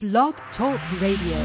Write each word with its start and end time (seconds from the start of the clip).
Blog 0.00 0.32
Talk 0.56 0.78
Radio. 1.02 1.42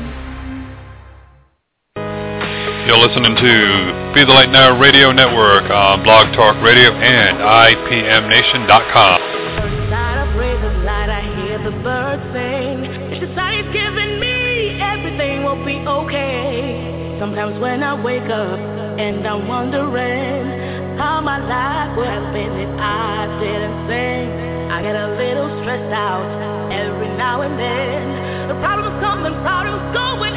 You're 2.86 3.02
listening 3.02 3.34
to 3.34 4.14
Be 4.14 4.22
the 4.22 4.30
Light 4.30 4.54
Now 4.54 4.80
Radio 4.80 5.12
Network 5.12 5.72
on 5.74 6.04
Blog 6.04 6.30
Talk 6.38 6.62
Radio 6.62 6.94
and 6.94 7.42
IPMNation.com. 7.42 9.22
Inside 9.58 10.18
I 10.22 10.30
praise 10.38 10.62
the 10.62 10.70
light, 10.86 11.10
I 11.10 11.26
hear 11.34 11.58
the 11.66 11.74
birds 11.82 12.22
sing. 12.30 12.86
It's 13.18 13.26
the 13.26 13.34
sign 13.34 13.58
he's 13.58 13.74
giving 13.74 14.22
me, 14.22 14.78
everything 14.78 15.42
will 15.42 15.66
be 15.66 15.82
okay. 15.82 17.18
Sometimes 17.18 17.60
when 17.60 17.82
I 17.82 17.98
wake 17.98 18.30
up 18.30 18.60
and 19.02 19.26
I'm 19.26 19.48
wondering 19.48 21.00
how 21.02 21.22
my 21.26 21.42
life 21.42 21.98
would 21.98 22.06
have 22.06 22.32
been 22.32 22.54
if 22.54 22.70
I 22.78 23.26
didn't 23.42 23.90
sing, 23.90 24.30
I 24.70 24.84
get 24.86 24.94
a 24.94 25.10
little 25.18 25.50
stressed 25.66 25.90
out 25.90 26.22
every 26.70 27.10
now 27.18 27.42
and 27.42 27.58
then. 27.58 28.33
The 28.54 28.62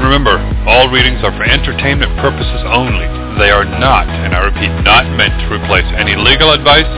remember, 0.09 0.41
all 0.65 0.89
readings 0.89 1.21
are 1.21 1.29
for 1.37 1.45
entertainment 1.45 2.09
purposes 2.17 2.65
only. 2.65 3.05
They 3.37 3.53
are 3.53 3.63
not, 3.63 4.09
and 4.09 4.33
I 4.33 4.41
repeat, 4.41 4.73
not 4.81 5.05
meant 5.13 5.37
to 5.45 5.45
replace 5.53 5.85
any 5.93 6.17
legal 6.17 6.49
advice 6.49 6.89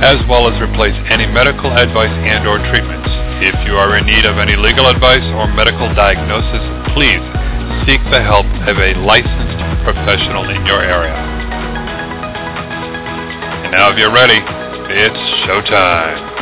as 0.00 0.16
well 0.32 0.48
as 0.48 0.56
replace 0.56 0.96
any 1.12 1.28
medical 1.28 1.68
advice 1.68 2.10
and 2.24 2.48
or 2.48 2.56
treatments. 2.72 3.12
If 3.44 3.54
you 3.68 3.76
are 3.76 4.00
in 4.00 4.08
need 4.08 4.24
of 4.24 4.40
any 4.40 4.56
legal 4.56 4.88
advice 4.88 5.24
or 5.36 5.44
medical 5.52 5.92
diagnosis, 5.92 6.64
please 6.96 7.20
seek 7.84 8.00
the 8.08 8.24
help 8.24 8.48
of 8.64 8.80
a 8.80 8.96
licensed 9.04 9.60
professional 9.84 10.48
in 10.48 10.64
your 10.64 10.80
area. 10.80 11.20
And 13.60 13.76
now 13.76 13.92
if 13.92 13.98
you're 14.00 14.12
ready, 14.12 14.40
it's 14.40 15.22
showtime. 15.44 16.33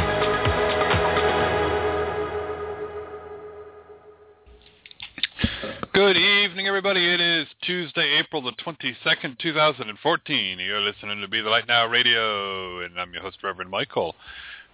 Good 5.95 6.17
evening, 6.17 6.67
everybody. 6.67 7.13
It 7.13 7.21
is 7.21 7.47
Tuesday, 7.65 8.19
April 8.19 8.41
the 8.41 8.53
22nd, 8.53 9.39
2014. 9.39 10.59
You're 10.59 10.81
listening 10.81 11.21
to 11.21 11.29
Be 11.29 11.43
the 11.43 11.51
Light 11.51 11.69
Now 11.69 11.87
Radio, 11.87 12.81
and 12.81 12.99
I'm 12.99 13.13
your 13.13 13.21
host, 13.21 13.37
Reverend 13.45 13.71
Michael. 13.71 14.15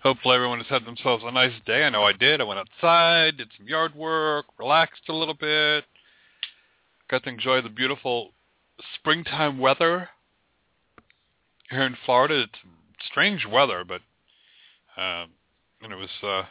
Hopefully 0.05 0.37
everyone 0.37 0.59
has 0.59 0.69
had 0.69 0.85
themselves 0.85 1.25
a 1.27 1.33
nice 1.33 1.55
day. 1.67 1.83
I 1.83 1.89
know 1.89 2.05
I 2.05 2.13
did. 2.13 2.41
I 2.41 2.45
went 2.45 2.61
outside, 2.61 3.37
did 3.37 3.49
some 3.57 3.67
yard 3.67 3.97
work, 3.97 4.47
relaxed 4.61 5.09
a 5.09 5.13
little 5.13 5.35
bit, 5.35 5.83
got 7.11 7.25
to 7.25 7.31
enjoy 7.31 7.63
the 7.63 7.69
beautiful 7.69 8.31
springtime 8.95 9.59
weather 9.59 10.11
here 11.69 11.83
in 11.83 11.97
Florida. 12.07 12.43
It's 12.43 13.09
strange 13.11 13.45
weather, 13.45 13.83
but 13.83 14.03
um, 14.97 15.31
and 15.83 15.93
it 15.93 15.97
was 15.97 16.11
uh, 16.23 16.43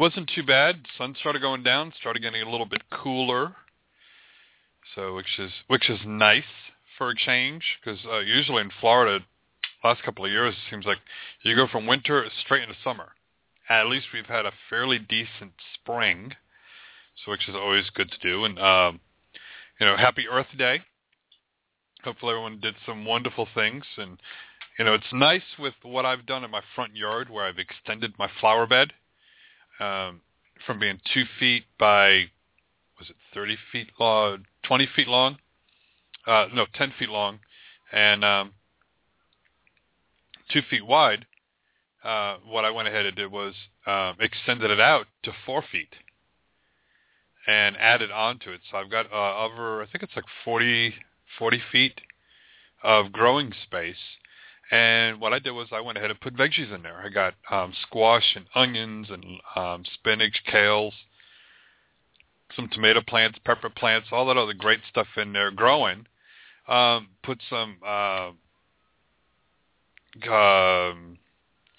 wasn't 0.00 0.30
too 0.34 0.42
bad. 0.42 0.86
Sun 0.96 1.14
started 1.20 1.42
going 1.42 1.62
down, 1.62 1.92
started 2.00 2.22
getting 2.22 2.40
a 2.40 2.50
little 2.50 2.66
bit 2.66 2.80
cooler. 2.90 3.54
So 4.94 5.14
which 5.14 5.38
is 5.38 5.52
which 5.68 5.90
is 5.90 6.00
nice 6.06 6.42
for 6.96 7.10
a 7.10 7.14
change 7.14 7.62
because 7.84 8.00
uh, 8.10 8.20
usually 8.20 8.62
in 8.62 8.70
Florida, 8.80 9.24
last 9.84 10.02
couple 10.02 10.24
of 10.24 10.30
years 10.30 10.54
it 10.54 10.70
seems 10.70 10.86
like 10.86 10.98
you 11.42 11.54
go 11.54 11.66
from 11.70 11.86
winter 11.86 12.24
straight 12.42 12.62
into 12.62 12.74
summer. 12.82 13.10
At 13.68 13.86
least 13.86 14.06
we've 14.12 14.26
had 14.26 14.46
a 14.46 14.52
fairly 14.70 14.98
decent 14.98 15.52
spring, 15.74 16.32
so 17.22 17.30
which 17.30 17.46
is 17.46 17.54
always 17.54 17.88
good 17.90 18.10
to 18.10 18.18
do. 18.18 18.46
And 18.46 18.58
um, 18.58 19.00
you 19.78 19.86
know, 19.86 19.98
Happy 19.98 20.24
Earth 20.28 20.48
Day. 20.56 20.80
Hopefully 22.02 22.32
everyone 22.32 22.58
did 22.60 22.74
some 22.86 23.04
wonderful 23.04 23.46
things 23.54 23.84
and 23.98 24.18
you 24.78 24.86
know, 24.86 24.94
it's 24.94 25.12
nice 25.12 25.58
with 25.58 25.74
what 25.82 26.06
I've 26.06 26.24
done 26.24 26.42
in 26.42 26.50
my 26.50 26.62
front 26.74 26.96
yard 26.96 27.28
where 27.28 27.44
I've 27.44 27.58
extended 27.58 28.14
my 28.18 28.30
flower 28.40 28.66
bed 28.66 28.94
um, 29.80 30.20
from 30.66 30.78
being 30.78 31.00
two 31.12 31.24
feet 31.38 31.64
by 31.78 32.26
was 32.98 33.08
it 33.08 33.16
30 33.34 33.56
feet 33.72 33.88
long, 33.98 34.44
20 34.64 34.88
feet 34.94 35.08
long, 35.08 35.38
uh, 36.26 36.46
no, 36.54 36.66
10 36.74 36.92
feet 36.98 37.08
long, 37.08 37.40
and 37.92 38.24
um, 38.24 38.52
two 40.52 40.60
feet 40.68 40.86
wide. 40.86 41.26
Uh, 42.04 42.36
what 42.46 42.64
I 42.64 42.70
went 42.70 42.88
ahead 42.88 43.06
and 43.06 43.16
did 43.16 43.30
was 43.30 43.54
um, 43.86 44.16
extended 44.20 44.70
it 44.70 44.80
out 44.80 45.06
to 45.22 45.32
four 45.44 45.62
feet 45.70 45.94
and 47.46 47.76
added 47.76 48.10
onto 48.10 48.50
it. 48.50 48.60
So 48.70 48.78
I've 48.78 48.90
got 48.90 49.06
uh, 49.12 49.44
over, 49.44 49.82
I 49.82 49.86
think 49.86 50.02
it's 50.02 50.16
like 50.16 50.24
40, 50.44 50.94
40 51.38 51.62
feet 51.72 52.00
of 52.82 53.12
growing 53.12 53.52
space. 53.64 53.96
And 54.70 55.20
what 55.20 55.32
I 55.32 55.40
did 55.40 55.50
was 55.50 55.68
I 55.72 55.80
went 55.80 55.98
ahead 55.98 56.10
and 56.10 56.20
put 56.20 56.36
veggies 56.36 56.72
in 56.72 56.82
there. 56.82 57.02
I 57.04 57.08
got 57.08 57.34
um, 57.50 57.72
squash 57.82 58.36
and 58.36 58.46
onions 58.54 59.08
and 59.10 59.24
um, 59.56 59.84
spinach, 59.94 60.42
kales, 60.50 60.92
some 62.54 62.68
tomato 62.68 63.00
plants, 63.00 63.38
pepper 63.44 63.70
plants, 63.70 64.08
all 64.12 64.26
that 64.26 64.36
other 64.36 64.54
great 64.54 64.80
stuff 64.88 65.08
in 65.16 65.32
there 65.32 65.50
growing. 65.50 66.06
Um, 66.68 67.08
put 67.24 67.40
some 67.50 67.78
uh, 67.84 68.30
um, 70.32 71.18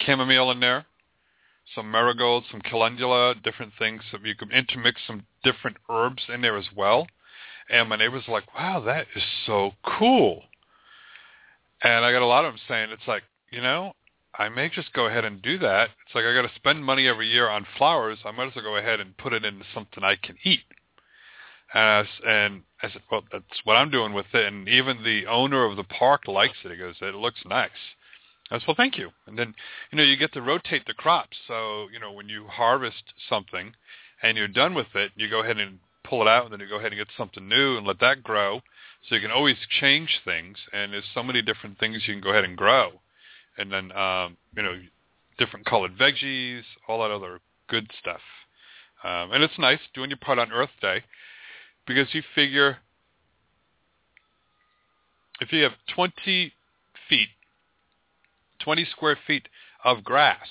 chamomile 0.01 0.51
in 0.51 0.59
there, 0.59 0.85
some 1.73 1.89
marigolds, 1.89 2.47
some 2.51 2.61
calendula, 2.61 3.35
different 3.35 3.71
things. 3.79 4.01
So 4.11 4.17
you 4.21 4.35
can 4.35 4.51
intermix 4.51 4.99
some 5.07 5.23
different 5.45 5.77
herbs 5.89 6.23
in 6.27 6.41
there 6.41 6.57
as 6.57 6.67
well. 6.75 7.07
And 7.69 7.87
my 7.87 7.95
neighbors 7.95 8.23
were 8.27 8.33
like, 8.33 8.53
wow, 8.53 8.81
that 8.81 9.07
is 9.15 9.23
so 9.45 9.71
cool. 9.97 10.43
And 11.83 12.05
I 12.05 12.11
got 12.11 12.21
a 12.21 12.25
lot 12.25 12.45
of 12.45 12.53
them 12.53 12.61
saying 12.67 12.89
it's 12.91 13.07
like, 13.07 13.23
you 13.51 13.61
know, 13.61 13.93
I 14.37 14.49
may 14.49 14.69
just 14.69 14.93
go 14.93 15.07
ahead 15.07 15.25
and 15.25 15.41
do 15.41 15.57
that. 15.59 15.89
It's 16.05 16.15
like 16.15 16.25
I 16.25 16.33
got 16.33 16.43
to 16.43 16.55
spend 16.55 16.85
money 16.85 17.07
every 17.07 17.27
year 17.27 17.49
on 17.49 17.65
flowers. 17.77 18.19
I 18.23 18.31
might 18.31 18.47
as 18.47 18.55
well 18.55 18.63
go 18.63 18.77
ahead 18.77 18.99
and 18.99 19.17
put 19.17 19.33
it 19.33 19.43
into 19.43 19.65
something 19.73 20.03
I 20.03 20.15
can 20.15 20.37
eat. 20.43 20.61
And 21.73 21.83
I, 21.83 22.29
and 22.29 22.61
I 22.81 22.91
said, 22.91 23.01
well, 23.11 23.23
that's 23.31 23.45
what 23.63 23.75
I'm 23.75 23.89
doing 23.89 24.13
with 24.13 24.27
it. 24.33 24.45
And 24.45 24.67
even 24.67 25.03
the 25.03 25.25
owner 25.27 25.65
of 25.65 25.75
the 25.75 25.83
park 25.83 26.27
likes 26.27 26.57
it. 26.63 26.71
He 26.71 26.77
goes, 26.77 26.95
it 27.01 27.15
looks 27.15 27.41
nice. 27.45 27.69
I 28.49 28.59
said, 28.59 28.67
well, 28.67 28.75
thank 28.75 28.97
you. 28.97 29.09
And 29.27 29.37
then, 29.37 29.53
you 29.91 29.97
know, 29.97 30.03
you 30.03 30.17
get 30.17 30.33
to 30.33 30.41
rotate 30.41 30.85
the 30.85 30.93
crops. 30.93 31.37
So, 31.47 31.87
you 31.91 31.99
know, 31.99 32.11
when 32.11 32.29
you 32.29 32.45
harvest 32.47 33.03
something 33.29 33.73
and 34.21 34.37
you're 34.37 34.47
done 34.47 34.75
with 34.75 34.93
it, 34.95 35.11
you 35.15 35.29
go 35.29 35.41
ahead 35.41 35.57
and 35.57 35.79
pull 36.03 36.21
it 36.21 36.27
out, 36.27 36.43
and 36.43 36.53
then 36.53 36.59
you 36.59 36.67
go 36.67 36.77
ahead 36.77 36.91
and 36.91 36.99
get 36.99 37.07
something 37.17 37.47
new 37.47 37.77
and 37.77 37.87
let 37.87 37.99
that 37.99 38.23
grow. 38.23 38.61
So 39.07 39.15
you 39.15 39.21
can 39.21 39.31
always 39.31 39.57
change 39.79 40.21
things, 40.23 40.57
and 40.73 40.93
there's 40.93 41.09
so 41.13 41.23
many 41.23 41.41
different 41.41 41.79
things 41.79 42.03
you 42.07 42.13
can 42.13 42.21
go 42.21 42.29
ahead 42.29 42.43
and 42.45 42.55
grow. 42.55 42.91
And 43.57 43.71
then, 43.71 43.91
um, 43.91 44.37
you 44.55 44.63
know, 44.63 44.79
different 45.37 45.65
colored 45.65 45.97
veggies, 45.97 46.61
all 46.87 47.01
that 47.01 47.11
other 47.11 47.39
good 47.67 47.89
stuff. 47.99 48.21
Um, 49.03 49.31
and 49.31 49.43
it's 49.43 49.57
nice 49.57 49.79
doing 49.93 50.11
your 50.11 50.17
part 50.17 50.37
on 50.37 50.51
Earth 50.51 50.69
Day 50.81 51.03
because 51.87 52.13
you 52.13 52.21
figure 52.35 52.77
if 55.39 55.51
you 55.51 55.63
have 55.63 55.73
20 55.95 56.53
feet, 57.09 57.29
20 58.59 58.85
square 58.85 59.17
feet 59.25 59.47
of 59.83 60.03
grass, 60.03 60.47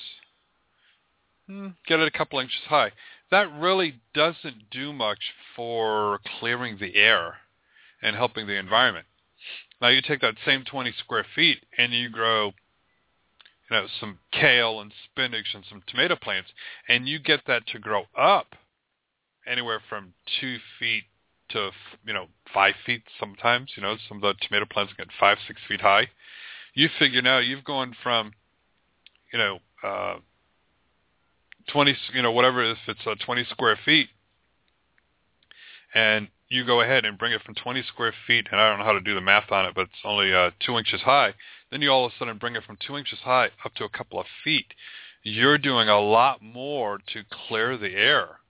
hmm, 1.46 1.68
get 1.86 2.00
it 2.00 2.12
a 2.12 2.18
couple 2.18 2.40
inches 2.40 2.58
high. 2.68 2.90
That 3.30 3.46
really 3.52 4.00
doesn't 4.12 4.70
do 4.72 4.92
much 4.92 5.20
for 5.54 6.18
clearing 6.40 6.78
the 6.80 6.96
air 6.96 7.36
and 8.02 8.16
helping 8.16 8.46
the 8.46 8.58
environment. 8.58 9.06
Now 9.80 9.88
you 9.88 10.02
take 10.02 10.20
that 10.20 10.34
same 10.44 10.64
20 10.64 10.92
square 10.98 11.24
feet 11.34 11.64
and 11.78 11.92
you 11.92 12.10
grow, 12.10 12.46
you 12.46 13.76
know, 13.76 13.86
some 13.98 14.18
kale 14.32 14.80
and 14.80 14.92
spinach 15.04 15.54
and 15.54 15.64
some 15.68 15.82
tomato 15.86 16.16
plants, 16.16 16.50
and 16.88 17.08
you 17.08 17.18
get 17.18 17.40
that 17.46 17.66
to 17.68 17.78
grow 17.78 18.04
up 18.16 18.54
anywhere 19.46 19.80
from 19.88 20.12
two 20.40 20.58
feet 20.78 21.04
to 21.50 21.70
you 22.06 22.12
know 22.12 22.26
five 22.52 22.74
feet 22.86 23.02
sometimes. 23.18 23.72
You 23.76 23.82
know, 23.82 23.96
some 24.08 24.18
of 24.18 24.22
the 24.22 24.34
tomato 24.46 24.66
plants 24.70 24.92
get 24.96 25.08
five, 25.18 25.38
six 25.46 25.60
feet 25.68 25.80
high. 25.80 26.08
You 26.74 26.88
figure 26.98 27.22
now 27.22 27.38
you've 27.38 27.64
gone 27.64 27.94
from, 28.02 28.32
you 29.32 29.38
know, 29.38 29.58
uh, 29.82 30.16
twenty, 31.72 31.96
you 32.14 32.22
know, 32.22 32.32
whatever 32.32 32.62
if 32.62 32.78
it's 32.86 33.00
uh, 33.06 33.14
twenty 33.24 33.44
square 33.50 33.78
feet, 33.84 34.08
and 35.94 36.28
you 36.50 36.66
go 36.66 36.80
ahead 36.80 37.04
and 37.04 37.16
bring 37.16 37.32
it 37.32 37.42
from 37.42 37.54
20 37.54 37.82
square 37.84 38.12
feet, 38.26 38.48
and 38.50 38.60
I 38.60 38.68
don't 38.68 38.80
know 38.80 38.84
how 38.84 38.92
to 38.92 39.00
do 39.00 39.14
the 39.14 39.20
math 39.20 39.52
on 39.52 39.66
it, 39.66 39.74
but 39.74 39.82
it's 39.82 40.04
only 40.04 40.34
uh, 40.34 40.50
two 40.58 40.76
inches 40.76 41.00
high. 41.00 41.32
Then 41.70 41.80
you 41.80 41.90
all 41.90 42.04
of 42.04 42.12
a 42.12 42.14
sudden 42.18 42.38
bring 42.38 42.56
it 42.56 42.64
from 42.64 42.76
two 42.84 42.98
inches 42.98 43.20
high 43.20 43.50
up 43.64 43.72
to 43.76 43.84
a 43.84 43.88
couple 43.88 44.18
of 44.18 44.26
feet. 44.42 44.66
You're 45.22 45.58
doing 45.58 45.88
a 45.88 46.00
lot 46.00 46.42
more 46.42 46.98
to 47.12 47.22
clear 47.46 47.78
the 47.78 47.94
air. 47.94 48.40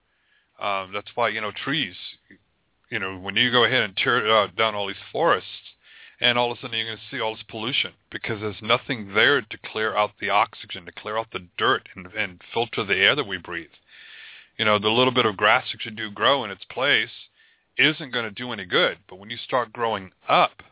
Um, 0.59 0.91
that's 0.93 1.11
why 1.13 1.29
you 1.29 1.41
know 1.41 1.51
trees. 1.51 1.95
You 2.89 2.99
know 2.99 3.19
when 3.19 3.35
you 3.35 3.51
go 3.51 3.65
ahead 3.65 3.83
and 3.83 3.95
tear 3.95 4.27
uh, 4.27 4.47
down 4.57 4.73
all 4.73 4.87
these 4.87 4.95
forests, 5.11 5.47
and 6.19 6.39
all 6.39 6.51
of 6.51 6.57
a 6.57 6.61
sudden 6.61 6.77
you're 6.77 6.87
going 6.87 6.97
to 6.97 7.15
see 7.15 7.21
all 7.21 7.35
this 7.35 7.45
pollution 7.49 7.91
because 8.11 8.41
there's 8.41 8.61
nothing 8.63 9.13
there 9.13 9.41
to 9.41 9.57
clear 9.71 9.95
out 9.95 10.11
the 10.19 10.31
oxygen, 10.31 10.85
to 10.85 10.91
clear 10.91 11.17
out 11.17 11.27
the 11.31 11.47
dirt, 11.57 11.87
and, 11.95 12.07
and 12.17 12.41
filter 12.51 12.83
the 12.83 12.95
air 12.95 13.15
that 13.15 13.27
we 13.27 13.37
breathe. 13.37 13.69
You 14.57 14.65
know 14.65 14.79
the 14.79 14.89
little 14.89 15.13
bit 15.13 15.27
of 15.27 15.37
grass 15.37 15.65
that 15.71 15.85
you 15.85 15.91
do 15.91 16.09
grow 16.09 16.43
in 16.43 16.49
its 16.49 16.65
place 16.65 17.11
isn't 17.77 18.11
going 18.11 18.25
to 18.25 18.31
do 18.31 18.51
any 18.51 18.65
good. 18.65 18.97
But 19.09 19.19
when 19.19 19.29
you 19.29 19.37
start 19.37 19.73
growing 19.73 20.11
up 20.27 20.63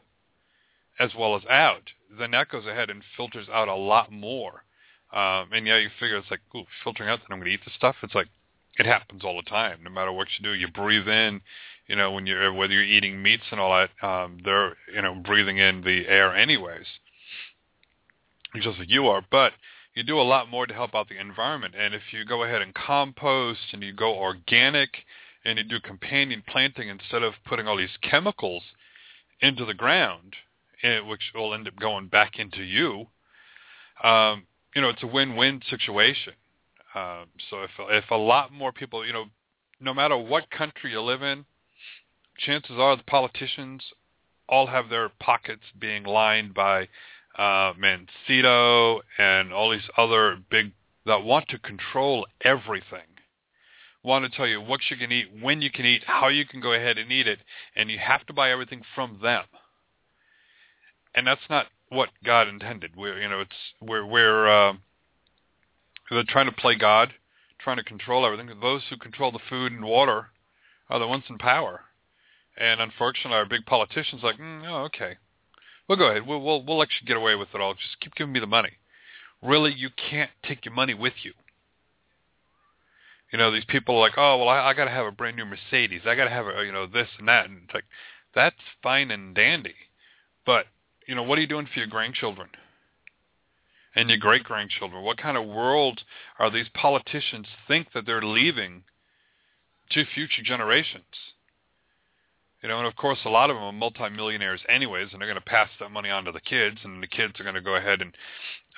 as 1.00 1.12
well 1.18 1.36
as 1.36 1.44
out, 1.50 1.92
then 2.18 2.31
that 2.31 2.50
goes 2.50 2.66
ahead 2.66 2.90
and 2.90 3.04
filters 3.16 3.48
out 3.51 3.68
a 3.68 3.75
lot 3.75 4.12
more. 4.12 4.63
Um, 5.12 5.50
and 5.54 5.66
yeah, 5.66 5.78
you 5.78 5.90
figure 6.00 6.18
it's 6.18 6.30
like, 6.30 6.42
ooh, 6.56 6.66
filtering 6.84 7.10
out, 7.10 7.19
then 7.19 7.28
I'm 7.31 7.40
going 7.40 7.50
to 7.50 7.54
eat 7.54 7.66
the 7.66 7.72
stuff. 7.75 7.96
It's 8.04 8.16
like, 8.16 8.28
it 8.78 8.86
happens 8.86 9.24
all 9.24 9.38
the 9.38 9.50
time. 9.50 9.80
No 9.84 9.90
matter 9.90 10.12
what 10.12 10.28
you 10.38 10.44
do, 10.44 10.54
you 10.54 10.68
breathe 10.68 11.07
in, 11.07 11.42
you 11.88 11.96
know, 11.96 12.12
when 12.12 12.28
you're, 12.28 12.54
whether 12.54 12.74
you're 12.74 12.84
eating 12.84 13.22
meats 13.22 13.44
and 13.52 13.60
all 13.60 13.72
that, 13.72 14.07
um, 14.07 14.38
they're, 14.44 14.78
you 14.94 15.02
know, 15.02 15.16
breathing 15.16 15.57
in 15.57 15.81
the 15.81 16.07
air 16.07 16.36
anyways, 16.36 16.86
just 18.62 18.78
like 18.78 18.90
you 18.90 19.07
are. 19.07 19.24
But 19.31 19.54
you 19.95 20.04
do 20.04 20.19
a 20.19 20.22
lot 20.22 20.50
more 20.50 20.68
to 20.68 20.74
help 20.74 20.94
out 20.94 21.10
the 21.10 21.19
environment. 21.19 21.74
And 21.78 21.94
if 21.94 22.02
you 22.12 22.24
go 22.24 22.44
ahead 22.44 22.62
and 22.62 22.74
compost 22.74 23.60
and 23.74 23.81
you 23.81 23.92
go 23.92 24.13
organic, 24.13 24.90
and 25.46 25.58
you 25.58 25.64
do 25.64 25.80
companion 25.80 26.44
planting 26.48 26.90
instead 26.90 27.24
of 27.24 27.34
putting 27.46 27.68
all 27.68 27.78
these 27.78 27.98
chemicals 28.02 28.64
into 29.42 29.66
the 29.66 29.74
ground, 29.74 30.36
eh, 30.84 31.00
which 31.00 31.32
will 31.34 31.54
end 31.54 31.68
up 31.68 31.76
going 31.78 32.08
back 32.08 32.38
into 32.38 32.64
you, 32.64 33.08
um, 34.04 34.46
you 34.76 34.82
know, 34.82 34.90
it's 34.90 35.04
a 35.04 35.08
win-win 35.08 35.62
situation. 35.70 36.34
Um, 36.96 37.28
so 37.50 37.64
if 37.64 37.72
if 37.80 38.10
a 38.12 38.16
lot 38.16 38.52
more 38.52 38.72
people, 38.72 39.06
you 39.06 39.14
know, 39.14 39.26
no 39.80 39.94
matter 39.94 40.18
what 40.18 40.50
country 40.50 40.92
you 40.92 41.02
live 41.02 41.22
in, 41.22 41.46
chances 42.38 42.78
are 42.78 42.96
the 42.96 43.04
politicians 43.04 43.84
all 44.48 44.68
have 44.68 44.90
their 44.90 45.10
pockets 45.20 45.64
being 45.80 46.04
lined 46.04 46.54
by 46.54 46.88
uh, 47.38 47.74
Monsanto 47.74 49.00
and 49.18 49.54
all 49.54 49.70
these 49.70 49.90
other 49.96 50.38
big 50.50 50.72
that 51.06 51.24
want 51.24 51.48
to 51.50 51.60
control 51.60 52.26
everything 52.42 53.09
want 54.04 54.25
to 54.25 54.36
tell 54.36 54.48
you 54.48 54.62
what 54.62 54.81
you 54.90 54.98
can 54.98 55.12
eat, 55.12 55.28
when 55.42 55.62
you 55.62 55.69
can 55.72 55.86
eat, 55.86 56.04
how 56.06 56.30
you 56.30 56.46
can 56.46 56.62
go 56.62 56.74
ahead 56.74 56.98
and 56.98 57.12
eat 57.12 57.28
it, 57.28 57.40
and 57.75 57.90
you 57.90 57.98
have 58.00 58.25
to 58.28 58.34
buy 58.34 58.51
everything 58.51 58.81
from 58.96 59.19
them. 59.22 59.44
And 61.16 61.28
that's 61.28 61.50
not 61.50 61.68
what 61.90 62.10
God 62.24 62.48
intended. 62.48 62.92
We're, 62.96 63.22
you 63.22 63.28
know, 63.28 63.42
it's 63.42 63.56
we're 63.81 64.06
we're 64.06 64.48
uh, 64.48 64.74
they're 66.10 66.24
trying 66.28 66.50
to 66.50 66.56
play 66.56 66.75
God, 66.75 67.13
trying 67.60 67.78
to 67.78 67.84
control 67.84 68.25
everything. 68.25 68.50
Those 68.62 68.84
who 68.90 68.98
control 68.98 69.31
the 69.31 69.40
food 69.50 69.72
and 69.72 69.84
water 69.84 70.28
are 70.90 71.00
the 71.00 71.07
ones 71.07 71.24
in 71.30 71.38
power. 71.38 71.81
And 72.57 72.81
unfortunately, 72.81 73.38
our 73.38 73.45
big 73.45 73.66
politicians 73.66 74.22
like, 74.24 74.38
mm, 74.38 74.63
oh, 74.68 74.84
okay, 74.86 75.16
well, 75.88 75.98
go 75.98 76.10
ahead. 76.10 76.28
We'll, 76.28 76.42
we'll 76.42 76.63
we'll 76.63 76.78
let 76.78 76.90
you 77.02 77.07
get 77.07 77.18
away 77.18 77.36
with 77.36 77.50
it 77.54 77.62
all. 77.62 77.74
Just 77.74 78.00
keep 78.02 78.16
giving 78.16 78.34
me 78.34 78.40
the 78.40 78.48
money. 78.48 78.72
Really, 79.42 79.74
you 79.74 79.90
can't 80.10 80.31
take 80.45 80.66
your 80.66 80.74
money 80.74 80.94
with 80.94 81.13
you. 81.24 81.34
You 83.31 83.38
know, 83.38 83.52
these 83.52 83.66
people 83.66 83.96
are 83.96 84.00
like, 84.00 84.18
oh, 84.18 84.38
well, 84.38 84.50
I, 84.50 84.70
I 84.70 84.74
got 84.74 84.86
to 84.86 84.92
have 84.92 85.06
a 85.06 85.12
brand 85.12 85.36
new 85.36 85.46
Mercedes. 85.46 86.02
I 86.06 86.16
got 86.16 86.24
to 86.24 86.31
have 86.31 86.48
a, 86.48 86.66
you 86.66 86.72
know, 86.72 86.88
this 86.88 87.10
and 87.20 87.28
that. 87.28 87.46
And 87.46 87.62
it's 87.66 87.74
like, 87.74 87.86
that's 88.34 88.56
fine 88.81 89.12
and 89.12 89.36
dandy. 89.36 89.76
But, 90.46 90.66
you 91.08 91.16
know, 91.16 91.24
what 91.24 91.38
are 91.38 91.42
you 91.42 91.48
doing 91.48 91.68
for 91.72 91.80
your 91.80 91.88
grandchildren? 91.88 92.50
And 93.95 94.09
your 94.09 94.19
great-grandchildren? 94.19 95.04
What 95.04 95.18
kind 95.18 95.38
of 95.38 95.45
world 95.45 96.02
are 96.38 96.50
these 96.50 96.69
politicians 96.74 97.48
think 97.68 97.88
that 97.94 98.06
they're 98.06 98.21
leaving 98.21 98.83
to 99.92 100.06
future 100.06 100.44
generations? 100.44 101.04
You 102.64 102.69
know, 102.69 102.78
and 102.80 102.88
of 102.88 102.95
course, 102.95 103.19
a 103.26 103.30
lot 103.30 103.50
of 103.50 103.56
them 103.56 103.64
are 103.64 103.71
multimillionaires 103.71 104.62
anyways, 104.68 105.09
and 105.12 105.21
they're 105.21 105.28
going 105.28 105.40
to 105.40 105.42
pass 105.42 105.69
that 105.80 105.92
money 105.92 106.09
on 106.09 106.26
to 106.26 106.31
the 106.31 106.42
kids, 106.42 106.78
and 106.83 107.02
the 107.02 107.07
kids 107.07 107.40
are 107.40 107.44
going 107.44 107.56
to 107.56 107.62
go 107.62 107.76
ahead 107.76 108.02
and 108.02 108.14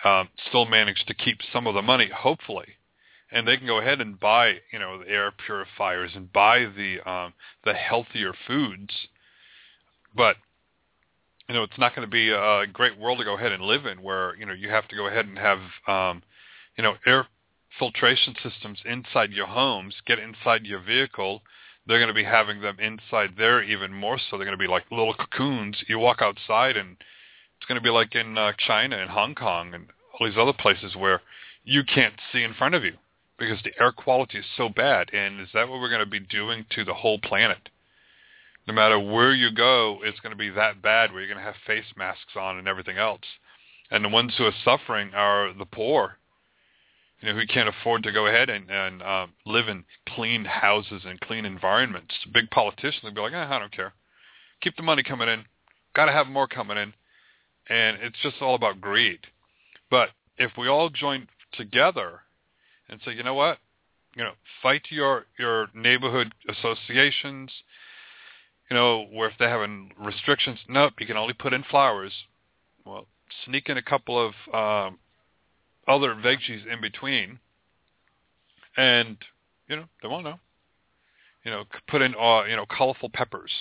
um, 0.03 0.29
still 0.47 0.65
manage 0.65 1.03
to 1.07 1.13
keep 1.13 1.39
some 1.51 1.67
of 1.67 1.73
the 1.73 1.81
money, 1.81 2.09
hopefully 2.13 2.75
and 3.31 3.47
they 3.47 3.57
can 3.57 3.65
go 3.65 3.79
ahead 3.79 4.01
and 4.01 4.19
buy, 4.19 4.55
you 4.73 4.79
know, 4.79 4.99
the 4.99 5.09
air 5.09 5.31
purifiers 5.31 6.11
and 6.15 6.31
buy 6.31 6.65
the 6.65 6.99
um, 7.09 7.33
the 7.63 7.73
healthier 7.73 8.33
foods. 8.47 8.93
But 10.15 10.35
you 11.47 11.55
know, 11.55 11.63
it's 11.63 11.77
not 11.77 11.95
going 11.95 12.07
to 12.07 12.11
be 12.11 12.29
a 12.29 12.65
great 12.71 12.97
world 12.97 13.19
to 13.19 13.25
go 13.25 13.35
ahead 13.35 13.51
and 13.51 13.63
live 13.63 13.85
in, 13.85 14.01
where 14.01 14.35
you 14.35 14.45
know 14.45 14.53
you 14.53 14.69
have 14.69 14.87
to 14.89 14.95
go 14.95 15.07
ahead 15.07 15.25
and 15.25 15.37
have, 15.37 15.59
um, 15.87 16.21
you 16.77 16.83
know, 16.83 16.95
air 17.05 17.27
filtration 17.79 18.35
systems 18.43 18.79
inside 18.85 19.31
your 19.31 19.47
homes. 19.47 19.95
Get 20.05 20.19
inside 20.19 20.65
your 20.65 20.81
vehicle. 20.81 21.41
They're 21.87 21.99
going 21.99 22.09
to 22.09 22.13
be 22.13 22.23
having 22.23 22.61
them 22.61 22.77
inside 22.79 23.31
there 23.37 23.63
even 23.63 23.93
more 23.93 24.17
so. 24.17 24.37
They're 24.37 24.45
going 24.45 24.57
to 24.57 24.57
be 24.57 24.67
like 24.67 24.83
little 24.91 25.13
cocoons. 25.13 25.83
You 25.87 25.97
walk 25.99 26.21
outside 26.21 26.77
and 26.77 26.97
it's 27.57 27.67
going 27.67 27.79
to 27.79 27.83
be 27.83 27.89
like 27.89 28.13
in 28.13 28.37
uh, 28.37 28.51
China 28.57 28.97
and 28.97 29.09
Hong 29.09 29.33
Kong 29.33 29.73
and 29.73 29.87
all 30.13 30.27
these 30.27 30.37
other 30.37 30.53
places 30.53 30.95
where 30.95 31.21
you 31.63 31.83
can't 31.83 32.13
see 32.31 32.43
in 32.43 32.53
front 32.53 32.75
of 32.75 32.83
you 32.83 32.93
because 33.41 33.61
the 33.63 33.73
air 33.81 33.91
quality 33.91 34.37
is 34.37 34.45
so 34.55 34.69
bad. 34.69 35.09
And 35.13 35.41
is 35.41 35.47
that 35.55 35.67
what 35.67 35.81
we're 35.81 35.89
going 35.89 35.99
to 35.99 36.05
be 36.05 36.19
doing 36.19 36.63
to 36.75 36.85
the 36.85 36.93
whole 36.93 37.17
planet? 37.17 37.69
No 38.67 38.73
matter 38.73 38.99
where 38.99 39.33
you 39.33 39.51
go, 39.51 39.99
it's 40.03 40.19
going 40.19 40.31
to 40.31 40.37
be 40.37 40.51
that 40.51 40.83
bad 40.83 41.11
where 41.11 41.21
you're 41.21 41.33
going 41.33 41.43
to 41.43 41.51
have 41.51 41.55
face 41.65 41.91
masks 41.97 42.35
on 42.39 42.59
and 42.59 42.67
everything 42.67 42.99
else. 42.99 43.25
And 43.89 44.05
the 44.05 44.09
ones 44.09 44.35
who 44.37 44.45
are 44.45 44.53
suffering 44.63 45.09
are 45.15 45.53
the 45.57 45.65
poor, 45.65 46.17
you 47.19 47.29
know, 47.29 47.39
who 47.39 47.47
can't 47.47 47.67
afford 47.67 48.03
to 48.03 48.11
go 48.11 48.27
ahead 48.27 48.51
and, 48.51 48.69
and 48.69 49.01
um, 49.01 49.33
live 49.47 49.67
in 49.67 49.85
clean 50.09 50.45
houses 50.45 51.01
and 51.03 51.19
clean 51.19 51.43
environments. 51.43 52.13
Big 52.31 52.51
politicians 52.51 53.03
will 53.03 53.11
be 53.13 53.21
like, 53.21 53.33
eh, 53.33 53.47
I 53.49 53.57
don't 53.57 53.75
care. 53.75 53.93
Keep 54.61 54.77
the 54.77 54.83
money 54.83 55.01
coming 55.01 55.29
in. 55.29 55.45
Got 55.95 56.05
to 56.05 56.11
have 56.11 56.27
more 56.27 56.47
coming 56.47 56.77
in. 56.77 56.93
And 57.67 57.97
it's 58.03 58.21
just 58.21 58.35
all 58.39 58.53
about 58.53 58.79
greed. 58.79 59.21
But 59.89 60.09
if 60.37 60.51
we 60.59 60.67
all 60.67 60.91
join 60.91 61.27
together 61.53 62.21
and 62.91 62.99
say, 63.03 63.13
you 63.13 63.23
know 63.23 63.33
what, 63.33 63.57
you 64.15 64.23
know, 64.23 64.33
fight 64.61 64.83
your 64.89 65.25
your 65.39 65.69
neighborhood 65.73 66.33
associations. 66.49 67.51
You 68.69 68.77
know, 68.77 69.05
where 69.11 69.29
if 69.29 69.37
they 69.37 69.45
have 69.49 69.67
restrictions, 69.99 70.59
nope, 70.69 70.93
you 70.99 71.05
can 71.05 71.17
only 71.17 71.33
put 71.33 71.51
in 71.51 71.63
flowers. 71.63 72.13
Well, 72.85 73.05
sneak 73.45 73.67
in 73.67 73.77
a 73.77 73.81
couple 73.81 74.17
of 74.17 74.33
um, 74.53 74.99
other 75.87 76.15
veggies 76.15 76.65
in 76.71 76.79
between, 76.81 77.39
and 78.77 79.17
you 79.67 79.75
know 79.75 79.85
they 80.01 80.07
won't 80.07 80.25
know. 80.25 80.39
You 81.43 81.51
know, 81.51 81.63
put 81.87 82.01
in 82.01 82.13
uh, 82.15 82.43
you 82.43 82.55
know 82.55 82.65
colorful 82.65 83.09
peppers. 83.09 83.51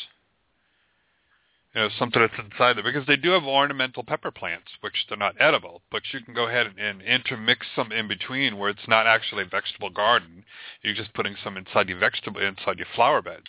You 1.74 1.82
know, 1.82 1.88
something 1.98 2.20
that's 2.20 2.34
inside 2.38 2.76
there 2.76 2.82
because 2.82 3.06
they 3.06 3.16
do 3.16 3.30
have 3.30 3.44
ornamental 3.44 4.02
pepper 4.02 4.32
plants, 4.32 4.72
which 4.80 5.06
they're 5.08 5.16
not 5.16 5.36
edible, 5.40 5.82
but 5.92 6.02
you 6.12 6.20
can 6.20 6.34
go 6.34 6.48
ahead 6.48 6.66
and, 6.66 6.78
and 6.78 7.00
intermix 7.00 7.64
some 7.76 7.92
in 7.92 8.08
between 8.08 8.58
where 8.58 8.70
it's 8.70 8.88
not 8.88 9.06
actually 9.06 9.44
a 9.44 9.46
vegetable 9.46 9.90
garden. 9.90 10.44
You're 10.82 10.94
just 10.94 11.14
putting 11.14 11.36
some 11.44 11.56
inside 11.56 11.88
your 11.88 11.98
vegetable 11.98 12.40
inside 12.40 12.78
your 12.78 12.88
flower 12.96 13.22
beds. 13.22 13.46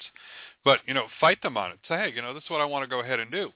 But 0.64 0.82
you 0.86 0.94
know, 0.94 1.08
fight 1.20 1.42
them 1.42 1.58
on 1.58 1.72
it. 1.72 1.80
Say, 1.88 1.96
hey, 1.96 2.14
you 2.16 2.22
know, 2.22 2.36
this 2.36 2.44
is 2.44 2.50
what 2.52 2.62
I 2.62 2.66
want 2.66 2.84
to 2.84 2.90
go 2.90 3.00
ahead 3.00 3.20
and 3.20 3.32
do. 3.32 3.52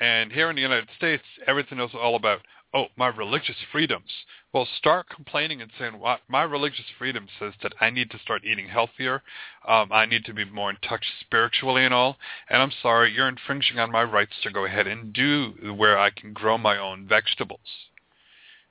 And 0.00 0.32
here 0.32 0.50
in 0.50 0.56
the 0.56 0.62
United 0.62 0.88
States, 0.96 1.22
everything 1.46 1.78
is 1.78 1.90
all 1.94 2.16
about, 2.16 2.40
oh, 2.74 2.86
my 2.96 3.08
religious 3.08 3.56
freedoms. 3.70 4.10
Well, 4.52 4.66
start 4.78 5.08
complaining 5.08 5.60
and 5.60 5.70
saying, 5.78 5.98
well, 5.98 6.18
my 6.28 6.42
religious 6.42 6.84
freedom 6.98 7.26
says 7.38 7.54
that 7.62 7.74
I 7.80 7.90
need 7.90 8.10
to 8.10 8.18
start 8.18 8.44
eating 8.44 8.68
healthier. 8.68 9.22
Um, 9.66 9.90
I 9.92 10.06
need 10.06 10.24
to 10.26 10.34
be 10.34 10.44
more 10.44 10.70
in 10.70 10.76
touch 10.76 11.04
spiritually 11.20 11.84
and 11.84 11.94
all. 11.94 12.16
And 12.48 12.62
I'm 12.62 12.72
sorry, 12.82 13.12
you're 13.12 13.28
infringing 13.28 13.78
on 13.78 13.90
my 13.90 14.02
rights 14.02 14.32
to 14.42 14.50
go 14.50 14.64
ahead 14.64 14.86
and 14.86 15.12
do 15.12 15.74
where 15.76 15.98
I 15.98 16.10
can 16.10 16.32
grow 16.32 16.58
my 16.58 16.78
own 16.78 17.06
vegetables. 17.06 17.60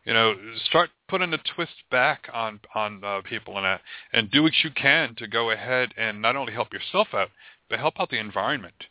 You 0.06 0.14
know, 0.14 0.36
start 0.66 0.90
putting 1.08 1.32
a 1.34 1.38
twist 1.38 1.84
back 1.92 2.28
on 2.34 2.60
on 2.74 3.04
uh, 3.04 3.22
people 3.22 3.58
and 3.58 3.66
that, 3.66 3.82
and 4.12 4.32
do 4.32 4.42
what 4.42 4.54
you 4.64 4.72
can 4.72 5.14
to 5.16 5.28
go 5.28 5.52
ahead 5.52 5.94
and 5.96 6.24
not 6.24 6.36
only 6.36 6.54
help 6.54 6.74
yourself 6.74 7.10
out, 7.14 7.30
but 7.70 7.78
help 7.78 8.00
out 8.00 8.10
the 8.10 8.20
environment. 8.20 8.86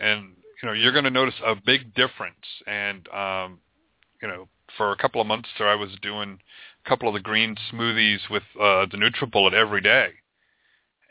And 0.00 0.36
you 0.62 0.68
know, 0.68 0.72
you're 0.72 0.92
going 0.92 1.04
to 1.04 1.10
notice 1.10 1.34
a 1.44 1.54
big 1.54 1.94
difference. 1.94 2.46
And 2.66 3.06
um, 3.08 3.58
you 4.24 4.30
know, 4.30 4.48
for 4.78 4.90
a 4.90 4.96
couple 4.96 5.20
of 5.20 5.26
months 5.26 5.50
there, 5.58 5.68
I 5.68 5.74
was 5.74 5.90
doing 6.00 6.38
a 6.84 6.88
couple 6.88 7.08
of 7.08 7.14
the 7.14 7.20
green 7.20 7.56
smoothies 7.70 8.30
with 8.30 8.42
uh, 8.58 8.86
the 8.90 8.96
NutriBullet 8.96 9.52
every 9.52 9.82
day, 9.82 10.08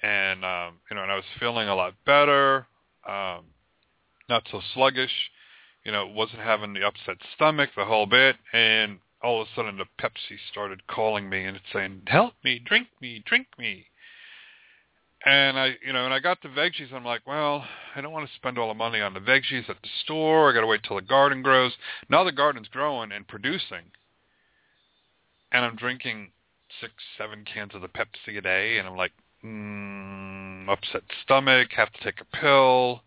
and 0.01 0.43
um, 0.43 0.79
you 0.89 0.95
know, 0.95 1.03
and 1.03 1.11
I 1.11 1.15
was 1.15 1.23
feeling 1.39 1.67
a 1.67 1.75
lot 1.75 1.93
better, 2.07 2.65
um, 3.07 3.45
not 4.27 4.47
so 4.51 4.61
sluggish. 4.73 5.29
You 5.85 5.91
know, 5.91 6.07
wasn't 6.07 6.41
having 6.41 6.73
the 6.73 6.87
upset 6.87 7.17
stomach, 7.35 7.69
the 7.77 7.85
whole 7.85 8.07
bit, 8.07 8.37
and 8.51 8.97
all 9.21 9.41
of 9.41 9.47
a 9.47 9.55
sudden 9.55 9.77
the 9.77 9.85
Pepsi 10.01 10.37
started 10.51 10.87
calling 10.87 11.29
me 11.29 11.45
and 11.45 11.55
it's 11.55 11.71
saying, 11.71 12.01
"Help 12.07 12.33
me, 12.43 12.57
drink 12.57 12.87
me, 12.99 13.21
drink 13.23 13.45
me." 13.59 13.85
And 15.25 15.57
I, 15.57 15.77
you 15.85 15.93
know, 15.93 16.03
and 16.03 16.13
I 16.13 16.19
got 16.19 16.41
the 16.41 16.49
veggies. 16.49 16.93
I'm 16.93 17.05
like, 17.05 17.25
well, 17.25 17.63
I 17.95 18.01
don't 18.01 18.11
want 18.11 18.27
to 18.27 18.35
spend 18.35 18.57
all 18.57 18.67
the 18.67 18.73
money 18.73 18.99
on 18.99 19.13
the 19.13 19.21
veggies 19.21 19.69
at 19.69 19.81
the 19.81 19.89
store. 20.03 20.49
I 20.49 20.53
got 20.53 20.61
to 20.61 20.67
wait 20.67 20.83
till 20.83 20.97
the 20.97 21.01
garden 21.01 21.41
grows. 21.41 21.71
Now 22.09 22.25
the 22.25 22.33
garden's 22.33 22.67
growing 22.67 23.13
and 23.13 23.25
producing, 23.25 23.85
and 25.53 25.63
I'm 25.63 25.77
drinking 25.77 26.31
six, 26.81 26.93
seven 27.17 27.45
cans 27.45 27.73
of 27.73 27.81
the 27.81 27.87
Pepsi 27.87 28.37
a 28.37 28.41
day, 28.41 28.79
and 28.79 28.87
I'm 28.87 28.97
like, 28.97 29.13
mm, 29.45 30.67
upset 30.67 31.03
stomach, 31.23 31.69
have 31.77 31.93
to 31.93 32.03
take 32.03 32.19
a 32.19 32.37
pill, 32.37 33.01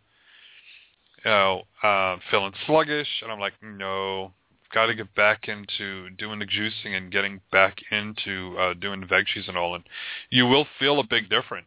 you 1.22 1.30
know, 1.30 1.62
uh, 1.82 2.16
feeling 2.30 2.52
sluggish, 2.66 3.08
and 3.22 3.30
I'm 3.30 3.40
like, 3.40 3.54
no, 3.62 4.32
got 4.72 4.86
to 4.86 4.94
get 4.94 5.14
back 5.14 5.48
into 5.48 6.08
doing 6.10 6.38
the 6.38 6.46
juicing 6.46 6.96
and 6.96 7.12
getting 7.12 7.40
back 7.52 7.76
into 7.90 8.56
uh, 8.58 8.74
doing 8.74 9.00
the 9.00 9.06
veggies 9.06 9.48
and 9.48 9.58
all, 9.58 9.74
and 9.74 9.84
you 10.30 10.46
will 10.46 10.66
feel 10.78 10.98
a 10.98 11.04
big 11.04 11.28
difference 11.28 11.66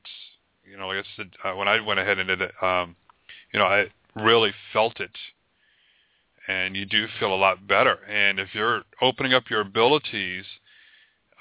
you 0.70 0.78
know, 0.78 0.88
like 0.88 0.98
I 0.98 1.04
said, 1.18 1.30
uh, 1.44 1.56
when 1.56 1.68
I 1.68 1.80
went 1.80 2.00
ahead 2.00 2.20
and 2.20 2.28
did 2.28 2.42
it, 2.42 2.52
um, 2.62 2.96
you 3.54 3.60
know, 3.60 3.66
I 3.66 3.86
really 4.16 4.52
felt 4.74 5.00
it, 5.00 5.18
and 6.48 6.76
you 6.76 6.86
do 6.86 7.08
feel 7.20 7.34
a 7.34 7.36
lot 7.36 7.68
better. 7.68 7.98
And 8.08 8.40
if 8.40 8.50
you're 8.54 8.84
opening 9.02 9.34
up 9.34 9.50
your 9.50 9.62
abilities 9.62 10.46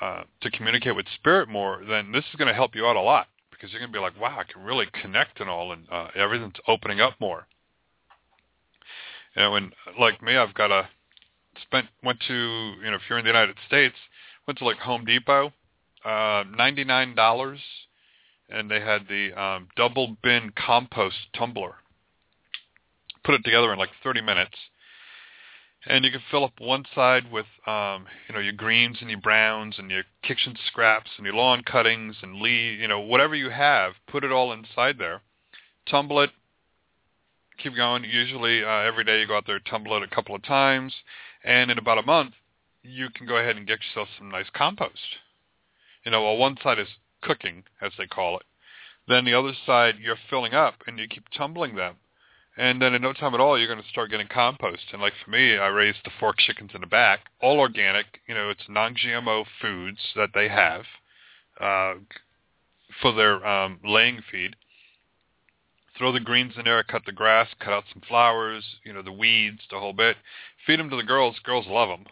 uh, 0.00 0.22
to 0.40 0.50
communicate 0.50 0.96
with 0.96 1.06
spirit 1.14 1.48
more, 1.48 1.82
then 1.88 2.12
this 2.12 2.24
is 2.30 2.36
going 2.36 2.48
to 2.48 2.54
help 2.54 2.74
you 2.74 2.86
out 2.86 2.96
a 2.96 3.00
lot 3.00 3.28
because 3.50 3.72
you're 3.72 3.80
going 3.80 3.92
to 3.92 3.96
be 3.96 4.02
like, 4.02 4.18
wow, 4.20 4.38
I 4.38 4.50
can 4.50 4.62
really 4.62 4.86
connect 5.02 5.40
and 5.40 5.50
all, 5.50 5.72
and 5.72 5.86
uh, 5.90 6.08
everything's 6.14 6.60
opening 6.66 7.00
up 7.00 7.14
more. 7.20 7.46
And 9.36 9.72
like 9.98 10.22
me, 10.22 10.36
I've 10.36 10.54
got 10.54 10.70
a 10.70 10.88
spent 11.62 11.86
went 12.04 12.20
to 12.28 12.34
you 12.34 12.90
know 12.90 12.96
if 12.96 13.02
you're 13.08 13.18
in 13.18 13.24
the 13.24 13.30
United 13.30 13.56
States, 13.66 13.94
went 14.46 14.58
to 14.58 14.64
like 14.64 14.78
Home 14.78 15.04
Depot, 15.04 15.52
uh, 16.04 16.44
ninety 16.56 16.84
nine 16.84 17.14
dollars 17.14 17.60
and 18.48 18.70
they 18.70 18.80
had 18.80 19.06
the 19.08 19.32
um, 19.40 19.68
double 19.76 20.16
bin 20.22 20.52
compost 20.56 21.16
tumbler. 21.36 21.74
Put 23.24 23.34
it 23.34 23.44
together 23.44 23.72
in 23.72 23.78
like 23.78 23.90
30 24.02 24.22
minutes, 24.22 24.56
and 25.86 26.04
you 26.04 26.10
can 26.10 26.22
fill 26.30 26.44
up 26.44 26.58
one 26.58 26.84
side 26.94 27.30
with 27.30 27.46
um, 27.66 28.06
you 28.28 28.34
know 28.34 28.40
your 28.40 28.52
greens 28.52 28.98
and 29.00 29.10
your 29.10 29.20
browns 29.20 29.76
and 29.78 29.90
your 29.90 30.04
kitchen 30.22 30.56
scraps 30.66 31.10
and 31.16 31.26
your 31.26 31.34
lawn 31.34 31.62
cuttings 31.62 32.16
and 32.22 32.40
leaves, 32.40 32.80
you 32.80 32.88
know 32.88 33.00
whatever 33.00 33.34
you 33.34 33.50
have. 33.50 33.92
Put 34.06 34.24
it 34.24 34.32
all 34.32 34.52
inside 34.52 34.98
there. 34.98 35.20
Tumble 35.86 36.20
it. 36.20 36.30
Keep 37.62 37.76
going. 37.76 38.04
Usually 38.04 38.64
uh, 38.64 38.80
every 38.80 39.04
day 39.04 39.20
you 39.20 39.26
go 39.26 39.36
out 39.36 39.44
there, 39.46 39.58
tumble 39.58 39.96
it 39.96 40.02
a 40.02 40.14
couple 40.14 40.34
of 40.34 40.42
times, 40.42 40.94
and 41.44 41.70
in 41.70 41.78
about 41.78 41.98
a 41.98 42.02
month 42.02 42.34
you 42.82 43.08
can 43.10 43.26
go 43.26 43.36
ahead 43.36 43.56
and 43.56 43.66
get 43.66 43.80
yourself 43.82 44.08
some 44.16 44.30
nice 44.30 44.48
compost. 44.54 45.18
You 46.04 46.12
know, 46.12 46.22
while 46.22 46.36
one 46.36 46.56
side 46.62 46.78
is 46.78 46.88
cooking, 47.20 47.64
as 47.80 47.92
they 47.98 48.06
call 48.06 48.36
it. 48.38 48.46
Then 49.06 49.24
the 49.24 49.34
other 49.34 49.52
side, 49.64 49.94
you're 50.00 50.18
filling 50.28 50.54
up, 50.54 50.74
and 50.86 50.98
you 50.98 51.08
keep 51.08 51.24
tumbling 51.30 51.74
them. 51.74 51.96
And 52.56 52.82
then 52.82 52.92
in 52.92 53.02
no 53.02 53.12
time 53.12 53.34
at 53.34 53.40
all, 53.40 53.56
you're 53.56 53.72
going 53.72 53.82
to 53.82 53.88
start 53.88 54.10
getting 54.10 54.26
compost. 54.26 54.82
And 54.92 55.00
like 55.00 55.12
for 55.24 55.30
me, 55.30 55.56
I 55.56 55.68
raised 55.68 55.98
the 56.04 56.10
fork 56.18 56.36
chickens 56.38 56.72
in 56.74 56.80
the 56.80 56.88
back, 56.88 57.20
all 57.40 57.60
organic. 57.60 58.06
You 58.26 58.34
know, 58.34 58.50
it's 58.50 58.68
non-GMO 58.68 59.44
foods 59.62 60.00
that 60.16 60.30
they 60.34 60.48
have 60.48 60.82
uh, 61.60 61.94
for 63.00 63.12
their 63.12 63.46
um, 63.46 63.78
laying 63.84 64.22
feed. 64.30 64.56
Throw 65.96 66.12
the 66.12 66.20
greens 66.20 66.54
in 66.56 66.64
there, 66.64 66.82
cut 66.82 67.02
the 67.06 67.12
grass, 67.12 67.48
cut 67.60 67.72
out 67.72 67.84
some 67.92 68.02
flowers, 68.08 68.64
you 68.84 68.92
know, 68.92 69.02
the 69.02 69.12
weeds, 69.12 69.60
the 69.70 69.78
whole 69.78 69.92
bit. 69.92 70.16
Feed 70.66 70.80
them 70.80 70.90
to 70.90 70.96
the 70.96 71.02
girls. 71.02 71.36
Girls 71.44 71.66
love 71.68 71.88
them 71.88 72.06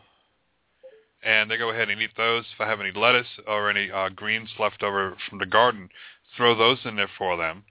and 1.23 1.51
they 1.51 1.57
go 1.57 1.71
ahead 1.71 1.91
and 1.91 2.01
eat 2.01 2.11
those. 2.17 2.45
If 2.55 2.61
I 2.61 2.69
have 2.69 2.81
any 2.81 2.93
lettuce 2.93 3.27
or 3.47 3.71
any 3.71 3.91
uh, 3.91 4.09
greens 4.11 4.51
left 4.59 4.83
over 4.83 5.17
from 5.29 5.39
the 5.39 5.47
garden, 5.47 5.89
throw 6.37 6.55
those 6.55 6.79
in 6.85 6.97
there 6.97 7.11
for 7.19 7.37
them. 7.37 7.65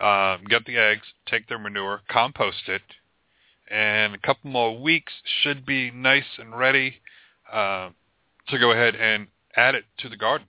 Uh, 0.00 0.38
get 0.48 0.66
the 0.66 0.76
eggs, 0.76 1.06
take 1.26 1.48
their 1.48 1.58
manure, 1.58 2.00
compost 2.08 2.68
it, 2.68 2.82
and 3.70 4.14
a 4.14 4.18
couple 4.18 4.50
more 4.50 4.78
weeks 4.78 5.12
should 5.42 5.64
be 5.64 5.90
nice 5.90 6.38
and 6.38 6.56
ready 6.56 6.96
uh, 7.52 7.90
to 8.48 8.58
go 8.58 8.72
ahead 8.72 8.94
and 8.96 9.28
add 9.56 9.74
it 9.74 9.84
to 9.98 10.08
the 10.08 10.16
garden. 10.16 10.46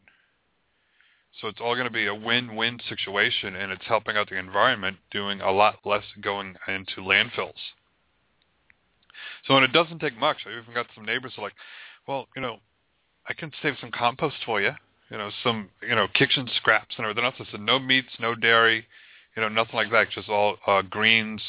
So 1.42 1.48
it's 1.48 1.60
all 1.62 1.76
going 1.76 1.88
to 1.88 1.94
be 1.94 2.08
a 2.08 2.16
win-win 2.16 2.80
situation, 2.88 3.56
and 3.56 3.72
it's 3.72 3.86
helping 3.86 4.16
out 4.16 4.30
the 4.30 4.38
environment, 4.38 4.98
doing 5.12 5.42
a 5.42 5.52
lot 5.52 5.76
less 5.86 6.04
going 6.22 6.56
into 6.68 7.02
landfills. 7.02 7.54
So, 9.46 9.56
and 9.56 9.66
it 9.66 9.74
doesn't 9.74 10.00
take 10.00 10.18
much. 10.18 10.38
I 10.46 10.60
even 10.62 10.74
got 10.74 10.88
some 10.96 11.06
neighbors 11.06 11.34
who 11.36 11.42
are 11.42 11.46
like, 11.46 11.56
well, 12.08 12.28
you 12.36 12.42
know, 12.42 12.58
I 13.28 13.34
can 13.34 13.52
save 13.62 13.76
some 13.80 13.92
compost 13.92 14.38
for 14.46 14.62
you. 14.62 14.72
You 15.10 15.18
know, 15.18 15.30
some 15.44 15.70
you 15.88 15.96
know 15.96 16.08
kitchen 16.14 16.50
scraps 16.56 16.96
and 16.98 17.06
everything 17.06 17.26
else. 17.26 17.36
I 17.40 17.46
said 17.52 17.62
no 17.62 17.80
meats, 17.80 18.18
no 18.20 18.36
dairy, 18.36 18.86
you 19.36 19.42
know, 19.42 19.50
nothing 19.50 19.76
like 19.76 19.92
that. 19.92 20.10
Just 20.12 20.30
all 20.30 20.58
uh, 20.66 20.82
greens, 20.82 21.42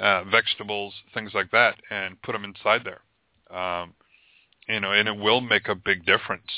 uh, 0.00 0.24
vegetables, 0.24 0.94
things 1.14 1.32
like 1.34 1.50
that, 1.52 1.76
and 1.90 2.20
put 2.22 2.32
them 2.32 2.44
inside 2.44 2.82
there. 2.84 3.56
Um, 3.56 3.94
you 4.68 4.80
know, 4.80 4.92
and 4.92 5.08
it 5.08 5.16
will 5.16 5.40
make 5.40 5.68
a 5.68 5.74
big 5.74 6.04
difference. 6.04 6.50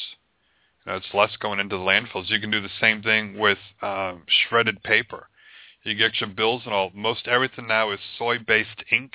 You 0.84 0.92
know, 0.92 0.98
it's 0.98 1.14
less 1.14 1.36
going 1.36 1.60
into 1.60 1.76
the 1.76 1.82
landfills. 1.82 2.28
You 2.30 2.40
can 2.40 2.50
do 2.50 2.60
the 2.60 2.68
same 2.80 3.02
thing 3.02 3.38
with 3.38 3.58
um, 3.82 4.22
shredded 4.26 4.82
paper. 4.82 5.28
You 5.82 5.94
get 5.94 6.20
your 6.20 6.30
bills 6.30 6.62
and 6.64 6.72
all. 6.74 6.90
Most 6.94 7.28
everything 7.28 7.66
now 7.68 7.90
is 7.90 8.00
soy-based 8.18 8.84
ink. 8.90 9.12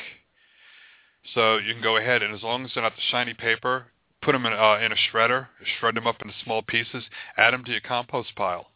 So 1.33 1.57
you 1.57 1.73
can 1.73 1.81
go 1.83 1.97
ahead 1.97 2.21
and 2.23 2.33
as 2.33 2.43
long 2.43 2.65
as 2.65 2.71
they're 2.73 2.83
not 2.83 2.95
the 2.95 3.01
shiny 3.09 3.33
paper, 3.33 3.87
put 4.29 4.33
them 4.33 4.45
in, 4.45 4.53
uh, 4.53 4.77
in 4.77 4.91
a 4.91 4.95
shredder, 4.95 5.47
shred 5.79 5.95
them 5.95 6.05
up 6.05 6.21
into 6.21 6.35
small 6.43 6.61
pieces, 6.61 7.03
add 7.35 7.51
them 7.51 7.63
to 7.65 7.71
your 7.71 7.81
compost 7.81 8.35
pile. 8.35 8.67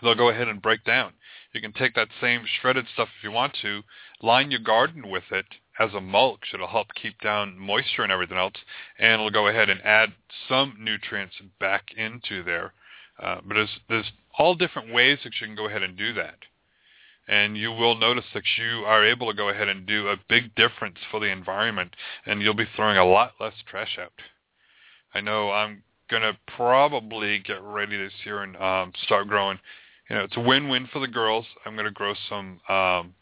They'll 0.00 0.14
go 0.14 0.28
ahead 0.28 0.46
and 0.46 0.62
break 0.62 0.84
down. 0.84 1.14
You 1.52 1.60
can 1.60 1.72
take 1.72 1.96
that 1.96 2.06
same 2.20 2.44
shredded 2.46 2.86
stuff 2.92 3.08
if 3.18 3.24
you 3.24 3.32
want 3.32 3.56
to, 3.62 3.82
line 4.22 4.52
your 4.52 4.60
garden 4.60 5.10
with 5.10 5.24
it 5.32 5.46
as 5.80 5.92
a 5.92 6.00
mulch. 6.00 6.50
It'll 6.54 6.68
help 6.68 6.94
keep 6.94 7.20
down 7.20 7.58
moisture 7.58 8.04
and 8.04 8.12
everything 8.12 8.38
else, 8.38 8.54
and 8.96 9.14
it'll 9.14 9.30
go 9.30 9.48
ahead 9.48 9.68
and 9.68 9.82
add 9.82 10.12
some 10.48 10.76
nutrients 10.78 11.34
back 11.58 11.86
into 11.96 12.44
there. 12.44 12.74
Uh, 13.20 13.40
but 13.44 13.54
there's, 13.54 13.80
there's 13.88 14.12
all 14.38 14.54
different 14.54 14.94
ways 14.94 15.18
that 15.24 15.32
you 15.40 15.48
can 15.48 15.56
go 15.56 15.66
ahead 15.66 15.82
and 15.82 15.96
do 15.96 16.12
that 16.12 16.36
and 17.32 17.56
you 17.56 17.72
will 17.72 17.96
notice 17.96 18.26
that 18.34 18.42
you 18.58 18.84
are 18.84 19.02
able 19.02 19.26
to 19.26 19.34
go 19.34 19.48
ahead 19.48 19.66
and 19.66 19.86
do 19.86 20.08
a 20.08 20.18
big 20.28 20.54
difference 20.54 20.98
for 21.10 21.18
the 21.18 21.32
environment, 21.32 21.96
and 22.26 22.42
you'll 22.42 22.52
be 22.52 22.68
throwing 22.76 22.98
a 22.98 23.04
lot 23.06 23.32
less 23.40 23.54
trash 23.66 23.98
out. 23.98 24.12
I 25.14 25.22
know 25.22 25.50
I'm 25.50 25.82
going 26.10 26.20
to 26.20 26.36
probably 26.58 27.38
get 27.38 27.62
ready 27.62 27.96
this 27.96 28.12
year 28.26 28.42
and 28.42 28.54
um, 28.58 28.92
start 29.04 29.28
growing. 29.28 29.58
You 30.10 30.16
know, 30.16 30.24
it's 30.24 30.36
a 30.36 30.42
win-win 30.42 30.90
for 30.92 30.98
the 30.98 31.08
girls. 31.08 31.46
I'm 31.64 31.72
going 31.72 31.86
to 31.86 31.90
grow 31.90 32.12
some 32.28 32.60
um, 32.68 33.14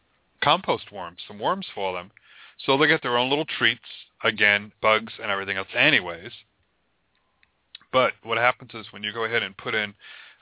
compost 0.42 0.90
worms, 0.90 1.18
some 1.28 1.38
worms 1.38 1.66
for 1.72 1.92
them, 1.92 2.10
So 2.66 2.76
they 2.76 2.88
get 2.88 3.02
their 3.02 3.16
own 3.16 3.30
little 3.30 3.44
treats, 3.44 3.80
again, 4.24 4.72
bugs 4.82 5.12
and 5.22 5.30
everything 5.30 5.56
else 5.56 5.68
anyways. 5.72 6.32
But 7.92 8.14
what 8.24 8.38
happens 8.38 8.72
is 8.74 8.86
when 8.92 9.04
you 9.04 9.12
go 9.12 9.24
ahead 9.24 9.44
and 9.44 9.56
put 9.56 9.76
in 9.76 9.94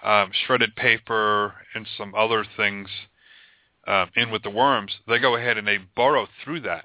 um, 0.02 0.30
shredded 0.46 0.74
paper 0.74 1.52
and 1.74 1.86
some 1.98 2.14
other 2.14 2.46
things 2.56 2.88
um, 3.88 4.10
in 4.14 4.30
with 4.30 4.42
the 4.42 4.50
worms, 4.50 4.92
they 5.08 5.18
go 5.18 5.34
ahead 5.36 5.56
and 5.56 5.66
they 5.66 5.78
burrow 5.96 6.28
through 6.44 6.60
that 6.60 6.84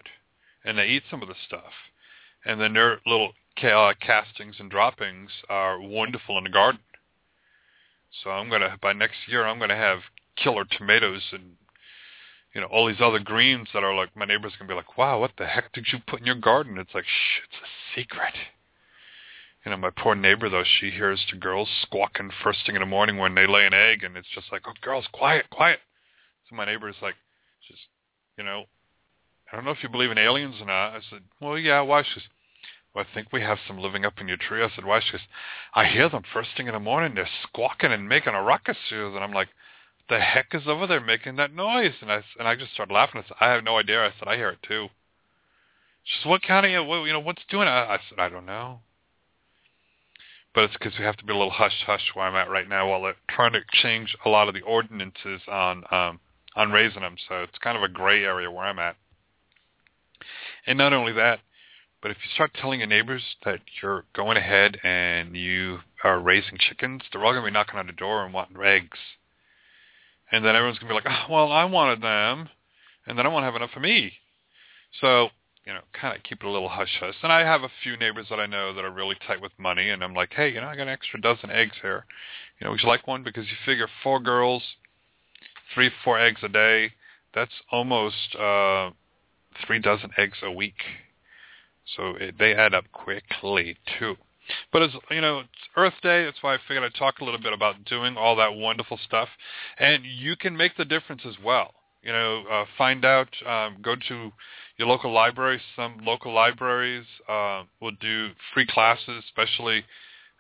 and 0.64 0.78
they 0.78 0.88
eat 0.88 1.04
some 1.12 1.22
of 1.22 1.28
the 1.28 1.36
stuff. 1.46 1.74
And 2.46 2.60
then 2.60 2.74
their 2.74 3.00
little 3.06 3.34
uh, 3.62 3.94
castings 4.00 4.56
and 4.60 4.72
droppings 4.72 5.30
are 5.50 5.82
wonderful 5.82 6.38
in 6.38 6.46
the 6.46 6.50
garden. 6.50 6.80
So 8.24 8.30
I'm 8.30 8.50
gonna 8.50 8.78
by 8.82 8.94
next 8.94 9.18
year 9.28 9.46
I'm 9.46 9.60
gonna 9.60 9.76
have 9.76 10.00
killer 10.36 10.66
tomatoes 10.66 11.22
and 11.32 11.56
you 12.54 12.62
know 12.62 12.68
all 12.68 12.88
these 12.88 13.02
other 13.02 13.20
greens 13.20 13.68
that 13.74 13.84
are 13.84 13.96
like 13.96 14.16
my 14.16 14.26
neighbors 14.26 14.54
gonna 14.58 14.70
be 14.70 14.76
like, 14.76 14.98
wow, 14.98 15.20
what 15.20 15.32
the 15.38 15.46
heck 15.46 15.74
did 15.74 15.88
you 15.92 16.00
put 16.08 16.22
in 16.22 16.26
your 16.26 16.36
garden? 16.36 16.78
It's 16.78 16.94
like, 16.94 17.06
shh, 17.06 17.42
it's 17.44 17.58
a 17.62 18.00
secret. 18.00 18.36
You 19.66 19.72
know, 19.72 19.78
my 19.78 19.90
poor 19.90 20.16
neighbor 20.16 20.48
though, 20.50 20.64
she 20.80 20.90
hears 20.90 21.26
the 21.32 21.38
girls 21.38 21.70
squawking 21.82 22.30
first 22.44 22.60
thing 22.66 22.76
in 22.76 22.82
the 22.82 22.86
morning 22.86 23.18
when 23.18 23.36
they 23.36 23.48
lay 23.48 23.66
an 23.66 23.74
egg, 23.74 24.04
and 24.04 24.16
it's 24.16 24.28
just 24.34 24.52
like, 24.52 24.64
oh, 24.68 24.74
girls, 24.82 25.08
quiet, 25.12 25.50
quiet. 25.50 25.80
So 26.50 26.56
my 26.56 26.66
neighbor 26.66 26.90
is 26.90 26.96
like, 27.02 27.16
just, 27.68 27.82
you 28.38 28.44
know, 28.44 28.64
I 29.52 29.56
don't 29.56 29.66
know 29.66 29.72
if 29.72 29.84
you 29.84 29.90
believe 29.90 30.12
in 30.12 30.18
aliens 30.18 30.56
or 30.60 30.66
not. 30.66 30.96
I 30.96 31.00
said, 31.10 31.22
well, 31.40 31.58
yeah, 31.58 31.82
why? 31.82 32.04
She 32.04 32.10
says, 32.16 32.24
well, 32.94 33.06
I 33.10 33.14
think 33.14 33.28
we 33.32 33.42
have 33.42 33.58
some 33.68 33.80
living 33.80 34.06
up 34.06 34.20
in 34.20 34.28
your 34.28 34.38
tree. 34.38 34.64
I 34.64 34.70
said, 34.76 34.86
why? 34.86 35.00
She 35.00 35.12
goes, 35.12 35.22
I 35.74 35.86
hear 35.86 36.10
them 36.10 36.24
first 36.34 36.50
thing 36.56 36.68
in 36.68 36.74
the 36.74 36.80
morning. 36.80 37.16
They're 37.16 37.30
squawking 37.44 37.92
and 37.92 38.08
making 38.08 38.34
a 38.34 38.42
ruckus. 38.42 38.78
And 38.92 39.18
I'm 39.18 39.34
like, 39.34 39.50
the 40.10 40.20
heck 40.20 40.48
is 40.54 40.68
over 40.68 40.86
there 40.88 41.02
making 41.02 41.38
that 41.38 41.54
noise? 41.54 41.94
And 42.02 42.12
I, 42.12 42.24
and 42.38 42.48
I 42.48 42.56
just 42.56 42.74
started 42.74 42.94
laughing. 42.94 43.22
I 43.24 43.28
said, 43.28 43.38
I 43.40 43.52
have 43.52 43.64
no 43.64 43.78
idea. 43.78 44.04
I 44.04 44.12
said, 44.20 44.28
I 44.28 44.36
hear 44.36 44.50
it 44.50 44.60
too. 44.68 44.88
She 46.04 46.22
said, 46.22 46.30
what 46.30 46.44
kind 46.44 46.66
of, 46.66 46.72
you 46.72 47.14
know, 47.14 47.20
what's 47.20 47.44
doing 47.50 47.68
it? 47.68 47.72
I 47.72 48.00
said, 48.10 48.20
I 48.20 48.30
don't 48.30 48.46
know 48.46 48.80
but 50.54 50.66
it's 50.66 50.74
because 50.74 50.94
we 51.00 51.06
have 51.06 51.18
to 51.18 51.26
be 51.26 51.34
a 51.34 51.36
little 51.36 51.52
hush 51.52 51.84
hush 51.86 52.12
where 52.14 52.26
I'm 52.26 52.36
at 52.36 52.50
right 52.50 52.70
now 52.70 52.90
while 52.90 53.02
they're 53.02 53.16
trying 53.30 53.54
to 53.54 53.62
change 53.72 54.16
a 54.26 54.30
lot 54.30 54.48
of 54.48 54.54
the 54.54 54.62
ordinances 54.62 55.42
on 55.48 55.84
um, 55.92 56.20
on 56.56 56.72
raising 56.72 57.02
them. 57.02 57.16
So 57.28 57.44
it's 57.44 57.58
kind 57.60 57.78
of 57.78 57.84
a 57.84 57.88
gray 57.88 58.24
area 58.24 58.50
where 58.50 58.66
I'm 58.66 58.80
at. 58.80 58.96
And 60.66 60.78
not 60.78 60.94
only 60.94 61.14
that, 61.14 61.40
but 62.02 62.12
if 62.12 62.18
you 62.18 62.30
start 62.34 62.52
telling 62.60 62.80
your 62.80 62.88
neighbors 62.88 63.24
that 63.46 63.60
you're 63.82 64.06
going 64.14 64.38
ahead 64.38 64.78
and 64.84 65.36
you 65.36 65.80
are 66.04 66.20
raising 66.20 66.58
chickens, 66.58 67.02
they're 67.12 67.24
all 67.24 67.32
going 67.32 67.44
to 67.44 67.50
be 67.50 67.54
knocking 67.54 67.80
on 67.80 67.88
the 67.88 67.94
door 67.94 68.26
and 68.26 68.34
wanting 68.34 68.58
eggs. 68.64 68.98
And 70.32 70.44
then 70.44 70.56
everyone's 70.56 70.80
going 70.80 70.94
to 70.94 71.02
be 71.02 71.08
like, 71.08 71.18
oh, 71.30 71.32
well, 71.34 71.52
I 71.52 71.66
wanted 71.66 72.02
them, 72.02 72.50
and 73.06 73.18
then 73.18 73.26
I 73.26 73.30
won't 73.30 73.46
have 73.46 73.56
enough 73.56 73.72
for 73.72 73.80
me. 73.80 74.14
So 75.00 75.30
you 75.66 75.74
know, 75.74 75.80
kind 75.94 76.16
of 76.16 76.24
keep 76.24 76.42
it 76.42 76.46
a 76.46 76.52
little 76.52 76.70
hush 76.70 76.98
hush. 77.00 77.16
And 77.24 77.32
I 77.32 77.42
have 77.42 77.64
a 77.64 77.72
few 77.84 77.96
neighbors 77.98 78.28
that 78.30 78.40
I 78.40 78.46
know 78.46 78.74
that 78.74 78.84
are 78.84 78.92
really 78.92 79.16
tight 79.26 79.42
with 79.42 79.52
money, 79.58 79.90
and 79.90 80.04
I'm 80.04 80.14
like, 80.14 80.34
hey, 80.34 80.50
you 80.50 80.60
know, 80.60 80.68
I 80.68 80.76
got 80.76 80.84
an 80.84 80.90
extra 80.90 81.22
dozen 81.22 81.52
eggs 81.52 81.76
here. 81.82 82.06
You 82.60 82.66
know, 82.66 82.72
would 82.72 82.82
you 82.82 82.90
like 82.90 83.08
one? 83.08 83.24
Because 83.24 83.46
you 83.46 83.56
figure 83.66 83.88
four 84.04 84.20
girls, 84.20 84.64
three, 85.74 85.92
four 86.04 86.20
eggs 86.20 86.42
a 86.44 86.50
day, 86.50 86.94
that's 87.34 87.54
almost 87.72 88.36
uh, 88.36 88.92
three 89.66 89.80
dozen 89.80 90.12
eggs 90.18 90.38
a 90.44 90.52
week. 90.52 90.82
So 91.96 92.16
it, 92.16 92.36
they 92.40 92.54
add 92.54 92.74
up 92.74 92.86
quickly 92.92 93.78
too. 94.00 94.16
But 94.72 94.84
as 94.84 94.90
you 95.10 95.22
know, 95.22 95.40
it's 95.40 95.50
Earth 95.76 95.94
Day. 96.02 96.26
That's 96.26 96.42
why 96.42 96.56
I 96.56 96.58
figured 96.68 96.84
I'd 96.84 96.98
talk 96.98 97.20
a 97.20 97.24
little 97.24 97.40
bit 97.40 97.54
about 97.54 97.86
doing 97.86 98.18
all 98.18 98.36
that 98.36 98.54
wonderful 98.54 99.00
stuff, 99.06 99.30
and 99.80 100.04
you 100.06 100.36
can 100.36 100.56
make 100.56 100.76
the 100.76 100.86
difference 100.86 101.22
as 101.26 101.36
well. 101.44 101.74
You 102.02 102.12
know, 102.12 102.44
uh, 102.52 102.66
find 102.78 103.06
out, 103.06 103.30
um, 103.46 103.78
go 103.82 103.96
to 103.96 104.32
your 104.78 104.88
local 104.88 105.14
library. 105.14 105.62
Some 105.78 106.00
local 106.04 106.34
libraries 106.34 107.06
uh, 107.30 107.64
will 107.82 107.96
do 108.02 108.32
free 108.54 108.68
classes, 108.68 109.24
especially 109.26 109.86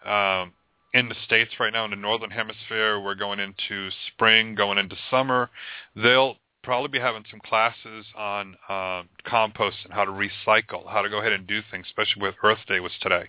um, 0.06 0.52
in 0.93 1.10
the 1.10 1.15
states 1.25 1.51
right 1.60 1.73
now 1.73 1.86
in 1.86 1.91
the 1.91 1.97
northern 1.97 2.29
hemisphere. 2.29 2.99
We're 2.99 3.15
going 3.15 3.39
into 3.39 3.89
spring, 4.08 4.56
going 4.56 4.77
into 4.77 4.95
summer. 5.10 5.49
They'll 5.95 6.38
probably 6.63 6.88
be 6.88 6.99
having 6.99 7.25
some 7.29 7.41
classes 7.41 8.06
on 8.15 8.56
uh, 8.69 9.03
compost 9.25 9.77
and 9.84 9.93
how 9.93 10.06
to 10.06 10.12
recycle, 10.12 10.88
how 10.88 11.01
to 11.01 11.10
go 11.10 11.19
ahead 11.19 11.34
and 11.34 11.45
do 11.45 11.62
things, 11.69 11.86
especially 11.88 12.21
with 12.21 12.36
Earth 12.43 12.60
Day 12.67 12.79
was 12.79 12.93
today. 13.01 13.25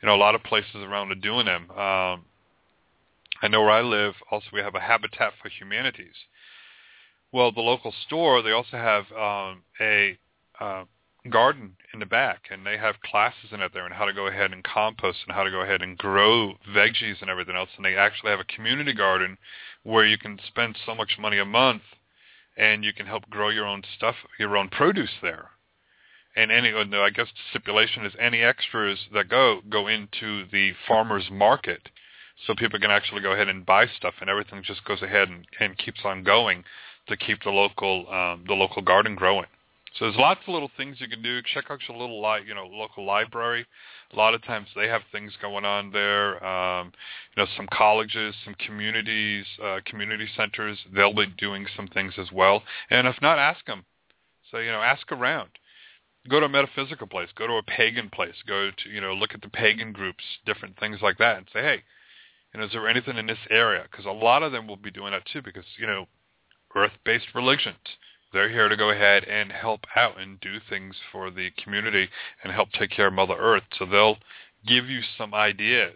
You 0.00 0.06
know, 0.06 0.14
a 0.14 0.16
lot 0.16 0.34
of 0.34 0.42
places 0.44 0.76
around 0.76 1.10
are 1.10 1.16
doing 1.16 1.46
them. 1.46 1.70
Um, 1.70 2.24
I 3.40 3.48
know 3.48 3.60
where 3.62 3.70
I 3.70 3.82
live, 3.82 4.14
also 4.30 4.46
we 4.52 4.60
have 4.60 4.74
a 4.74 4.80
Habitat 4.80 5.32
for 5.40 5.48
Humanities. 5.48 6.14
Well, 7.32 7.52
the 7.52 7.60
local 7.60 7.92
store, 8.06 8.42
they 8.42 8.52
also 8.52 8.76
have 8.76 9.04
um, 9.12 9.62
a 9.80 10.18
uh, 10.58 10.84
garden 11.30 11.76
in 11.92 12.00
the 12.00 12.06
back, 12.06 12.44
and 12.50 12.66
they 12.66 12.76
have 12.76 13.00
classes 13.00 13.50
in 13.52 13.60
it 13.60 13.72
there 13.72 13.84
on 13.84 13.90
how 13.90 14.04
to 14.04 14.12
go 14.12 14.26
ahead 14.26 14.52
and 14.52 14.62
compost 14.64 15.18
and 15.26 15.34
how 15.34 15.44
to 15.44 15.50
go 15.50 15.62
ahead 15.62 15.82
and 15.82 15.96
grow 15.98 16.54
veggies 16.74 17.20
and 17.20 17.30
everything 17.30 17.56
else. 17.56 17.70
And 17.76 17.84
they 17.84 17.96
actually 17.96 18.30
have 18.30 18.40
a 18.40 18.44
community 18.44 18.92
garden 18.92 19.38
where 19.82 20.06
you 20.06 20.18
can 20.18 20.38
spend 20.46 20.76
so 20.84 20.94
much 20.94 21.16
money 21.18 21.38
a 21.38 21.44
month, 21.44 21.82
and 22.56 22.84
you 22.84 22.92
can 22.92 23.06
help 23.06 23.28
grow 23.30 23.48
your 23.48 23.66
own 23.66 23.82
stuff, 23.96 24.16
your 24.38 24.56
own 24.56 24.68
produce 24.68 25.14
there. 25.22 25.50
And 26.36 26.52
any, 26.52 26.72
I 26.72 27.10
guess 27.10 27.26
the 27.26 27.50
stipulation 27.50 28.04
is 28.04 28.12
any 28.18 28.42
extras 28.42 28.98
that 29.12 29.28
go 29.28 29.60
go 29.68 29.88
into 29.88 30.44
the 30.52 30.72
farmers 30.86 31.28
market, 31.30 31.88
so 32.46 32.54
people 32.54 32.78
can 32.78 32.90
actually 32.90 33.22
go 33.22 33.32
ahead 33.32 33.48
and 33.48 33.66
buy 33.66 33.86
stuff, 33.86 34.14
and 34.20 34.30
everything 34.30 34.62
just 34.62 34.84
goes 34.84 35.02
ahead 35.02 35.28
and, 35.28 35.46
and 35.58 35.76
keeps 35.78 36.00
on 36.04 36.22
going 36.22 36.64
to 37.08 37.16
keep 37.16 37.42
the 37.42 37.50
local 37.50 38.06
um, 38.12 38.44
the 38.46 38.54
local 38.54 38.82
garden 38.82 39.14
growing. 39.14 39.46
So 39.94 40.04
there's 40.04 40.16
lots 40.16 40.40
of 40.46 40.52
little 40.52 40.70
things 40.76 40.96
you 41.00 41.08
can 41.08 41.22
do. 41.22 41.40
Check 41.54 41.70
out 41.70 41.80
your 41.88 41.96
little 41.96 42.22
li- 42.22 42.44
you 42.46 42.54
know 42.54 42.66
local 42.66 43.04
library. 43.04 43.66
A 44.12 44.16
lot 44.16 44.34
of 44.34 44.42
times 44.44 44.68
they 44.74 44.88
have 44.88 45.02
things 45.12 45.32
going 45.40 45.64
on 45.64 45.90
there. 45.90 46.44
Um, 46.44 46.92
you 47.34 47.42
know, 47.42 47.48
some 47.56 47.68
colleges, 47.72 48.34
some 48.44 48.54
communities, 48.54 49.46
uh, 49.62 49.80
community 49.84 50.28
centers. 50.36 50.78
They'll 50.94 51.14
be 51.14 51.26
doing 51.38 51.66
some 51.76 51.88
things 51.88 52.14
as 52.18 52.30
well. 52.32 52.62
And 52.90 53.06
if 53.06 53.16
not, 53.22 53.38
ask 53.38 53.64
them. 53.66 53.84
So 54.50 54.58
you 54.58 54.70
know, 54.70 54.82
ask 54.82 55.10
around. 55.10 55.50
Go 56.28 56.40
to 56.40 56.46
a 56.46 56.48
metaphysical 56.48 57.06
place. 57.06 57.28
Go 57.34 57.46
to 57.46 57.54
a 57.54 57.62
pagan 57.62 58.10
place. 58.10 58.34
Go 58.46 58.70
to 58.70 58.90
you 58.90 59.00
know 59.00 59.14
look 59.14 59.34
at 59.34 59.40
the 59.40 59.48
pagan 59.48 59.92
groups, 59.92 60.24
different 60.44 60.78
things 60.78 60.98
like 61.02 61.18
that, 61.18 61.38
and 61.38 61.46
say, 61.52 61.62
hey, 61.62 61.82
you 62.52 62.60
know, 62.60 62.66
is 62.66 62.72
there 62.72 62.88
anything 62.88 63.16
in 63.16 63.26
this 63.26 63.38
area? 63.50 63.84
Because 63.90 64.04
a 64.04 64.10
lot 64.10 64.42
of 64.42 64.52
them 64.52 64.66
will 64.66 64.76
be 64.76 64.90
doing 64.90 65.12
that 65.12 65.24
too. 65.32 65.40
Because 65.42 65.64
you 65.78 65.86
know, 65.86 66.06
earth-based 66.74 67.34
religions 67.34 67.76
they're 68.32 68.50
here 68.50 68.68
to 68.68 68.76
go 68.76 68.90
ahead 68.90 69.24
and 69.24 69.50
help 69.50 69.80
out 69.96 70.20
and 70.20 70.40
do 70.40 70.58
things 70.68 70.96
for 71.10 71.30
the 71.30 71.50
community 71.62 72.08
and 72.42 72.52
help 72.52 72.70
take 72.72 72.90
care 72.90 73.08
of 73.08 73.14
Mother 73.14 73.36
Earth. 73.38 73.62
So 73.78 73.86
they'll 73.86 74.18
give 74.66 74.86
you 74.86 75.00
some 75.16 75.32
ideas. 75.34 75.94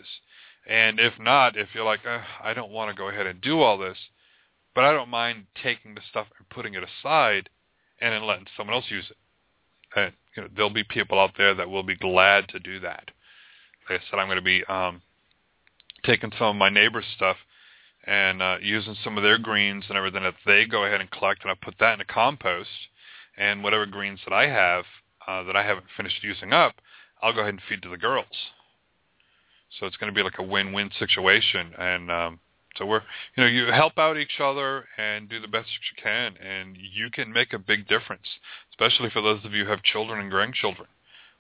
And 0.67 0.99
if 1.01 1.15
not, 1.19 1.57
if 1.57 1.69
you're 1.75 1.85
like, 1.85 2.01
I 2.43 2.55
don't 2.55 2.71
want 2.71 2.91
to 2.91 2.97
go 2.97 3.09
ahead 3.09 3.27
and 3.27 3.41
do 3.41 3.61
all 3.61 3.77
this, 3.77 3.99
but 4.75 4.85
I 4.85 4.93
don't 4.93 5.09
mind 5.09 5.47
taking 5.63 5.95
the 5.95 6.01
stuff 6.09 6.29
and 6.39 6.49
putting 6.49 6.75
it 6.75 6.83
aside 6.83 7.49
and 8.01 8.13
then 8.13 8.27
letting 8.27 8.47
someone 8.57 8.75
else 8.75 8.87
use 8.89 9.11
it. 9.11 9.17
And 9.95 10.13
you 10.37 10.43
know, 10.43 10.49
there'll 10.55 10.71
be 10.71 10.85
people 10.85 11.19
out 11.19 11.33
there 11.37 11.55
that 11.55 11.69
will 11.69 11.83
be 11.83 11.97
glad 11.97 12.49
to 12.49 12.59
do 12.59 12.81
that. 12.81 13.11
Like 13.91 14.01
I 14.01 14.05
said, 14.11 14.19
I'm 14.19 14.29
going 14.29 14.37
to 14.37 14.43
be 14.43 14.65
um, 14.65 15.03
taking 16.05 16.33
some 16.39 16.49
of 16.49 16.57
my 16.57 16.71
neighbor's 16.71 17.05
stuff 17.17 17.37
and 18.05 18.43
uh, 18.43 18.57
using 18.61 18.97
some 19.03 19.17
of 19.17 19.23
their 19.23 19.39
greens 19.39 19.85
and 19.89 19.97
everything 19.97 20.23
that 20.23 20.35
they 20.45 20.65
go 20.67 20.85
ahead 20.85 21.01
and 21.01 21.11
collect, 21.11 21.43
and 21.43 21.51
I 21.51 21.55
put 21.55 21.75
that 21.81 21.95
in 21.95 22.01
a 22.01 22.05
compost, 22.05 22.69
and 23.37 23.63
whatever 23.63 23.87
greens 23.87 24.21
that 24.27 24.35
I 24.35 24.49
have 24.49 24.85
uh, 25.27 25.43
that 25.45 25.57
I 25.57 25.65
haven't 25.65 25.87
finished 25.97 26.23
using 26.23 26.53
up, 26.53 26.75
I'll 27.23 27.33
go 27.33 27.41
ahead 27.41 27.55
and 27.55 27.63
feed 27.69 27.83
to 27.83 27.89
the 27.89 27.97
girls. 27.97 28.27
So 29.79 29.87
it's 29.87 29.97
going 29.97 30.13
to 30.13 30.17
be 30.17 30.23
like 30.23 30.39
a 30.39 30.43
win-win 30.43 30.91
situation, 30.99 31.73
and 31.79 32.11
um, 32.11 32.41
so 32.77 32.87
we're, 32.87 33.03
you 33.37 33.43
know, 33.43 33.47
you 33.47 33.67
help 33.67 33.99
out 33.99 34.17
each 34.17 34.41
other 34.41 34.85
and 34.99 35.29
do 35.29 35.41
the 35.41 35.49
best 35.49 35.69
that 35.69 35.91
you 35.91 36.03
can, 36.03 36.37
and 36.45 36.77
you 36.77 37.11
can 37.11 37.33
make 37.33 37.53
a 37.53 37.59
big 37.59 37.87
difference, 37.87 38.27
especially 38.71 39.11
for 39.11 39.23
those 39.23 39.45
of 39.45 39.53
you 39.53 39.65
who 39.65 39.71
have 39.71 39.83
children 39.83 40.21
and 40.21 40.31
grandchildren. 40.31 40.89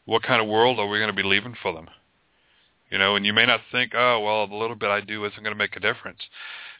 What 0.05 0.23
kind 0.23 0.43
of 0.43 0.49
world 0.49 0.79
are 0.79 0.89
we 0.89 0.99
going 0.99 1.15
to 1.15 1.23
be 1.23 1.23
leaving 1.23 1.57
for 1.63 1.73
them? 1.73 1.89
You 2.93 2.99
know, 2.99 3.17
and 3.17 3.25
you 3.25 3.33
may 3.33 3.47
not 3.47 3.63
think, 3.73 3.93
oh, 3.95 4.21
well, 4.21 4.47
the 4.47 4.55
little 4.55 4.77
bit 4.77 4.91
I 4.91 5.01
do 5.01 5.25
isn't 5.25 5.43
going 5.43 5.55
to 5.55 5.59
make 5.59 5.77
a 5.77 5.81
difference. 5.81 6.21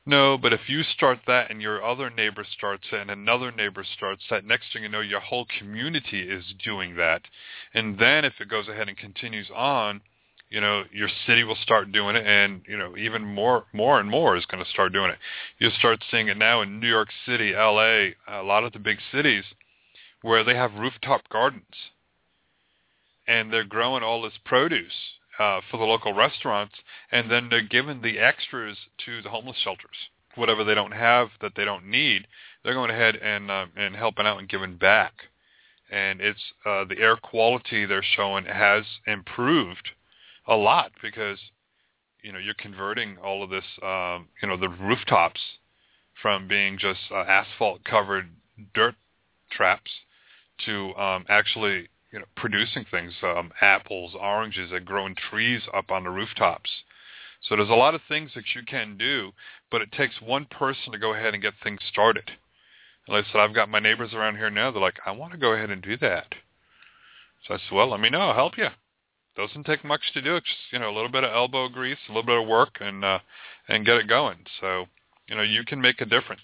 No, 0.05 0.37
but 0.37 0.53
if 0.53 0.69
you 0.69 0.83
start 0.83 1.21
that 1.27 1.51
and 1.51 1.63
your 1.63 1.83
other 1.83 2.11
neighbor 2.11 2.45
starts 2.45 2.85
it 2.93 3.01
and 3.01 3.11
another 3.11 3.51
neighbor 3.51 3.83
starts 3.97 4.23
that, 4.29 4.45
next 4.45 4.67
thing 4.73 4.83
you 4.83 4.91
know, 4.91 5.01
your 5.01 5.21
whole 5.21 5.47
community 5.59 6.21
is 6.21 6.45
doing 6.63 6.97
that. 6.97 7.23
And 7.73 7.99
then 7.99 8.27
if 8.27 8.35
it 8.41 8.51
goes 8.51 8.69
ahead 8.69 8.89
and 8.89 8.99
continues 8.99 9.49
on, 9.57 10.03
you 10.51 10.61
know, 10.61 10.83
your 10.93 11.09
city 11.27 11.45
will 11.45 11.57
start 11.63 11.93
doing 11.93 12.15
it 12.15 12.27
and, 12.27 12.61
you 12.69 12.77
know, 12.77 12.95
even 12.99 13.25
more, 13.25 13.65
more 13.73 13.99
and 13.99 14.11
more 14.11 14.37
is 14.37 14.45
going 14.45 14.63
to 14.63 14.71
start 14.71 14.93
doing 14.93 15.11
it. 15.11 15.19
You'll 15.59 15.71
start 15.79 16.05
seeing 16.11 16.29
it 16.29 16.37
now 16.37 16.61
in 16.61 16.79
New 16.79 16.89
York 16.89 17.09
City, 17.25 17.55
LA, 17.55 18.09
a 18.29 18.43
lot 18.45 18.65
of 18.65 18.75
the 18.75 18.79
big 18.79 18.99
cities 19.11 19.45
where 20.21 20.45
they 20.45 20.57
have 20.57 20.75
rooftop 20.75 21.23
gardens 21.31 21.65
and 23.27 23.51
they're 23.51 23.65
growing 23.65 24.03
all 24.03 24.21
this 24.21 24.39
produce 24.45 24.93
uh, 25.39 25.61
for 25.71 25.77
the 25.79 25.85
local 25.85 26.13
restaurants, 26.13 26.75
and 27.11 27.31
then 27.31 27.49
they're 27.49 27.63
giving 27.63 28.03
the 28.03 28.19
extras 28.19 28.77
to 29.05 29.23
the 29.23 29.31
homeless 29.31 29.57
shelters. 29.63 29.97
Whatever 30.35 30.65
they 30.65 30.75
don't 30.75 30.93
have 30.93 31.29
that 31.41 31.53
they 31.57 31.65
don't 31.65 31.87
need, 31.87 32.27
they're 32.63 32.75
going 32.75 32.91
ahead 32.91 33.17
and 33.17 33.51
uh, 33.51 33.67
and 33.77 33.97
helping 33.97 34.27
out 34.27 34.39
and 34.39 34.49
giving 34.49 34.77
back. 34.77 35.13
and 35.91 36.21
it's 36.21 36.41
uh, 36.65 36.85
the 36.85 36.99
air 36.99 37.17
quality 37.17 37.85
they're 37.85 38.03
showing 38.17 38.47
has 38.47 38.85
improved 39.07 39.91
a 40.49 40.55
lot 40.57 40.91
because 41.03 41.39
you 42.23 42.33
know 42.33 42.39
you're 42.39 42.55
converting 42.55 43.19
all 43.19 43.43
of 43.43 43.51
this 43.51 43.65
um, 43.83 44.29
you 44.43 44.49
know 44.49 44.57
the 44.57 44.69
rooftops 44.69 45.41
from 46.21 46.49
being 46.49 46.79
just 46.79 47.01
uh, 47.11 47.25
asphalt 47.29 47.85
covered 47.85 48.29
dirt 48.75 48.95
traps 49.51 49.91
to 50.65 50.95
um, 50.97 51.25
actually 51.29 51.89
you 52.13 52.19
know 52.19 52.25
producing 52.37 52.85
things 52.91 53.13
um, 53.23 53.51
apples 53.61 54.15
oranges 54.21 54.71
and 54.73 54.85
growing 54.85 55.15
trees 55.31 55.63
up 55.75 55.91
on 55.91 56.05
the 56.05 56.11
rooftops. 56.11 56.71
So 57.49 57.57
there's 57.57 57.69
a 57.71 57.75
lot 57.75 57.95
of 57.95 58.01
things 58.09 58.31
that 58.35 58.55
you 58.55 58.63
can 58.65 58.97
do 58.97 59.33
but 59.71 59.83
it 59.83 59.93
takes 59.93 60.21
one 60.21 60.47
person 60.47 60.93
to 60.93 60.99
go 60.99 61.15
ahead 61.15 61.35
and 61.35 61.43
get 61.43 61.55
things 61.63 61.81
started. 61.91 62.31
And 63.07 63.17
like 63.17 63.25
I 63.29 63.33
said 63.33 63.41
I've 63.41 63.55
got 63.55 63.69
my 63.69 63.81
neighbors 63.81 64.15
around 64.15 64.37
here 64.37 64.51
now. 64.51 64.71
They're 64.71 64.81
like 64.81 65.01
I 65.05 65.11
want 65.13 65.33
to 65.33 65.39
go 65.39 65.53
ahead 65.53 65.71
and 65.71 65.83
do 65.83 65.97
that. 65.99 66.35
So 67.47 67.55
I 67.55 67.57
said 67.59 67.75
well 67.75 67.91
let 67.91 68.01
me 68.01 68.11
know. 68.11 68.21
I'll 68.21 68.35
help 68.35 68.59
you 68.59 68.69
doesn't 69.37 69.65
take 69.65 69.85
much 69.85 70.13
to 70.13 70.23
do. 70.23 70.37
It. 70.37 70.45
Just 70.45 70.59
you 70.73 70.79
know, 70.79 70.91
a 70.91 70.95
little 70.95 71.11
bit 71.11 71.25
of 71.25 71.33
elbow 71.33 71.69
grease, 71.69 71.99
a 72.09 72.13
little 72.13 72.27
bit 72.27 72.41
of 72.41 72.47
work, 72.47 72.79
and 72.81 73.05
uh, 73.05 73.19
and 73.69 73.87
get 73.87 73.97
it 73.97 74.09
going. 74.09 74.39
So 74.61 74.87
you 75.33 75.39
know, 75.39 75.43
you 75.43 75.65
can 75.65 75.81
make 75.81 76.03
a 76.03 76.05
difference. 76.05 76.43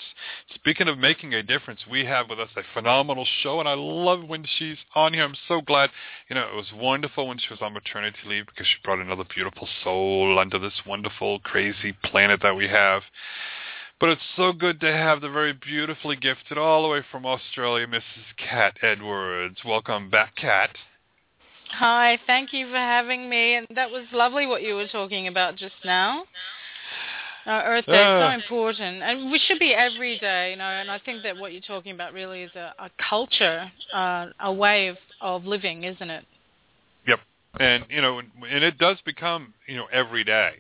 Speaking 0.55 0.89
of 0.89 0.97
making 0.97 1.35
a 1.35 1.43
difference, 1.43 1.81
we 1.91 2.07
have 2.07 2.31
with 2.31 2.41
us 2.41 2.49
a 2.57 2.63
phenomenal 2.73 3.27
show, 3.43 3.61
and 3.61 3.69
I 3.69 3.75
love 3.75 4.27
when 4.27 4.47
she's 4.59 4.79
on 4.95 5.13
here. 5.13 5.25
I'm 5.25 5.37
so 5.47 5.61
glad. 5.61 5.91
You 6.31 6.37
know, 6.37 6.49
it 6.51 6.57
was 6.57 6.73
wonderful 6.75 7.29
when 7.29 7.37
she 7.37 7.51
was 7.51 7.61
on 7.61 7.75
maternity 7.75 8.17
leave 8.25 8.47
because 8.47 8.67
she 8.67 8.77
brought 8.83 8.99
another 8.99 9.25
beautiful 9.25 9.69
soul 9.85 10.39
onto 10.39 10.59
this 10.59 10.73
wonderful, 10.87 11.41
crazy 11.41 11.95
planet 12.03 12.41
that 12.43 12.57
we 12.57 12.67
have. 12.67 13.03
But 14.01 14.09
it's 14.09 14.23
so 14.37 14.55
good 14.55 14.81
to 14.81 14.91
have 14.91 15.21
the 15.21 15.29
very 15.29 15.53
beautifully 15.53 16.17
gifted, 16.17 16.57
all 16.57 16.83
the 16.83 16.89
way 16.89 17.03
from 17.13 17.27
Australia, 17.27 17.87
Mrs. 17.87 18.39
Cat 18.39 18.79
Edwards. 18.81 19.59
Welcome 19.67 20.09
back, 20.09 20.35
Cat. 20.37 20.71
Hi, 21.73 22.19
thank 22.27 22.55
you 22.55 22.69
for 22.69 22.77
having 22.77 23.29
me. 23.29 23.57
And 23.57 23.67
that 23.75 23.91
was 23.91 24.07
lovely 24.15 24.47
what 24.47 24.63
you 24.63 24.77
were 24.77 24.89
talking 24.89 25.29
about 25.29 25.57
just 25.57 25.75
now. 25.85 26.25
Uh, 27.49 27.63
Earth 27.65 27.87
Day 27.87 28.03
is 28.03 28.21
so 28.21 28.29
important, 28.29 29.03
and 29.03 29.31
we 29.31 29.41
should 29.47 29.59
be 29.59 29.73
every 29.75 30.19
day, 30.19 30.51
you 30.51 30.57
know. 30.57 30.65
And 30.65 30.91
I 30.91 30.99
think 30.99 31.23
that 31.23 31.39
what 31.39 31.53
you're 31.53 31.63
talking 31.63 31.93
about 31.93 32.13
really 32.13 32.43
is 32.43 32.51
a, 32.55 32.75
a 32.79 32.91
culture, 33.09 33.73
uh, 33.95 34.27
a 34.41 34.53
way 34.53 34.89
of, 34.89 34.99
of 35.23 35.47
living, 35.47 35.85
isn't 35.85 36.11
it? 36.11 36.27
Yep. 37.07 37.21
And 37.59 37.85
you 37.89 38.03
know, 38.03 38.19
and 38.19 38.31
and 38.51 38.63
it 38.63 38.77
does 38.77 38.99
become 39.07 39.55
you 39.67 39.77
know 39.77 39.87
every 39.91 40.25
day. 40.25 40.51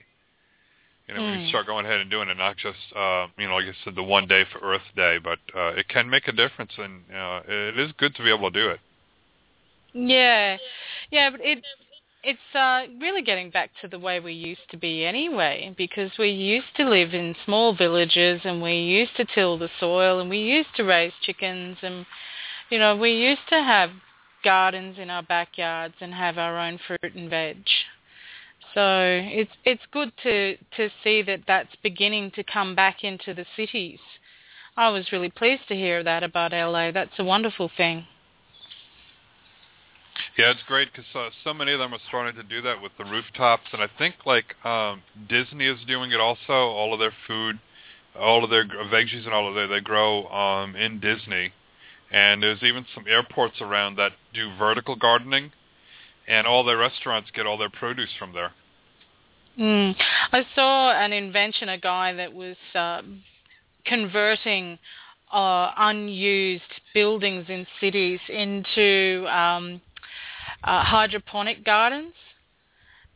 You 1.08 1.14
know, 1.14 1.24
when 1.24 1.34
you 1.34 1.40
Mm. 1.40 1.48
start 1.50 1.66
going 1.66 1.84
ahead 1.84 2.00
and 2.00 2.10
doing 2.10 2.28
it, 2.30 2.38
not 2.38 2.56
just 2.56 2.78
uh, 2.96 3.26
you 3.38 3.48
know, 3.48 3.56
like 3.56 3.66
I 3.66 3.74
said, 3.84 3.94
the 3.94 4.02
one 4.02 4.26
day 4.26 4.44
for 4.50 4.58
Earth 4.60 4.82
Day, 4.96 5.18
but 5.22 5.38
uh, 5.54 5.72
it 5.76 5.88
can 5.88 6.08
make 6.08 6.26
a 6.26 6.32
difference, 6.32 6.72
and 6.78 7.02
uh, 7.14 7.42
it 7.46 7.78
is 7.78 7.92
good 7.98 8.14
to 8.14 8.22
be 8.22 8.30
able 8.32 8.50
to 8.50 8.58
do 8.64 8.70
it. 8.70 8.80
Yeah, 9.92 10.56
yeah, 11.10 11.30
but 11.30 11.40
it 11.42 11.62
it's 12.22 12.54
uh, 12.54 12.82
really 13.00 13.22
getting 13.22 13.50
back 13.50 13.70
to 13.80 13.88
the 13.88 13.98
way 13.98 14.20
we 14.20 14.32
used 14.32 14.68
to 14.70 14.76
be 14.76 15.04
anyway, 15.04 15.74
because 15.76 16.10
we 16.18 16.30
used 16.30 16.74
to 16.76 16.88
live 16.88 17.14
in 17.14 17.36
small 17.44 17.74
villages 17.74 18.40
and 18.44 18.60
we 18.60 18.74
used 18.74 19.16
to 19.16 19.24
till 19.24 19.58
the 19.58 19.70
soil 19.78 20.20
and 20.20 20.28
we 20.28 20.38
used 20.38 20.74
to 20.76 20.82
raise 20.82 21.12
chickens 21.22 21.78
and 21.82 22.06
you 22.70 22.78
know 22.78 22.96
we 22.96 23.12
used 23.12 23.46
to 23.48 23.56
have 23.56 23.90
gardens 24.42 24.98
in 24.98 25.10
our 25.10 25.22
backyards 25.22 25.94
and 26.00 26.12
have 26.14 26.38
our 26.38 26.58
own 26.58 26.78
fruit 26.86 27.14
and 27.14 27.30
veg. 27.30 27.64
So 28.74 29.20
it's 29.24 29.52
it's 29.64 29.82
good 29.92 30.12
to 30.24 30.56
to 30.76 30.90
see 31.02 31.22
that 31.22 31.40
that's 31.46 31.74
beginning 31.82 32.32
to 32.32 32.42
come 32.42 32.74
back 32.74 33.04
into 33.04 33.32
the 33.32 33.46
cities. 33.56 34.00
I 34.76 34.90
was 34.90 35.10
really 35.10 35.30
pleased 35.30 35.66
to 35.68 35.74
hear 35.74 36.04
that 36.04 36.22
about 36.22 36.52
LA. 36.52 36.92
That's 36.92 37.18
a 37.18 37.24
wonderful 37.24 37.70
thing. 37.76 38.06
Yeah, 40.36 40.50
it's 40.50 40.62
great 40.66 40.88
because 40.92 41.06
uh, 41.14 41.30
so 41.44 41.52
many 41.52 41.72
of 41.72 41.78
them 41.78 41.92
are 41.92 42.00
starting 42.08 42.34
to 42.36 42.42
do 42.42 42.62
that 42.62 42.80
with 42.80 42.92
the 42.98 43.04
rooftops, 43.04 43.66
and 43.72 43.82
I 43.82 43.88
think 43.98 44.14
like 44.26 44.54
um, 44.64 45.02
Disney 45.28 45.66
is 45.66 45.78
doing 45.86 46.12
it 46.12 46.20
also. 46.20 46.52
All 46.52 46.92
of 46.92 47.00
their 47.00 47.12
food, 47.26 47.58
all 48.18 48.44
of 48.44 48.50
their 48.50 48.66
veggies 48.66 49.24
and 49.24 49.34
all 49.34 49.48
of 49.48 49.54
their 49.54 49.66
they 49.66 49.80
grow 49.80 50.26
um, 50.28 50.76
in 50.76 51.00
Disney, 51.00 51.52
and 52.10 52.42
there's 52.42 52.62
even 52.62 52.86
some 52.94 53.04
airports 53.08 53.60
around 53.60 53.96
that 53.96 54.12
do 54.34 54.54
vertical 54.56 54.96
gardening, 54.96 55.52
and 56.26 56.46
all 56.46 56.64
their 56.64 56.78
restaurants 56.78 57.30
get 57.32 57.46
all 57.46 57.58
their 57.58 57.70
produce 57.70 58.10
from 58.18 58.32
there. 58.32 58.52
Mm. 59.58 59.96
I 60.32 60.46
saw 60.54 60.92
an 60.92 61.12
invention, 61.12 61.68
a 61.68 61.78
guy 61.78 62.12
that 62.12 62.32
was 62.32 62.56
uh, 62.76 63.02
converting 63.84 64.78
uh, 65.32 65.72
unused 65.76 66.62
buildings 66.94 67.46
in 67.48 67.66
cities 67.80 68.20
into 68.28 69.26
um, 69.28 69.80
uh, 70.64 70.82
hydroponic 70.84 71.64
gardens, 71.64 72.14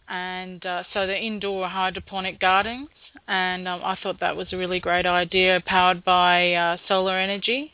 and 0.09 0.64
uh, 0.66 0.83
so 0.92 1.07
the 1.07 1.16
indoor 1.16 1.68
hydroponic 1.68 2.40
gardens. 2.40 2.88
And 3.28 3.68
um, 3.68 3.81
I 3.85 3.96
thought 4.02 4.20
that 4.20 4.37
was 4.37 4.52
a 4.52 4.57
really 4.57 4.81
great 4.81 5.07
idea, 5.07 5.62
powered 5.66 6.05
by 6.05 6.55
uh, 6.55 6.76
solar 6.88 7.18
energy. 7.18 7.72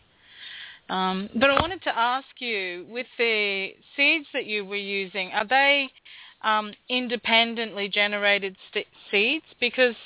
Um, 0.89 1.29
but 1.35 1.51
I 1.51 1.61
wanted 1.61 1.83
to 1.83 1.99
ask 1.99 2.27
you, 2.39 2.87
with 2.89 3.07
the 3.19 3.75
seeds 3.95 4.27
that 4.33 4.47
you 4.47 4.65
were 4.65 4.77
using, 4.77 5.31
are 5.33 5.47
they 5.47 5.91
um, 6.43 6.73
independently 6.89 7.89
generated 7.89 8.57
st- 8.71 8.87
seeds? 9.11 9.45
Because 9.61 9.97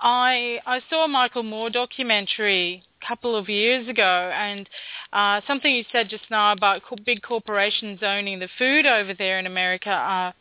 I 0.00 0.58
I 0.66 0.80
saw 0.90 1.04
a 1.04 1.08
Michael 1.08 1.42
Moore 1.42 1.70
documentary 1.70 2.82
a 3.02 3.06
couple 3.06 3.36
of 3.36 3.48
years 3.48 3.88
ago, 3.88 4.30
and 4.34 4.68
uh, 5.12 5.40
something 5.46 5.74
you 5.74 5.84
said 5.90 6.08
just 6.08 6.30
now 6.30 6.52
about 6.52 6.82
co- 6.82 6.96
big 7.04 7.22
corporations 7.22 8.00
owning 8.02 8.38
the 8.38 8.48
food 8.58 8.86
over 8.86 9.14
there 9.14 9.38
in 9.38 9.46
America. 9.46 9.90
Uh, 9.90 10.32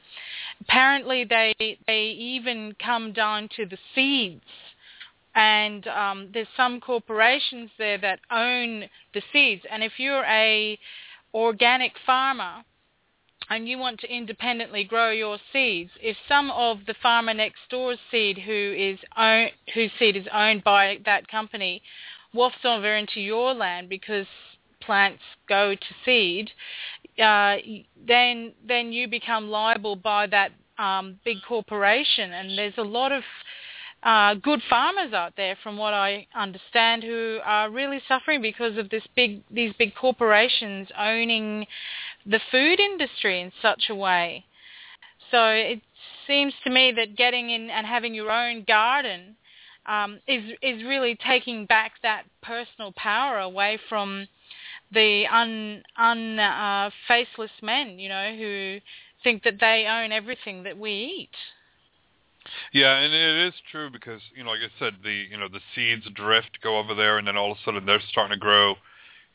apparently, 0.62 1.24
they 1.24 1.54
they 1.88 2.16
even 2.18 2.76
come 2.84 3.14
down 3.14 3.50
to 3.56 3.66
the 3.66 3.78
seeds 3.94 4.42
and 5.36 5.86
um, 5.88 6.30
there's 6.34 6.48
some 6.56 6.80
corporations 6.80 7.70
there 7.78 7.98
that 7.98 8.20
own 8.32 8.86
the 9.14 9.22
seeds. 9.34 9.64
And 9.70 9.84
if 9.84 9.94
you're 9.98 10.24
a 10.24 10.80
organic 11.34 11.92
farmer 12.06 12.64
and 13.50 13.68
you 13.68 13.78
want 13.78 14.00
to 14.00 14.12
independently 14.12 14.84
grow 14.84 15.12
your 15.12 15.38
seeds, 15.54 15.92
if 16.02 16.18
some 16.28 16.50
of 16.52 16.80
the 16.88 16.96
farmer 17.02 17.34
next 17.34 17.60
door's 17.70 18.00
seed 18.10 18.40
who 18.40 18.74
is 18.78 19.00
own, 19.18 19.50
whose 19.74 19.92
seed 20.00 20.16
is 20.16 20.26
owned 20.34 20.64
by 20.64 20.98
that 21.06 21.28
company 21.28 21.82
wafts 22.34 22.66
over 22.66 22.96
into 22.96 23.22
your 23.22 23.54
land 23.54 23.88
because 23.90 24.26
plants 24.82 25.22
go 25.48 25.76
to 25.76 25.96
seed, 26.04 26.50
uh, 27.22 27.58
then 28.08 28.54
then 28.68 28.92
you 28.92 29.08
become 29.08 29.50
liable 29.50 29.96
by 29.96 30.28
that 30.28 30.52
um, 30.78 31.20
big 31.24 31.38
corporation. 31.48 32.34
And 32.34 32.58
there's 32.58 32.78
a 32.78 32.84
lot 32.84 33.12
of 33.12 33.24
uh, 34.04 34.36
good 34.36 34.62
farmers 34.70 35.14
out 35.14 35.34
there, 35.36 35.58
from 35.64 35.78
what 35.78 35.94
I 35.94 36.28
understand, 36.36 37.04
who 37.04 37.40
are 37.44 37.72
really 37.72 38.00
suffering 38.08 38.42
because 38.42 38.78
of 38.78 38.90
this 38.90 39.04
big 39.16 39.44
these 39.50 39.74
big 39.80 39.96
corporations 39.96 40.88
owning 40.98 41.66
the 42.26 42.40
food 42.52 42.80
industry 42.80 43.42
in 43.42 43.52
such 43.62 43.86
a 43.90 43.96
way. 43.96 44.46
So 45.32 45.48
it 45.50 45.82
seems 46.28 46.54
to 46.64 46.70
me 46.70 46.92
that 46.96 47.16
getting 47.16 47.50
in 47.50 47.70
and 47.70 47.86
having 47.86 48.14
your 48.14 48.32
own 48.32 48.64
garden 48.64 49.36
um, 49.86 50.20
is 50.28 50.44
is 50.62 50.84
really 50.84 51.18
taking 51.28 51.66
back 51.66 51.94
that 52.02 52.24
personal 52.42 52.92
power 52.96 53.40
away 53.40 53.80
from 53.90 54.28
the 54.92 55.26
un 55.32 55.84
un 55.98 56.40
uh, 56.40 56.90
faceless 57.08 57.52
men, 57.62 58.00
you 58.00 58.10
know, 58.10 58.36
who 58.36 58.80
think 59.24 59.44
that 59.44 59.60
they 59.60 59.86
own 59.90 60.12
everything 60.12 60.64
that 60.64 60.78
we 60.78 60.92
eat. 60.92 61.30
Yeah, 62.74 62.98
and 62.98 63.14
it 63.14 63.48
is 63.48 63.54
true 63.72 63.90
because 63.90 64.22
you 64.36 64.44
know, 64.44 64.52
like 64.52 64.60
I 64.60 64.80
said, 64.80 64.96
the 65.04 65.26
you 65.30 65.38
know 65.38 65.48
the 65.48 65.62
seeds 65.74 66.08
drift, 66.14 66.60
go 66.62 66.78
over 66.78 66.94
there, 66.94 67.18
and 67.18 67.28
then 67.28 67.38
all 67.38 67.52
of 67.52 67.58
a 67.58 67.62
sudden 67.66 67.86
they're 67.86 68.02
starting 68.10 68.36
to 68.36 68.40
grow, 68.40 68.76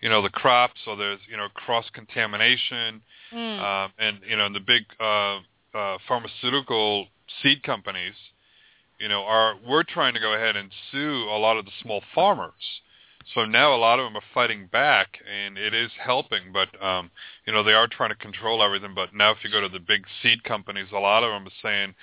you 0.01 0.09
know, 0.09 0.23
the 0.23 0.31
crops. 0.31 0.81
So 0.85 0.97
there's 0.97 1.21
you 1.31 1.37
know 1.37 1.49
cross 1.55 1.87
contamination, 1.93 3.03
Mm. 3.33 3.61
um, 3.61 3.93
and 3.99 4.19
you 4.29 4.37
know, 4.37 4.47
and 4.47 4.55
the 4.55 4.61
big 4.61 4.83
uh, 4.99 5.39
uh, 5.73 5.99
pharmaceutical 6.09 7.07
seed 7.43 7.63
companies, 7.63 8.15
you 8.99 9.09
know, 9.09 9.23
are 9.23 9.55
we're 9.67 9.85
trying 9.85 10.15
to 10.15 10.21
go 10.21 10.35
ahead 10.35 10.57
and 10.57 10.71
sue 10.91 11.29
a 11.31 11.39
lot 11.39 11.57
of 11.57 11.65
the 11.65 11.71
small 11.81 12.03
farmers. 12.15 12.81
So 13.35 13.45
now 13.45 13.75
a 13.75 13.77
lot 13.77 13.99
of 14.01 14.07
them 14.07 14.17
are 14.17 14.23
fighting 14.35 14.67
back, 14.73 15.19
and 15.31 15.57
it 15.59 15.75
is 15.75 15.91
helping. 16.03 16.53
But 16.53 16.83
um, 16.83 17.11
you 17.47 17.53
know, 17.53 17.63
they 17.63 17.73
are 17.73 17.87
trying 17.87 18.11
to 18.11 18.17
control 18.17 18.63
everything. 18.63 18.95
But 18.95 19.15
now, 19.15 19.31
if 19.31 19.39
you 19.45 19.51
go 19.51 19.61
to 19.61 19.69
the 19.69 19.79
big 19.79 20.05
seed 20.23 20.43
companies, 20.43 20.89
a 20.93 20.99
lot 20.99 21.23
of 21.23 21.31
them 21.31 21.47
are 21.47 21.57
saying, 21.63 21.95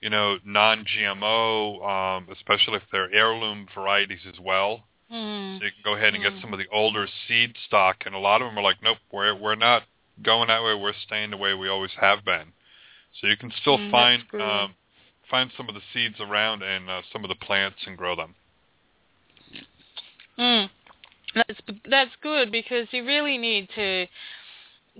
you 0.00 0.10
know, 0.10 0.38
non-GMO, 0.44 1.84
um, 1.84 2.28
especially 2.32 2.76
if 2.76 2.82
they're 2.92 3.12
heirloom 3.12 3.66
varieties 3.74 4.20
as 4.28 4.38
well. 4.40 4.84
Mm. 5.12 5.58
So 5.58 5.64
you 5.64 5.70
can 5.70 5.82
go 5.84 5.94
ahead 5.94 6.14
and 6.14 6.22
get 6.22 6.34
Mm. 6.34 6.40
some 6.40 6.52
of 6.52 6.58
the 6.58 6.68
older 6.72 7.06
seed 7.26 7.56
stock, 7.66 8.04
and 8.06 8.14
a 8.14 8.18
lot 8.18 8.42
of 8.42 8.48
them 8.48 8.58
are 8.58 8.62
like, 8.62 8.82
nope, 8.82 8.98
we're 9.12 9.34
we're 9.34 9.54
not 9.54 9.84
going 10.22 10.48
that 10.48 10.62
way. 10.62 10.74
We're 10.74 10.92
staying 11.06 11.30
the 11.30 11.36
way 11.36 11.54
we 11.54 11.68
always 11.68 11.92
have 12.00 12.24
been. 12.24 12.52
So 13.20 13.26
you 13.26 13.36
can 13.36 13.52
still 13.60 13.78
Mm, 13.78 13.90
find 13.90 14.22
um, 14.40 14.74
find 15.30 15.50
some 15.56 15.68
of 15.68 15.74
the 15.74 15.82
seeds 15.92 16.20
around 16.20 16.62
and 16.62 16.88
uh, 16.90 17.02
some 17.12 17.24
of 17.24 17.28
the 17.28 17.36
plants 17.36 17.78
and 17.86 17.96
grow 17.96 18.16
them. 18.16 18.34
Mm. 20.38 20.70
That's 21.34 21.60
that's 21.88 22.16
good 22.22 22.50
because 22.50 22.86
you 22.92 23.04
really 23.04 23.38
need 23.38 23.68
to 23.74 24.06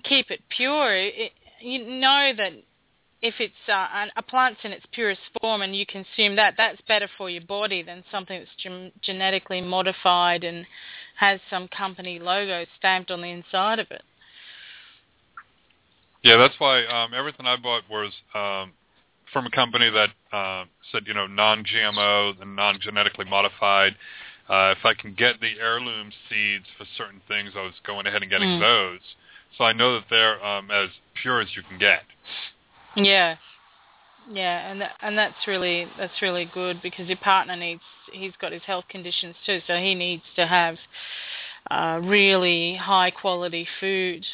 keep 0.04 0.30
it 0.30 0.40
pure, 0.48 0.94
it, 0.94 1.32
you 1.60 1.84
know 1.86 2.32
that 2.36 2.52
if 3.22 3.34
it's 3.40 3.54
uh, 3.68 4.06
a 4.16 4.22
plant's 4.22 4.60
in 4.62 4.72
its 4.72 4.84
purest 4.92 5.20
form 5.40 5.62
and 5.62 5.74
you 5.74 5.86
consume 5.86 6.36
that, 6.36 6.54
that's 6.56 6.80
better 6.86 7.08
for 7.16 7.30
your 7.30 7.42
body 7.42 7.82
than 7.82 8.04
something 8.10 8.38
that's 8.38 8.50
gen- 8.62 8.92
genetically 9.02 9.60
modified 9.60 10.44
and 10.44 10.66
has 11.18 11.40
some 11.48 11.68
company 11.68 12.18
logo 12.18 12.64
stamped 12.78 13.10
on 13.10 13.22
the 13.22 13.28
inside 13.28 13.78
of 13.78 13.90
it. 13.90 14.02
Yeah, 16.22 16.36
that's 16.36 16.54
why 16.58 16.84
um, 16.86 17.14
everything 17.14 17.46
I 17.46 17.56
bought 17.56 17.82
was 17.90 18.12
um, 18.34 18.72
from 19.32 19.46
a 19.46 19.50
company 19.50 19.90
that 19.90 20.10
uh, 20.36 20.64
said, 20.92 21.04
you 21.06 21.14
know, 21.14 21.26
non-GMO 21.26 22.42
and 22.42 22.56
non-genetically 22.56 23.26
modified. 23.26 23.94
Uh, 24.48 24.74
if 24.76 24.84
I 24.84 24.94
can 24.94 25.14
get 25.14 25.40
the 25.40 25.54
heirloom 25.60 26.10
seeds 26.28 26.66
for 26.78 26.84
certain 26.96 27.20
things, 27.28 27.52
I 27.56 27.62
was 27.62 27.74
going 27.86 28.06
ahead 28.06 28.22
and 28.22 28.30
getting 28.30 28.48
Mm. 28.48 28.60
those. 28.60 29.00
So 29.56 29.64
I 29.64 29.72
know 29.72 29.94
that 29.94 30.04
they're 30.10 30.44
um, 30.44 30.70
as 30.70 30.90
pure 31.14 31.40
as 31.40 31.48
you 31.56 31.62
can 31.62 31.78
get. 31.78 32.02
Yeah, 32.96 33.36
yeah, 34.30 34.70
and 34.70 34.80
that, 34.80 34.92
and 35.02 35.16
that's 35.16 35.46
really 35.46 35.86
that's 35.98 36.20
really 36.22 36.50
good 36.52 36.80
because 36.82 37.06
your 37.08 37.18
partner 37.18 37.56
needs 37.56 37.82
he's 38.12 38.32
got 38.40 38.52
his 38.52 38.62
health 38.62 38.84
conditions 38.88 39.36
too, 39.44 39.60
so 39.66 39.76
he 39.76 39.94
needs 39.94 40.22
to 40.36 40.46
have 40.46 40.76
uh, 41.70 42.00
really 42.02 42.76
high 42.76 43.10
quality 43.10 43.66
food. 43.80 44.24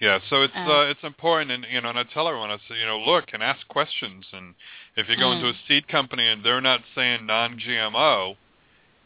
Yeah, 0.00 0.18
so 0.30 0.42
it's 0.42 0.54
Uh. 0.56 0.70
uh, 0.70 0.82
it's 0.90 1.02
important, 1.02 1.50
and 1.50 1.66
you 1.70 1.80
know, 1.80 1.90
and 1.90 1.98
I 1.98 2.04
tell 2.04 2.26
everyone, 2.28 2.50
I 2.50 2.56
say, 2.68 2.76
you 2.78 2.86
know, 2.86 2.98
look 2.98 3.26
and 3.32 3.42
ask 3.42 3.66
questions, 3.68 4.24
and 4.32 4.54
if 4.96 5.08
you 5.08 5.16
go 5.16 5.32
into 5.32 5.46
Mm. 5.46 5.50
a 5.54 5.66
seed 5.66 5.88
company 5.88 6.26
and 6.26 6.42
they're 6.44 6.60
not 6.62 6.80
saying 6.94 7.26
non-GMO, 7.26 8.36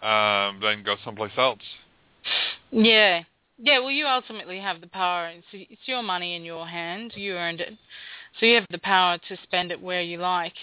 um, 0.03 0.61
then 0.61 0.83
go 0.85 0.97
someplace 1.05 1.37
else. 1.37 1.59
Yeah, 2.71 3.25
yeah. 3.59 3.79
Well, 3.79 3.91
you 3.91 4.07
ultimately 4.07 4.59
have 4.61 4.81
the 4.81 4.87
power. 4.87 5.29
It's, 5.29 5.47
it's 5.53 5.83
your 5.87 6.03
money 6.03 6.35
in 6.35 6.45
your 6.45 6.67
hand. 6.67 7.13
You 7.15 7.35
earned 7.35 7.61
it, 7.61 7.73
so 8.39 8.47
you 8.47 8.55
have 8.57 8.67
the 8.71 8.79
power 8.79 9.19
to 9.29 9.37
spend 9.43 9.71
it 9.71 9.81
where 9.81 10.03
you 10.03 10.19
like. 10.19 10.55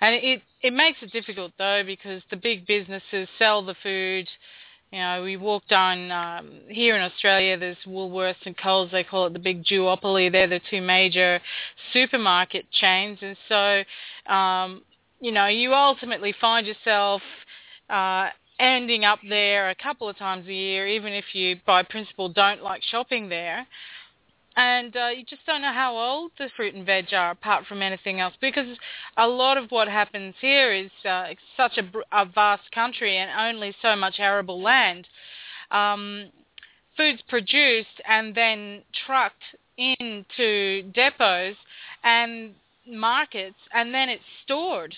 And 0.00 0.14
it 0.14 0.42
it 0.62 0.72
makes 0.72 0.98
it 1.02 1.12
difficult 1.12 1.52
though 1.58 1.82
because 1.84 2.22
the 2.30 2.36
big 2.36 2.66
businesses 2.66 3.28
sell 3.38 3.64
the 3.64 3.74
food. 3.82 4.28
You 4.92 5.00
know, 5.00 5.22
we 5.22 5.36
walk 5.36 5.64
down 5.68 6.10
um, 6.10 6.60
here 6.68 6.96
in 6.96 7.02
Australia. 7.02 7.58
There's 7.58 7.76
Woolworths 7.86 8.46
and 8.46 8.56
Coles. 8.56 8.90
They 8.90 9.04
call 9.04 9.26
it 9.26 9.34
the 9.34 9.38
big 9.38 9.64
duopoly. 9.64 10.32
They're 10.32 10.46
the 10.48 10.62
two 10.70 10.80
major 10.80 11.40
supermarket 11.92 12.70
chains, 12.70 13.18
and 13.20 13.36
so 13.48 14.32
um, 14.32 14.82
you 15.20 15.32
know, 15.32 15.46
you 15.46 15.74
ultimately 15.74 16.34
find 16.40 16.66
yourself 16.66 17.22
uh, 17.90 18.28
ending 18.58 19.04
up 19.04 19.20
there 19.28 19.70
a 19.70 19.74
couple 19.74 20.08
of 20.08 20.18
times 20.18 20.46
a 20.46 20.52
year, 20.52 20.86
even 20.88 21.12
if 21.12 21.24
you, 21.32 21.56
by 21.66 21.82
principle, 21.82 22.28
don't 22.28 22.62
like 22.62 22.82
shopping 22.82 23.28
there. 23.28 23.66
And 24.56 24.96
uh, 24.96 25.08
you 25.16 25.24
just 25.24 25.46
don't 25.46 25.62
know 25.62 25.72
how 25.72 25.96
old 25.96 26.32
the 26.36 26.50
fruit 26.56 26.74
and 26.74 26.84
veg 26.84 27.12
are, 27.12 27.30
apart 27.30 27.66
from 27.66 27.80
anything 27.80 28.18
else, 28.18 28.34
because 28.40 28.66
a 29.16 29.26
lot 29.26 29.56
of 29.56 29.70
what 29.70 29.86
happens 29.86 30.34
here 30.40 30.72
is 30.72 30.90
uh, 31.04 31.26
it's 31.28 31.40
such 31.56 31.78
a, 31.78 31.84
a 32.10 32.24
vast 32.26 32.68
country 32.72 33.18
and 33.18 33.30
only 33.38 33.72
so 33.80 33.94
much 33.94 34.16
arable 34.18 34.60
land. 34.60 35.06
Um, 35.70 36.30
food's 36.96 37.22
produced 37.28 38.02
and 38.08 38.34
then 38.34 38.82
trucked 39.06 39.44
into 39.76 40.90
depots 40.92 41.54
and 42.02 42.54
markets, 42.84 43.58
and 43.72 43.94
then 43.94 44.08
it's 44.08 44.24
stored 44.42 44.94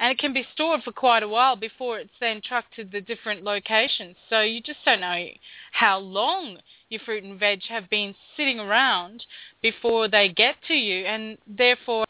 and 0.00 0.10
it 0.10 0.18
can 0.18 0.32
be 0.32 0.46
stored 0.54 0.82
for 0.82 0.92
quite 0.92 1.22
a 1.22 1.28
while 1.28 1.56
before 1.56 1.98
it's 1.98 2.10
then 2.20 2.40
trucked 2.42 2.74
to 2.74 2.84
the 2.84 3.02
different 3.02 3.44
locations. 3.44 4.16
So 4.30 4.40
you 4.40 4.62
just 4.62 4.78
don't 4.86 5.02
know 5.02 5.26
how 5.72 5.98
long 5.98 6.56
your 6.88 7.02
fruit 7.04 7.22
and 7.22 7.38
veg 7.38 7.60
have 7.68 7.88
been 7.90 8.14
sitting 8.34 8.58
around 8.58 9.22
before 9.62 10.08
they 10.08 10.30
get 10.30 10.54
to 10.68 10.74
you, 10.74 11.04
and 11.04 11.36
therefore 11.46 12.06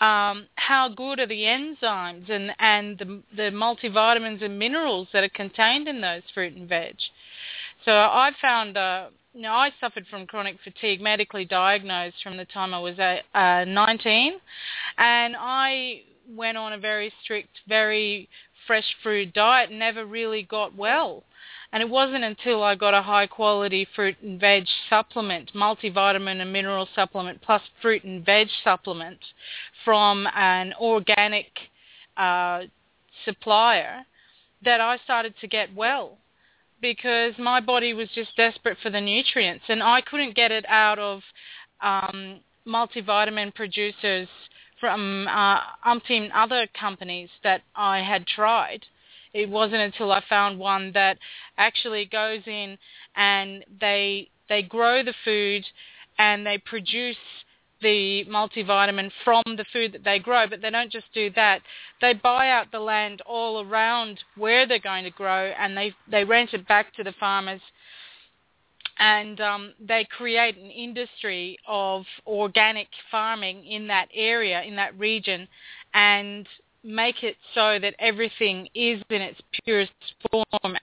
um, 0.00 0.46
how 0.56 0.90
good 0.94 1.18
are 1.20 1.26
the 1.26 1.42
enzymes 1.42 2.30
and, 2.30 2.52
and 2.58 2.98
the, 2.98 3.22
the 3.34 3.50
multivitamins 3.50 4.44
and 4.44 4.58
minerals 4.58 5.08
that 5.14 5.24
are 5.24 5.30
contained 5.30 5.88
in 5.88 6.02
those 6.02 6.22
fruit 6.34 6.54
and 6.54 6.68
veg. 6.68 6.96
So 7.86 7.92
I 7.92 8.30
found, 8.40 8.76
uh, 8.76 9.06
I 9.42 9.70
suffered 9.80 10.06
from 10.08 10.26
chronic 10.26 10.58
fatigue, 10.62 11.00
medically 11.00 11.46
diagnosed 11.46 12.16
from 12.22 12.36
the 12.36 12.44
time 12.44 12.74
I 12.74 12.78
was 12.78 12.98
uh, 12.98 13.64
19, 13.64 14.34
and 14.98 15.34
I 15.36 16.02
went 16.36 16.56
on 16.56 16.72
a 16.72 16.78
very 16.78 17.12
strict, 17.22 17.60
very 17.68 18.28
fresh 18.66 18.96
fruit 19.02 19.32
diet 19.32 19.70
never 19.70 20.04
really 20.04 20.42
got 20.42 20.76
well. 20.76 21.24
And 21.72 21.82
it 21.82 21.88
wasn't 21.88 22.24
until 22.24 22.62
I 22.62 22.74
got 22.74 22.92
a 22.92 23.02
high 23.02 23.26
quality 23.26 23.86
fruit 23.96 24.16
and 24.22 24.38
veg 24.38 24.66
supplement, 24.90 25.52
multivitamin 25.54 26.40
and 26.40 26.52
mineral 26.52 26.86
supplement 26.94 27.40
plus 27.40 27.62
fruit 27.80 28.04
and 28.04 28.24
veg 28.24 28.48
supplement 28.62 29.18
from 29.84 30.28
an 30.34 30.74
organic 30.78 31.46
uh, 32.16 32.62
supplier 33.24 34.02
that 34.64 34.80
I 34.80 34.98
started 34.98 35.34
to 35.40 35.48
get 35.48 35.74
well 35.74 36.18
because 36.80 37.32
my 37.38 37.60
body 37.60 37.94
was 37.94 38.08
just 38.14 38.36
desperate 38.36 38.76
for 38.82 38.90
the 38.90 39.00
nutrients 39.00 39.64
and 39.68 39.82
I 39.82 40.02
couldn't 40.02 40.36
get 40.36 40.50
it 40.52 40.64
out 40.68 40.98
of 40.98 41.22
um, 41.80 42.40
multivitamin 42.66 43.54
producers 43.54 44.28
from 44.82 45.28
uh, 45.28 45.60
umpteen 45.86 46.28
other 46.34 46.66
companies 46.78 47.28
that 47.44 47.62
I 47.76 48.00
had 48.00 48.26
tried. 48.26 48.84
It 49.32 49.48
wasn't 49.48 49.80
until 49.80 50.10
I 50.10 50.24
found 50.28 50.58
one 50.58 50.90
that 50.94 51.18
actually 51.56 52.04
goes 52.04 52.40
in 52.46 52.76
and 53.14 53.64
they 53.80 54.28
they 54.48 54.62
grow 54.62 55.04
the 55.04 55.14
food 55.24 55.64
and 56.18 56.44
they 56.44 56.58
produce 56.58 57.16
the 57.80 58.24
multivitamin 58.24 59.12
from 59.24 59.42
the 59.56 59.64
food 59.72 59.92
that 59.92 60.02
they 60.04 60.18
grow, 60.18 60.48
but 60.48 60.60
they 60.60 60.70
don't 60.70 60.90
just 60.90 61.06
do 61.14 61.30
that. 61.36 61.62
They 62.00 62.12
buy 62.12 62.50
out 62.50 62.72
the 62.72 62.80
land 62.80 63.22
all 63.24 63.64
around 63.64 64.18
where 64.36 64.66
they're 64.66 64.80
going 64.80 65.04
to 65.04 65.10
grow 65.10 65.52
and 65.58 65.76
they, 65.76 65.94
they 66.10 66.24
rent 66.24 66.54
it 66.54 66.66
back 66.66 66.92
to 66.96 67.04
the 67.04 67.14
farmers 67.20 67.60
and 68.98 69.40
um, 69.40 69.72
they 69.80 70.06
create 70.16 70.56
an 70.56 70.70
industry 70.70 71.58
of 71.66 72.04
organic 72.26 72.88
farming 73.10 73.64
in 73.64 73.86
that 73.88 74.08
area, 74.14 74.62
in 74.62 74.76
that 74.76 74.98
region, 74.98 75.48
and 75.94 76.46
make 76.84 77.22
it 77.22 77.36
so 77.54 77.78
that 77.80 77.94
everything 77.98 78.68
is 78.74 79.02
in 79.10 79.22
its 79.22 79.40
purest 79.64 79.92
form. 80.30 80.76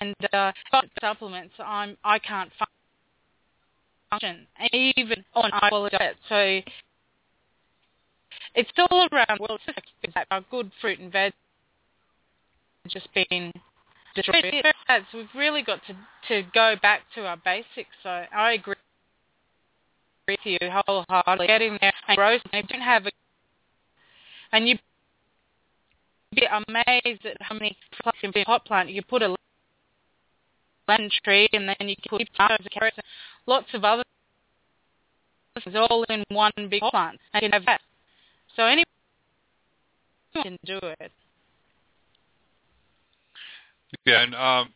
And 0.00 0.14
uh, 0.32 0.52
supplements, 1.00 1.54
I'm 1.58 1.96
I 2.04 2.18
can't 2.18 2.50
function 4.10 4.46
even 4.72 5.24
on 5.34 5.50
high 5.52 5.68
quality 5.68 5.96
diet. 5.96 6.16
So 6.28 6.60
it's 8.54 8.70
all 8.90 9.08
around. 9.12 9.38
Well, 9.40 9.58
it's 9.66 9.76
just 10.04 10.16
our 10.30 10.40
good 10.50 10.70
fruit 10.80 10.98
and 11.00 11.10
veg 11.12 11.32
just 12.88 13.08
been 13.14 13.50
destroyed. 14.14 14.64
So 15.12 15.18
we've 15.18 15.28
really 15.34 15.62
got 15.62 15.80
to 15.86 15.96
to 16.28 16.48
go 16.54 16.74
back 16.80 17.02
to 17.14 17.26
our 17.26 17.36
basics. 17.36 17.90
So 18.02 18.08
I 18.08 18.52
agree 18.52 18.74
with 20.28 20.38
you 20.44 20.58
wholeheartedly. 20.62 21.46
Get 21.46 21.62
in 21.62 21.78
there 21.80 21.92
and 22.08 22.16
grow. 22.16 22.32
You 22.32 22.62
don't 22.68 22.80
have 22.80 23.06
a, 23.06 23.10
and 24.52 24.68
you 24.68 24.78
be 26.34 26.46
amazed 26.46 27.26
at 27.26 27.36
how 27.40 27.54
many 27.54 27.76
plants 28.02 28.18
in 28.22 28.32
a 28.34 28.44
hot 28.44 28.64
plant. 28.64 28.90
You 28.90 29.02
put 29.02 29.22
a 29.22 29.34
lemon 30.88 31.10
tree 31.24 31.48
and 31.52 31.68
then 31.68 31.88
you 31.88 31.96
put 32.08 32.22
tomatoes, 32.36 32.66
carrots, 32.72 32.96
and 32.96 33.04
lots 33.46 33.68
of 33.74 33.84
other 33.84 34.02
things 35.62 35.76
all 35.76 36.04
in 36.08 36.24
one 36.28 36.52
big 36.70 36.82
hot 36.82 36.90
plant. 36.90 37.20
And 37.32 37.42
you 37.42 37.50
can 37.50 37.60
have 37.60 37.66
that. 37.66 37.80
So 38.56 38.64
anyone 38.64 38.84
can 40.42 40.58
do 40.64 40.78
it. 41.00 41.12
Yeah, 44.04 44.22
and 44.22 44.34
um, 44.34 44.74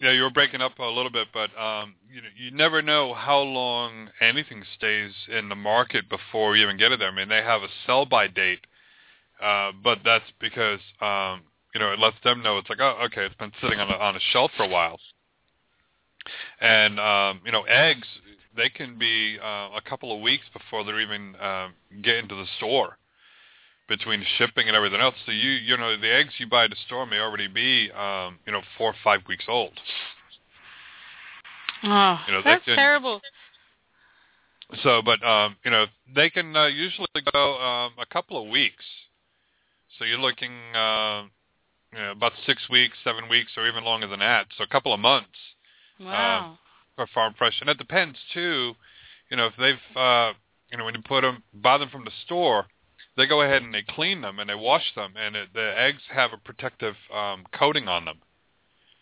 yeah, 0.00 0.12
you 0.12 0.22
were 0.22 0.30
breaking 0.30 0.60
up 0.60 0.78
a 0.78 0.84
little 0.84 1.10
bit, 1.10 1.28
but 1.32 1.50
um, 1.60 1.94
you 2.12 2.22
know, 2.22 2.28
you 2.36 2.50
never 2.50 2.82
know 2.82 3.14
how 3.14 3.38
long 3.38 4.08
anything 4.20 4.62
stays 4.76 5.12
in 5.28 5.48
the 5.48 5.54
market 5.56 6.08
before 6.08 6.56
you 6.56 6.64
even 6.64 6.76
get 6.76 6.92
it 6.92 6.98
there. 6.98 7.10
I 7.10 7.14
mean, 7.14 7.28
they 7.28 7.42
have 7.42 7.62
a 7.62 7.68
sell-by 7.86 8.28
date, 8.28 8.60
uh, 9.42 9.72
but 9.82 9.98
that's 10.04 10.30
because 10.40 10.80
um, 11.00 11.42
you 11.74 11.80
know 11.80 11.92
it 11.92 11.98
lets 11.98 12.16
them 12.22 12.42
know 12.42 12.58
it's 12.58 12.68
like, 12.68 12.80
oh, 12.80 12.98
okay, 13.06 13.24
it's 13.24 13.34
been 13.36 13.52
sitting 13.60 13.80
on 13.80 13.88
a, 13.90 13.94
on 13.94 14.16
a 14.16 14.20
shelf 14.32 14.50
for 14.56 14.64
a 14.64 14.68
while. 14.68 14.98
And 16.60 17.00
um, 17.00 17.40
you 17.44 17.52
know, 17.52 17.62
eggs 17.62 18.06
they 18.56 18.68
can 18.68 18.98
be 18.98 19.38
uh, 19.42 19.70
a 19.76 19.80
couple 19.88 20.14
of 20.14 20.20
weeks 20.20 20.44
before 20.52 20.84
they're 20.84 21.00
even 21.00 21.34
uh, 21.36 21.68
get 22.02 22.16
into 22.16 22.34
the 22.34 22.46
store 22.56 22.98
between 23.88 24.24
shipping 24.36 24.66
and 24.68 24.76
everything 24.76 25.00
else. 25.00 25.14
So 25.26 25.32
you 25.32 25.50
you 25.50 25.76
know 25.76 25.96
the 25.96 26.12
eggs 26.12 26.34
you 26.38 26.46
buy 26.46 26.64
at 26.64 26.70
the 26.70 26.76
store 26.86 27.06
may 27.06 27.18
already 27.18 27.48
be 27.48 27.90
um, 27.92 28.38
you 28.46 28.52
know 28.52 28.62
four 28.76 28.90
or 28.90 28.96
five 29.02 29.20
weeks 29.28 29.44
old. 29.48 29.72
Oh, 31.84 32.20
You 32.26 32.32
know, 32.34 32.42
that's 32.44 32.64
can- 32.64 32.76
terrible. 32.76 33.22
So, 34.82 35.00
but 35.02 35.22
um, 35.26 35.56
you 35.64 35.70
know 35.70 35.86
they 36.14 36.28
can 36.28 36.54
uh, 36.54 36.66
usually 36.66 37.08
go 37.32 37.58
um, 37.58 37.92
a 37.98 38.06
couple 38.06 38.42
of 38.42 38.50
weeks. 38.50 38.84
So 39.98 40.04
you're 40.04 40.18
looking 40.18 40.52
uh, 40.74 41.22
you 41.92 41.98
know, 41.98 42.12
about 42.12 42.32
six 42.46 42.68
weeks, 42.68 42.96
seven 43.02 43.28
weeks, 43.28 43.52
or 43.56 43.66
even 43.66 43.82
longer 43.84 44.06
than 44.06 44.20
that. 44.20 44.46
So 44.56 44.64
a 44.64 44.68
couple 44.68 44.92
of 44.92 45.00
months 45.00 45.28
Wow. 46.00 46.38
Um, 46.38 46.58
for 46.94 47.06
farm 47.12 47.34
fresh, 47.36 47.60
and 47.60 47.68
it 47.70 47.78
depends 47.78 48.18
too. 48.32 48.74
You 49.30 49.36
know, 49.36 49.46
if 49.46 49.54
they've 49.58 49.96
uh, 49.96 50.32
you 50.70 50.78
know 50.78 50.84
when 50.84 50.94
you 50.94 51.02
put 51.02 51.22
them 51.22 51.42
buy 51.54 51.78
them 51.78 51.88
from 51.90 52.04
the 52.04 52.10
store, 52.24 52.66
they 53.18 53.26
go 53.26 53.42
ahead 53.42 53.62
and 53.62 53.74
they 53.74 53.82
clean 53.82 54.22
them 54.22 54.38
and 54.38 54.48
they 54.48 54.54
wash 54.54 54.94
them, 54.94 55.12
and 55.16 55.36
it, 55.36 55.48
the 55.52 55.74
eggs 55.76 56.02
have 56.10 56.32
a 56.32 56.38
protective 56.38 56.94
um, 57.14 57.44
coating 57.52 57.88
on 57.88 58.04
them. 58.04 58.18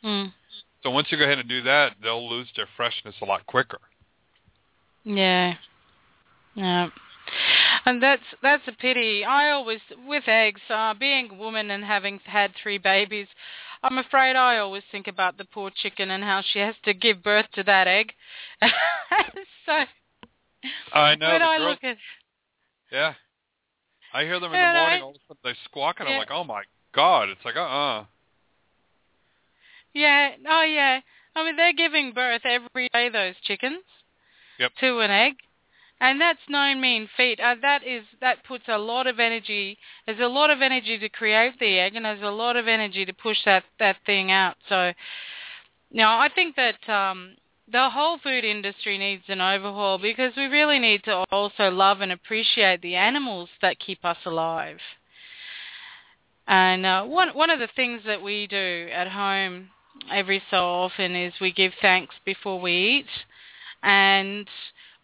Mm. 0.05 0.33
So 0.83 0.91
once 0.91 1.09
you 1.11 1.19
go 1.19 1.25
ahead 1.25 1.39
and 1.39 1.49
do 1.49 1.63
that, 1.63 1.97
they'll 2.03 2.29
lose 2.29 2.49
their 2.57 2.69
freshness 2.77 3.15
a 3.21 3.25
lot 3.25 3.47
quicker. 3.47 3.81
Yeah. 5.05 5.55
Yeah. 6.55 6.89
And 7.85 8.03
that's 8.03 8.23
that's 8.43 8.63
a 8.67 8.73
pity. 8.73 9.25
I 9.25 9.51
always 9.51 9.81
with 10.07 10.25
eggs, 10.27 10.61
uh, 10.71 10.95
being 10.95 11.31
a 11.31 11.35
woman 11.35 11.71
and 11.71 11.85
having 11.85 12.21
had 12.25 12.53
three 12.61 12.79
babies, 12.79 13.27
I'm 13.83 13.99
afraid 13.99 14.37
I 14.37 14.59
always 14.59 14.83
think 14.91 15.07
about 15.07 15.39
the 15.39 15.45
poor 15.45 15.71
chicken 15.75 16.11
and 16.11 16.25
how 16.25 16.43
she 16.53 16.59
has 16.61 16.75
to 16.85 16.95
give 16.95 17.23
birth 17.23 17.47
to 17.55 17.63
that 17.65 17.87
egg. 17.87 18.13
so 19.67 19.85
I 20.93 21.15
know. 21.17 21.33
when 21.33 21.43
I 21.43 21.59
girls, 21.59 21.71
look 21.71 21.85
at 21.85 21.97
yeah, 22.91 23.15
I 24.17 24.25
hear 24.25 24.41
them 24.41 24.55
in 24.55 24.59
Yeah, 24.59 24.73
the 24.73 24.79
morning. 24.79 25.03
I- 25.03 25.05
all 25.05 25.11
of 25.11 25.17
a 25.17 25.21
sudden 25.29 25.41
they 25.45 25.55
squawk, 25.65 26.01
and 26.01 26.09
Yeah. 26.09 26.15
I'm 26.15 26.19
like, 26.19 26.31
oh 26.31 26.45
my 26.45 26.63
god! 26.93 27.29
It's 27.29 27.45
like, 27.45 27.57
uh, 27.57 27.61
uh 27.61 28.05
yeah, 29.93 30.35
oh 30.49 30.63
yeah. 30.63 31.01
I 31.35 31.45
mean 31.45 31.57
they're 31.57 31.75
giving 31.75 32.13
birth 32.13 32.43
every 32.45 32.89
day 32.95 33.11
those 33.11 33.35
chickens. 33.43 33.85
Yep. 34.59 34.73
To 34.81 35.01
an 35.01 35.11
egg. 35.11 35.35
And 36.01 36.21
that's 36.21 36.41
no 36.49 36.75
mean 36.75 37.09
feat. 37.17 37.41
Uh, 37.41 37.57
that 37.63 37.83
is 37.87 38.05
that 38.21 38.45
puts 38.45 38.65
a 38.69 38.79
lot 38.79 39.07
of 39.07 39.19
energy. 39.21 39.79
There's 40.07 40.21
a 40.21 40.29
lot 40.29 40.51
of 40.51 40.61
energy 40.63 40.99
to 40.99 41.09
create 41.09 41.59
the 41.59 41.79
egg, 41.79 41.95
and 41.95 42.05
there's 42.05 42.23
a 42.23 42.31
lot 42.31 42.57
of 42.57 42.69
energy 42.69 43.05
to 43.05 43.13
push 43.13 43.39
that 43.45 43.65
that 43.79 43.97
thing 44.05 44.31
out. 44.31 44.57
So, 44.69 44.93
now 45.91 46.19
I 46.19 46.29
think 46.29 46.57
that 46.57 46.89
um, 46.89 47.37
the 47.71 47.91
whole 47.91 48.19
food 48.19 48.45
industry 48.45 48.97
needs 48.97 49.25
an 49.29 49.41
overhaul 49.41 49.99
because 49.99 50.33
we 50.37 50.45
really 50.45 50.79
need 50.79 51.03
to 51.05 51.25
also 51.31 51.71
love 51.71 52.01
and 52.01 52.13
appreciate 52.13 52.81
the 52.81 52.95
animals 52.95 53.49
that 53.61 53.81
keep 53.81 54.05
us 54.05 54.19
alive. 54.25 54.79
And 56.47 56.87
uh, 56.87 57.05
one 57.05 57.31
one 57.31 57.51
of 57.51 57.59
the 57.59 57.69
things 57.75 58.03
that 58.07 58.23
we 58.23 58.47
do 58.47 58.89
at 58.93 59.09
home 59.09 59.71
every 60.13 60.43
so 60.51 60.59
often 60.59 61.17
is 61.17 61.33
we 61.41 61.53
give 61.53 61.73
thanks 61.83 62.15
before 62.25 62.61
we 62.61 63.01
eat, 63.01 63.07
and 63.83 64.49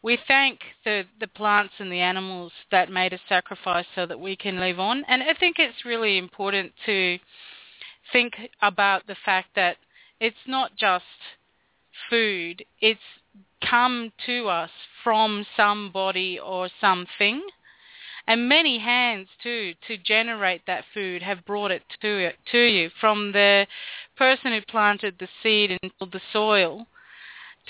we 0.03 0.18
thank 0.29 0.61
the, 0.85 1.05
the 1.20 1.27
plants 1.29 1.75
and 1.79 1.90
the 1.90 2.01
animals 2.01 2.53
that 2.70 2.90
made 2.90 3.12
a 3.12 3.20
sacrifice 3.29 3.87
so 3.94 4.07
that 4.07 4.18
we 4.18 4.37
can 4.37 4.61
live 4.61 4.79
on. 4.79 5.05
And 5.09 5.22
I 5.22 5.35
think 5.38 5.57
it's 5.59 5.85
really 5.85 6.18
important 6.18 6.72
to 6.87 7.18
think 8.12 8.35
about 8.61 9.07
the 9.07 9.16
fact 9.25 9.48
that 9.55 9.77
it's 10.20 10.37
not 10.46 10.72
just 10.77 11.05
food, 12.09 12.64
it's 12.81 13.00
come 13.68 14.12
to 14.26 14.48
us 14.48 14.70
from 15.02 15.46
somebody 15.57 16.38
or 16.38 16.68
something. 16.81 17.42
And 18.26 18.48
many 18.48 18.78
hands 18.78 19.28
too 19.42 19.74
to 19.88 19.96
generate 19.96 20.62
that 20.66 20.85
food 20.94 21.22
have 21.22 21.44
brought 21.44 21.72
it 21.72 21.83
to 22.02 22.26
it 22.26 22.37
to 22.52 22.59
you 22.59 22.90
from 23.00 23.33
the 23.33 23.66
person 24.16 24.52
who 24.52 24.61
planted 24.68 25.16
the 25.18 25.28
seed 25.42 25.76
into 25.83 26.07
the 26.12 26.20
soil 26.33 26.87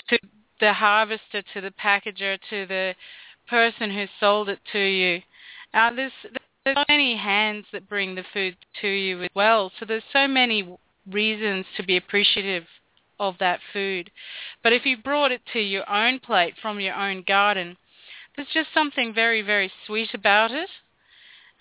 to 0.09 0.19
the 0.59 0.73
harvester 0.73 1.41
to 1.53 1.61
the 1.61 1.71
packager 1.71 2.37
to 2.49 2.65
the 2.67 2.93
person 3.49 3.91
who 3.91 4.05
sold 4.19 4.49
it 4.49 4.59
to 4.71 4.79
you. 4.79 5.21
Uh, 5.73 5.91
there's, 5.95 6.11
there's 6.63 6.77
many 6.87 7.17
hands 7.17 7.65
that 7.73 7.89
bring 7.89 8.15
the 8.15 8.23
food 8.33 8.55
to 8.81 8.87
you 8.87 9.23
as 9.23 9.29
well. 9.35 9.71
So 9.79 9.85
there's 9.85 10.03
so 10.13 10.27
many 10.27 10.77
reasons 11.09 11.65
to 11.77 11.83
be 11.83 11.97
appreciative 11.97 12.63
of 13.29 13.35
that 13.39 13.59
food. 13.71 14.11
But 14.61 14.73
if 14.73 14.85
you 14.85 14.97
brought 14.97 15.31
it 15.31 15.41
to 15.53 15.59
your 15.59 15.89
own 15.89 16.19
plate 16.19 16.55
from 16.61 16.79
your 16.79 16.95
own 16.95 17.23
garden, 17.27 17.77
there's 18.35 18.47
just 18.53 18.69
something 18.73 19.13
very, 19.13 19.41
very 19.41 19.71
sweet 19.85 20.13
about 20.13 20.51
it. 20.51 20.69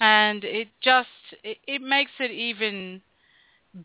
And 0.01 0.43
it 0.45 0.69
just, 0.81 1.09
it, 1.45 1.59
it 1.67 1.83
makes 1.83 2.11
it 2.19 2.31
even 2.31 3.03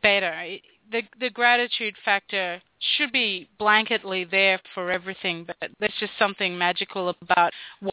better. 0.01 0.33
It, 0.41 0.61
the 0.91 1.01
the 1.19 1.29
gratitude 1.29 1.95
factor 2.03 2.61
should 2.79 3.11
be 3.11 3.49
blanketly 3.59 4.29
there 4.29 4.59
for 4.73 4.91
everything, 4.91 5.45
but 5.45 5.69
there's 5.79 5.93
just 5.99 6.13
something 6.17 6.57
magical 6.57 7.13
about 7.21 7.51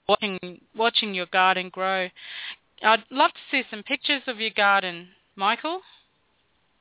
watching 0.09 0.61
watching 0.77 1.14
your 1.14 1.27
garden 1.27 1.70
grow. 1.70 2.09
I'd 2.83 3.05
love 3.11 3.33
to 3.33 3.40
see 3.51 3.62
some 3.70 3.83
pictures 3.83 4.23
of 4.27 4.40
your 4.40 4.51
garden, 4.51 5.09
Michael. 5.37 5.81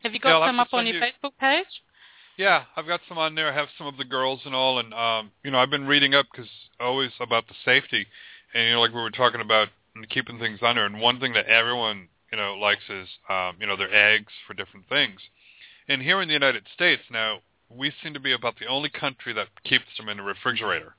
Have 0.04 0.14
you 0.14 0.20
got 0.20 0.42
have 0.42 0.50
some 0.50 0.60
up 0.60 0.74
on 0.74 0.86
your 0.86 0.96
you- 0.96 1.02
Facebook 1.02 1.38
page? 1.40 1.66
Yeah, 2.38 2.64
I've 2.76 2.88
got 2.88 3.02
some 3.08 3.18
on 3.18 3.36
there. 3.36 3.52
I 3.52 3.56
have 3.56 3.70
some 3.78 3.86
of 3.86 3.98
the 3.98 4.06
girls 4.06 4.42
and 4.46 4.56
all, 4.56 4.80
and 4.80 4.94
um, 4.94 5.32
you 5.44 5.52
know, 5.52 5.60
I've 5.60 5.70
been 5.70 5.86
reading 5.86 6.16
up 6.16 6.26
because 6.32 6.50
always 6.80 7.12
about 7.20 7.48
the 7.48 7.54
safety, 7.64 8.08
and 8.54 8.68
you 8.68 8.74
know, 8.74 8.82
like 8.82 8.94
we 8.94 9.02
were 9.02 9.12
talking 9.12 9.42
about 9.42 9.70
keeping 10.10 10.40
things 10.40 10.60
under. 10.64 10.86
And 10.86 11.00
one 11.00 11.20
thing 11.20 11.34
that 11.34 11.46
everyone 11.46 12.08
you 12.32 12.38
know 12.38 12.56
likes 12.56 12.84
is 12.90 13.08
um, 13.30 13.58
you 13.60 13.68
know 13.68 13.78
their 13.78 13.94
eggs 13.94 14.32
for 14.48 14.56
different 14.56 14.90
things. 14.90 15.20
And 15.88 16.02
here 16.02 16.22
in 16.22 16.28
the 16.28 16.34
United 16.34 16.64
States 16.74 17.04
now, 17.12 17.40
we 17.70 17.92
seem 18.02 18.14
to 18.16 18.20
be 18.20 18.32
about 18.32 18.56
the 18.60 18.68
only 18.68 18.90
country 18.90 19.34
that 19.34 19.50
keeps 19.64 19.86
them 19.98 20.10
in 20.10 20.20
a 20.20 20.24
refrigerator. 20.24 20.96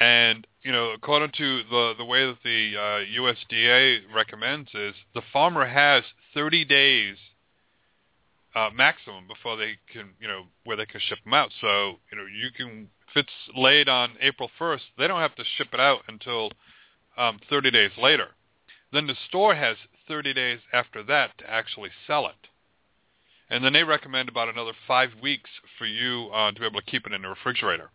And 0.00 0.46
you 0.62 0.72
know, 0.72 0.92
according 0.92 1.32
to 1.36 1.62
the 1.70 1.92
the 1.98 2.04
way 2.06 2.24
that 2.24 2.38
the 2.42 2.72
uh, 2.74 3.20
USDA 3.20 4.14
recommends 4.14 4.70
is 4.72 4.94
the 5.14 5.22
farmer 5.30 5.66
has 5.66 6.04
30 6.32 6.64
days 6.64 7.16
uh, 8.54 8.70
maximum 8.74 9.26
before 9.28 9.56
they 9.56 9.78
can, 9.92 10.10
you 10.20 10.28
know, 10.28 10.42
where 10.64 10.76
they 10.76 10.86
can 10.86 11.00
ship 11.00 11.18
them 11.24 11.34
out. 11.34 11.50
So, 11.60 11.98
you 12.10 12.18
know, 12.18 12.24
you 12.24 12.50
can, 12.56 12.88
if 13.10 13.16
it's 13.16 13.56
laid 13.56 13.88
on 13.88 14.10
April 14.20 14.50
1st, 14.58 14.80
they 14.98 15.06
don't 15.06 15.20
have 15.20 15.34
to 15.36 15.44
ship 15.56 15.68
it 15.72 15.80
out 15.80 16.00
until 16.08 16.50
um, 17.16 17.38
30 17.48 17.70
days 17.70 17.92
later. 17.96 18.28
Then 18.92 19.06
the 19.06 19.14
store 19.28 19.54
has 19.54 19.76
30 20.08 20.34
days 20.34 20.58
after 20.72 21.02
that 21.04 21.38
to 21.38 21.48
actually 21.48 21.90
sell 22.06 22.26
it. 22.26 22.48
And 23.48 23.64
then 23.64 23.72
they 23.72 23.82
recommend 23.82 24.28
about 24.28 24.48
another 24.48 24.72
five 24.86 25.10
weeks 25.22 25.50
for 25.78 25.86
you 25.86 26.30
uh, 26.32 26.52
to 26.52 26.60
be 26.60 26.66
able 26.66 26.80
to 26.80 26.86
keep 26.86 27.06
it 27.06 27.12
in 27.12 27.22
the 27.22 27.28
refrigerator. 27.28 27.90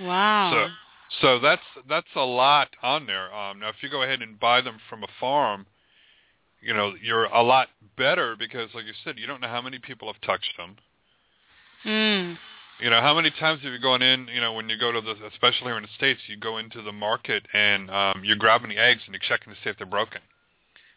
Wow. 0.00 0.52
So, 0.52 0.68
so 1.20 1.40
that's 1.40 1.62
that's 1.88 2.06
a 2.14 2.24
lot 2.24 2.68
on 2.82 3.06
there. 3.06 3.34
Um, 3.34 3.60
now, 3.60 3.70
if 3.70 3.76
you 3.80 3.88
go 3.88 4.02
ahead 4.02 4.22
and 4.22 4.38
buy 4.38 4.60
them 4.60 4.78
from 4.88 5.02
a 5.02 5.08
farm, 5.18 5.66
you 6.60 6.74
know 6.74 6.92
you're 7.02 7.24
a 7.24 7.42
lot 7.42 7.68
better 7.96 8.36
because, 8.36 8.70
like 8.74 8.84
you 8.86 8.92
said, 9.04 9.18
you 9.18 9.26
don't 9.26 9.40
know 9.40 9.48
how 9.48 9.62
many 9.62 9.78
people 9.78 10.12
have 10.12 10.20
touched 10.22 10.54
them. 10.56 10.76
mm. 11.84 12.38
You 12.80 12.90
know, 12.90 13.00
how 13.00 13.12
many 13.14 13.30
times 13.32 13.62
have 13.62 13.72
you 13.72 13.80
gone 13.80 14.02
in? 14.02 14.28
You 14.28 14.40
know, 14.40 14.52
when 14.52 14.68
you 14.68 14.78
go 14.78 14.92
to 14.92 15.00
the, 15.00 15.14
especially 15.26 15.66
here 15.66 15.76
in 15.76 15.82
the 15.82 15.88
states, 15.96 16.20
you 16.28 16.36
go 16.36 16.58
into 16.58 16.80
the 16.80 16.92
market 16.92 17.44
and 17.52 17.90
um, 17.90 18.22
you're 18.24 18.36
grabbing 18.36 18.68
the 18.70 18.78
eggs 18.78 19.02
and 19.04 19.12
you're 19.12 19.28
checking 19.28 19.52
to 19.52 19.58
see 19.64 19.70
if 19.70 19.76
they're 19.78 19.86
broken. 19.86 20.20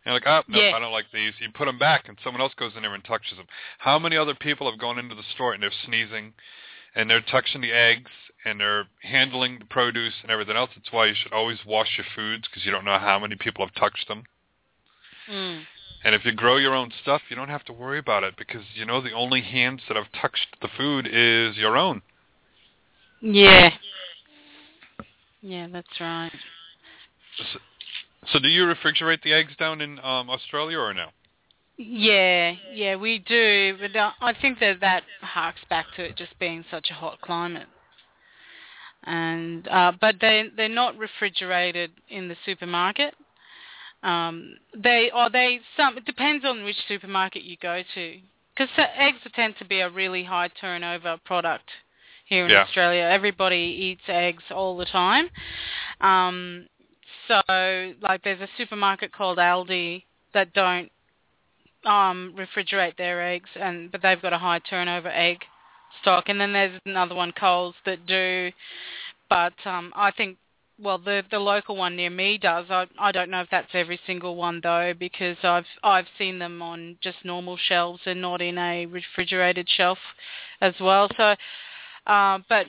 And 0.06 0.14
like, 0.14 0.28
oh, 0.28 0.42
no, 0.48 0.60
Yeah. 0.62 0.76
I 0.76 0.80
don't 0.80 0.92
like 0.92 1.06
these. 1.12 1.34
You 1.40 1.50
put 1.52 1.66
them 1.66 1.80
back, 1.80 2.08
and 2.08 2.18
someone 2.24 2.42
else 2.42 2.54
goes 2.56 2.74
in 2.76 2.84
there 2.84 2.94
and 2.94 3.04
touches 3.04 3.38
them. 3.38 3.48
How 3.80 3.98
many 3.98 4.16
other 4.16 4.36
people 4.36 4.70
have 4.70 4.80
gone 4.80 5.00
into 5.00 5.16
the 5.16 5.24
store 5.34 5.54
and 5.54 5.62
they're 5.64 5.72
sneezing, 5.86 6.34
and 6.94 7.10
they're 7.10 7.22
touching 7.22 7.62
the 7.62 7.72
eggs, 7.72 8.12
and 8.46 8.60
they're 8.60 8.86
handling 9.02 9.58
the 9.60 9.66
produce 9.66 10.14
and 10.22 10.30
everything 10.32 10.56
else? 10.56 10.70
That's 10.76 10.92
why 10.92 11.08
you 11.08 11.16
should 11.16 11.34
always 11.34 11.60
wash 11.66 11.98
your 11.98 12.06
foods 12.16 12.48
because 12.48 12.64
you 12.66 12.72
don't 12.72 12.86
know 12.86 12.98
how 13.00 13.18
many 13.20 13.36
people 13.36 13.66
have 13.66 13.74
touched 13.76 14.08
them. 14.08 14.24
Mm. 15.30 15.64
And 16.04 16.16
if 16.16 16.26
you 16.26 16.32
grow 16.32 16.58
your 16.58 16.74
own 16.74 16.92
stuff, 17.02 17.22
you 17.30 17.36
don't 17.36 17.50
have 17.50 17.66
to 17.66 17.74
worry 17.74 18.00
about 18.00 18.24
it 18.24 18.36
because 18.38 18.64
you 18.74 18.86
know 18.86 19.02
the 19.02 19.12
only 19.12 19.42
hands 19.42 19.82
that 19.88 19.98
have 19.98 20.12
touched 20.20 20.58
the 20.62 20.68
food 20.76 21.08
is 21.08 21.58
your 21.58 21.78
own. 21.78 22.02
Yeah. 23.22 23.70
Yeah, 25.42 25.68
that's 25.72 26.00
right. 26.00 26.32
So, 27.38 27.60
so 28.34 28.40
do 28.40 28.48
you 28.48 28.64
refrigerate 28.64 29.24
the 29.24 29.34
eggs 29.34 29.54
down 29.58 29.82
in 29.82 30.00
um, 30.00 30.30
Australia 30.30 30.78
or 30.78 30.94
no? 30.94 31.08
Yeah, 31.78 32.54
yeah, 32.74 32.96
we 32.96 33.20
do, 33.20 33.76
but 33.80 33.96
uh, 33.96 34.12
I 34.22 34.34
think 34.40 34.60
that 34.60 34.82
that 34.82 35.04
harks 35.22 35.62
back 35.70 35.88
to 35.96 36.04
it 36.04 36.16
just 36.16 36.38
being 36.40 36.64
such 36.70 36.90
a 36.92 36.94
hot 36.94 37.20
climate. 37.22 37.68
And 39.04 39.68
uh, 39.68 39.94
but 40.00 40.18
they 40.22 40.46
they're 40.56 40.70
not 40.70 40.96
refrigerated 40.98 41.92
in 42.08 42.28
the 42.28 42.36
supermarket. 42.46 43.16
Um, 44.04 44.56
they 44.76 45.12
or 45.14 45.30
they 45.30 45.60
some 45.78 45.98
it 45.98 46.06
depends 46.06 46.44
on 46.44 46.64
which 46.64 46.76
supermarket 46.88 47.44
you 47.44 47.56
go 47.62 47.84
to 47.94 48.18
because 48.56 48.70
eggs 48.98 49.20
tend 49.36 49.56
to 49.60 49.66
be 49.66 49.82
a 49.82 49.90
really 49.90 50.24
high 50.24 50.50
turnover 50.60 51.18
product 51.24 51.70
here 52.26 52.46
in 52.46 52.52
Yeah. 52.52 52.62
Australia. 52.62 53.04
Everybody 53.04 53.58
eats 53.58 54.08
eggs 54.08 54.44
all 54.50 54.78
the 54.78 54.86
time. 54.86 55.30
Um, 56.00 56.68
so 57.28 57.94
like 58.02 58.24
there's 58.24 58.42
a 58.42 58.50
supermarket 58.58 59.12
called 59.14 59.38
Aldi 59.38 60.04
that 60.34 60.54
don't 60.54 60.92
um, 61.86 62.34
refrigerate 62.38 62.98
their 62.98 63.22
eggs, 63.22 63.50
and 63.56 63.92
but 63.92 64.02
they've 64.02 64.22
got 64.22 64.34
a 64.34 64.38
high 64.38 64.60
turnover 64.60 65.10
egg 65.10 65.38
stock. 66.02 66.30
And 66.30 66.40
then 66.40 66.54
there's 66.54 66.80
another 66.86 67.16
one, 67.16 67.32
Coles, 67.34 67.76
that 67.86 68.06
do. 68.06 68.52
But 69.30 69.54
um, 69.66 69.94
I 69.96 70.12
think 70.12 70.38
well, 70.82 70.98
the 70.98 71.24
the 71.30 71.40
local 71.40 71.76
one 71.76 71.96
near 71.96 72.10
me 72.10 72.38
does. 72.38 72.66
I 72.70 72.88
I 72.98 73.12
don't 73.12 73.30
know 73.30 73.42
if 73.42 73.50
that's 73.52 73.74
every 73.74 74.00
single 74.06 74.36
one 74.36 74.60
though, 74.62 74.94
because 74.98 75.38
I've 75.44 75.66
I've 75.84 76.08
seen 76.18 76.40
them 76.40 76.62
on 76.62 76.98
just 77.02 77.18
normal 77.24 77.58
shelves 77.58 78.02
and 78.06 78.22
not 78.22 78.42
in 78.42 78.58
a 78.58 78.86
refrigerated 78.86 79.70
shelf 79.70 80.00
as 80.62 80.74
well. 80.80 81.10
So, 81.16 81.36
uh, 82.08 82.40
but 82.50 82.68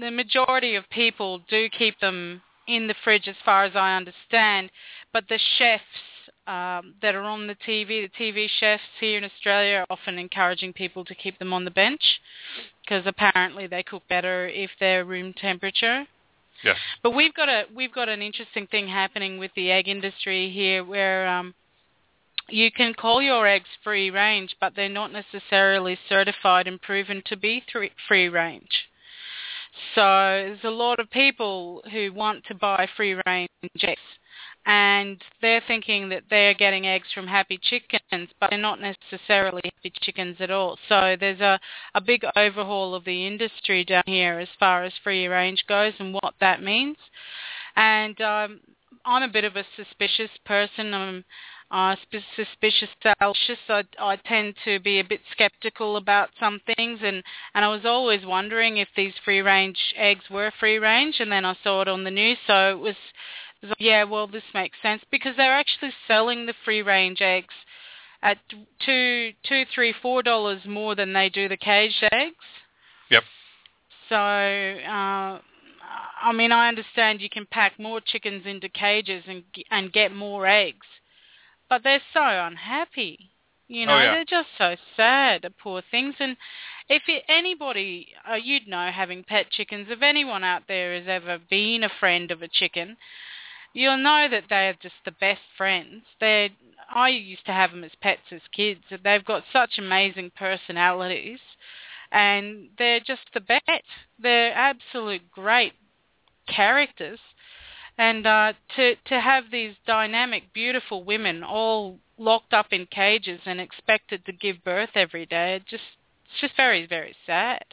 the 0.00 0.10
majority 0.10 0.74
of 0.76 0.88
people 0.90 1.40
do 1.48 1.68
keep 1.70 1.98
them 2.00 2.42
in 2.66 2.86
the 2.86 2.94
fridge, 3.02 3.26
as 3.28 3.36
far 3.44 3.64
as 3.64 3.74
I 3.74 3.96
understand. 3.96 4.70
But 5.12 5.24
the 5.28 5.38
chefs 5.58 5.82
um, 6.46 6.94
that 7.02 7.14
are 7.14 7.22
on 7.22 7.46
the 7.46 7.56
TV, 7.66 8.08
the 8.08 8.10
TV 8.18 8.48
chefs 8.60 8.82
here 9.00 9.18
in 9.18 9.24
Australia, 9.24 9.78
are 9.78 9.86
often 9.90 10.18
encouraging 10.18 10.72
people 10.72 11.04
to 11.06 11.14
keep 11.14 11.38
them 11.38 11.52
on 11.52 11.64
the 11.64 11.70
bench 11.70 12.20
because 12.82 13.04
apparently 13.06 13.66
they 13.66 13.82
cook 13.82 14.02
better 14.08 14.48
if 14.48 14.70
they're 14.80 15.04
room 15.04 15.34
temperature. 15.34 16.06
Yes. 16.64 16.76
But 17.02 17.12
we've 17.12 17.34
got 17.34 17.48
a 17.48 17.64
we've 17.74 17.92
got 17.92 18.08
an 18.08 18.22
interesting 18.22 18.66
thing 18.66 18.88
happening 18.88 19.38
with 19.38 19.50
the 19.54 19.70
egg 19.70 19.88
industry 19.88 20.50
here, 20.50 20.84
where 20.84 21.26
um, 21.28 21.54
you 22.48 22.70
can 22.72 22.94
call 22.94 23.22
your 23.22 23.46
eggs 23.46 23.68
free 23.84 24.10
range, 24.10 24.56
but 24.60 24.74
they're 24.74 24.88
not 24.88 25.12
necessarily 25.12 25.98
certified 26.08 26.66
and 26.66 26.80
proven 26.80 27.22
to 27.26 27.36
be 27.36 27.62
free 28.08 28.28
range. 28.28 28.88
So 29.94 30.00
there's 30.00 30.64
a 30.64 30.70
lot 30.70 30.98
of 30.98 31.10
people 31.10 31.82
who 31.92 32.12
want 32.12 32.44
to 32.46 32.54
buy 32.54 32.88
free 32.96 33.20
range 33.26 33.48
eggs 33.82 34.00
and 34.68 35.24
they're 35.40 35.62
thinking 35.66 36.10
that 36.10 36.24
they're 36.28 36.52
getting 36.52 36.86
eggs 36.86 37.08
from 37.14 37.26
happy 37.26 37.58
chickens, 37.58 38.28
but 38.38 38.50
they're 38.50 38.58
not 38.58 38.78
necessarily 38.80 39.62
happy 39.64 39.90
chickens 40.02 40.36
at 40.40 40.50
all. 40.50 40.76
So 40.90 41.16
there's 41.18 41.40
a, 41.40 41.58
a 41.94 42.02
big 42.02 42.22
overhaul 42.36 42.94
of 42.94 43.06
the 43.06 43.26
industry 43.26 43.82
down 43.82 44.02
here 44.04 44.38
as 44.38 44.48
far 44.60 44.84
as 44.84 44.92
free 45.02 45.26
range 45.26 45.64
goes 45.66 45.94
and 45.98 46.12
what 46.12 46.34
that 46.40 46.62
means. 46.62 46.98
And 47.76 48.20
um, 48.20 48.60
I'm 49.06 49.22
a 49.22 49.32
bit 49.32 49.44
of 49.44 49.56
a 49.56 49.64
suspicious 49.74 50.30
person. 50.44 50.92
I'm 50.92 51.24
uh, 51.70 51.96
suspicious, 52.36 52.90
selfish. 53.02 53.58
I, 53.70 53.84
I 53.98 54.16
tend 54.16 54.54
to 54.66 54.80
be 54.80 55.00
a 55.00 55.04
bit 55.04 55.20
skeptical 55.32 55.96
about 55.96 56.28
some 56.38 56.60
things, 56.76 57.00
and 57.02 57.22
and 57.54 57.64
I 57.64 57.68
was 57.68 57.84
always 57.84 58.24
wondering 58.24 58.78
if 58.78 58.88
these 58.96 59.12
free 59.24 59.40
range 59.40 59.78
eggs 59.96 60.24
were 60.30 60.52
free 60.60 60.78
range, 60.78 61.16
and 61.20 61.30
then 61.32 61.44
I 61.44 61.56
saw 61.62 61.82
it 61.82 61.88
on 61.88 62.04
the 62.04 62.10
news, 62.10 62.38
so 62.46 62.70
it 62.70 62.78
was 62.78 62.96
like, 63.62 63.76
yeah, 63.78 64.04
well, 64.04 64.26
this 64.26 64.42
makes 64.54 64.76
sense 64.82 65.02
because 65.10 65.34
they're 65.36 65.52
actually 65.52 65.92
selling 66.06 66.46
the 66.46 66.54
free 66.64 66.82
range 66.82 67.20
eggs 67.20 67.54
at 68.22 68.38
two, 68.84 69.32
two, 69.48 69.64
three, 69.74 69.94
four 70.00 70.22
dollars 70.22 70.62
more 70.66 70.94
than 70.94 71.12
they 71.12 71.28
do 71.28 71.48
the 71.48 71.56
caged 71.56 72.04
eggs. 72.12 72.34
Yep. 73.10 73.22
So, 74.08 74.16
uh, 74.16 75.38
I 76.22 76.32
mean, 76.34 76.52
I 76.52 76.68
understand 76.68 77.20
you 77.20 77.30
can 77.30 77.46
pack 77.50 77.78
more 77.78 78.00
chickens 78.04 78.44
into 78.46 78.68
cages 78.68 79.24
and 79.26 79.44
and 79.70 79.92
get 79.92 80.14
more 80.14 80.46
eggs, 80.46 80.86
but 81.68 81.82
they're 81.82 82.02
so 82.12 82.22
unhappy. 82.22 83.30
You 83.68 83.84
know, 83.84 83.96
oh, 83.96 83.98
yeah. 83.98 84.14
they're 84.14 84.24
just 84.24 84.48
so 84.56 84.76
sad, 84.96 85.42
the 85.42 85.50
poor 85.50 85.82
things. 85.90 86.14
And 86.20 86.38
if 86.88 87.02
it, 87.06 87.24
anybody, 87.28 88.08
uh, 88.28 88.36
you'd 88.36 88.66
know, 88.66 88.90
having 88.90 89.24
pet 89.24 89.50
chickens, 89.50 89.88
if 89.90 90.00
anyone 90.00 90.42
out 90.42 90.62
there 90.68 90.94
has 90.98 91.06
ever 91.06 91.38
been 91.50 91.84
a 91.84 91.90
friend 92.00 92.30
of 92.30 92.40
a 92.40 92.48
chicken, 92.48 92.96
you'll 93.72 93.98
know 93.98 94.26
that 94.30 94.44
they're 94.48 94.76
just 94.80 94.94
the 95.04 95.12
best 95.12 95.40
friends. 95.56 96.02
They're 96.20 96.50
I 96.90 97.10
used 97.10 97.44
to 97.46 97.52
have 97.52 97.70
them 97.70 97.84
as 97.84 97.90
pets 98.00 98.32
as 98.32 98.40
kids. 98.52 98.80
They've 98.90 99.24
got 99.24 99.44
such 99.52 99.78
amazing 99.78 100.32
personalities, 100.36 101.40
and 102.10 102.70
they're 102.78 103.00
just 103.00 103.32
the 103.34 103.40
best. 103.40 103.84
They're 104.18 104.54
absolute 104.54 105.30
great 105.30 105.74
characters, 106.46 107.20
and 107.98 108.26
uh, 108.26 108.54
to 108.76 108.94
to 108.96 109.20
have 109.20 109.50
these 109.50 109.74
dynamic, 109.86 110.52
beautiful 110.54 111.04
women 111.04 111.42
all 111.42 111.98
locked 112.16 112.54
up 112.54 112.72
in 112.72 112.86
cages 112.86 113.40
and 113.44 113.60
expected 113.60 114.24
to 114.24 114.32
give 114.32 114.64
birth 114.64 114.90
every 114.94 115.26
day, 115.26 115.56
it 115.56 115.66
just 115.66 115.84
it's 116.24 116.40
just 116.40 116.56
very 116.56 116.86
very 116.86 117.14
sad. 117.26 117.64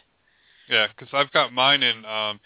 Yeah, 0.69 0.87
because 0.87 1.13
I've 1.13 1.31
got 1.31 1.53
mine 1.53 1.83
in. 1.83 2.03
Um, 2.05 2.39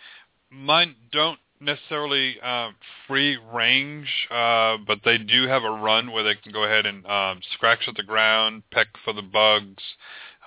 mine 0.51 0.95
don't 1.11 1.39
necessarily 1.59 2.39
um, 2.41 2.75
free 3.07 3.37
range, 3.53 4.07
uh, 4.31 4.77
but 4.85 4.99
they 5.03 5.17
do 5.17 5.47
have 5.47 5.63
a 5.63 5.69
run 5.69 6.11
where 6.11 6.23
they 6.23 6.35
can 6.35 6.51
go 6.51 6.63
ahead 6.63 6.85
and 6.85 7.05
um, 7.05 7.41
scratch 7.53 7.87
at 7.87 7.95
the 7.95 8.03
ground, 8.03 8.63
peck 8.71 8.87
for 9.03 9.13
the 9.13 9.21
bugs, 9.21 9.83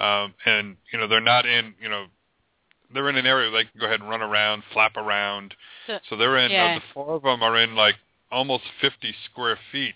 um, 0.01 0.35
and 0.47 0.77
you 0.93 0.99
know 0.99 1.07
they're 1.07 1.21
not 1.21 1.47
in 1.47 1.75
you 1.81 1.89
know 1.89 2.07
they're 2.93 3.09
in 3.09 3.17
an 3.17 3.27
area 3.27 3.51
where 3.51 3.63
they 3.63 3.71
can 3.71 3.81
go 3.81 3.87
ahead 3.87 4.01
and 4.01 4.09
run 4.09 4.23
around, 4.23 4.63
flap 4.73 4.97
around. 4.97 5.55
So, 5.87 5.99
so 6.11 6.17
they're 6.17 6.39
in 6.39 6.51
yeah. 6.51 6.73
uh, 6.73 6.75
the 6.75 6.85
four 6.93 7.15
of 7.17 7.23
them 7.23 7.43
are 7.43 7.57
in 7.57 7.75
like 7.75 7.97
almost 8.31 8.65
50 8.81 9.15
square 9.31 9.59
feet. 9.71 9.95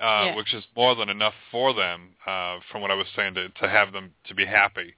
Uh, 0.00 0.28
Yeah. 0.28 0.36
which 0.36 0.54
is 0.54 0.64
more 0.74 0.94
than 0.94 1.10
enough 1.10 1.34
for 1.50 1.74
them, 1.74 2.14
uh, 2.24 2.58
from 2.72 2.80
what 2.80 2.90
I 2.90 2.94
was 2.94 3.06
saying, 3.14 3.34
to, 3.34 3.50
to 3.50 3.68
have 3.68 3.92
them 3.92 4.14
to 4.28 4.34
be 4.34 4.46
happy. 4.46 4.94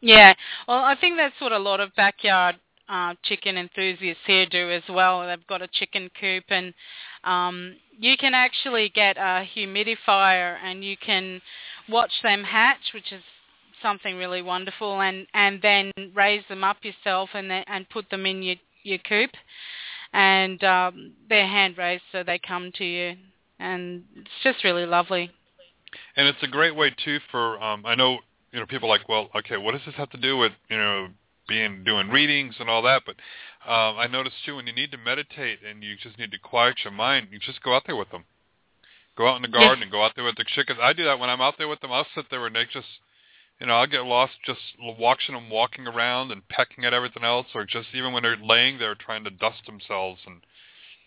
Yeah, 0.00 0.34
well, 0.66 0.82
I 0.82 0.96
think 0.96 1.16
that's 1.16 1.40
what 1.40 1.52
a 1.52 1.58
lot 1.58 1.78
of 1.78 1.94
backyard 1.94 2.56
uh, 2.90 3.14
chicken 3.22 3.56
enthusiasts 3.56 4.22
here 4.26 4.46
do 4.46 4.70
as 4.70 4.82
well. 4.88 5.26
They've 5.26 5.46
got 5.46 5.62
a 5.62 5.68
chicken 5.68 6.10
coop, 6.20 6.44
and 6.48 6.74
um, 7.24 7.76
you 7.98 8.16
can 8.16 8.34
actually 8.34 8.90
get 8.92 9.16
a 9.16 9.46
humidifier, 9.56 10.56
and 10.62 10.84
you 10.84 10.96
can 10.96 11.40
watch 11.88 12.10
them 12.22 12.42
hatch, 12.42 12.92
which 12.92 13.12
is 13.12 13.22
something 13.80 14.16
really 14.16 14.42
wonderful, 14.42 15.00
and 15.00 15.26
and 15.34 15.62
then 15.62 15.92
raise 16.14 16.42
them 16.48 16.64
up 16.64 16.78
yourself, 16.82 17.30
and 17.34 17.48
then, 17.50 17.64
and 17.68 17.88
put 17.90 18.10
them 18.10 18.26
in 18.26 18.42
your 18.42 18.56
your 18.82 18.98
coop, 18.98 19.30
and 20.12 20.62
um, 20.64 21.12
they're 21.28 21.46
hand 21.46 21.78
raised, 21.78 22.02
so 22.10 22.24
they 22.24 22.40
come 22.40 22.72
to 22.76 22.84
you, 22.84 23.14
and 23.60 24.02
it's 24.16 24.30
just 24.42 24.64
really 24.64 24.86
lovely. 24.86 25.30
And 26.16 26.26
it's 26.26 26.42
a 26.42 26.48
great 26.48 26.74
way 26.74 26.92
too 27.04 27.18
for 27.30 27.62
um, 27.62 27.86
I 27.86 27.94
know 27.94 28.18
you 28.52 28.58
know 28.58 28.66
people 28.66 28.88
are 28.88 28.98
like 28.98 29.08
well 29.08 29.28
okay 29.36 29.56
what 29.56 29.72
does 29.72 29.80
this 29.86 29.94
have 29.94 30.10
to 30.10 30.18
do 30.18 30.36
with 30.36 30.52
you 30.68 30.76
know 30.76 31.08
being 31.50 31.82
doing 31.84 32.08
readings 32.08 32.54
and 32.60 32.70
all 32.70 32.80
that 32.82 33.02
but 33.04 33.16
um, 33.68 33.98
I 33.98 34.06
noticed 34.06 34.36
too 34.46 34.54
when 34.54 34.68
you 34.68 34.72
need 34.72 34.92
to 34.92 34.96
meditate 34.98 35.58
and 35.68 35.82
you 35.82 35.96
just 36.00 36.16
need 36.16 36.30
to 36.30 36.38
quiet 36.38 36.76
your 36.84 36.92
mind 36.92 37.28
you 37.32 37.40
just 37.40 37.62
go 37.62 37.74
out 37.74 37.82
there 37.86 37.96
with 37.96 38.10
them 38.10 38.24
go 39.18 39.26
out 39.26 39.36
in 39.36 39.42
the 39.42 39.48
garden 39.48 39.82
and 39.82 39.90
go 39.90 40.04
out 40.04 40.12
there 40.14 40.24
with 40.24 40.36
the 40.36 40.44
chickens 40.54 40.78
I 40.80 40.92
do 40.92 41.04
that 41.04 41.18
when 41.18 41.28
I'm 41.28 41.40
out 41.40 41.54
there 41.58 41.66
with 41.68 41.80
them 41.80 41.90
I'll 41.90 42.06
sit 42.14 42.26
there 42.30 42.46
and 42.46 42.54
they 42.54 42.64
just 42.72 42.86
you 43.58 43.66
know 43.66 43.74
I'll 43.74 43.88
get 43.88 44.04
lost 44.04 44.34
just 44.46 44.60
watching 44.78 45.34
them 45.34 45.50
walking 45.50 45.88
around 45.88 46.30
and 46.30 46.46
pecking 46.48 46.84
at 46.84 46.94
everything 46.94 47.24
else 47.24 47.48
or 47.54 47.64
just 47.64 47.88
even 47.94 48.12
when 48.12 48.22
they're 48.22 48.36
laying 48.36 48.78
there 48.78 48.94
trying 48.94 49.24
to 49.24 49.30
dust 49.30 49.66
themselves 49.66 50.20
and 50.26 50.42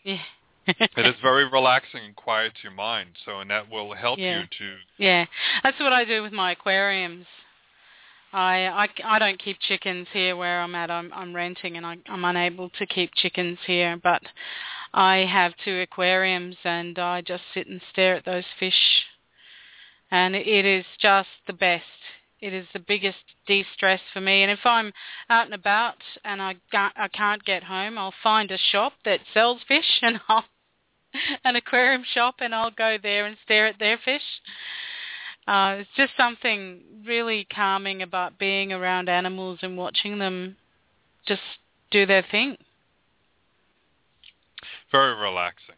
Yeah. 0.03 0.19
it 0.67 1.05
is 1.05 1.15
very 1.21 1.49
relaxing 1.49 2.01
and 2.03 2.15
quiets 2.15 2.57
your 2.63 2.73
mind 2.73 3.11
so 3.25 3.39
and 3.39 3.49
that 3.49 3.69
will 3.69 3.93
help 3.93 4.19
Yeah. 4.19 4.41
you 4.41 4.47
to 4.59 4.75
Yeah, 4.97 5.25
that's 5.63 5.79
what 5.79 5.93
I 5.93 6.03
do 6.03 6.21
with 6.21 6.33
my 6.33 6.51
aquariums. 6.51 7.25
I, 8.33 8.87
I, 9.05 9.15
I 9.15 9.19
don't 9.19 9.41
keep 9.41 9.57
chickens 9.59 10.07
here 10.11 10.35
where 10.35 10.61
I'm 10.61 10.73
at. 10.75 10.89
I'm, 10.89 11.11
I'm 11.13 11.35
renting 11.35 11.77
and 11.77 11.85
I, 11.85 11.97
I'm 12.07 12.25
unable 12.25 12.69
to 12.69 12.85
keep 12.85 13.11
chickens 13.15 13.59
here. 13.65 13.99
But 14.01 14.23
I 14.93 15.17
have 15.31 15.53
two 15.63 15.79
aquariums 15.79 16.55
and 16.63 16.97
I 16.97 17.21
just 17.21 17.43
sit 17.53 17.67
and 17.67 17.81
stare 17.91 18.15
at 18.15 18.25
those 18.25 18.45
fish. 18.59 19.05
And 20.11 20.35
it 20.35 20.65
is 20.65 20.85
just 20.99 21.29
the 21.47 21.53
best. 21.53 21.83
It 22.41 22.53
is 22.53 22.65
the 22.73 22.79
biggest 22.79 23.19
de-stress 23.47 24.01
for 24.13 24.19
me. 24.19 24.43
And 24.43 24.51
if 24.51 24.65
I'm 24.65 24.91
out 25.29 25.45
and 25.45 25.53
about 25.53 25.97
and 26.25 26.41
I 26.41 26.55
can't, 26.71 26.93
I 26.97 27.07
can't 27.07 27.43
get 27.45 27.63
home, 27.63 27.97
I'll 27.97 28.13
find 28.21 28.51
a 28.51 28.57
shop 28.57 28.93
that 29.05 29.21
sells 29.33 29.61
fish 29.67 29.99
and 30.01 30.19
I'll 30.27 30.45
an 31.43 31.55
aquarium 31.55 32.03
shop 32.11 32.35
and 32.39 32.55
I'll 32.55 32.71
go 32.71 32.97
there 33.01 33.27
and 33.27 33.37
stare 33.45 33.67
at 33.67 33.77
their 33.79 33.99
fish. 34.03 34.23
Uh, 35.47 35.77
it's 35.79 35.89
just 35.97 36.13
something 36.17 36.81
really 37.05 37.45
calming 37.53 38.01
about 38.01 38.39
being 38.39 38.71
around 38.71 39.09
animals 39.09 39.59
and 39.61 39.77
watching 39.77 40.19
them 40.19 40.55
just 41.25 41.41
do 41.91 42.05
their 42.05 42.25
thing. 42.31 42.57
very 44.91 45.15
relaxing 45.15 45.75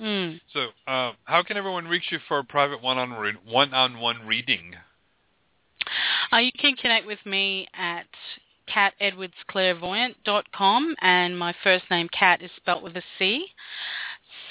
Mm. 0.00 0.40
So, 0.52 0.70
uh, 0.88 1.12
how 1.24 1.44
can 1.44 1.56
everyone 1.56 1.86
reach 1.86 2.10
you 2.10 2.18
for 2.26 2.40
a 2.40 2.44
private 2.44 2.82
one-on 2.82 3.12
re- 3.12 3.36
one-on-one 3.48 4.26
reading? 4.26 4.74
Uh, 6.32 6.38
you 6.38 6.50
can 6.58 6.74
connect 6.74 7.06
with 7.06 7.24
me 7.24 7.68
at 7.74 8.06
catedwardsclairvoyant.com 8.68 10.96
and 11.00 11.38
my 11.38 11.54
first 11.62 11.84
name 11.90 12.08
Cat 12.08 12.42
is 12.42 12.50
spelt 12.56 12.82
with 12.82 12.96
a 12.96 13.02
C. 13.18 13.46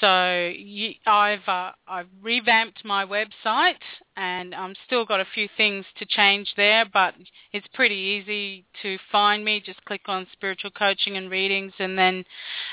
So 0.00 0.52
you, 0.56 0.92
I've 1.06 1.46
uh, 1.46 1.72
I've 1.86 2.08
revamped 2.22 2.84
my 2.84 3.04
website 3.04 3.74
and 4.16 4.54
I'm 4.54 4.74
still 4.86 5.04
got 5.04 5.20
a 5.20 5.26
few 5.34 5.48
things 5.56 5.84
to 5.98 6.06
change 6.06 6.52
there, 6.56 6.84
but 6.92 7.14
it's 7.52 7.66
pretty 7.74 7.94
easy 7.94 8.64
to 8.82 8.98
find 9.10 9.44
me. 9.44 9.62
Just 9.64 9.84
click 9.84 10.02
on 10.06 10.26
spiritual 10.32 10.70
coaching 10.70 11.16
and 11.16 11.30
readings, 11.30 11.72
and 11.78 11.98
then 11.98 12.24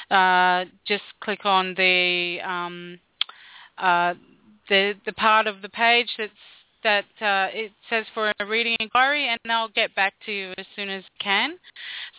uh, 0.10 0.66
just 0.88 1.04
click 1.22 1.46
on 1.46 1.74
the 1.76 2.40
um, 2.46 3.00
uh, 3.78 4.14
the 4.70 4.94
the 5.06 5.14
part 5.14 5.48
of 5.48 5.62
the 5.62 5.70
page 5.70 6.10
that's 6.18 6.32
that 6.84 7.06
uh, 7.22 7.48
it 7.54 7.72
says 7.90 8.06
for 8.14 8.32
a 8.40 8.46
reading 8.46 8.76
inquiry, 8.80 9.28
and 9.30 9.52
I'll 9.52 9.70
get 9.70 9.96
back 9.96 10.14
to 10.26 10.32
you 10.32 10.54
as 10.58 10.66
soon 10.76 10.90
as 10.90 11.04
I 11.20 11.24
can. 11.24 11.58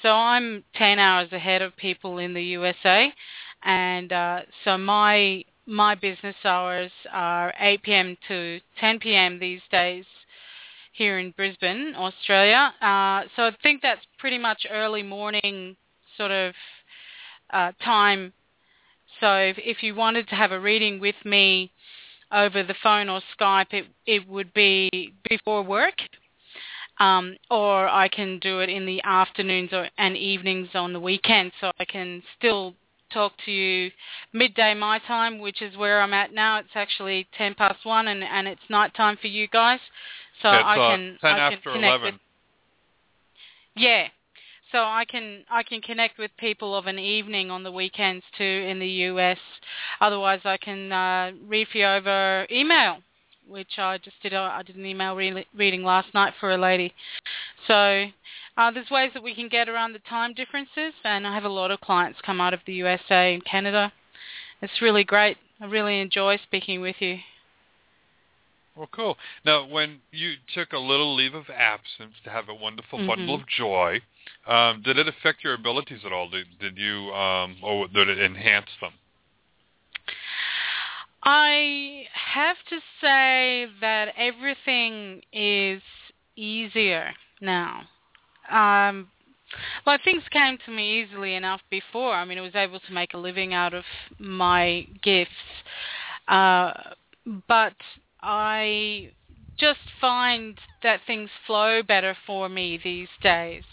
So 0.03 0.11
I'm 0.11 0.65
10 0.77 0.99
hours 0.99 1.33
ahead 1.33 1.63
of 1.63 1.77
people 1.77 2.19
in 2.19 2.35
the 2.35 2.43
USA, 2.43 3.13
and 3.65 4.13
uh, 4.13 4.41
so 4.65 4.77
my 4.77 5.45
my 5.67 5.95
business 5.95 6.35
hours 6.45 6.91
are 7.13 7.55
8 7.59 7.83
p.m. 7.83 8.17
to 8.29 8.61
10 8.81 8.99
p.m. 8.99 9.39
these 9.39 9.61
days 9.71 10.05
here 10.93 11.19
in 11.19 11.33
Brisbane, 11.37 11.95
Australia. 11.97 12.73
Uh, 12.81 13.23
so 13.37 13.45
I 13.45 13.53
think 13.63 13.81
that's 13.81 14.01
pretty 14.19 14.39
much 14.39 14.67
early 14.71 15.03
morning 15.03 15.77
sort 16.17 16.31
of 16.31 16.55
uh, 17.53 17.73
time. 17.83 18.33
So 19.21 19.37
if, 19.37 19.57
if 19.59 19.83
you 19.83 19.95
wanted 19.95 20.29
to 20.29 20.35
have 20.35 20.53
a 20.53 20.61
reading 20.61 21.01
with 21.01 21.15
me 21.25 21.71
over 22.33 22.63
the 22.63 22.75
phone 22.83 23.09
or 23.09 23.21
Skype, 23.39 23.73
it, 23.73 23.87
it 24.07 24.29
would 24.29 24.53
be 24.53 25.15
before 25.29 25.63
work. 25.63 25.95
Um, 26.99 27.37
or 27.51 27.89
I 27.89 28.09
can 28.09 28.39
do 28.39 28.61
it 28.61 28.69
in 28.69 28.85
the 28.85 29.01
afternoons 29.05 29.73
or, 29.73 29.89
and 29.99 30.17
evenings 30.17 30.69
on 30.75 30.93
the 30.93 31.01
weekend, 31.01 31.53
so 31.61 31.73
I 31.81 31.85
can 31.85 32.23
still 32.39 32.75
talk 33.13 33.33
to 33.45 33.51
you 33.51 33.91
midday 34.33 34.75
my 34.75 34.99
time, 35.01 35.39
which 35.39 35.63
is 35.63 35.77
where 35.77 36.01
I'm 36.01 36.15
at 36.15 36.33
now. 36.33 36.59
It's 36.59 36.69
actually 36.75 37.27
ten 37.37 37.55
past 37.55 37.85
one, 37.85 38.09
and, 38.09 38.23
and 38.23 38.49
it's 38.49 38.63
night 38.69 38.95
time 38.95 39.17
for 39.21 39.29
you 39.29 39.49
guys, 39.49 39.81
so 40.43 40.51
it's, 40.51 40.65
I 40.65 40.79
uh, 40.79 40.91
can 40.91 41.19
10 41.21 41.31
I 41.31 41.51
can 41.51 41.59
after 41.59 41.73
connect 41.73 42.03
11. 42.03 42.05
with. 42.05 42.21
Yeah, 43.75 44.09
so 44.73 44.79
I 44.79 45.05
can 45.05 45.45
I 45.51 45.63
can 45.63 45.81
connect 45.83 46.19
with 46.19 46.31
people 46.39 46.75
of 46.75 46.87
an 46.87 46.99
evening 46.99 47.51
on 47.51 47.63
the 47.63 47.71
weekends 47.71 48.25
too 48.37 48.45
in 48.45 48.79
the 48.79 48.89
US. 48.89 49.39
Otherwise, 50.01 50.41
I 50.45 50.57
can 50.57 50.91
uh, 50.91 51.33
read 51.47 51.69
you 51.73 51.85
over 51.85 52.47
email, 52.51 52.99
which 53.47 53.79
I 53.79 53.99
just 53.99 54.17
did. 54.23 54.33
A, 54.33 54.39
I 54.39 54.63
did 54.63 54.77
an 54.77 54.87
email 54.87 55.15
re- 55.15 55.47
reading 55.55 55.85
last 55.85 56.13
night 56.15 56.33
for 56.41 56.53
a 56.53 56.59
lady. 56.59 56.93
So 57.69 58.07
uh, 58.57 58.71
there's 58.71 58.91
ways 58.91 59.11
that 59.15 59.23
we 59.23 59.35
can 59.35 59.49
get 59.49 59.69
around 59.69 59.93
the 59.93 59.99
time 60.01 60.35
differences, 60.35 60.93
and 61.05 61.27
I 61.27 61.35
have 61.35 61.45
a 61.45 61.49
lot 61.49 61.71
of 61.71 61.81
clients 61.81 62.21
come 62.25 62.41
out 62.41 62.55
of 62.55 62.61
the 62.67 62.75
USA 62.75 63.35
and 63.35 63.45
Canada. 63.45 63.93
It's 64.61 64.83
really 64.83 65.05
great. 65.05 65.37
I 65.61 65.67
really 65.67 66.01
enjoy 66.01 66.39
speaking 66.39 66.81
with 66.81 66.97
you. 67.01 67.19
Well, 68.77 68.89
cool. 68.91 69.19
Now, 69.45 69.67
when 69.67 70.01
you 70.13 70.35
took 70.55 70.73
a 70.73 70.79
little 70.79 71.15
leave 71.15 71.35
of 71.35 71.51
absence 71.51 72.15
to 72.25 72.31
have 72.31 72.49
a 72.49 72.55
wonderful 72.55 72.99
Mhm. 72.99 73.07
bundle 73.07 73.35
of 73.35 73.47
joy, 73.47 74.01
um, 74.47 74.81
did 74.83 74.99
it 74.99 75.09
affect 75.09 75.45
your 75.45 75.55
abilities 75.55 76.05
at 76.05 76.13
all? 76.13 76.29
Did, 76.29 76.59
did 76.59 76.79
you, 76.79 77.13
um, 77.15 77.59
or 77.63 77.89
did 77.89 78.09
it 78.09 78.19
enhance 78.19 78.71
them? 78.81 78.95
I 81.23 82.09
have 82.13 82.57
to 82.65 82.81
say 83.01 83.67
that 83.81 84.15
everything 84.17 85.23
is 85.33 85.83
easier 86.35 87.15
now. 87.41 87.89
Um, 88.53 89.09
like 89.87 90.03
things 90.05 90.23
came 90.31 90.59
to 90.65 90.71
me 90.71 91.03
easily 91.03 91.35
enough 91.35 91.61
before. 91.71 92.13
I 92.15 92.25
mean, 92.25 92.39
I 92.39 92.43
was 92.43 92.55
able 92.55 92.81
to 92.81 92.93
make 92.93 93.15
a 93.15 93.19
living 93.19 93.55
out 93.55 93.75
of 93.75 93.85
my 94.19 94.87
gifts, 95.03 95.31
uh, 96.29 96.73
but 97.49 97.75
I 98.23 99.11
just 99.59 99.81
find 100.01 100.59
that 100.83 101.01
things 101.07 101.31
flow 101.47 101.83
better 101.83 102.17
for 102.27 102.49
me 102.49 102.81
these 102.83 103.09
days. 103.23 103.65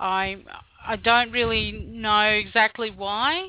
I 0.00 0.38
I 0.86 0.96
don't 0.96 1.32
really 1.32 1.72
know 1.72 2.28
exactly 2.28 2.90
why, 2.90 3.48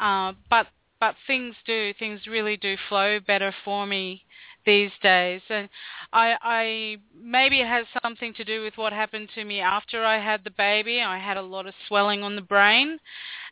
uh, 0.00 0.32
but 0.50 0.68
but 1.00 1.14
things 1.26 1.54
do 1.66 1.92
things 1.98 2.26
really 2.26 2.56
do 2.56 2.76
flow 2.88 3.20
better 3.20 3.54
for 3.64 3.86
me 3.86 4.24
these 4.68 4.90
days. 5.02 5.40
And 5.48 5.68
I 6.12 6.36
I 6.42 6.96
maybe 7.18 7.60
it 7.60 7.66
has 7.66 7.86
something 8.02 8.34
to 8.34 8.44
do 8.44 8.62
with 8.62 8.74
what 8.76 8.92
happened 8.92 9.30
to 9.34 9.44
me 9.44 9.60
after 9.60 10.04
I 10.04 10.22
had 10.22 10.44
the 10.44 10.50
baby. 10.50 11.00
I 11.00 11.18
had 11.18 11.38
a 11.38 11.42
lot 11.42 11.66
of 11.66 11.72
swelling 11.88 12.22
on 12.22 12.36
the 12.36 12.42
brain 12.42 12.98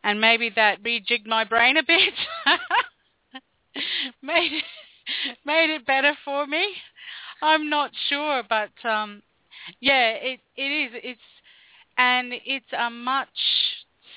and 0.05 0.21
maybe 0.21 0.51
that 0.57 0.83
rejigged 0.83 1.27
my 1.27 1.45
brain 1.45 1.79
a 1.79 1.83
bit. 1.83 2.15
Made 4.23 4.53
it, 4.53 4.65
made 5.45 5.69
it 5.75 5.87
better 5.87 6.15
for 6.25 6.47
me. 6.47 6.73
I'm 7.43 7.69
not 7.69 7.91
sure 8.09 8.43
but 8.49 8.71
um 8.89 9.23
yeah 9.81 10.11
it 10.13 10.41
it 10.57 10.63
is 10.63 10.91
it's 11.05 11.29
and 11.99 12.33
it's 12.33 12.73
a 12.73 12.89
much 12.89 13.29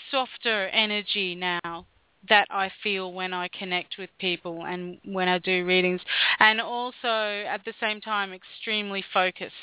softer 0.09 0.67
energy 0.69 1.35
now 1.35 1.85
that 2.27 2.47
I 2.49 2.71
feel 2.83 3.13
when 3.13 3.33
I 3.33 3.47
connect 3.47 3.97
with 3.97 4.09
people 4.19 4.65
and 4.65 4.97
when 5.05 5.27
I 5.27 5.37
do 5.37 5.65
readings 5.65 6.01
and 6.39 6.59
also 6.59 7.07
at 7.07 7.61
the 7.65 7.73
same 7.79 8.01
time 8.01 8.33
extremely 8.33 9.03
focused. 9.13 9.53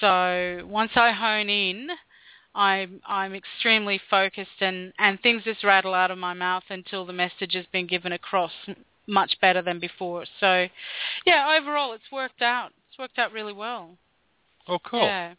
So 0.00 0.60
once 0.66 0.92
I 0.94 1.10
hone 1.12 1.48
in, 1.48 1.88
I'm 2.54 3.00
I'm 3.06 3.34
extremely 3.34 4.00
focused 4.08 4.60
and 4.60 4.92
and 4.98 5.20
things 5.20 5.42
just 5.44 5.64
rattle 5.64 5.94
out 5.94 6.10
of 6.10 6.18
my 6.18 6.32
mouth 6.32 6.64
until 6.70 7.04
the 7.04 7.12
message 7.12 7.54
has 7.54 7.66
been 7.72 7.86
given 7.86 8.12
across 8.12 8.52
much 9.06 9.36
better 9.40 9.62
than 9.62 9.80
before. 9.80 10.24
So 10.40 10.66
yeah, 11.26 11.58
overall 11.60 11.92
it's 11.92 12.10
worked 12.12 12.42
out. 12.42 12.72
It's 12.88 12.98
worked 12.98 13.18
out 13.18 13.32
really 13.32 13.52
well. 13.52 13.96
Oh, 14.68 14.78
cool. 14.78 15.04
Yeah. 15.04 15.34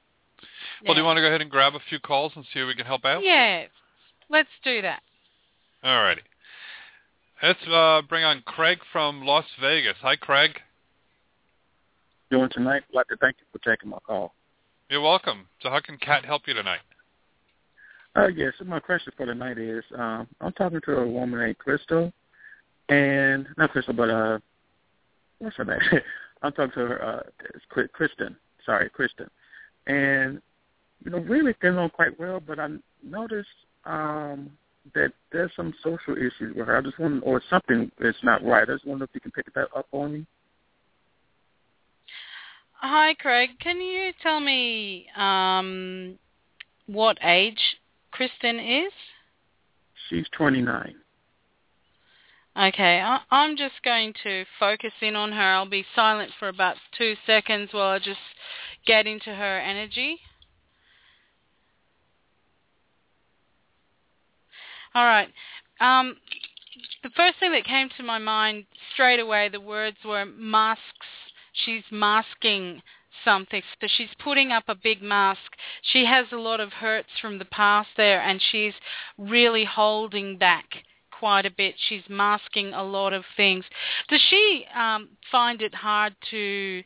Well, 0.85 0.93
do 0.93 1.01
you 1.01 1.05
want 1.05 1.17
to 1.17 1.21
go 1.21 1.27
ahead 1.27 1.41
and 1.41 1.49
grab 1.49 1.73
a 1.75 1.79
few 1.89 1.99
calls 1.99 2.33
and 2.35 2.45
see 2.53 2.59
if 2.59 2.67
we 2.67 2.75
can 2.75 2.85
help 2.85 3.03
out? 3.03 3.23
Yeah. 3.23 3.65
Let's 4.29 4.49
do 4.63 4.81
that. 4.81 5.01
Alrighty. 5.88 6.19
Let's 7.41 7.65
uh, 7.71 8.01
bring 8.09 8.25
on 8.25 8.41
Craig 8.45 8.77
from 8.91 9.21
Las 9.23 9.45
Vegas. 9.61 9.95
Hi, 10.01 10.17
Craig. 10.17 10.51
doing 12.29 12.49
tonight. 12.51 12.83
I'd 12.89 12.95
like 12.95 13.07
to 13.07 13.15
thank 13.15 13.38
you 13.39 13.45
for 13.53 13.63
taking 13.63 13.89
my 13.89 13.99
call. 14.05 14.33
You're 14.89 14.99
welcome. 14.99 15.47
So 15.61 15.69
how 15.69 15.79
can 15.79 15.97
Cat 15.97 16.25
help 16.25 16.41
you 16.45 16.53
tonight? 16.53 16.81
Uh, 18.17 18.27
yes, 18.27 18.51
so 18.59 18.65
my 18.65 18.81
question 18.81 19.13
for 19.15 19.27
tonight 19.27 19.57
is, 19.57 19.81
um, 19.97 20.27
I'm 20.41 20.51
talking 20.53 20.81
to 20.83 20.97
a 20.97 21.07
woman 21.07 21.39
named 21.39 21.57
Crystal, 21.57 22.11
and 22.89 23.47
not 23.55 23.71
Crystal, 23.71 23.93
but 23.93 24.09
uh, 24.09 24.39
what's 25.39 25.55
her 25.55 25.63
name? 25.63 25.79
I'm 26.41 26.51
talking 26.51 26.73
to 26.73 26.79
her, 26.79 27.01
uh, 27.01 27.23
it's 27.55 27.91
Kristen. 27.93 28.35
Sorry, 28.65 28.89
Kristen, 28.89 29.29
and 29.85 30.41
you 31.05 31.11
know, 31.11 31.19
really 31.19 31.55
getting 31.61 31.77
on 31.77 31.91
quite 31.91 32.19
well. 32.19 32.41
But 32.45 32.59
I 32.59 32.67
noticed 33.01 33.47
um, 33.85 34.51
that 34.93 35.11
there's 35.31 35.51
some 35.55 35.73
social 35.83 36.15
issues 36.15 36.55
with 36.55 36.67
her. 36.67 36.77
I 36.77 36.81
just 36.81 36.99
want, 36.99 37.23
or 37.25 37.41
something 37.49 37.91
is 37.99 38.15
not 38.23 38.43
right. 38.43 38.69
I 38.69 38.73
just 38.73 38.85
wonder 38.85 39.05
if 39.05 39.11
you 39.13 39.21
can 39.21 39.31
pick 39.31 39.53
that 39.53 39.67
up 39.75 39.88
on 39.91 40.13
me. 40.13 40.25
Hi, 42.79 43.15
Craig. 43.15 43.51
Can 43.59 43.81
you 43.81 44.11
tell 44.21 44.39
me 44.39 45.07
um, 45.17 46.17
what 46.85 47.17
age 47.23 47.59
Kristen 48.11 48.59
is? 48.59 48.91
She's 50.09 50.25
29. 50.38 50.95
Okay, 52.57 53.01
I, 53.01 53.19
I'm 53.29 53.55
just 53.55 53.75
going 53.83 54.13
to 54.23 54.43
focus 54.59 54.93
in 55.01 55.15
on 55.15 55.31
her. 55.31 55.41
I'll 55.41 55.69
be 55.69 55.85
silent 55.95 56.31
for 56.39 56.47
about 56.47 56.75
two 56.97 57.15
seconds 57.25 57.69
while 57.71 57.89
I 57.89 57.99
just 57.99 58.19
get 58.85 59.05
into 59.05 59.33
her 59.33 59.59
energy. 59.59 60.19
All 64.98 65.06
right. 65.06 65.30
Um, 65.80 66.16
the 67.04 67.12
first 67.16 67.38
thing 67.39 67.52
that 67.52 67.66
came 67.66 67.88
to 67.98 68.04
my 68.04 68.18
mind 68.18 68.66
straight 68.93 69.20
away, 69.20 69.48
the 69.48 69.62
words 69.62 69.98
were 70.04 70.26
masks. 70.26 70.82
She's 71.54 71.84
masking 71.91 72.82
something. 73.24 73.62
So 73.80 73.88
she's 73.95 74.10
putting 74.24 74.52
up 74.52 74.64
a 74.68 74.74
big 74.74 75.04
mask. 75.04 75.52
She 75.84 76.04
has 76.06 76.26
a 76.32 76.38
lot 76.38 76.60
of 76.60 76.74
hurts 76.74 77.10
from 77.22 77.38
the 77.38 77.45
past 77.45 77.89
there, 77.95 78.22
and 78.24 78.41
she's 78.52 78.74
really 79.20 79.66
holding 79.66 80.39
back 80.39 80.66
quite 81.12 81.45
a 81.45 81.52
bit. 81.52 81.76
She's 81.89 82.02
masking 82.10 82.74
a 82.74 82.84
lot 82.84 83.14
of 83.14 83.24
things. 83.36 83.66
Does 84.10 84.22
she 84.32 84.66
um, 84.76 85.10
find 85.32 85.62
it 85.62 85.76
hard 85.76 86.16
to 86.32 86.82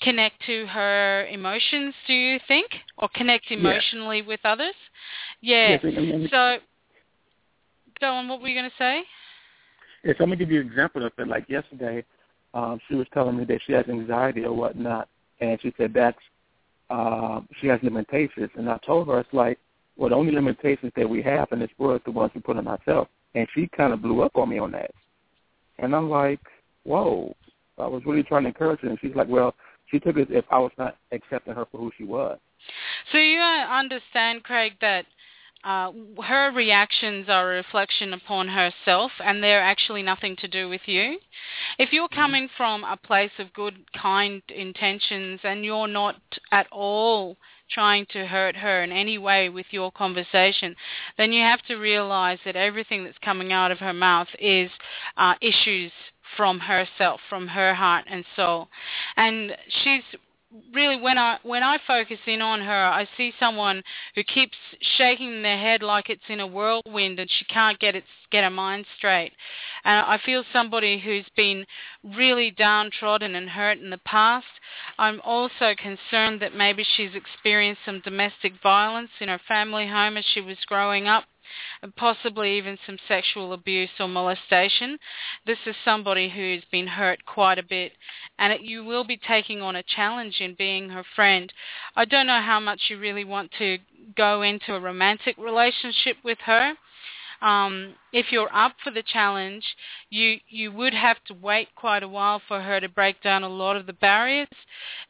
connect 0.00 0.46
to 0.46 0.66
her 0.66 1.26
emotions, 1.26 1.92
do 2.06 2.12
you 2.12 2.38
think? 2.46 2.68
Or 2.98 3.08
connect 3.12 3.50
emotionally 3.50 4.22
with 4.22 4.40
others? 4.44 4.74
Yeah. 5.40 5.76
And- 5.82 6.30
So, 6.30 6.58
on, 8.02 8.28
what 8.28 8.40
were 8.40 8.48
you 8.48 8.54
going 8.54 8.70
to 8.70 8.76
say? 8.78 9.02
Yes, 10.04 10.16
I'm 10.20 10.26
gonna 10.26 10.36
give 10.36 10.52
you 10.52 10.60
an 10.60 10.68
example 10.68 11.04
of 11.04 11.12
it. 11.18 11.26
Like 11.26 11.48
yesterday, 11.48 12.04
um, 12.54 12.78
she 12.88 12.94
was 12.94 13.08
telling 13.12 13.36
me 13.36 13.44
that 13.46 13.60
she 13.66 13.72
has 13.72 13.86
anxiety 13.88 14.44
or 14.44 14.52
whatnot, 14.52 15.08
and 15.40 15.60
she 15.60 15.74
said 15.76 15.92
that's 15.92 16.18
um, 16.90 17.48
she 17.60 17.66
has 17.66 17.80
limitations. 17.82 18.50
And 18.54 18.70
I 18.70 18.78
told 18.86 19.08
her 19.08 19.18
it's 19.18 19.32
like, 19.32 19.58
well, 19.96 20.10
the 20.10 20.14
only 20.14 20.32
limitations 20.32 20.92
that 20.96 21.08
we 21.08 21.22
have 21.22 21.48
in 21.50 21.58
this 21.58 21.70
world 21.78 22.00
is 22.00 22.04
the 22.04 22.12
ones 22.12 22.30
we 22.34 22.40
put 22.40 22.56
on 22.56 22.68
ourselves. 22.68 23.10
And 23.34 23.48
she 23.54 23.68
kind 23.76 23.92
of 23.92 24.02
blew 24.02 24.22
up 24.22 24.36
on 24.36 24.48
me 24.48 24.58
on 24.58 24.70
that. 24.72 24.92
And 25.78 25.94
I'm 25.94 26.08
like, 26.08 26.40
whoa. 26.84 27.34
I 27.78 27.86
was 27.86 28.02
really 28.06 28.22
trying 28.22 28.44
to 28.44 28.48
encourage 28.48 28.80
her, 28.80 28.88
and 28.88 28.98
she's 29.00 29.14
like, 29.14 29.28
well, 29.28 29.54
she 29.90 29.98
took 29.98 30.16
it 30.16 30.30
as 30.30 30.38
if 30.38 30.44
I 30.50 30.58
was 30.58 30.72
not 30.78 30.96
accepting 31.12 31.54
her 31.54 31.66
for 31.70 31.78
who 31.78 31.90
she 31.98 32.04
was. 32.04 32.38
So 33.12 33.18
you 33.18 33.38
uh, 33.38 33.66
understand, 33.68 34.44
Craig, 34.44 34.74
that 34.80 35.04
uh, 35.66 35.90
her 36.22 36.52
reactions 36.52 37.26
are 37.28 37.52
a 37.52 37.56
reflection 37.56 38.14
upon 38.14 38.46
herself 38.46 39.10
and 39.18 39.42
they're 39.42 39.62
actually 39.62 40.02
nothing 40.02 40.36
to 40.36 40.46
do 40.46 40.68
with 40.68 40.82
you. 40.86 41.18
If 41.78 41.92
you're 41.92 42.06
Mm-hmm. 42.06 42.20
coming 42.20 42.48
from 42.56 42.84
a 42.84 42.96
place 42.96 43.32
of 43.40 43.52
good, 43.52 43.74
kind 44.00 44.42
intentions 44.48 45.40
and 45.42 45.64
you're 45.64 45.88
not 45.88 46.16
at 46.52 46.68
all 46.70 47.36
trying 47.68 48.06
to 48.10 48.26
hurt 48.26 48.54
her 48.54 48.84
in 48.84 48.92
any 48.92 49.18
way 49.18 49.48
with 49.48 49.66
your 49.70 49.90
conversation, 49.90 50.76
then 51.18 51.32
you 51.32 51.42
have 51.42 51.62
to 51.62 51.74
realize 51.74 52.38
that 52.44 52.54
everything 52.54 53.02
that's 53.02 53.18
coming 53.18 53.52
out 53.52 53.72
of 53.72 53.78
her 53.78 53.92
mouth 53.92 54.28
is 54.38 54.70
uh, 55.16 55.34
issues 55.40 55.90
from 56.36 56.60
herself, 56.60 57.20
from 57.28 57.48
her 57.48 57.74
heart 57.74 58.04
and 58.08 58.24
soul. 58.36 58.68
And 59.16 59.56
she's 59.82 60.02
really 60.72 61.00
when 61.00 61.18
I 61.18 61.38
when 61.42 61.62
I 61.62 61.78
focus 61.86 62.18
in 62.26 62.42
on 62.42 62.60
her, 62.60 62.86
I 62.86 63.08
see 63.16 63.32
someone 63.38 63.82
who 64.14 64.22
keeps 64.22 64.56
shaking 64.80 65.42
their 65.42 65.58
head 65.58 65.82
like 65.82 66.10
it's 66.10 66.22
in 66.28 66.40
a 66.40 66.46
whirlwind 66.46 67.18
and 67.18 67.30
she 67.30 67.44
can't 67.46 67.78
get 67.78 67.94
it 67.94 68.04
get 68.30 68.44
her 68.44 68.50
mind 68.50 68.86
straight. 68.96 69.32
And 69.84 70.06
I 70.06 70.18
feel 70.24 70.44
somebody 70.52 70.98
who's 70.98 71.26
been 71.36 71.66
really 72.02 72.50
downtrodden 72.50 73.34
and 73.34 73.48
hurt 73.48 73.78
in 73.78 73.90
the 73.90 73.98
past. 73.98 74.46
I'm 74.98 75.20
also 75.24 75.74
concerned 75.76 76.40
that 76.42 76.54
maybe 76.54 76.84
she's 76.96 77.14
experienced 77.14 77.82
some 77.84 78.00
domestic 78.00 78.54
violence 78.62 79.10
in 79.20 79.28
her 79.28 79.40
family 79.46 79.86
home 79.86 80.16
as 80.16 80.24
she 80.24 80.40
was 80.40 80.58
growing 80.66 81.06
up 81.06 81.24
and 81.82 81.94
possibly 81.96 82.56
even 82.56 82.78
some 82.86 82.98
sexual 83.08 83.52
abuse 83.52 83.90
or 83.98 84.08
molestation. 84.08 84.98
This 85.46 85.58
is 85.66 85.76
somebody 85.84 86.28
who's 86.28 86.64
been 86.70 86.86
hurt 86.86 87.24
quite 87.26 87.58
a 87.58 87.62
bit 87.62 87.92
and 88.38 88.52
it, 88.52 88.60
you 88.60 88.84
will 88.84 89.04
be 89.04 89.16
taking 89.16 89.62
on 89.62 89.76
a 89.76 89.82
challenge 89.82 90.40
in 90.40 90.54
being 90.54 90.90
her 90.90 91.04
friend. 91.14 91.52
I 91.94 92.04
don't 92.04 92.26
know 92.26 92.42
how 92.42 92.60
much 92.60 92.82
you 92.88 92.98
really 92.98 93.24
want 93.24 93.50
to 93.58 93.78
go 94.16 94.42
into 94.42 94.74
a 94.74 94.80
romantic 94.80 95.36
relationship 95.38 96.16
with 96.24 96.38
her. 96.46 96.74
Um, 97.42 97.94
if 98.12 98.32
you're 98.32 98.54
up 98.54 98.72
for 98.82 98.90
the 98.90 99.02
challenge, 99.02 99.64
you 100.10 100.38
you 100.48 100.72
would 100.72 100.94
have 100.94 101.22
to 101.26 101.34
wait 101.34 101.68
quite 101.74 102.02
a 102.02 102.08
while 102.08 102.40
for 102.46 102.60
her 102.60 102.80
to 102.80 102.88
break 102.88 103.22
down 103.22 103.42
a 103.42 103.48
lot 103.48 103.76
of 103.76 103.86
the 103.86 103.92
barriers. 103.92 104.48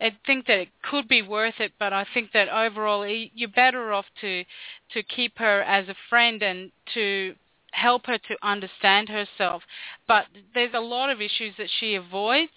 I 0.01 0.17
think 0.27 0.47
that 0.47 0.59
it 0.59 0.69
could 0.83 1.09
be 1.09 1.23
worth 1.23 1.61
it, 1.61 1.73
but 1.79 1.93
I 1.93 2.07
think 2.13 2.33
that 2.33 2.49
overall 2.49 3.07
you're 3.07 3.49
better 3.49 3.93
off 3.93 4.07
to 4.21 4.45
to 4.93 5.03
keep 5.03 5.39
her 5.39 5.63
as 5.63 5.89
a 5.89 5.97
friend 6.09 6.43
and 6.43 6.73
to 6.95 7.35
help 7.77 8.07
her 8.07 8.19
to 8.19 8.37
understand 8.43 9.09
herself. 9.09 9.63
But 10.09 10.25
there's 10.55 10.75
a 10.75 10.81
lot 10.81 11.11
of 11.11 11.21
issues 11.21 11.55
that 11.59 11.69
she 11.79 11.95
avoids, 11.95 12.53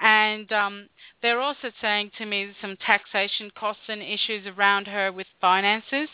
and 0.00 0.50
um, 0.52 0.88
they're 1.20 1.40
also 1.40 1.70
saying 1.80 2.12
to 2.18 2.26
me 2.26 2.52
some 2.60 2.76
taxation 2.76 3.50
costs 3.58 3.82
and 3.88 4.00
issues 4.02 4.46
around 4.46 4.86
her 4.86 5.10
with 5.12 5.26
finances. 5.40 6.08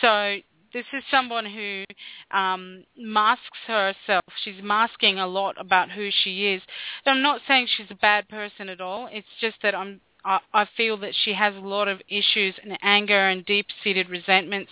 So 0.00 0.38
this 0.72 0.84
is 0.92 1.02
someone 1.10 1.46
who 1.46 1.84
um, 2.30 2.84
masks 2.96 3.58
herself. 3.66 4.24
She's 4.44 4.62
masking 4.62 5.18
a 5.18 5.26
lot 5.26 5.56
about 5.58 5.90
who 5.90 6.10
she 6.10 6.48
is. 6.48 6.62
And 7.04 7.16
I'm 7.16 7.22
not 7.22 7.40
saying 7.46 7.68
she's 7.76 7.90
a 7.90 7.94
bad 7.96 8.28
person 8.28 8.68
at 8.68 8.80
all. 8.80 9.08
It's 9.10 9.26
just 9.40 9.56
that 9.62 9.74
I'm 9.74 10.00
I, 10.24 10.40
I 10.52 10.66
feel 10.76 10.96
that 10.98 11.14
she 11.14 11.32
has 11.32 11.54
a 11.54 11.60
lot 11.60 11.88
of 11.88 12.00
issues 12.08 12.54
and 12.62 12.76
anger 12.82 13.28
and 13.28 13.44
deep-seated 13.46 14.10
resentments, 14.10 14.70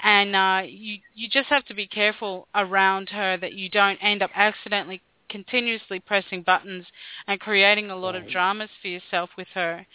and 0.00 0.34
uh, 0.34 0.62
you 0.66 0.98
you 1.14 1.28
just 1.28 1.48
have 1.48 1.64
to 1.66 1.74
be 1.74 1.86
careful 1.86 2.48
around 2.54 3.08
her 3.10 3.36
that 3.38 3.52
you 3.54 3.70
don't 3.70 3.98
end 4.02 4.22
up 4.22 4.30
accidentally 4.34 5.00
continuously 5.28 6.00
pressing 6.00 6.42
buttons 6.42 6.84
and 7.28 7.38
creating 7.40 7.90
a 7.90 7.96
lot 7.96 8.14
Right. 8.14 8.24
of 8.24 8.28
dramas 8.32 8.70
for 8.82 8.88
yourself 8.88 9.30
with 9.38 9.46
her. 9.54 9.86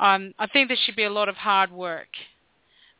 Um, 0.00 0.32
I 0.38 0.46
think 0.46 0.68
there 0.68 0.76
should 0.84 0.96
be 0.96 1.04
a 1.04 1.10
lot 1.10 1.28
of 1.28 1.36
hard 1.36 1.70
work, 1.70 2.08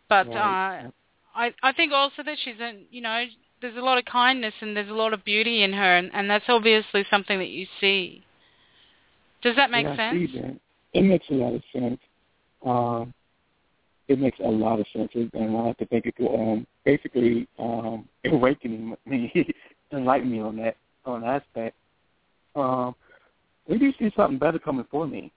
but 0.09 0.27
Right. 0.27 0.37
uh, 0.37 0.91
I 1.35 1.53
I 1.63 1.73
think 1.73 1.93
also 1.93 2.23
that 2.25 2.39
she's 2.43 2.61
a 2.61 2.73
you 2.91 3.01
know 3.01 3.25
there's 3.61 3.77
a 3.77 3.81
lot 3.81 3.99
of 3.99 4.05
kindness 4.05 4.55
and 4.61 4.77
there's 4.77 4.89
a 4.89 4.95
lot 4.95 5.13
of 5.13 5.25
beauty 5.25 5.63
in 5.63 5.73
her, 5.73 5.97
and, 5.97 6.11
and 6.15 6.31
that's 6.31 6.47
obviously 6.49 7.05
something 7.11 7.39
that 7.39 7.49
you 7.49 7.67
see. 7.81 8.25
Does 9.43 9.57
that 9.57 9.71
make 9.71 9.87
yeah, 9.87 9.97
sense? 9.97 10.31
that. 10.35 10.61
It 10.93 11.03
makes 11.03 11.27
a 11.31 11.35
lot 11.35 11.55
of 11.55 11.63
sense. 11.73 12.01
Um, 12.65 13.15
it 14.09 14.19
makes 14.19 14.39
a 14.41 14.49
lot 14.49 14.81
of 14.81 14.87
sense, 14.93 15.11
and 15.15 15.57
I 15.57 15.67
have 15.69 15.77
to 15.79 15.87
thank 15.87 16.07
you 16.07 16.13
for 16.17 16.53
um, 16.53 16.67
basically 16.85 17.47
um, 17.59 18.09
awakening 18.25 18.97
me, 19.07 19.55
enlightening 19.93 20.33
me 20.33 20.41
on 20.41 20.57
that 20.57 20.77
on 21.05 21.23
that 21.23 21.43
aspect. 21.43 21.77
Um, 22.55 22.95
do 23.69 23.77
you 23.77 23.93
see 23.99 24.13
something 24.17 24.39
better 24.39 24.59
coming 24.59 24.87
for 24.91 25.07
me? 25.07 25.33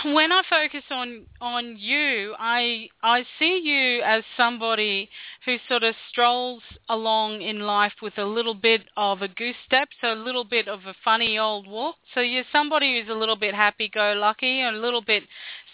when 0.04 0.32
I 0.32 0.42
focus 0.48 0.84
on 0.90 1.26
on 1.40 1.76
you, 1.78 2.34
I 2.38 2.88
I 3.02 3.24
see 3.38 3.60
you 3.62 4.02
as 4.02 4.22
somebody 4.36 5.08
who 5.44 5.56
sort 5.68 5.82
of 5.82 5.94
strolls 6.10 6.62
along 6.88 7.42
in 7.42 7.60
life 7.60 7.92
with 8.02 8.16
a 8.18 8.24
little 8.24 8.54
bit 8.54 8.82
of 8.96 9.22
a 9.22 9.28
goose 9.28 9.56
step, 9.66 9.88
so 10.00 10.12
a 10.12 10.14
little 10.14 10.44
bit 10.44 10.68
of 10.68 10.80
a 10.86 10.94
funny 11.04 11.38
old 11.38 11.66
walk. 11.66 11.96
So 12.14 12.20
you're 12.20 12.44
somebody 12.52 13.00
who's 13.00 13.10
a 13.14 13.18
little 13.18 13.36
bit 13.36 13.54
happy-go-lucky, 13.54 14.60
and 14.60 14.76
a 14.76 14.80
little 14.80 15.02
bit 15.02 15.24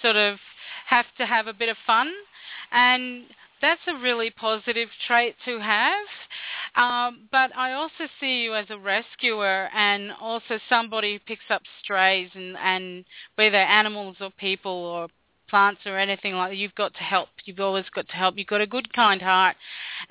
sort 0.03 0.16
of 0.16 0.39
have 0.89 1.07
to 1.18 1.27
have 1.27 1.47
a 1.47 1.55
bit 1.55 1.68
of 1.68 1.77
fun, 1.87 2.11
and 2.72 3.24
that's 3.67 3.81
a 3.89 4.01
really 4.01 4.31
positive 4.31 4.89
trait 5.09 5.35
to 5.45 5.59
have. 5.59 6.07
Um, 6.77 7.29
but 7.33 7.51
I 7.57 7.73
also 7.73 8.07
see 8.21 8.43
you 8.43 8.55
as 8.55 8.67
a 8.71 8.79
rescuer 8.79 9.69
and 9.75 10.12
also 10.21 10.59
somebody 10.69 11.14
who 11.14 11.19
picks 11.21 11.51
up 11.51 11.62
strays 11.83 12.31
and, 12.35 12.57
and 12.59 13.05
whether 13.35 13.57
animals 13.57 14.17
or 14.21 14.31
people 14.39 14.71
or 14.71 15.09
plants 15.49 15.81
or 15.85 15.99
anything 15.99 16.35
like 16.35 16.51
that, 16.51 16.57
you've 16.57 16.75
got 16.75 16.95
to 16.95 17.01
help. 17.01 17.29
You've 17.45 17.61
always 17.61 17.87
got 17.95 18.09
to 18.09 18.14
help. 18.14 18.37
You've 18.37 18.47
got 18.47 18.61
a 18.61 18.67
good, 18.67 18.93
kind 18.93 19.21
heart. 19.21 19.57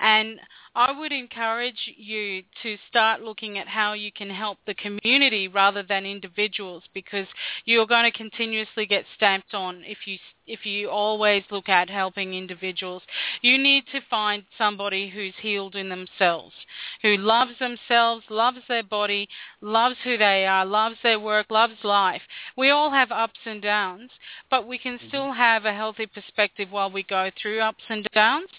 And 0.00 0.38
I 0.76 0.92
would 0.92 1.10
encourage 1.10 1.90
you 1.96 2.42
to 2.62 2.76
start 2.90 3.22
looking 3.22 3.56
at 3.56 3.66
how 3.66 3.94
you 3.94 4.12
can 4.12 4.28
help 4.28 4.58
the 4.66 4.74
community 4.74 5.48
rather 5.48 5.82
than 5.82 6.04
individuals 6.04 6.82
because 6.92 7.26
you're 7.64 7.86
going 7.86 8.04
to 8.04 8.16
continuously 8.16 8.84
get 8.84 9.06
stamped 9.16 9.54
on 9.54 9.82
if 9.86 9.96
you 10.06 10.18
if 10.46 10.64
you 10.64 10.88
always 10.88 11.42
look 11.50 11.68
at 11.68 11.90
helping 11.90 12.34
individuals. 12.34 13.02
You 13.42 13.58
need 13.58 13.84
to 13.92 14.00
find 14.08 14.44
somebody 14.56 15.10
who's 15.10 15.34
healed 15.40 15.74
in 15.74 15.88
themselves, 15.88 16.54
who 17.02 17.16
loves 17.16 17.58
themselves, 17.58 18.24
loves 18.30 18.58
their 18.68 18.84
body, 18.84 19.28
loves 19.60 19.96
who 20.04 20.16
they 20.16 20.46
are, 20.46 20.64
loves 20.64 20.96
their 21.02 21.18
work, 21.18 21.50
loves 21.50 21.82
life. 21.82 22.22
We 22.56 22.70
all 22.70 22.90
have 22.90 23.10
ups 23.10 23.40
and 23.44 23.60
downs, 23.60 24.10
but 24.50 24.68
we 24.68 24.78
can 24.78 24.98
mm-hmm. 24.98 25.08
still 25.08 25.32
have 25.32 25.64
a 25.64 25.74
healthy 25.74 26.06
perspective 26.06 26.68
while 26.70 26.90
we 26.90 27.02
go 27.02 27.30
through 27.40 27.60
ups 27.60 27.82
and 27.88 28.06
downs. 28.14 28.50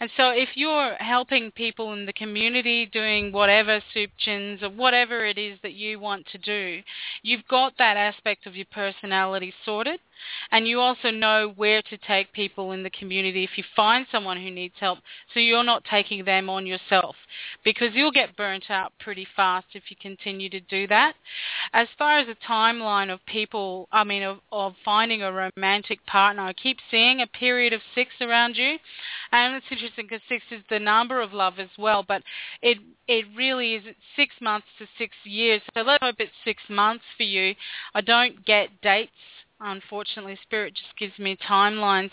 And 0.00 0.10
so 0.16 0.30
if 0.30 0.50
you're 0.54 0.94
helping 0.94 1.52
people 1.58 1.92
in 1.92 2.06
the 2.06 2.12
community 2.12 2.86
doing 2.86 3.32
whatever 3.32 3.80
soup 3.92 4.10
chins 4.16 4.62
or 4.62 4.70
whatever 4.70 5.26
it 5.26 5.36
is 5.36 5.58
that 5.62 5.72
you 5.72 5.98
want 5.98 6.24
to 6.30 6.38
do, 6.38 6.80
you've 7.22 7.46
got 7.48 7.72
that 7.78 7.96
aspect 7.96 8.46
of 8.46 8.54
your 8.54 8.66
personality 8.72 9.52
sorted 9.64 9.98
and 10.50 10.66
you 10.66 10.80
also 10.80 11.10
know 11.10 11.52
where 11.56 11.82
to 11.82 11.96
take 11.98 12.32
people 12.32 12.72
in 12.72 12.82
the 12.82 12.90
community 12.90 13.44
if 13.44 13.50
you 13.56 13.64
find 13.74 14.06
someone 14.10 14.36
who 14.36 14.50
needs 14.50 14.74
help 14.80 14.98
so 15.32 15.40
you're 15.40 15.64
not 15.64 15.84
taking 15.84 16.24
them 16.24 16.50
on 16.50 16.66
yourself 16.66 17.16
because 17.64 17.88
you'll 17.94 18.12
get 18.12 18.36
burnt 18.36 18.64
out 18.70 18.92
pretty 18.98 19.26
fast 19.36 19.66
if 19.74 19.84
you 19.90 19.96
continue 20.00 20.48
to 20.50 20.60
do 20.60 20.86
that. 20.86 21.14
As 21.72 21.88
far 21.98 22.18
as 22.18 22.28
a 22.28 22.50
timeline 22.50 23.12
of 23.12 23.24
people, 23.26 23.88
I 23.92 24.04
mean 24.04 24.22
of, 24.22 24.38
of 24.52 24.74
finding 24.84 25.22
a 25.22 25.32
romantic 25.32 26.04
partner, 26.06 26.42
I 26.42 26.52
keep 26.52 26.78
seeing 26.90 27.20
a 27.20 27.26
period 27.26 27.72
of 27.72 27.80
six 27.94 28.10
around 28.20 28.56
you 28.56 28.76
and 29.32 29.54
it's 29.54 29.66
interesting 29.70 30.06
because 30.06 30.22
six 30.28 30.44
is 30.50 30.62
the 30.70 30.78
number 30.78 31.20
of 31.20 31.32
love 31.32 31.54
as 31.58 31.68
well 31.78 32.04
but 32.06 32.22
it 32.62 32.78
it 33.06 33.24
really 33.36 33.74
is 33.74 33.82
six 34.16 34.34
months 34.40 34.66
to 34.78 34.86
six 34.98 35.14
years 35.24 35.62
so 35.74 35.82
let's 35.82 36.02
hope 36.02 36.16
it's 36.18 36.32
six 36.44 36.62
months 36.68 37.04
for 37.16 37.22
you. 37.22 37.54
I 37.94 38.00
don't 38.00 38.44
get 38.44 38.80
dates 38.82 39.10
unfortunately 39.60 40.38
spirit 40.42 40.74
just 40.74 40.96
gives 40.98 41.18
me 41.18 41.36
timelines. 41.48 42.10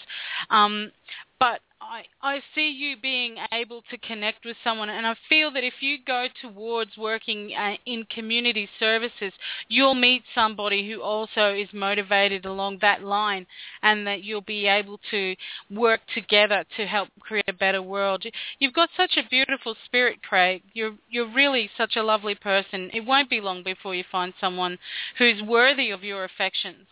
Um, 0.49 0.91
but 1.39 1.59
I, 1.81 2.05
I 2.21 2.39
see 2.55 2.69
you 2.69 2.95
being 2.99 3.35
able 3.51 3.83
to 3.91 3.97
connect 3.97 4.45
with 4.45 4.55
someone 4.63 4.89
and 4.89 5.05
I 5.05 5.15
feel 5.29 5.51
that 5.51 5.63
if 5.63 5.75
you 5.81 5.97
go 6.05 6.27
towards 6.41 6.97
working 6.97 7.53
uh, 7.53 7.75
in 7.85 8.05
community 8.05 8.67
services 8.79 9.33
you'll 9.67 9.95
meet 9.95 10.23
somebody 10.33 10.89
who 10.89 11.01
also 11.01 11.53
is 11.53 11.67
motivated 11.73 12.45
along 12.45 12.79
that 12.81 13.03
line 13.03 13.45
and 13.83 14.07
that 14.07 14.23
you'll 14.23 14.41
be 14.41 14.67
able 14.67 14.99
to 15.11 15.35
work 15.69 16.01
together 16.13 16.63
to 16.77 16.85
help 16.85 17.09
create 17.19 17.49
a 17.49 17.53
better 17.53 17.81
world. 17.81 18.25
You've 18.59 18.73
got 18.73 18.89
such 18.95 19.17
a 19.17 19.29
beautiful 19.29 19.75
spirit 19.85 20.23
Craig. 20.23 20.63
You're 20.73 20.95
you're 21.09 21.31
really 21.31 21.69
such 21.77 21.95
a 21.95 22.03
lovely 22.03 22.35
person. 22.35 22.89
It 22.93 23.05
won't 23.05 23.29
be 23.29 23.41
long 23.41 23.63
before 23.63 23.93
you 23.93 24.03
find 24.11 24.33
someone 24.39 24.79
who's 25.17 25.41
worthy 25.43 25.91
of 25.91 26.03
your 26.03 26.23
affections 26.23 26.87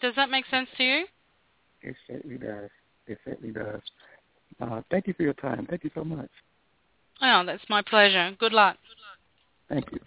does 0.00 0.14
that 0.16 0.30
make 0.30 0.44
sense 0.50 0.68
to 0.76 0.82
you? 0.82 1.04
It 1.82 1.96
certainly 2.06 2.38
does. 2.38 2.70
It 3.06 3.18
certainly 3.24 3.52
does. 3.52 3.80
Uh, 4.60 4.82
thank 4.90 5.06
you 5.06 5.14
for 5.14 5.22
your 5.22 5.34
time. 5.34 5.66
Thank 5.68 5.84
you 5.84 5.90
so 5.94 6.04
much. 6.04 6.30
Oh, 7.20 7.42
that's 7.44 7.62
my 7.68 7.82
pleasure. 7.82 8.32
Good 8.38 8.52
luck. 8.52 8.76
Good 9.68 9.76
luck. 9.78 9.84
Thank 9.84 9.92
you. 9.92 9.98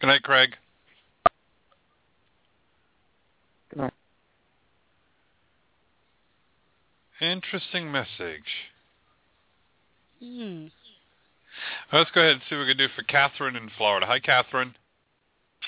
Good 0.00 0.06
night, 0.06 0.22
Craig. 0.22 0.50
Good 3.70 3.80
night. 3.80 3.92
Interesting 7.20 7.90
message. 7.90 8.68
Hmm. 10.20 10.66
Let's 11.92 12.10
go 12.10 12.20
ahead 12.20 12.32
and 12.32 12.42
see 12.48 12.56
what 12.56 12.62
we 12.62 12.74
can 12.74 12.78
do 12.78 12.88
for 12.96 13.02
Catherine 13.04 13.56
in 13.56 13.70
Florida. 13.76 14.06
Hi, 14.06 14.18
Catherine. 14.18 14.74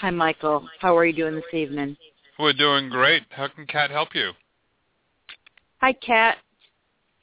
Hi, 0.01 0.11
Michael. 0.11 0.69
How 0.81 0.97
are 0.97 1.05
you 1.05 1.13
doing 1.13 1.35
this 1.35 1.45
evening? 1.53 1.97
We're 2.39 2.53
doing 2.53 2.89
great. 2.89 3.23
How 3.31 3.49
can 3.49 3.67
Cat 3.67 3.91
help 3.91 4.15
you? 4.15 4.33
Hi, 5.81 5.93
Cat. 5.93 6.39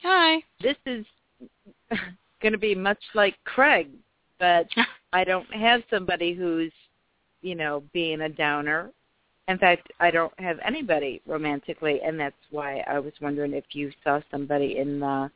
Hi. 0.03 0.41
This 0.61 0.77
is 0.85 1.05
going 2.41 2.53
to 2.53 2.57
be 2.57 2.75
much 2.75 2.99
like 3.13 3.35
Craig, 3.43 3.89
but 4.39 4.67
I 5.13 5.23
don't 5.23 5.51
have 5.53 5.81
somebody 5.89 6.33
who's, 6.33 6.71
you 7.41 7.55
know, 7.55 7.83
being 7.93 8.21
a 8.21 8.29
downer. 8.29 8.91
In 9.49 9.57
fact, 9.57 9.91
I 9.99 10.11
don't 10.11 10.37
have 10.39 10.59
anybody 10.65 11.21
romantically, 11.27 11.99
and 12.01 12.17
that's 12.17 12.35
why 12.51 12.79
I 12.87 12.99
was 12.99 13.13
wondering 13.21 13.53
if 13.53 13.65
you 13.73 13.91
saw 14.03 14.21
somebody 14.31 14.77
in 14.77 15.01
the 15.01 15.29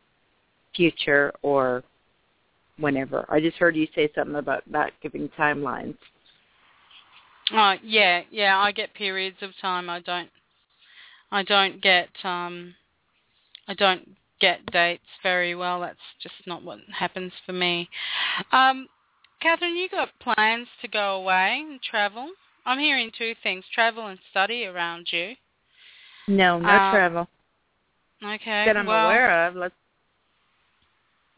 future 0.73 1.33
or 1.41 1.83
whenever. 2.77 3.25
I 3.29 3.41
just 3.41 3.57
heard 3.57 3.75
you 3.75 3.87
say 3.93 4.09
something 4.15 4.35
about 4.35 4.69
not 4.69 4.93
giving 5.01 5.27
timelines. 5.37 5.97
Oh 7.51 7.75
yeah, 7.83 8.21
yeah. 8.31 8.57
I 8.57 8.71
get 8.71 8.93
periods 8.93 9.37
of 9.41 9.51
time. 9.61 9.89
I 9.89 9.99
don't. 9.99 10.29
I 11.31 11.43
don't 11.43 11.81
get. 11.81 12.09
Um, 12.23 12.75
I 13.67 13.73
don't 13.73 14.09
get 14.39 14.65
dates 14.71 15.03
very 15.23 15.55
well. 15.55 15.81
That's 15.81 15.97
just 16.21 16.35
not 16.45 16.63
what 16.63 16.79
happens 16.93 17.31
for 17.45 17.53
me. 17.53 17.89
Um, 18.51 18.87
Catherine, 19.41 19.75
you 19.75 19.89
got 19.89 20.09
plans 20.19 20.67
to 20.81 20.87
go 20.87 21.15
away 21.15 21.63
and 21.67 21.81
travel? 21.81 22.29
I'm 22.65 22.79
hearing 22.79 23.11
two 23.17 23.33
things: 23.43 23.63
travel 23.73 24.07
and 24.07 24.19
study 24.31 24.65
around 24.65 25.07
you. 25.11 25.35
No, 26.27 26.57
no 26.57 26.67
Um, 26.67 26.91
travel 26.91 27.27
Okay. 28.23 28.65
that 28.65 28.77
I'm 28.77 28.87
well, 28.87 29.05
aware 29.05 29.47
of. 29.47 29.55
Let's 29.55 29.75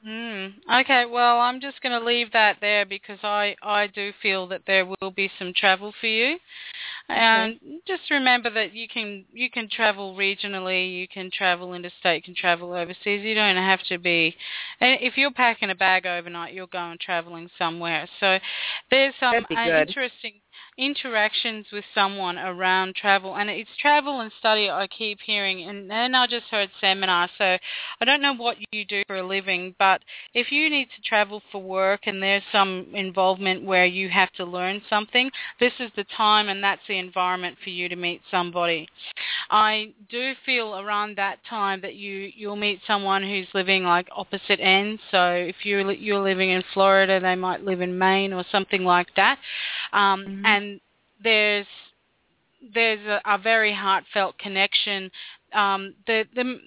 Mm, 0.05 0.53
okay, 0.81 1.05
well, 1.05 1.39
I'm 1.39 1.59
just 1.59 1.81
going 1.81 1.99
to 1.99 2.05
leave 2.05 2.31
that 2.33 2.57
there 2.61 2.85
because 2.85 3.19
I, 3.23 3.55
I 3.61 3.87
do 3.87 4.11
feel 4.21 4.47
that 4.47 4.61
there 4.67 4.85
will 4.85 5.11
be 5.11 5.29
some 5.39 5.53
travel 5.55 5.93
for 5.99 6.07
you. 6.07 6.37
And 7.09 7.59
just 7.87 8.09
remember 8.11 8.49
that 8.49 8.73
you 8.73 8.87
can 8.87 9.25
you 9.33 9.49
can 9.49 9.69
travel 9.69 10.15
regionally, 10.15 10.93
you 10.99 11.07
can 11.07 11.31
travel 11.31 11.73
interstate, 11.73 12.17
you 12.27 12.33
can 12.33 12.35
travel 12.35 12.73
overseas. 12.73 13.23
You 13.23 13.33
don't 13.33 13.55
have 13.55 13.81
to 13.89 13.97
be. 13.97 14.35
If 14.81 15.17
you're 15.17 15.31
packing 15.31 15.69
a 15.69 15.75
bag 15.75 16.05
overnight, 16.05 16.53
you're 16.53 16.67
going 16.67 16.97
traveling 16.99 17.49
somewhere. 17.57 18.07
So 18.19 18.37
there's 18.91 19.13
some 19.19 19.33
That'd 19.33 19.47
be 19.47 19.55
good. 19.55 19.89
interesting 19.89 20.33
interactions 20.77 21.65
with 21.71 21.83
someone 21.93 22.37
around 22.37 22.95
travel, 22.95 23.35
and 23.35 23.49
it's 23.49 23.69
travel 23.79 24.21
and 24.21 24.31
study. 24.39 24.69
I 24.69 24.87
keep 24.87 25.19
hearing, 25.25 25.67
and 25.69 25.89
then 25.89 26.15
I 26.15 26.27
just 26.27 26.45
heard 26.51 26.69
seminar. 26.79 27.29
So 27.37 27.57
I 28.01 28.05
don't 28.05 28.21
know 28.21 28.35
what 28.35 28.57
you 28.71 28.85
do 28.85 29.03
for 29.07 29.17
a 29.17 29.27
living, 29.27 29.75
but 29.79 30.01
if 30.33 30.51
you 30.51 30.69
need 30.69 30.87
to 30.95 31.01
travel 31.07 31.41
for 31.51 31.61
work 31.61 32.01
and 32.05 32.21
there's 32.21 32.43
some 32.51 32.87
involvement 32.93 33.63
where 33.63 33.85
you 33.85 34.09
have 34.09 34.31
to 34.33 34.45
learn 34.45 34.81
something, 34.89 35.31
this 35.59 35.73
is 35.79 35.91
the 35.95 36.05
time 36.15 36.49
and 36.49 36.63
that's 36.63 36.81
the 36.87 36.97
environment 36.97 37.57
for 37.63 37.69
you 37.69 37.89
to 37.89 37.95
meet 37.95 38.21
somebody. 38.29 38.87
I 39.49 39.93
do 40.09 40.33
feel 40.45 40.77
around 40.79 41.17
that 41.17 41.39
time 41.49 41.81
that 41.81 41.95
you 41.95 42.31
you'll 42.35 42.55
meet 42.55 42.81
someone 42.85 43.23
who's 43.23 43.47
living 43.53 43.83
like 43.83 44.07
opposite 44.15 44.59
ends. 44.59 45.01
So 45.11 45.31
if 45.31 45.55
you're 45.63 45.91
you're 45.91 46.21
living 46.21 46.49
in 46.49 46.63
Florida, 46.73 47.19
they 47.19 47.35
might 47.35 47.63
live 47.63 47.81
in 47.81 47.97
Maine 47.97 48.33
or 48.33 48.43
something 48.51 48.83
like 48.83 49.07
that. 49.15 49.37
Um, 49.93 50.25
Mhm. 50.27 50.45
And 50.45 50.66
there's 51.23 51.67
there's 52.73 53.05
a, 53.05 53.21
a 53.25 53.37
very 53.37 53.73
heartfelt 53.73 54.37
connection. 54.37 55.11
Um, 55.53 55.95
the 56.05 56.23
the 56.35 56.59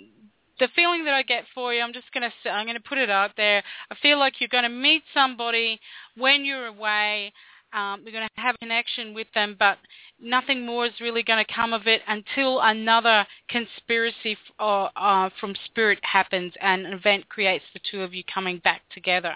the 0.59 0.69
feeling 0.77 1.05
that 1.05 1.15
I 1.15 1.23
get 1.23 1.45
for 1.55 1.73
you, 1.73 1.83
I'm 1.83 1.93
just 1.93 2.13
gonna 2.13 2.31
I'm 2.45 2.67
gonna 2.67 2.81
put 2.81 2.99
it 2.99 3.11
out 3.11 3.33
there. 3.37 3.63
I 3.91 3.95
feel 3.97 4.19
like 4.19 4.35
you're 4.41 4.49
gonna 4.49 4.69
meet 4.69 5.03
somebody 5.13 5.81
when 6.17 6.45
you're 6.45 6.67
away. 6.67 7.33
Um, 7.73 8.01
you're 8.03 8.13
going 8.13 8.29
to 8.35 8.41
have 8.41 8.55
a 8.57 8.59
connection 8.59 9.15
with 9.15 9.29
them, 9.35 9.57
but 9.59 9.79
nothing 10.21 10.67
more 10.67 10.87
is 10.87 10.93
really 11.01 11.23
going 11.23 11.45
to 11.45 11.53
come 11.53 11.73
of 11.73 11.87
it 11.87 12.03
until 12.09 12.61
another 12.61 13.27
conspiracy 13.49 14.33
f- 14.33 14.39
or, 14.59 14.91
uh, 14.97 15.31
from 15.39 15.55
spirit 15.67 15.99
happens 16.03 16.53
and 16.61 16.87
an 16.87 16.93
event 16.93 17.29
creates 17.29 17.65
the 17.73 17.81
two 17.91 18.03
of 18.03 18.13
you 18.13 18.23
coming 18.33 18.59
back 18.59 18.83
together. 18.93 19.35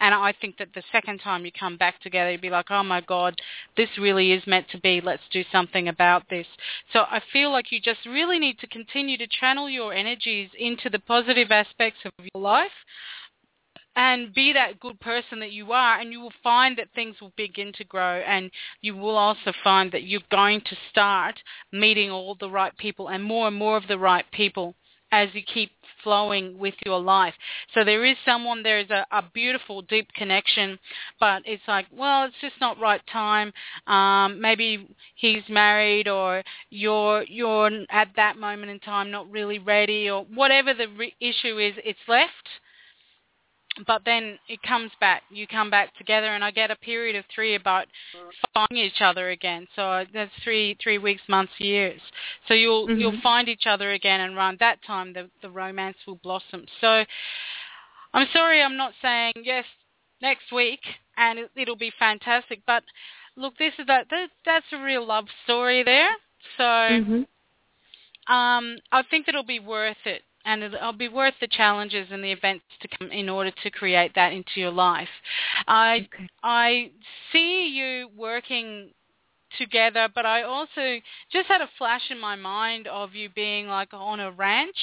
And 0.00 0.14
I 0.14 0.32
think 0.40 0.58
that 0.58 0.68
the 0.74 0.82
second 0.92 1.20
time 1.20 1.44
you 1.44 1.52
come 1.58 1.76
back 1.76 2.00
together, 2.00 2.32
you'd 2.32 2.40
be 2.40 2.50
like, 2.50 2.70
oh 2.70 2.82
my 2.82 3.00
God, 3.00 3.40
this 3.76 3.88
really 3.98 4.32
is 4.32 4.42
meant 4.46 4.68
to 4.70 4.80
be. 4.80 5.00
Let's 5.00 5.22
do 5.32 5.44
something 5.50 5.88
about 5.88 6.28
this. 6.28 6.46
So 6.92 7.00
I 7.00 7.20
feel 7.32 7.52
like 7.52 7.70
you 7.70 7.80
just 7.80 8.04
really 8.06 8.38
need 8.38 8.58
to 8.58 8.66
continue 8.66 9.16
to 9.18 9.26
channel 9.40 9.70
your 9.70 9.92
energies 9.92 10.50
into 10.58 10.90
the 10.90 10.98
positive 10.98 11.50
aspects 11.50 12.00
of 12.04 12.12
your 12.18 12.42
life 12.42 12.70
and 13.98 14.32
be 14.32 14.52
that 14.52 14.78
good 14.78 14.98
person 15.00 15.40
that 15.40 15.50
you 15.50 15.72
are 15.72 15.98
and 15.98 16.12
you 16.12 16.20
will 16.20 16.32
find 16.40 16.78
that 16.78 16.86
things 16.94 17.16
will 17.20 17.32
begin 17.36 17.72
to 17.76 17.84
grow 17.84 18.20
and 18.20 18.48
you 18.80 18.96
will 18.96 19.16
also 19.16 19.52
find 19.64 19.90
that 19.90 20.04
you're 20.04 20.20
going 20.30 20.60
to 20.60 20.76
start 20.88 21.34
meeting 21.72 22.08
all 22.08 22.36
the 22.38 22.48
right 22.48 22.76
people 22.78 23.08
and 23.08 23.22
more 23.22 23.48
and 23.48 23.56
more 23.56 23.76
of 23.76 23.88
the 23.88 23.98
right 23.98 24.24
people 24.30 24.72
as 25.10 25.28
you 25.32 25.42
keep 25.42 25.72
flowing 26.04 26.56
with 26.58 26.74
your 26.84 27.00
life. 27.00 27.34
So 27.74 27.82
there 27.82 28.04
is 28.04 28.16
someone, 28.24 28.62
there 28.62 28.78
is 28.78 28.90
a, 28.90 29.04
a 29.10 29.24
beautiful, 29.34 29.82
deep 29.82 30.06
connection, 30.12 30.78
but 31.18 31.42
it's 31.44 31.62
like, 31.66 31.86
well, 31.90 32.26
it's 32.26 32.36
just 32.40 32.60
not 32.60 32.78
right 32.78 33.00
time. 33.10 33.52
Um, 33.86 34.40
maybe 34.40 34.86
he's 35.16 35.42
married, 35.48 36.08
or 36.08 36.44
you're 36.68 37.24
you're 37.24 37.70
at 37.90 38.08
that 38.16 38.36
moment 38.36 38.70
in 38.70 38.80
time 38.80 39.10
not 39.10 39.30
really 39.30 39.58
ready, 39.58 40.10
or 40.10 40.26
whatever 40.34 40.74
the 40.74 40.88
re- 40.88 41.14
issue 41.20 41.58
is, 41.58 41.72
it's 41.84 41.98
left 42.06 42.48
but 43.86 44.02
then 44.04 44.38
it 44.48 44.62
comes 44.62 44.90
back. 45.00 45.22
You 45.30 45.46
come 45.46 45.70
back 45.70 45.96
together, 45.96 46.28
and 46.34 46.44
I 46.44 46.50
get 46.50 46.70
a 46.70 46.76
period 46.76 47.16
of 47.16 47.24
three 47.34 47.54
about 47.54 47.86
finding 48.54 48.78
each 48.84 49.00
other 49.00 49.30
again. 49.30 49.66
So 49.76 50.04
that's 50.12 50.30
three 50.42 50.76
three 50.82 50.98
weeks, 50.98 51.22
months, 51.28 51.52
years. 51.58 52.00
So 52.46 52.54
you'll 52.54 52.88
Mhm. 52.88 52.98
you'll 52.98 53.20
find 53.20 53.48
each 53.48 53.66
other 53.66 53.92
again, 53.92 54.20
and 54.20 54.36
around 54.36 54.58
that 54.60 54.82
time, 54.82 55.12
the 55.12 55.30
the 55.42 55.50
romance 55.50 55.96
will 56.06 56.16
blossom. 56.16 56.66
So 56.80 57.04
I'm 58.14 58.26
sorry, 58.32 58.62
I'm 58.62 58.76
not 58.76 58.94
saying 59.02 59.34
yes 59.42 59.64
next 60.20 60.50
week, 60.52 60.80
and 61.16 61.38
it, 61.38 61.50
it'll 61.56 61.76
be 61.76 61.92
fantastic. 61.98 62.62
But 62.66 62.84
look, 63.36 63.56
this 63.58 63.72
is 63.78 63.86
that, 63.86 64.06
that 64.10 64.30
that's 64.44 64.66
a 64.72 64.82
real 64.82 65.06
love 65.06 65.26
story 65.44 65.82
there. 65.82 66.10
So 66.56 66.62
Mhm. 66.64 67.26
um, 68.28 68.78
I 68.92 69.02
think 69.10 69.26
that 69.26 69.34
it'll 69.34 69.42
be 69.42 69.60
worth 69.60 69.96
it, 70.04 70.22
and 70.48 70.62
it'll, 70.62 70.92
be 70.94 71.08
worth 71.08 71.34
the 71.42 71.46
challenges 71.46 72.08
and 72.10 72.24
the 72.24 72.32
events 72.32 72.64
to 72.80 72.88
come 72.88 73.12
in 73.12 73.28
order 73.28 73.52
to 73.62 73.70
create 73.70 74.12
that 74.14 74.32
into 74.32 74.52
your 74.56 74.70
life. 74.70 75.08
I 75.66 76.08
Okay. 76.14 76.28
I 76.42 76.90
see 77.32 77.68
you 77.68 78.08
working 78.16 78.90
together, 79.58 80.08
but 80.14 80.24
I 80.24 80.42
also 80.42 81.00
just 81.30 81.48
had 81.48 81.60
a 81.60 81.68
flash 81.76 82.10
in 82.10 82.18
my 82.18 82.36
mind 82.36 82.86
of 82.86 83.14
you 83.14 83.28
being 83.28 83.66
like 83.66 83.92
on 83.92 84.20
a 84.20 84.30
ranch. 84.30 84.76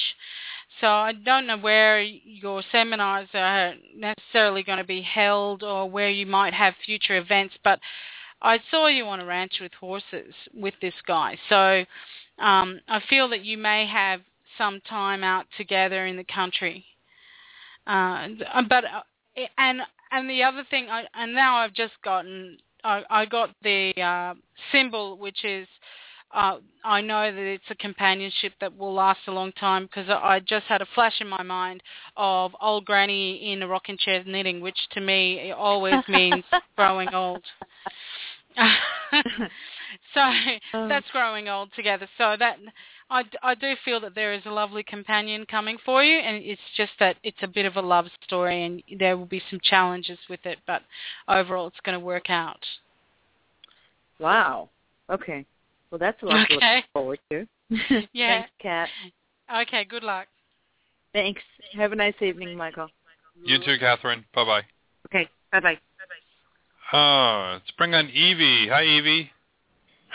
So 0.80 0.86
I 0.86 1.12
don't 1.12 1.46
know 1.46 1.58
where 1.58 2.00
your 2.00 2.62
seminars 2.70 3.28
are 3.34 3.74
necessarily 3.94 4.62
going 4.62 4.78
to 4.78 4.84
be 4.84 5.02
held 5.02 5.62
or 5.62 5.90
where 5.90 6.10
you 6.10 6.26
might 6.26 6.54
have 6.54 6.74
future 6.84 7.16
events, 7.16 7.54
but 7.64 7.80
I 8.42 8.60
saw 8.70 8.86
you 8.86 9.04
on 9.06 9.20
a 9.20 9.24
ranch 9.24 9.54
with 9.60 9.72
horses 9.74 10.34
with 10.54 10.74
this 10.80 10.94
guy. 11.06 11.38
So 11.48 11.84
um, 12.38 12.80
I 12.88 13.00
feel 13.08 13.28
that 13.30 13.44
you 13.44 13.56
may 13.58 13.86
have 13.86 14.20
some 14.58 14.80
time 14.88 15.22
out 15.24 15.46
together 15.56 16.06
in 16.06 16.16
the 16.16 16.24
country. 16.24 16.84
Uh, 17.86 18.28
but 18.68 18.84
uh, 18.84 19.02
and 19.58 19.80
and 20.10 20.30
the 20.30 20.42
other 20.42 20.64
thing, 20.70 20.88
I, 20.90 21.04
and 21.14 21.34
now 21.34 21.56
I've 21.58 21.72
just 21.72 21.94
gotten, 22.04 22.58
I, 22.84 23.02
I 23.10 23.26
got 23.26 23.50
the 23.62 23.92
uh, 24.00 24.34
symbol, 24.72 25.18
which 25.18 25.44
is, 25.44 25.66
uh, 26.34 26.58
I 26.84 27.00
know 27.00 27.32
that 27.32 27.40
it's 27.40 27.64
a 27.70 27.74
companionship 27.74 28.52
that 28.60 28.76
will 28.76 28.94
last 28.94 29.20
a 29.26 29.32
long 29.32 29.52
time 29.52 29.84
because 29.84 30.08
I 30.08 30.40
just 30.40 30.66
had 30.66 30.82
a 30.82 30.86
flash 30.94 31.20
in 31.20 31.28
my 31.28 31.42
mind 31.42 31.82
of 32.16 32.54
old 32.60 32.84
granny 32.84 33.52
in 33.52 33.62
a 33.62 33.68
rocking 33.68 33.98
chair 33.98 34.22
knitting, 34.24 34.60
which 34.60 34.78
to 34.92 35.00
me 35.00 35.52
always 35.52 36.02
means 36.08 36.44
growing 36.76 37.14
old. 37.14 37.44
so 40.14 40.30
that's 40.88 41.10
growing 41.10 41.48
old 41.48 41.70
together. 41.74 42.08
So 42.18 42.36
that 42.38 42.56
I, 43.08 43.22
d- 43.22 43.38
I 43.42 43.54
do 43.54 43.74
feel 43.84 44.00
that 44.00 44.14
there 44.14 44.32
is 44.32 44.42
a 44.46 44.50
lovely 44.50 44.82
companion 44.82 45.46
coming 45.48 45.78
for 45.84 46.02
you, 46.02 46.18
and 46.18 46.42
it's 46.44 46.60
just 46.76 46.92
that 46.98 47.16
it's 47.22 47.38
a 47.42 47.46
bit 47.46 47.64
of 47.66 47.76
a 47.76 47.80
love 47.80 48.06
story, 48.24 48.64
and 48.64 48.82
there 48.98 49.16
will 49.16 49.26
be 49.26 49.42
some 49.48 49.60
challenges 49.62 50.18
with 50.28 50.44
it, 50.44 50.58
but 50.66 50.82
overall 51.28 51.68
it's 51.68 51.80
going 51.84 51.98
to 51.98 52.04
work 52.04 52.30
out. 52.30 52.60
Wow. 54.18 54.70
Okay. 55.10 55.44
Well, 55.90 55.98
that's 55.98 56.20
a 56.22 56.26
lot 56.26 56.48
to 56.48 56.54
look 56.54 56.84
forward 56.92 57.18
to. 57.30 57.46
Yeah. 58.12 58.42
Thanks, 58.42 58.50
Cat. 58.60 58.88
Okay, 59.62 59.84
good 59.84 60.02
luck. 60.02 60.26
Thanks. 61.12 61.42
Have 61.74 61.92
a 61.92 61.96
nice 61.96 62.14
evening, 62.20 62.56
Michael. 62.56 62.88
You 63.44 63.58
too, 63.58 63.76
Catherine. 63.78 64.24
Bye 64.34 64.44
bye. 64.44 64.62
Okay. 65.06 65.28
Bye 65.52 65.60
bye. 65.60 65.74
Bye 65.74 65.78
bye. 66.08 66.92
Oh, 66.92 66.98
ah, 66.98 67.52
let's 67.54 67.70
bring 67.72 67.94
on 67.94 68.08
Evie. 68.08 68.68
Hi, 68.68 68.84
Evie. 68.84 69.30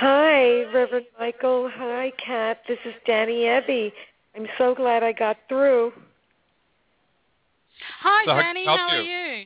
Hi, 0.02 0.64
Reverend 0.74 1.06
Michael. 1.20 1.70
Hi, 1.76 2.12
Cat. 2.18 2.62
This 2.68 2.80
is 2.86 2.96
Danny 3.06 3.42
Ebby. 3.44 3.92
I'm 4.36 4.48
so 4.58 4.74
glad 4.74 5.04
I 5.04 5.12
got 5.12 5.38
through. 5.48 5.94
Hi, 8.00 8.26
So 8.26 8.34
Danny. 8.34 8.68
I 8.68 8.76
How 8.78 8.88
are 8.90 9.02
you? 9.04 9.12
you? 9.12 9.46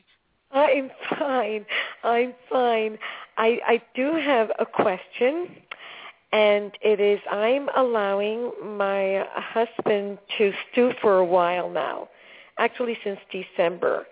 I'm 0.52 0.90
fine. 1.18 1.66
I'm 2.04 2.34
fine. 2.50 2.98
I 3.36 3.58
I 3.66 3.82
do 3.94 4.14
have 4.14 4.50
a 4.58 4.64
question, 4.64 5.48
and 6.32 6.72
it 6.80 7.00
is 7.00 7.20
I'm 7.30 7.68
allowing 7.76 8.50
my 8.64 9.26
husband 9.34 10.16
to 10.38 10.52
stew 10.72 10.92
for 11.02 11.18
a 11.18 11.24
while 11.26 11.68
now, 11.68 12.08
actually 12.56 12.96
since 13.04 13.20
December, 13.30 14.06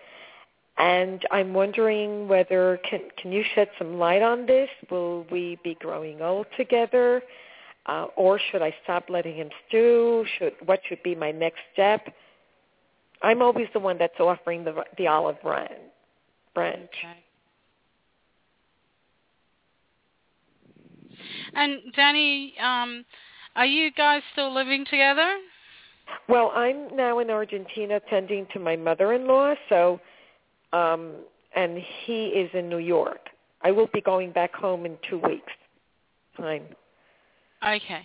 and 0.78 1.22
I'm 1.30 1.54
wondering 1.54 2.26
whether 2.26 2.80
can 2.88 3.00
can 3.20 3.30
you 3.32 3.44
shed 3.54 3.68
some 3.78 3.98
light 3.98 4.22
on 4.22 4.46
this? 4.46 4.68
Will 4.90 5.24
we 5.30 5.58
be 5.62 5.76
growing 5.80 6.20
old 6.20 6.46
together, 6.56 7.22
uh, 7.86 8.06
or 8.16 8.40
should 8.50 8.62
I 8.62 8.74
stop 8.82 9.08
letting 9.08 9.36
him 9.36 9.50
stew? 9.68 10.24
Should 10.38 10.54
what 10.64 10.80
should 10.88 11.02
be 11.02 11.14
my 11.14 11.30
next 11.30 11.60
step? 11.72 12.12
I'm 13.22 13.40
always 13.40 13.68
the 13.72 13.78
one 13.78 13.98
that's 13.98 14.18
offering 14.18 14.64
the 14.64 14.84
the 14.98 15.06
olive 15.06 15.40
branch. 15.42 15.70
branch. 16.54 16.90
Okay. 16.98 17.24
And 21.54 21.80
Danny, 21.94 22.54
um, 22.60 23.04
are 23.54 23.66
you 23.66 23.92
guys 23.92 24.22
still 24.32 24.52
living 24.52 24.84
together? 24.90 25.36
Well, 26.28 26.52
I'm 26.54 26.94
now 26.94 27.20
in 27.20 27.30
Argentina 27.30 28.00
tending 28.10 28.46
to 28.52 28.58
my 28.58 28.76
mother-in-law, 28.76 29.54
so 29.68 30.00
um 30.74 31.12
and 31.56 31.78
he 32.04 32.26
is 32.42 32.50
in 32.52 32.68
New 32.68 32.78
York. 32.96 33.30
I 33.62 33.70
will 33.70 33.88
be 33.94 34.00
going 34.00 34.32
back 34.32 34.52
home 34.54 34.84
in 34.86 34.96
2 35.08 35.18
weeks. 35.18 35.52
Time. 36.36 36.64
Okay. 37.62 38.04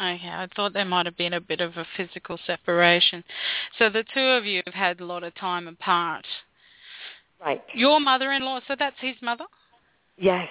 Okay. 0.00 0.28
I 0.28 0.48
thought 0.56 0.72
there 0.72 0.84
might 0.84 1.06
have 1.06 1.16
been 1.16 1.34
a 1.34 1.40
bit 1.40 1.60
of 1.60 1.76
a 1.76 1.86
physical 1.96 2.38
separation. 2.46 3.22
So 3.78 3.88
the 3.90 4.04
two 4.12 4.20
of 4.38 4.44
you 4.44 4.62
have 4.66 4.74
had 4.74 5.00
a 5.00 5.04
lot 5.04 5.22
of 5.22 5.34
time 5.36 5.68
apart. 5.68 6.26
Right. 7.40 7.62
Your 7.74 8.00
mother-in-law, 8.00 8.60
so 8.66 8.76
that's 8.78 8.96
his 9.00 9.16
mother? 9.22 9.44
Yes. 10.18 10.48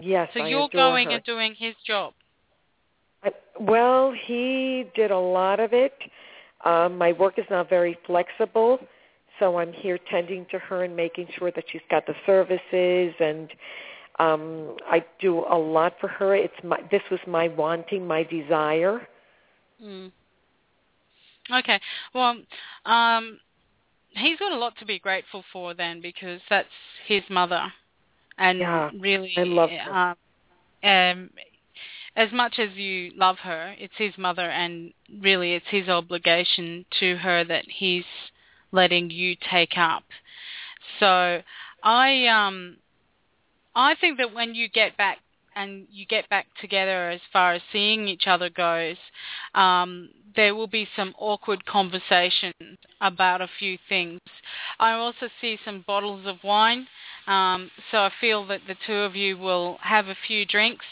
Yes, 0.00 0.28
So 0.34 0.40
I 0.40 0.48
you're 0.48 0.68
going 0.72 1.08
her. 1.08 1.16
and 1.16 1.24
doing 1.24 1.54
his 1.58 1.74
job. 1.86 2.14
I, 3.22 3.30
well, 3.60 4.12
he 4.26 4.84
did 4.94 5.10
a 5.10 5.18
lot 5.18 5.60
of 5.60 5.72
it. 5.72 5.94
Um, 6.64 6.96
my 6.96 7.12
work 7.12 7.38
is 7.38 7.44
not 7.50 7.68
very 7.68 7.96
flexible, 8.06 8.78
so 9.38 9.58
I'm 9.58 9.72
here 9.72 9.98
tending 10.10 10.46
to 10.50 10.58
her 10.58 10.84
and 10.84 10.94
making 10.94 11.28
sure 11.38 11.50
that 11.50 11.64
she's 11.70 11.82
got 11.90 12.06
the 12.06 12.14
services, 12.26 13.14
and 13.20 13.50
um, 14.18 14.76
I 14.86 15.04
do 15.20 15.44
a 15.50 15.58
lot 15.58 15.94
for 16.00 16.08
her. 16.08 16.34
It's 16.34 16.54
my 16.62 16.80
this 16.90 17.02
was 17.10 17.20
my 17.26 17.48
wanting, 17.48 18.06
my 18.06 18.22
desire. 18.22 19.06
Mm. 19.82 20.12
Okay. 21.52 21.80
Well, 22.14 22.36
um, 22.86 23.38
he's 24.10 24.38
got 24.38 24.52
a 24.52 24.56
lot 24.56 24.74
to 24.78 24.86
be 24.86 24.98
grateful 24.98 25.44
for 25.52 25.74
then 25.74 26.00
because 26.00 26.40
that's 26.48 26.68
his 27.06 27.22
mother, 27.28 27.62
and 28.38 28.58
Yeah, 28.58 28.90
really, 28.98 29.34
I 29.36 29.42
love 29.42 29.70
her. 29.70 29.92
um, 29.92 30.16
um, 30.88 31.30
as 32.16 32.30
much 32.32 32.58
as 32.58 32.70
you 32.76 33.10
love 33.16 33.38
her, 33.38 33.74
it's 33.78 33.94
his 33.96 34.16
mother, 34.16 34.48
and 34.48 34.92
really, 35.20 35.54
it's 35.54 35.66
his 35.68 35.88
obligation 35.88 36.84
to 37.00 37.16
her 37.16 37.44
that 37.44 37.64
he's 37.68 38.04
letting 38.74 39.10
you 39.10 39.36
take 39.50 39.78
up. 39.78 40.02
So, 41.00 41.40
I 41.82 42.26
um, 42.26 42.76
I 43.74 43.94
think 44.00 44.18
that 44.18 44.34
when 44.34 44.54
you 44.54 44.68
get 44.68 44.96
back 44.96 45.18
and 45.56 45.86
you 45.90 46.04
get 46.06 46.28
back 46.28 46.46
together 46.60 47.10
as 47.10 47.20
far 47.32 47.54
as 47.54 47.62
seeing 47.72 48.08
each 48.08 48.24
other 48.26 48.50
goes, 48.50 48.96
um, 49.54 50.10
there 50.34 50.54
will 50.54 50.66
be 50.66 50.88
some 50.96 51.14
awkward 51.18 51.64
conversations 51.64 52.54
about 53.00 53.40
a 53.40 53.48
few 53.58 53.78
things. 53.88 54.20
I 54.80 54.92
also 54.92 55.28
see 55.40 55.58
some 55.64 55.84
bottles 55.86 56.26
of 56.26 56.36
wine, 56.42 56.86
um, 57.26 57.70
so 57.90 57.98
I 57.98 58.10
feel 58.20 58.46
that 58.48 58.62
the 58.66 58.76
two 58.86 58.94
of 58.94 59.14
you 59.14 59.38
will 59.38 59.78
have 59.80 60.08
a 60.08 60.16
few 60.26 60.44
drinks, 60.44 60.86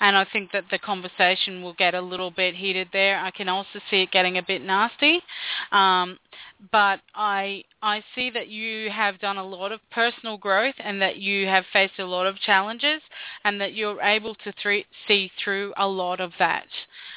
and 0.00 0.16
I 0.16 0.26
think 0.32 0.52
that 0.52 0.64
the 0.70 0.78
conversation 0.78 1.62
will 1.62 1.74
get 1.74 1.94
a 1.94 2.00
little 2.00 2.30
bit 2.30 2.54
heated 2.54 2.88
there. 2.92 3.18
I 3.18 3.30
can 3.30 3.48
also 3.48 3.80
see 3.90 4.02
it 4.02 4.10
getting 4.10 4.38
a 4.38 4.42
bit 4.42 4.62
nasty, 4.62 5.20
um, 5.72 6.18
but 6.72 7.00
I 7.14 7.64
I 7.82 8.02
see 8.14 8.30
that 8.30 8.48
you 8.48 8.90
have 8.90 9.18
done 9.20 9.36
a 9.36 9.44
lot 9.44 9.72
of 9.72 9.80
personal 9.90 10.36
growth 10.36 10.74
and 10.78 11.00
that 11.00 11.16
you 11.16 11.46
have 11.46 11.64
faced 11.72 11.98
a 11.98 12.04
lot 12.04 12.26
of 12.26 12.38
challenges, 12.40 13.00
and 13.44 13.60
that 13.60 13.74
you're 13.74 14.00
able 14.02 14.34
to 14.34 14.52
thr 14.62 14.78
see 15.06 15.30
through 15.42 15.72
a 15.76 15.86
lot 15.86 16.20
of 16.20 16.32
that, 16.38 16.66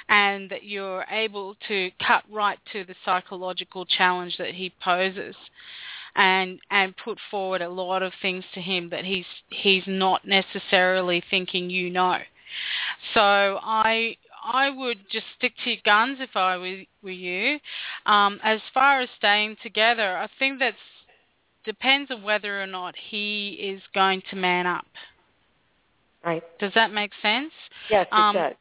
and 0.08 0.50
that 0.50 0.64
you're 0.64 1.06
able 1.10 1.56
to 1.68 1.92
cut 2.06 2.24
right 2.32 2.60
to 2.72 2.84
the 2.84 2.96
psychological 3.04 3.86
challenge 3.86 4.38
that 4.38 4.54
he 4.54 4.72
poses 4.82 5.36
and 6.16 6.60
and 6.72 6.96
put 6.98 7.18
forward 7.30 7.62
a 7.62 7.70
lot 7.70 8.02
of 8.02 8.12
things 8.22 8.44
to 8.54 8.62
him 8.62 8.90
that 8.90 9.06
he's 9.06 9.26
he's 9.50 9.84
not 9.88 10.26
necessarily 10.26 11.24
thinking 11.30 11.70
you 11.70 11.90
know. 11.90 12.18
So 13.14 13.22
I 13.22 14.18
I 14.43 14.70
would 14.70 15.00
just 15.12 15.26
stick 15.38 15.54
to 15.64 15.72
your 15.72 15.80
guns 15.84 16.18
if 16.22 16.36
I 16.36 16.58
were, 16.58 16.82
were 17.04 17.10
you. 17.10 17.60
Um, 18.06 18.39
as 18.43 18.60
far 18.74 19.02
as 19.02 19.10
staying 19.18 19.58
together, 19.62 20.18
I 20.18 20.28
think 20.39 20.60
that 20.60 20.76
depends 21.66 22.10
on 22.12 22.24
whether 22.24 22.62
or 22.62 22.68
not 22.68 22.95
he 23.10 23.50
is 23.62 23.82
going 23.93 24.22
to 24.30 24.36
man 24.36 24.66
up. 24.66 24.86
Right. 26.26 26.43
Does 26.60 26.72
that 26.76 26.91
make 26.91 27.12
sense? 27.22 27.52
Yes, 27.89 28.08
it 28.12 28.16
Um, 28.16 28.36
does. 28.36 28.54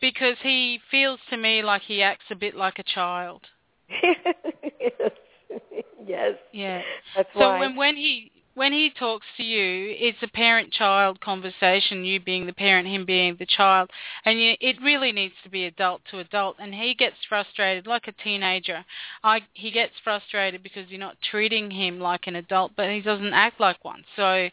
Because 0.00 0.36
he 0.42 0.80
feels 0.90 1.18
to 1.30 1.36
me 1.36 1.62
like 1.62 1.82
he 1.82 2.02
acts 2.02 2.26
a 2.30 2.36
bit 2.36 2.54
like 2.54 2.78
a 2.78 2.84
child. 2.84 3.42
yes. 3.90 5.10
yes. 6.06 6.34
Yeah. 6.52 6.82
That's 7.16 7.28
So 7.34 7.40
why. 7.40 7.58
when 7.60 7.76
when 7.76 7.96
he 7.96 8.30
when 8.58 8.72
he 8.72 8.90
talks 8.90 9.26
to 9.36 9.44
you, 9.44 9.94
it's 9.96 10.18
a 10.20 10.26
parent-child 10.26 11.20
conversation. 11.20 12.04
You 12.04 12.18
being 12.18 12.44
the 12.44 12.52
parent, 12.52 12.88
him 12.88 13.06
being 13.06 13.36
the 13.38 13.46
child, 13.46 13.88
and 14.24 14.40
you, 14.40 14.54
it 14.60 14.82
really 14.82 15.12
needs 15.12 15.34
to 15.44 15.48
be 15.48 15.64
adult 15.64 16.00
to 16.10 16.18
adult. 16.18 16.56
And 16.58 16.74
he 16.74 16.94
gets 16.94 17.14
frustrated 17.28 17.86
like 17.86 18.08
a 18.08 18.24
teenager. 18.24 18.84
I 19.22 19.42
he 19.54 19.70
gets 19.70 19.92
frustrated 20.02 20.64
because 20.64 20.90
you're 20.90 20.98
not 20.98 21.16
treating 21.30 21.70
him 21.70 22.00
like 22.00 22.26
an 22.26 22.34
adult, 22.34 22.72
but 22.76 22.90
he 22.90 23.00
doesn't 23.00 23.32
act 23.32 23.60
like 23.60 23.84
one. 23.84 24.02
So 24.16 24.48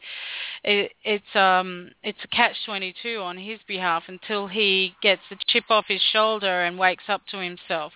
it, 0.64 0.92
it's 1.04 1.36
um 1.36 1.90
it's 2.04 2.24
a 2.24 2.28
catch-22 2.28 3.20
on 3.20 3.38
his 3.38 3.60
behalf 3.68 4.04
until 4.08 4.48
he 4.48 4.94
gets 5.02 5.22
the 5.32 5.38
chip 5.48 5.66
off 5.70 5.86
his 5.88 6.02
shoulder 6.14 6.62
and 6.62 6.78
wakes 6.78 7.06
up 7.10 7.22
to 7.32 7.38
himself. 7.40 7.92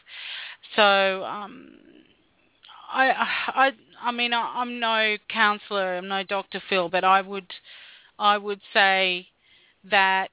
So 0.76 1.24
um 1.24 1.78
I, 2.92 3.12
I, 3.48 3.72
I 4.02 4.12
mean, 4.12 4.34
I- 4.34 4.62
I'm 4.62 4.80
no 4.80 5.18
counselor, 5.30 5.98
I'm 5.98 6.08
no 6.08 6.24
Dr. 6.24 6.62
Phil, 6.70 6.90
but 6.90 7.04
I 7.04 7.22
would, 7.22 7.52
I 8.18 8.38
would 8.38 8.62
say 8.74 9.28
that 9.90 10.32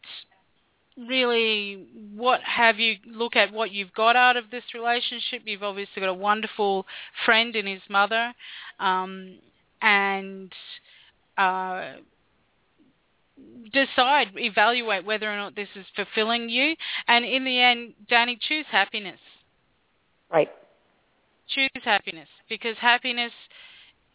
really, 0.96 1.86
what 2.14 2.40
have 2.42 2.78
you 2.78 2.96
look 3.06 3.36
at 3.36 3.52
what 3.52 3.70
you've 3.70 3.92
got 3.92 4.16
out 4.16 4.36
of 4.36 4.50
this 4.50 4.64
relationship? 4.74 5.42
You've 5.44 5.62
obviously 5.62 6.00
got 6.00 6.08
a 6.08 6.14
wonderful 6.14 6.86
friend 7.24 7.54
in 7.54 7.66
his 7.66 7.82
mother, 7.90 8.32
um, 8.80 9.38
and 9.82 10.52
uh, 11.36 11.92
decide, 13.72 14.28
evaluate 14.36 15.04
whether 15.04 15.30
or 15.30 15.36
not 15.36 15.54
this 15.54 15.68
is 15.76 15.84
fulfilling 15.94 16.48
you. 16.48 16.74
And 17.06 17.24
in 17.24 17.44
the 17.44 17.60
end, 17.60 17.92
Danny, 18.08 18.38
choose 18.40 18.64
happiness 18.70 19.20
right. 20.30 20.50
Choose 21.48 21.82
happiness 21.84 22.28
because 22.48 22.76
happiness 22.80 23.32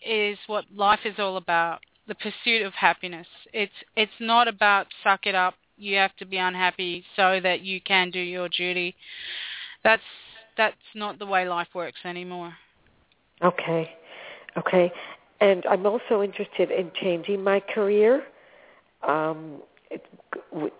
is 0.06 0.38
what 0.48 0.66
life 0.76 1.02
is 1.06 1.16
all 1.20 1.38
about 1.38 1.80
the 2.08 2.16
pursuit 2.16 2.64
of 2.64 2.74
happiness 2.74 3.28
it's 3.54 3.72
it's 3.96 4.12
not 4.20 4.48
about 4.48 4.88
suck 5.04 5.26
it 5.26 5.36
up 5.36 5.56
you 5.78 5.96
have 5.96 6.16
to 6.18 6.26
be 6.26 6.38
unhappy 6.38 7.04
so 7.16 7.40
that 7.42 7.62
you 7.62 7.80
can 7.82 8.10
do 8.12 8.20
your 8.20 8.50
duty 8.50 8.96
that's 9.84 10.02
that's 10.58 10.76
not 10.96 11.20
the 11.20 11.26
way 11.26 11.48
life 11.48 11.70
works 11.74 12.00
anymore 12.06 12.54
Okay. 13.44 13.92
Okay. 14.58 14.92
And 15.40 15.66
I'm 15.66 15.86
also 15.86 16.22
interested 16.22 16.72
in 16.72 16.92
changing 17.02 17.44
my 17.44 17.60
career. 17.60 18.24
Um, 19.08 19.62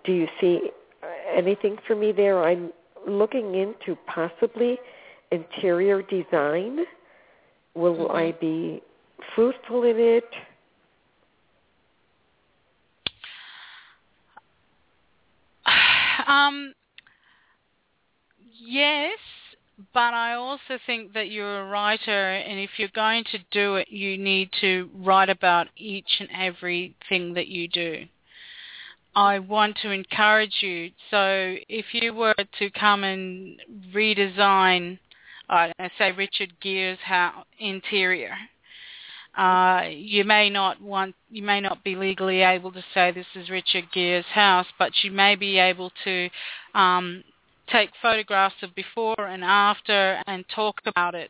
do 0.04 0.14
you 0.14 0.28
see 0.40 0.70
anything 1.36 1.78
for 1.88 1.96
me 1.96 2.12
there? 2.12 2.44
I'm 2.44 2.72
looking 3.08 3.56
into 3.56 3.98
possibly 4.06 4.78
interior 5.32 6.02
design. 6.02 6.86
Will 7.74 8.08
Mhm. 8.08 8.16
I 8.16 8.32
be 8.34 8.82
fruitful 9.34 9.84
in 9.84 10.00
it? 10.00 10.30
um 16.28 16.74
yes 18.60 19.20
but 19.94 20.14
I 20.14 20.34
also 20.34 20.78
think 20.86 21.14
that 21.14 21.32
you're 21.32 21.62
a 21.62 21.70
writer, 21.70 22.34
and 22.34 22.60
if 22.60 22.72
you're 22.78 22.90
going 22.90 23.24
to 23.32 23.40
do 23.52 23.76
it, 23.76 23.90
you 23.90 24.18
need 24.18 24.52
to 24.62 24.90
write 24.96 25.30
about 25.30 25.68
each 25.76 26.20
and 26.20 26.30
everything 26.32 27.34
that 27.34 27.48
you 27.48 27.68
do. 27.68 28.06
I 29.16 29.40
want 29.40 29.78
to 29.82 29.92
encourage 29.92 30.56
you. 30.62 30.92
So 31.10 31.56
if 31.68 31.86
you 31.94 32.14
were 32.14 32.36
to 32.60 32.70
come 32.72 33.04
and 33.04 33.60
redesign, 33.94 35.00
uh, 35.52 35.68
say 35.98 36.12
Richard 36.12 36.54
Gere's 36.62 37.00
house 37.00 37.46
interior, 37.60 38.34
uh, 39.38 39.84
you 39.90 40.24
may 40.24 40.50
not 40.50 40.82
want, 40.82 41.16
you 41.30 41.44
may 41.44 41.62
not 41.62 41.84
be 41.84 41.96
legally 41.96 42.42
able 42.42 42.72
to 42.72 42.84
say 42.94 43.12
this 43.12 43.26
is 43.36 43.50
Richard 43.50 43.86
Gere's 43.94 44.26
house, 44.26 44.68
but 44.80 44.92
you 45.04 45.12
may 45.12 45.36
be 45.36 45.58
able 45.58 45.92
to 46.04 46.30
um, 46.74 47.24
take 47.72 47.90
photographs 48.02 48.56
of 48.62 48.74
before 48.76 49.28
and 49.28 49.44
after 49.44 50.22
and 50.28 50.44
talk 50.54 50.82
about 50.86 51.16
it, 51.16 51.30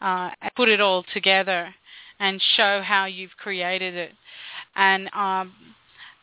uh, 0.00 0.30
put 0.56 0.68
it 0.68 0.80
all 0.80 1.04
together, 1.12 1.74
and 2.20 2.40
show 2.56 2.80
how 2.82 3.04
you've 3.04 3.36
created 3.36 3.94
it. 3.94 4.12
And 4.74 5.06
um, 5.08 5.52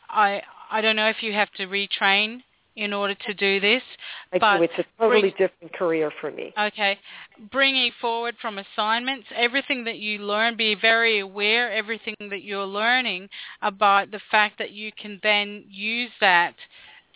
I 0.08 0.42
I 0.70 0.80
don't 0.80 0.96
know 0.96 1.08
if 1.08 1.22
you 1.22 1.32
have 1.32 1.52
to 1.52 1.66
retrain 1.66 2.42
in 2.76 2.92
order 2.92 3.14
to 3.14 3.34
do 3.34 3.60
this. 3.60 3.82
I 4.32 4.38
but 4.38 4.58
do. 4.58 4.64
It's 4.64 4.74
a 4.78 4.84
totally 4.98 5.20
bring- 5.20 5.32
different 5.32 5.72
career 5.72 6.12
for 6.20 6.30
me. 6.30 6.52
Okay. 6.58 6.98
Bringing 7.50 7.92
forward 8.00 8.34
from 8.40 8.58
assignments, 8.58 9.26
everything 9.34 9.84
that 9.84 9.98
you 9.98 10.18
learn, 10.18 10.56
be 10.56 10.74
very 10.74 11.20
aware, 11.20 11.72
everything 11.72 12.14
that 12.30 12.42
you're 12.42 12.66
learning 12.66 13.28
about 13.62 14.10
the 14.10 14.20
fact 14.30 14.58
that 14.58 14.72
you 14.72 14.90
can 15.00 15.20
then 15.22 15.64
use 15.68 16.10
that 16.20 16.54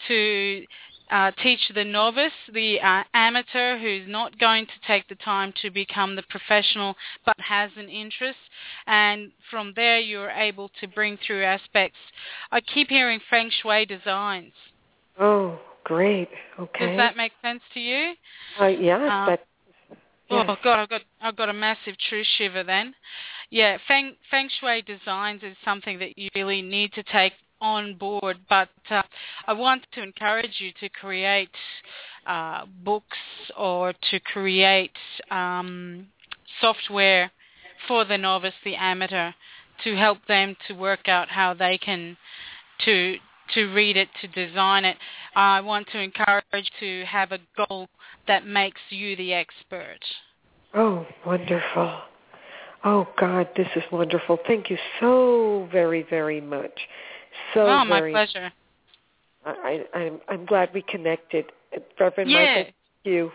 to 0.06 0.64
uh, 1.10 1.30
teach 1.42 1.60
the 1.74 1.84
novice, 1.84 2.32
the 2.52 2.80
uh, 2.80 3.02
amateur 3.14 3.78
who's 3.78 4.06
not 4.06 4.38
going 4.38 4.66
to 4.66 4.72
take 4.86 5.08
the 5.08 5.14
time 5.16 5.52
to 5.62 5.70
become 5.70 6.14
the 6.14 6.22
professional 6.28 6.94
but 7.24 7.36
has 7.38 7.70
an 7.76 7.88
interest. 7.88 8.38
And 8.86 9.32
from 9.50 9.72
there 9.74 9.98
you're 9.98 10.30
able 10.30 10.70
to 10.80 10.86
bring 10.86 11.18
through 11.26 11.44
aspects. 11.44 11.98
I 12.52 12.60
keep 12.60 12.88
hearing 12.88 13.20
feng 13.30 13.50
shui 13.62 13.86
designs. 13.86 14.52
Oh, 15.20 15.58
great. 15.84 16.28
Okay. 16.58 16.86
Does 16.86 16.96
that 16.96 17.16
make 17.16 17.32
sense 17.42 17.62
to 17.74 17.80
you? 17.80 18.12
uh, 18.60 18.66
yes, 18.66 19.00
um, 19.10 19.26
that 19.26 19.40
Oh. 20.30 20.56
God, 20.62 20.78
I've 20.78 20.88
got 20.88 21.00
I've 21.22 21.36
got 21.36 21.48
a 21.48 21.54
massive 21.54 21.96
true 22.08 22.22
shiver 22.36 22.62
then. 22.62 22.94
Yeah, 23.50 23.78
feng 23.88 24.14
feng 24.30 24.48
shui 24.60 24.82
designs 24.82 25.42
is 25.42 25.56
something 25.64 25.98
that 26.00 26.18
you 26.18 26.28
really 26.34 26.60
need 26.60 26.92
to 26.94 27.02
take 27.02 27.32
on 27.60 27.94
board. 27.94 28.38
But 28.48 28.68
uh, 28.90 29.02
I 29.46 29.54
want 29.54 29.86
to 29.92 30.02
encourage 30.02 30.56
you 30.58 30.70
to 30.80 30.88
create 30.90 31.50
uh, 32.26 32.66
books 32.84 33.16
or 33.56 33.94
to 34.10 34.20
create 34.20 34.92
um, 35.30 36.06
software 36.60 37.30
for 37.86 38.04
the 38.04 38.18
novice, 38.18 38.54
the 38.64 38.76
amateur, 38.76 39.32
to 39.84 39.96
help 39.96 40.18
them 40.26 40.56
to 40.66 40.74
work 40.74 41.08
out 41.08 41.30
how 41.30 41.54
they 41.54 41.78
can 41.78 42.16
to 42.84 43.16
to 43.54 43.66
read 43.72 43.96
it, 43.96 44.08
to 44.20 44.28
design 44.28 44.84
it. 44.84 44.96
I 45.34 45.60
want 45.60 45.88
to 45.92 45.98
encourage 45.98 46.70
to 46.80 47.04
have 47.06 47.32
a 47.32 47.38
goal 47.56 47.88
that 48.26 48.46
makes 48.46 48.80
you 48.90 49.16
the 49.16 49.34
expert. 49.34 50.00
Oh, 50.74 51.06
wonderful. 51.24 52.00
Oh 52.84 53.08
God, 53.18 53.48
this 53.56 53.68
is 53.74 53.82
wonderful. 53.90 54.38
Thank 54.46 54.70
you 54.70 54.78
so 55.00 55.68
very, 55.72 56.06
very 56.08 56.40
much. 56.40 56.78
So 57.54 57.66
oh, 57.66 57.84
my 57.84 58.00
very. 58.00 58.12
pleasure. 58.12 58.52
I, 59.44 59.84
I, 59.94 59.98
I'm 59.98 60.20
I'm 60.28 60.46
glad 60.46 60.70
we 60.72 60.82
connected, 60.82 61.46
Reverend 61.98 62.30
Yeah. 62.30 62.36
Michael. 62.36 62.62
Thank 62.64 62.74
you. 63.04 63.30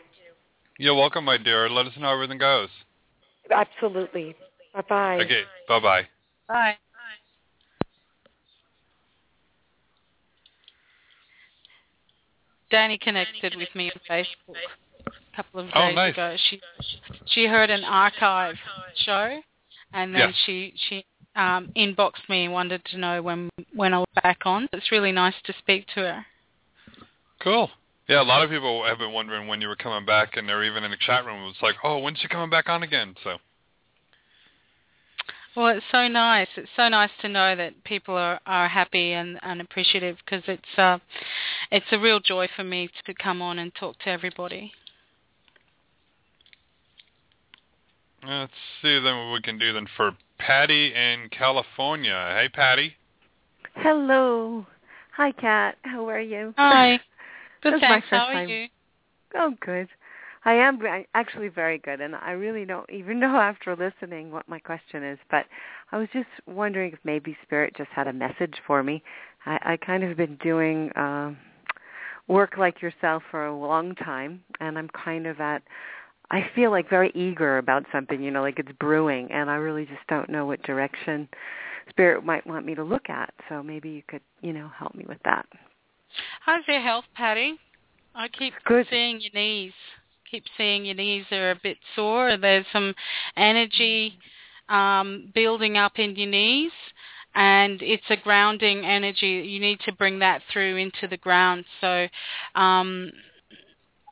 You're 0.77 0.95
welcome, 0.95 1.25
my 1.25 1.37
dear. 1.37 1.69
Let 1.69 1.87
us 1.87 1.93
know 1.97 2.07
how 2.07 2.13
everything 2.13 2.39
goes. 2.39 2.69
Absolutely. 3.51 4.35
Bye 4.73 4.81
bye. 4.89 5.19
Okay, 5.19 5.43
bye-bye. 5.67 6.07
Bye. 6.47 6.77
Danny 12.73 12.97
connected 12.97 13.55
with 13.55 13.69
me 13.75 13.91
on 13.91 14.01
Facebook 14.09 14.57
a 15.05 15.35
couple 15.35 15.59
of 15.59 15.67
days 15.67 15.73
Oh, 15.75 15.91
nice. 15.91 16.13
ago. 16.13 16.35
She 16.49 16.59
she 17.27 17.45
heard 17.45 17.69
an 17.69 17.83
archive 17.83 18.55
show, 18.95 19.39
and 19.93 20.13
then 20.13 20.29
Yes. 20.29 20.35
she 20.43 20.73
she 20.87 21.05
um, 21.35 21.71
inboxed 21.75 22.27
me 22.29 22.45
and 22.45 22.53
wanted 22.53 22.83
to 22.85 22.97
know 22.97 23.21
when 23.21 23.47
when 23.75 23.93
I 23.93 23.99
was 23.99 24.07
back 24.23 24.39
on. 24.45 24.67
It's 24.73 24.91
really 24.91 25.11
nice 25.11 25.35
to 25.43 25.53
speak 25.59 25.85
to 25.89 25.99
her. 25.99 26.25
Cool. 27.39 27.69
Yeah, 28.07 28.23
a 28.23 28.23
lot 28.23 28.41
of 28.43 28.49
people 28.49 28.83
have 28.85 28.97
been 28.97 29.13
wondering 29.13 29.47
when 29.47 29.61
you 29.61 29.67
were 29.67 29.75
coming 29.75 30.05
back, 30.05 30.35
and 30.35 30.49
they're 30.49 30.63
even 30.63 30.83
in 30.83 30.89
the 30.89 30.97
chat 30.97 31.25
room. 31.25 31.43
It 31.43 31.45
was 31.45 31.61
like, 31.61 31.75
oh, 31.83 31.99
when's 31.99 32.17
she 32.17 32.27
coming 32.27 32.49
back 32.49 32.69
on 32.69 32.81
again? 32.81 33.13
So, 33.23 33.37
Well, 35.55 35.67
it's 35.67 35.85
so 35.91 36.07
nice. 36.07 36.47
It's 36.57 36.69
so 36.75 36.89
nice 36.89 37.11
to 37.21 37.29
know 37.29 37.55
that 37.55 37.83
people 37.83 38.15
are, 38.15 38.39
are 38.45 38.67
happy 38.67 39.11
and, 39.11 39.39
and 39.43 39.61
appreciative 39.61 40.17
because 40.25 40.43
it's 40.47 40.77
uh, 40.77 40.97
it's 41.71 41.85
a 41.91 41.99
real 41.99 42.19
joy 42.19 42.47
for 42.55 42.63
me 42.63 42.89
to 43.05 43.13
come 43.13 43.41
on 43.41 43.59
and 43.59 43.73
talk 43.75 43.99
to 43.99 44.09
everybody. 44.09 44.71
let's 48.27 48.53
see 48.81 48.99
then 48.99 49.17
what 49.17 49.33
we 49.33 49.41
can 49.41 49.59
do 49.59 49.73
then 49.73 49.87
for 49.97 50.11
Patty 50.39 50.93
in 50.93 51.29
California. 51.29 52.33
Hey, 52.39 52.49
Patty. 52.49 52.93
Hello. 53.75 54.65
Hi, 55.15 55.31
Cat. 55.31 55.77
How 55.83 56.07
are 56.09 56.19
you? 56.21 56.53
Hi. 56.57 56.99
Good, 57.61 57.73
This 57.73 57.77
is 57.77 57.81
my 57.81 57.87
thanks. 57.87 58.07
first 58.09 58.19
How 58.19 58.25
are 58.27 58.33
time. 58.33 58.49
you? 58.49 58.67
Oh, 59.35 59.53
good. 59.61 59.87
I 60.45 60.53
am 60.55 60.79
actually 61.13 61.47
very 61.47 61.77
good, 61.77 62.01
and 62.01 62.15
I 62.15 62.31
really 62.31 62.65
don't 62.65 62.89
even 62.89 63.19
know 63.21 63.37
after 63.37 63.75
listening 63.75 64.31
what 64.31 64.47
my 64.47 64.59
question 64.59 65.03
is. 65.03 65.19
But 65.31 65.45
I 65.91 65.97
was 65.97 66.09
just 66.13 66.27
wondering 66.45 66.93
if 66.93 66.99
maybe 67.03 67.37
Spirit 67.43 67.75
just 67.77 67.89
had 67.89 68.07
a 68.07 68.13
message 68.13 68.55
for 68.67 68.83
me. 68.83 69.03
I, 69.45 69.73
I 69.73 69.77
kind 69.77 70.03
of 70.03 70.17
been 70.17 70.37
doing 70.37 70.91
uh, 70.91 71.33
work 72.27 72.57
like 72.57 72.81
yourself 72.81 73.23
for 73.31 73.45
a 73.45 73.57
long 73.57 73.95
time, 73.95 74.41
and 74.59 74.77
I'm 74.77 74.89
kind 74.89 75.27
of 75.27 75.39
at. 75.39 75.63
I 76.31 76.49
feel 76.55 76.71
like 76.71 76.89
very 76.89 77.11
eager 77.13 77.59
about 77.59 77.83
something, 77.91 78.21
you 78.23 78.31
know, 78.31 78.41
like 78.41 78.57
it's 78.57 78.71
brewing, 78.79 79.31
and 79.31 79.51
I 79.51 79.55
really 79.55 79.85
just 79.85 80.07
don't 80.09 80.29
know 80.29 80.45
what 80.45 80.63
direction 80.63 81.27
Spirit 81.89 82.25
might 82.25 82.47
want 82.47 82.65
me 82.65 82.73
to 82.75 82.83
look 82.83 83.09
at. 83.09 83.31
So 83.49 83.61
maybe 83.61 83.89
you 83.89 84.01
could, 84.07 84.21
you 84.41 84.53
know, 84.53 84.71
help 84.75 84.95
me 84.95 85.05
with 85.07 85.19
that. 85.25 85.45
How's 86.41 86.63
your 86.67 86.81
health, 86.81 87.05
Patty? 87.13 87.55
I 88.15 88.27
keep 88.29 88.53
Good. 88.65 88.87
seeing 88.89 89.19
your 89.21 89.31
knees. 89.33 89.73
Keep 90.33 90.45
seeing 90.57 90.85
your 90.85 90.95
knees 90.95 91.25
are 91.31 91.51
a 91.51 91.59
bit 91.61 91.77
sore. 91.95 92.37
There's 92.37 92.65
some 92.73 92.95
energy 93.37 94.17
um, 94.67 95.31
building 95.35 95.77
up 95.77 95.99
in 95.99 96.15
your 96.15 96.27
knees, 96.27 96.71
and 97.35 97.79
it's 97.83 98.09
a 98.09 98.17
grounding 98.17 98.83
energy. 98.83 99.27
You 99.27 99.59
need 99.59 99.79
to 99.81 99.91
bring 99.91 100.17
that 100.19 100.41
through 100.51 100.77
into 100.77 101.07
the 101.07 101.17
ground. 101.17 101.65
So. 101.79 102.07
Um, 102.55 103.11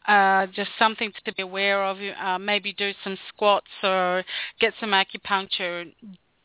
uh, 0.08 0.48
just 0.48 0.72
something 0.80 1.12
to 1.24 1.34
be 1.34 1.44
aware 1.44 1.86
of. 1.86 1.98
Uh, 2.20 2.40
maybe 2.40 2.74
do 2.74 2.92
some 3.04 3.16
squats 3.30 3.68
or 3.84 4.24
get 4.60 4.74
some 4.80 4.92
acupuncture. 4.92 5.92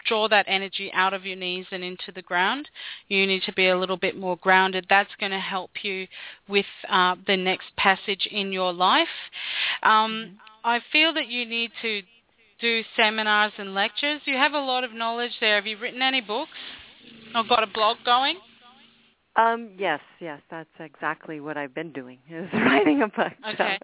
Draw 0.09 0.29
that 0.29 0.47
energy 0.49 0.91
out 0.95 1.15
of 1.15 1.25
your 1.27 1.37
knees 1.37 1.67
and 1.71 1.83
into 1.83 2.13
the 2.15 2.23
ground. 2.23 2.69
You 3.09 3.27
need 3.27 3.43
to 3.45 3.53
be 3.53 3.69
a 3.69 3.79
little 3.79 3.97
bit 3.97 4.17
more 4.17 4.37
grounded. 4.37 4.87
That's 4.89 5.11
going 5.19 5.33
to 5.33 5.41
help 5.41 5.71
you 5.83 6.07
with 6.49 6.67
uh, 6.89 7.17
the 7.27 7.37
next 7.37 7.67
passage 7.77 8.29
in 8.31 8.53
your 8.53 8.73
life. 8.73 9.09
Um, 9.83 10.39
I 10.65 10.81
feel 10.93 11.13
that 11.15 11.29
you 11.29 11.47
need 11.47 11.71
to 11.83 12.03
do 12.61 12.83
seminars 12.97 13.53
and 13.59 13.75
lectures. 13.75 14.21
You 14.25 14.37
have 14.37 14.53
a 14.53 14.59
lot 14.59 14.85
of 14.85 14.93
knowledge 14.93 15.33
there. 15.41 15.57
Have 15.57 15.67
you 15.67 15.79
written 15.79 16.03
any 16.03 16.21
books 16.21 16.51
or 17.35 17.45
got 17.45 17.63
a 17.63 17.67
blog 17.67 17.99
going? 18.05 18.37
Um, 19.37 19.71
yes, 19.77 20.01
yes, 20.19 20.41
that's 20.51 20.69
exactly 20.81 21.41
what 21.41 21.57
I've 21.57 21.75
been 21.75 21.93
doing 21.93 22.19
is 22.31 22.49
writing 22.55 23.03
a 23.03 23.09
book. 23.09 23.33
Okay. 23.53 23.79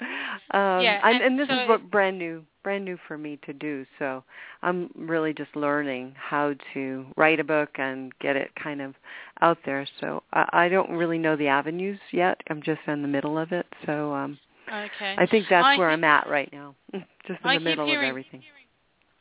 So, 0.50 0.58
um, 0.58 0.82
Yeah, 0.82 1.00
and, 1.06 1.22
and 1.22 1.38
this 1.38 1.48
so 1.48 1.54
is 1.62 1.68
what 1.68 1.90
brand 1.90 2.18
new, 2.18 2.42
brand 2.64 2.84
new 2.84 2.96
for 3.06 3.18
me 3.18 3.38
to 3.44 3.52
do. 3.52 3.84
So 3.98 4.24
I'm 4.62 4.90
really 4.96 5.34
just 5.34 5.54
learning 5.54 6.14
how 6.16 6.54
to 6.74 7.04
write 7.16 7.38
a 7.40 7.44
book 7.44 7.70
and 7.78 8.12
get 8.18 8.34
it 8.36 8.50
kind 8.54 8.80
of 8.80 8.94
out 9.42 9.58
there. 9.66 9.86
So 10.00 10.22
I, 10.32 10.48
I 10.52 10.68
don't 10.68 10.90
really 10.90 11.18
know 11.18 11.36
the 11.36 11.48
avenues 11.48 11.98
yet. 12.12 12.40
I'm 12.48 12.62
just 12.62 12.80
in 12.86 13.02
the 13.02 13.08
middle 13.08 13.36
of 13.38 13.52
it. 13.52 13.66
So 13.84 14.12
um, 14.14 14.38
Okay. 14.68 15.16
I 15.18 15.26
think 15.26 15.46
that's 15.50 15.66
I 15.66 15.76
where 15.76 15.88
keep- 15.90 15.98
I'm 15.98 16.04
at 16.04 16.28
right 16.30 16.48
now, 16.52 16.74
just 16.92 17.40
in 17.42 17.46
I 17.50 17.58
the 17.58 17.64
middle 17.64 17.84
hearing- 17.86 18.04
of 18.06 18.08
everything. 18.08 18.42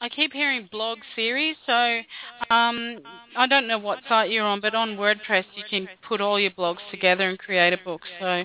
I 0.01 0.09
keep 0.09 0.33
hearing 0.33 0.67
blog 0.71 0.97
series, 1.15 1.55
so 1.67 1.73
um, 2.49 2.97
I 3.37 3.45
don't 3.47 3.67
know 3.67 3.77
what 3.77 3.99
site 4.09 4.31
you're 4.31 4.45
on, 4.45 4.59
but 4.59 4.73
on 4.73 4.97
WordPress 4.97 5.45
you 5.55 5.63
can 5.69 5.87
put 6.07 6.19
all 6.21 6.39
your 6.39 6.49
blogs 6.51 6.79
together 6.89 7.29
and 7.29 7.37
create 7.37 7.71
a 7.71 7.77
book. 7.85 8.01
So, 8.19 8.43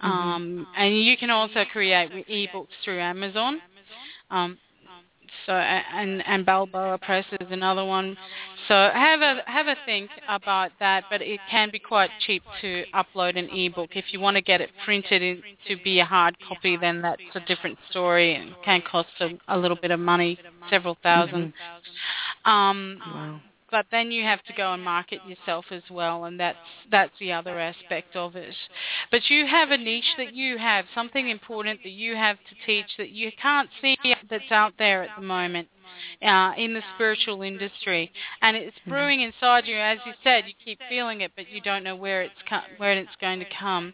um, 0.00 0.68
and 0.76 0.96
you 0.96 1.16
can 1.16 1.28
also 1.30 1.64
create 1.72 2.12
ebooks 2.28 2.68
through 2.84 3.00
Amazon. 3.00 3.60
Um, 4.30 4.58
so 5.46 5.52
and 5.52 6.22
and 6.26 6.44
Balboa 6.44 6.98
Press 6.98 7.24
is 7.40 7.48
another 7.50 7.84
one. 7.84 8.16
So 8.68 8.74
have 8.74 9.20
a 9.20 9.42
have 9.46 9.66
a 9.66 9.76
think 9.84 10.10
about 10.28 10.70
that, 10.80 11.04
but 11.10 11.22
it 11.22 11.40
can 11.50 11.70
be 11.70 11.78
quite 11.78 12.10
cheap 12.26 12.42
to 12.60 12.84
upload 12.94 13.38
an 13.38 13.48
ebook. 13.50 13.90
If 13.94 14.06
you 14.12 14.20
want 14.20 14.36
to 14.36 14.42
get 14.42 14.60
it 14.60 14.70
printed 14.84 15.22
in, 15.22 15.42
to 15.68 15.76
be 15.84 16.00
a 16.00 16.04
hard 16.04 16.36
copy, 16.46 16.76
then 16.76 17.02
that's 17.02 17.20
a 17.34 17.40
different 17.40 17.78
story 17.90 18.34
and 18.34 18.54
can 18.64 18.82
cost 18.82 19.08
a, 19.20 19.28
a 19.48 19.58
little 19.58 19.76
bit 19.80 19.90
of 19.90 20.00
money, 20.00 20.38
several 20.68 20.96
1000 21.02 21.52
Um, 22.44 23.00
Wow. 23.06 23.40
But 23.70 23.86
then 23.90 24.10
you 24.10 24.24
have 24.24 24.42
to 24.44 24.52
go 24.52 24.72
and 24.72 24.82
market 24.82 25.20
yourself 25.26 25.66
as 25.70 25.82
well, 25.90 26.24
and 26.24 26.38
that's 26.40 26.58
that's 26.90 27.12
the 27.20 27.32
other 27.32 27.58
aspect 27.58 28.16
of 28.16 28.36
it. 28.36 28.54
But 29.10 29.30
you 29.30 29.46
have 29.46 29.70
a 29.70 29.76
niche 29.78 30.14
that 30.18 30.34
you 30.34 30.58
have, 30.58 30.86
something 30.94 31.28
important 31.28 31.80
that 31.82 31.90
you 31.90 32.16
have 32.16 32.36
to 32.38 32.66
teach 32.66 32.96
that 32.98 33.10
you 33.10 33.30
can't 33.40 33.68
see 33.80 33.96
that's 34.28 34.50
out 34.50 34.74
there 34.78 35.02
at 35.02 35.10
the 35.16 35.22
moment 35.22 35.68
uh, 36.22 36.52
in 36.56 36.74
the 36.74 36.82
spiritual 36.94 37.42
industry, 37.42 38.10
and 38.42 38.56
it's 38.56 38.76
Mm-hmm. 38.80 38.90
brewing 38.90 39.20
inside 39.20 39.66
you. 39.66 39.76
As 39.76 39.98
you 40.06 40.12
said, 40.24 40.44
you 40.46 40.54
keep 40.64 40.78
feeling 40.88 41.20
it, 41.20 41.32
but 41.36 41.50
you 41.50 41.60
don't 41.60 41.82
know 41.84 41.96
where 41.96 42.22
it's 42.22 42.42
co- 42.48 42.60
where 42.78 42.92
it's 42.92 43.16
going 43.20 43.38
to 43.40 43.46
come. 43.46 43.92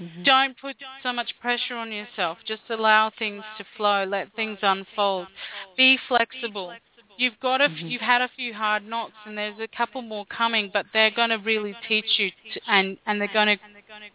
Mhm. 0.00 0.24
Don't 0.24 0.58
put 0.58 0.76
so 1.02 1.12
much 1.12 1.38
pressure 1.40 1.76
on 1.76 1.92
yourself. 1.92 2.38
Just 2.46 2.62
allow 2.70 3.10
things 3.10 3.44
to 3.58 3.64
flow. 3.76 4.04
Let 4.04 4.32
things 4.34 4.58
unfold. 4.62 5.28
Be 5.76 5.96
flexible. 6.08 6.74
You've 7.20 7.38
got 7.40 7.60
a, 7.60 7.64
f- 7.64 7.70
Mhm. 7.72 7.90
you've 7.90 8.00
had 8.00 8.22
a 8.22 8.28
few 8.28 8.54
hard 8.54 8.82
knocks, 8.82 9.12
and 9.26 9.36
there's 9.36 9.58
a 9.60 9.68
couple 9.68 10.00
more 10.02 10.24
coming, 10.26 10.70
but 10.72 10.86
they're 10.94 11.10
going 11.10 11.28
to 11.30 11.36
really 11.38 11.74
teach 11.86 12.18
you, 12.18 12.30
to, 12.52 12.60
and 12.66 12.98
and 13.06 13.20
they're 13.20 13.28
going 13.40 13.58
to 13.58 13.58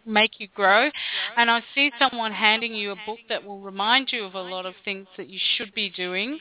make 0.04 0.40
you 0.40 0.48
grow. 0.48 0.90
And 1.36 1.50
I 1.50 1.62
see 1.74 1.92
someone 1.98 2.32
handing 2.32 2.74
you 2.74 2.90
a 2.90 2.96
book 2.96 3.20
that 3.28 3.44
will 3.44 3.60
remind 3.60 4.12
you 4.12 4.24
of 4.24 4.34
a 4.34 4.40
lot 4.42 4.66
of 4.66 4.74
things 4.84 5.06
that 5.16 5.28
you 5.28 5.38
should 5.56 5.72
be 5.74 5.88
doing. 5.90 6.38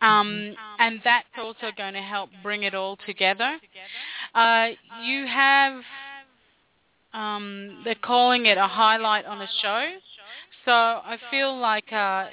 Um, 0.00 0.56
and 0.78 1.00
that's 1.04 1.28
also 1.38 1.70
going 1.76 1.94
to 1.94 2.02
help 2.02 2.30
bring 2.42 2.64
it 2.64 2.74
all 2.74 2.96
together. 3.06 3.58
Uh, 4.34 4.68
you 5.06 5.26
have, 5.26 5.82
um, 7.14 7.80
they're 7.84 7.94
calling 8.02 8.46
it 8.46 8.58
a 8.58 8.66
highlight 8.66 9.24
on 9.24 9.40
a 9.40 9.48
show. 9.62 9.84
So 10.64 10.72
I 10.72 11.16
feel 11.30 11.56
like 11.58 11.92
uh, 11.92 12.26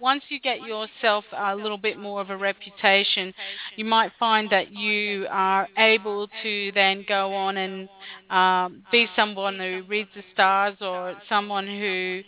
once 0.00 0.22
you 0.28 0.40
get 0.40 0.62
yourself 0.62 1.24
a 1.36 1.54
little 1.54 1.78
bit 1.78 1.98
more 1.98 2.20
of 2.20 2.30
a 2.30 2.36
reputation, 2.36 3.32
you 3.76 3.84
might 3.84 4.12
find 4.18 4.50
that 4.50 4.72
you 4.72 5.26
are 5.30 5.68
able 5.78 6.28
to 6.42 6.72
then 6.72 7.04
go 7.08 7.34
on 7.34 7.56
and 7.56 7.88
um, 8.30 8.82
be 8.90 9.06
someone 9.16 9.58
who 9.58 9.82
reads 9.88 10.10
the 10.14 10.22
stars 10.32 10.76
or 10.80 11.16
someone 11.28 11.66
who 11.66 12.22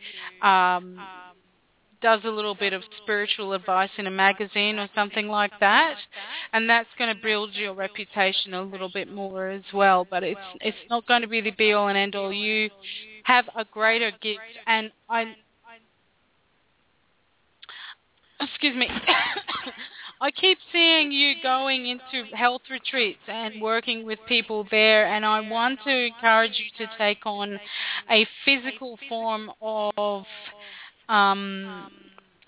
um, 0.47 0.99
does 2.01 2.21
a 2.25 2.29
little 2.29 2.55
bit 2.55 2.73
of 2.73 2.83
spiritual 3.03 3.53
advice 3.53 3.91
in 3.99 4.07
a 4.07 4.11
magazine 4.11 4.79
or 4.79 4.89
something 4.95 5.29
like 5.29 5.53
that, 5.61 5.97
and 6.53 6.69
that's 6.69 6.89
going 6.99 7.15
to 7.15 7.23
build 7.23 7.55
your 7.55 7.75
reputation 7.75 8.55
a 8.55 8.63
little 8.63 8.91
bit 8.93 9.13
more 9.13 9.49
as 9.49 9.65
well. 9.73 10.07
But 10.09 10.23
it's 10.23 10.41
it's 10.61 10.77
not 10.91 11.07
going 11.07 11.23
to 11.23 11.29
be 11.29 11.41
the 11.41 11.51
be 11.51 11.73
all 11.73 11.89
and 11.89 11.99
end 11.99 12.15
all. 12.15 12.33
You 12.33 12.71
have 13.25 13.47
a 13.57 13.65
greater 13.65 14.13
gift, 14.23 14.41
and 14.67 14.91
I 15.09 15.35
excuse 18.41 18.77
me. 18.77 18.89
I 20.21 20.33
keep 20.33 20.59
seeing 20.73 21.13
you 21.13 21.35
going 21.43 21.87
into 21.87 22.25
health 22.35 22.63
retreats 22.71 23.21
and 23.29 23.63
working 23.63 24.05
with 24.05 24.19
people 24.27 24.67
there, 24.71 25.07
and 25.07 25.25
I 25.25 25.41
want 25.49 25.79
to 25.85 26.07
encourage 26.07 26.59
you 26.59 26.87
to 26.87 26.93
take 26.99 27.25
on 27.25 27.61
a 28.11 28.27
physical 28.45 28.99
form 29.09 29.51
of 29.63 30.25
um, 31.09 31.89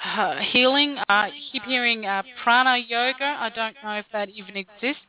uh, 0.04 0.36
healing. 0.52 0.98
Uh, 0.98 1.04
I 1.08 1.30
keep 1.52 1.62
hearing 1.62 2.06
uh, 2.06 2.22
prana 2.42 2.76
yoga. 2.76 3.36
I 3.38 3.50
don't 3.54 3.76
know 3.84 3.98
if 3.98 4.06
that 4.12 4.30
even 4.30 4.56
exists. 4.56 5.02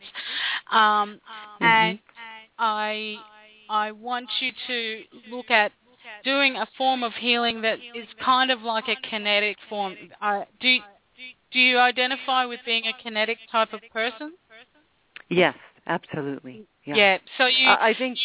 Um, 0.71 1.19
And 1.61 1.99
I 2.59 3.17
I 3.69 3.91
want 3.91 4.29
you 4.39 4.51
to 4.67 5.01
look 5.29 5.49
at 5.49 5.71
doing 6.23 6.55
a 6.55 6.67
form 6.77 7.03
of 7.03 7.13
healing 7.13 7.61
that 7.61 7.79
is 7.95 8.07
kind 8.23 8.51
of 8.51 8.61
like 8.61 8.87
a 8.87 8.95
kinetic 9.09 9.57
form. 9.69 9.95
Uh, 10.21 10.43
do 10.59 10.77
do 11.51 11.59
you 11.59 11.77
identify 11.79 12.45
with 12.45 12.59
being 12.65 12.85
a 12.85 12.93
kinetic 13.01 13.37
type 13.51 13.73
of 13.73 13.81
person? 13.91 14.33
Yes, 15.29 15.55
absolutely. 15.87 16.65
Yeah. 16.85 16.95
Yeah. 16.95 17.17
So 17.37 17.45
you. 17.47 17.67
I 17.67 17.89
I 17.89 17.93
think 17.93 18.17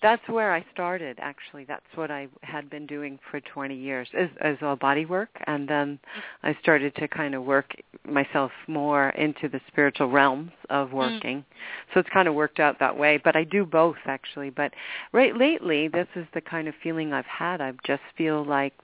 that's 0.00 0.26
where 0.28 0.52
I 0.54 0.64
started. 0.72 1.18
Actually, 1.20 1.64
that's 1.64 1.84
what 1.94 2.10
I 2.10 2.28
had 2.42 2.70
been 2.70 2.86
doing 2.86 3.18
for 3.30 3.40
20 3.40 3.74
years 3.74 4.08
as 4.16 4.28
as 4.40 4.56
all 4.62 4.76
body 4.76 5.06
work, 5.06 5.30
and 5.46 5.68
then 5.68 5.98
I 6.42 6.56
started 6.62 6.94
to 6.96 7.08
kind 7.08 7.34
of 7.34 7.44
work 7.44 7.74
myself 8.04 8.52
more 8.68 9.10
into 9.10 9.48
the 9.48 9.60
spiritual 9.66 10.10
realms 10.10 10.52
of 10.70 10.90
mm. 10.90 10.94
working. 10.94 11.44
So 11.92 12.00
it's 12.00 12.08
kind 12.10 12.28
of 12.28 12.34
worked 12.34 12.60
out 12.60 12.78
that 12.78 12.96
way. 12.96 13.20
But 13.22 13.36
I 13.36 13.44
do 13.44 13.64
both 13.64 13.96
actually. 14.06 14.50
But 14.50 14.72
right 15.12 15.36
lately, 15.36 15.88
this 15.88 16.08
is 16.14 16.26
the 16.32 16.40
kind 16.40 16.68
of 16.68 16.74
feeling 16.82 17.12
I've 17.12 17.24
had. 17.26 17.60
I 17.60 17.72
just 17.84 18.02
feel 18.16 18.44
like 18.44 18.74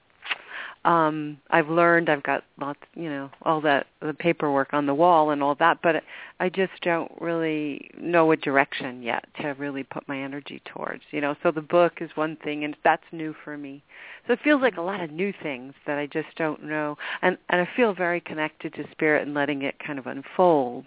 um 0.85 1.37
I've 1.49 1.69
learned 1.69 2.09
I've 2.09 2.23
got 2.23 2.43
lots 2.59 2.79
you 2.93 3.09
know 3.09 3.29
all 3.43 3.61
that 3.61 3.87
the 4.01 4.13
paperwork 4.13 4.73
on 4.73 4.85
the 4.85 4.93
wall 4.93 5.31
and 5.31 5.41
all 5.41 5.55
that 5.55 5.79
but 5.81 6.03
I 6.39 6.49
just 6.49 6.73
don't 6.81 7.11
really 7.19 7.89
know 7.97 8.31
a 8.31 8.37
direction 8.37 9.01
yet 9.01 9.25
to 9.41 9.49
really 9.53 9.83
put 9.83 10.07
my 10.07 10.21
energy 10.21 10.61
towards 10.65 11.03
you 11.11 11.21
know. 11.21 11.35
So 11.43 11.51
the 11.51 11.61
book 11.61 11.93
is 12.01 12.09
one 12.15 12.35
thing 12.37 12.63
and 12.63 12.75
that's 12.83 13.03
new 13.11 13.35
for 13.43 13.57
me. 13.57 13.83
So 14.27 14.33
it 14.33 14.39
feels 14.43 14.61
like 14.61 14.77
a 14.77 14.81
lot 14.81 15.01
of 15.01 15.11
new 15.11 15.33
things 15.43 15.73
that 15.87 15.97
I 15.97 16.07
just 16.07 16.35
don't 16.37 16.63
know. 16.63 16.97
And 17.21 17.37
and 17.49 17.61
I 17.61 17.69
feel 17.75 17.93
very 17.93 18.21
connected 18.21 18.73
to 18.73 18.83
spirit 18.91 19.25
and 19.25 19.33
letting 19.33 19.61
it 19.61 19.75
kind 19.85 19.99
of 19.99 20.07
unfold 20.07 20.85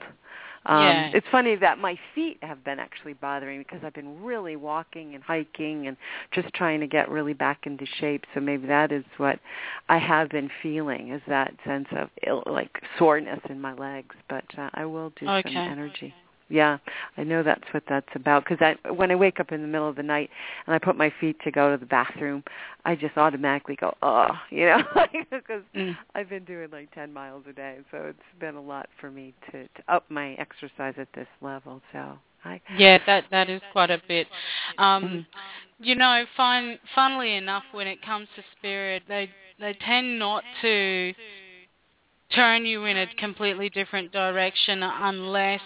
um, 0.67 0.83
Yeah. 0.83 1.11
It's 1.13 1.27
funny 1.31 1.57
that 1.57 1.79
my 1.79 1.99
feet 2.15 2.39
have 2.43 2.65
been 2.65 2.79
actually 2.79 3.15
bothering 3.15 3.59
me 3.59 3.65
because 3.65 3.85
I've 3.85 3.95
been 3.95 4.23
really 4.23 4.57
walking 4.57 5.15
and 5.15 5.23
hiking 5.23 5.87
and 5.87 5.97
just 6.33 6.53
trying 6.55 6.81
to 6.81 6.87
get 6.87 7.09
really 7.11 7.33
back 7.33 7.67
into 7.67 7.87
shape. 8.01 8.25
So 8.35 8.41
maybe 8.41 8.67
that 8.67 8.93
is 8.93 9.05
what 9.17 9.39
I 9.89 9.99
have 9.99 10.29
been 10.31 10.51
feeling 10.63 11.13
is 11.13 11.23
that 11.29 11.55
sense 11.65 11.89
of 11.93 12.11
ill, 12.27 12.43
like 12.47 12.71
soreness 12.99 13.41
in 13.49 13.61
my 13.61 13.75
legs. 13.75 14.15
But 14.29 14.45
uh, 14.57 14.71
I 14.75 14.85
will 14.85 15.11
do 15.19 15.29
Okay. 15.29 15.43
some 15.53 15.57
energy. 15.57 16.15
Yeah, 16.51 16.79
I 17.17 17.25
know 17.25 17.43
that's 17.43 17.65
what 17.73 17.83
that's 17.89 18.09
about 18.15 18.45
because 18.45 18.59
I, 18.61 18.91
when 18.91 19.11
I 19.11 19.15
wake 19.15 19.39
up 19.39 19.53
in 19.53 19.61
the 19.61 19.67
middle 19.67 19.89
of 19.89 19.97
the 19.97 20.03
night 20.03 20.31
and 20.67 20.75
I 20.75 20.79
put 20.79 20.97
my 20.97 21.13
feet 21.21 21.37
to 21.45 21.51
go 21.51 21.71
to 21.71 21.77
the 21.77 21.87
bathroom, 21.87 22.43
I 22.87 22.95
just 22.95 23.17
automatically 23.19 23.77
go, 23.77 23.95
oh, 24.03 24.29
you 24.51 24.67
know, 24.67 24.83
because 25.31 25.63
Mm. 25.75 25.97
I've 26.15 26.29
been 26.31 26.45
doing 26.45 26.71
like 26.71 26.93
10 26.95 27.13
miles 27.13 27.45
a 27.49 27.53
day, 27.53 27.79
so 27.91 27.99
it's 27.99 28.19
been 28.41 28.55
a 28.55 28.61
lot 28.61 28.89
for 29.01 29.11
me 29.11 29.35
to, 29.51 29.65
to 29.65 29.83
up 29.89 30.11
my 30.11 30.33
exercise 30.35 30.95
at 30.97 31.09
this 31.15 31.27
level. 31.41 31.83
So 31.93 32.19
I, 32.45 32.61
Yeah, 32.77 32.99
that 33.07 33.25
that 33.31 33.51
is 33.51 33.61
quite 33.73 33.91
a 33.91 34.01
bit. 34.09 34.27
Um, 34.79 35.03
Mhm. 35.03 35.27
you 35.81 35.95
know, 35.95 36.25
fun, 36.37 36.79
funnily 36.95 37.35
enough, 37.35 37.65
when 37.73 37.87
it 37.87 38.01
comes 38.03 38.29
to 38.37 38.43
spirit, 38.59 39.03
they 39.09 39.31
they 39.59 39.75
tend 39.75 40.19
not 40.19 40.45
to 40.63 41.15
turn 42.31 42.65
you 42.65 42.85
in 42.85 42.97
a 42.97 43.07
completely 43.19 43.69
different 43.71 44.13
direction 44.13 44.83
unless 44.83 45.61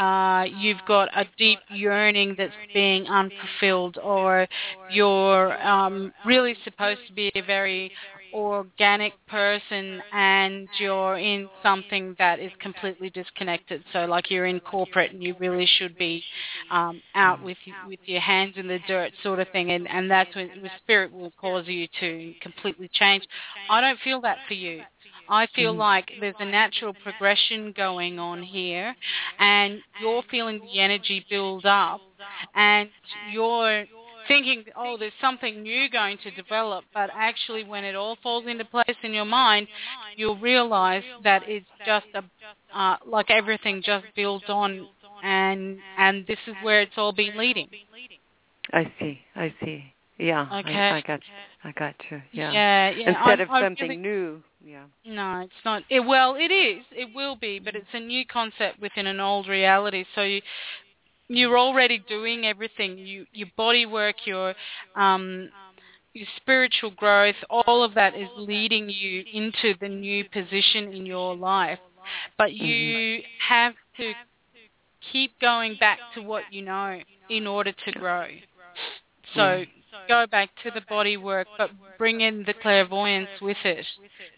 uh, 0.00 0.44
you've 0.44 0.80
got 0.86 1.08
a 1.14 1.26
deep 1.36 1.58
yearning 1.70 2.34
that's 2.38 2.54
being 2.72 3.06
unfulfilled, 3.06 3.98
or 3.98 4.48
you're 4.90 5.60
um, 5.66 6.12
really 6.24 6.56
supposed 6.64 7.00
to 7.06 7.12
be 7.12 7.30
a 7.34 7.42
very 7.42 7.92
organic 8.32 9.12
person 9.26 10.00
and 10.12 10.68
you're 10.78 11.18
in 11.18 11.48
something 11.62 12.14
that 12.18 12.38
is 12.38 12.52
completely 12.60 13.10
disconnected. 13.10 13.82
So 13.92 14.04
like 14.04 14.30
you're 14.30 14.46
in 14.46 14.60
corporate 14.60 15.12
and 15.12 15.22
you 15.22 15.34
really 15.38 15.66
should 15.78 15.98
be 15.98 16.22
um, 16.70 17.02
out 17.14 17.42
with 17.42 17.56
with 17.88 17.98
your 18.06 18.20
hands 18.20 18.54
in 18.56 18.68
the 18.68 18.78
dirt 18.86 19.12
sort 19.22 19.40
of 19.40 19.48
thing 19.48 19.72
and, 19.72 19.88
and 19.88 20.10
that's 20.10 20.34
when 20.34 20.48
the 20.62 20.70
spirit 20.82 21.12
will 21.12 21.32
cause 21.40 21.66
you 21.66 21.88
to 22.00 22.32
completely 22.40 22.88
change. 22.92 23.24
I 23.68 23.80
don't 23.80 23.98
feel 24.00 24.20
that 24.22 24.38
for 24.46 24.54
you. 24.54 24.82
I 25.30 25.46
feel 25.54 25.72
like 25.72 26.10
there's 26.20 26.34
a 26.40 26.44
natural 26.44 26.92
progression 27.02 27.72
going 27.76 28.18
on 28.18 28.42
here 28.42 28.94
and 29.38 29.80
you're 30.00 30.22
feeling 30.30 30.60
the 30.60 30.80
energy 30.80 31.24
build 31.30 31.64
up 31.64 32.00
and 32.54 32.88
you're 33.32 33.84
thinking, 34.28 34.64
oh, 34.76 34.96
there's 34.98 35.12
something 35.20 35.62
new 35.62 35.88
going 35.88 36.18
to 36.24 36.30
develop, 36.32 36.84
but 36.92 37.10
actually 37.14 37.64
when 37.64 37.84
it 37.84 37.94
all 37.94 38.16
falls 38.22 38.44
into 38.46 38.64
place 38.64 38.96
in 39.02 39.12
your 39.12 39.24
mind, 39.24 39.68
you'll 40.16 40.38
realize 40.38 41.02
that 41.24 41.42
it's 41.46 41.66
just 41.86 42.06
a, 42.14 42.22
uh, 42.78 42.96
like 43.06 43.30
everything 43.30 43.82
just 43.84 44.04
builds 44.16 44.44
on 44.48 44.86
and 45.22 45.78
and 45.98 46.26
this 46.26 46.38
is 46.46 46.54
where 46.62 46.80
it's 46.80 46.92
all 46.96 47.12
been 47.12 47.36
leading. 47.36 47.68
I 48.72 48.90
see, 48.98 49.20
I 49.36 49.54
see. 49.62 49.84
Yeah, 50.18 50.46
Okay. 50.60 50.74
I, 50.74 50.96
I 50.98 51.00
got, 51.00 51.20
I 51.64 51.72
got 51.72 51.94
you. 52.10 52.20
Yeah. 52.32 52.52
Yeah, 52.52 52.90
yeah. 52.90 53.08
Instead 53.08 53.40
I- 53.40 53.42
of 53.42 53.48
something 53.48 53.88
really- 53.88 53.96
new. 53.96 54.42
Yeah. 54.64 54.84
No, 55.04 55.40
it's 55.40 55.64
not. 55.64 55.82
It, 55.88 56.00
well, 56.00 56.34
it 56.34 56.52
is. 56.52 56.84
It 56.92 57.08
will 57.14 57.36
be, 57.36 57.58
but 57.58 57.74
it's 57.74 57.86
a 57.92 58.00
new 58.00 58.24
concept 58.26 58.80
within 58.80 59.06
an 59.06 59.20
old 59.20 59.48
reality. 59.48 60.04
So 60.14 60.22
you, 60.22 60.42
you're 61.28 61.58
already 61.58 62.02
doing 62.08 62.46
everything. 62.46 62.98
You, 62.98 63.26
your 63.32 63.48
body 63.56 63.86
work, 63.86 64.16
your, 64.26 64.54
um, 64.96 65.48
your 66.12 66.26
spiritual 66.36 66.90
growth, 66.90 67.36
all 67.48 67.82
of 67.82 67.94
that 67.94 68.14
is 68.14 68.28
leading 68.36 68.90
you 68.90 69.24
into 69.32 69.74
the 69.80 69.88
new 69.88 70.24
position 70.24 70.92
in 70.92 71.06
your 71.06 71.34
life. 71.34 71.78
But 72.36 72.52
you 72.52 73.22
have 73.48 73.74
to 73.98 74.12
keep 75.12 75.32
going 75.40 75.76
back 75.78 75.98
to 76.14 76.22
what 76.22 76.44
you 76.50 76.62
know 76.62 77.00
in 77.28 77.46
order 77.46 77.72
to 77.72 77.92
grow. 77.92 78.26
So 79.34 79.64
go 80.08 80.26
back 80.26 80.50
to 80.62 80.70
the 80.70 80.82
body 80.88 81.16
work, 81.16 81.46
but 81.58 81.70
bring 81.98 82.20
in 82.20 82.44
the 82.44 82.54
clairvoyance 82.54 83.28
with 83.40 83.56
it. 83.64 83.86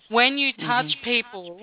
When 0.08 0.38
you 0.38 0.52
touch 0.52 0.96
people 1.04 1.58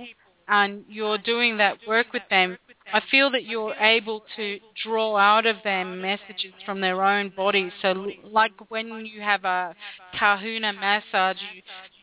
and 0.47 0.83
you're 0.87 1.17
doing 1.17 1.57
that 1.57 1.77
work 1.87 2.07
with 2.11 2.23
them, 2.29 2.57
I 2.91 3.01
feel 3.11 3.29
that 3.31 3.43
you're 3.43 3.75
able 3.75 4.23
to 4.35 4.59
draw 4.83 5.15
out 5.15 5.45
of 5.45 5.57
them 5.63 6.01
messages 6.01 6.53
from 6.65 6.81
their 6.81 7.03
own 7.03 7.31
bodies. 7.35 7.71
So 7.81 8.07
like 8.23 8.51
when 8.69 9.05
you 9.05 9.21
have 9.21 9.45
a 9.45 9.75
kahuna 10.17 10.73
massage, 10.73 11.37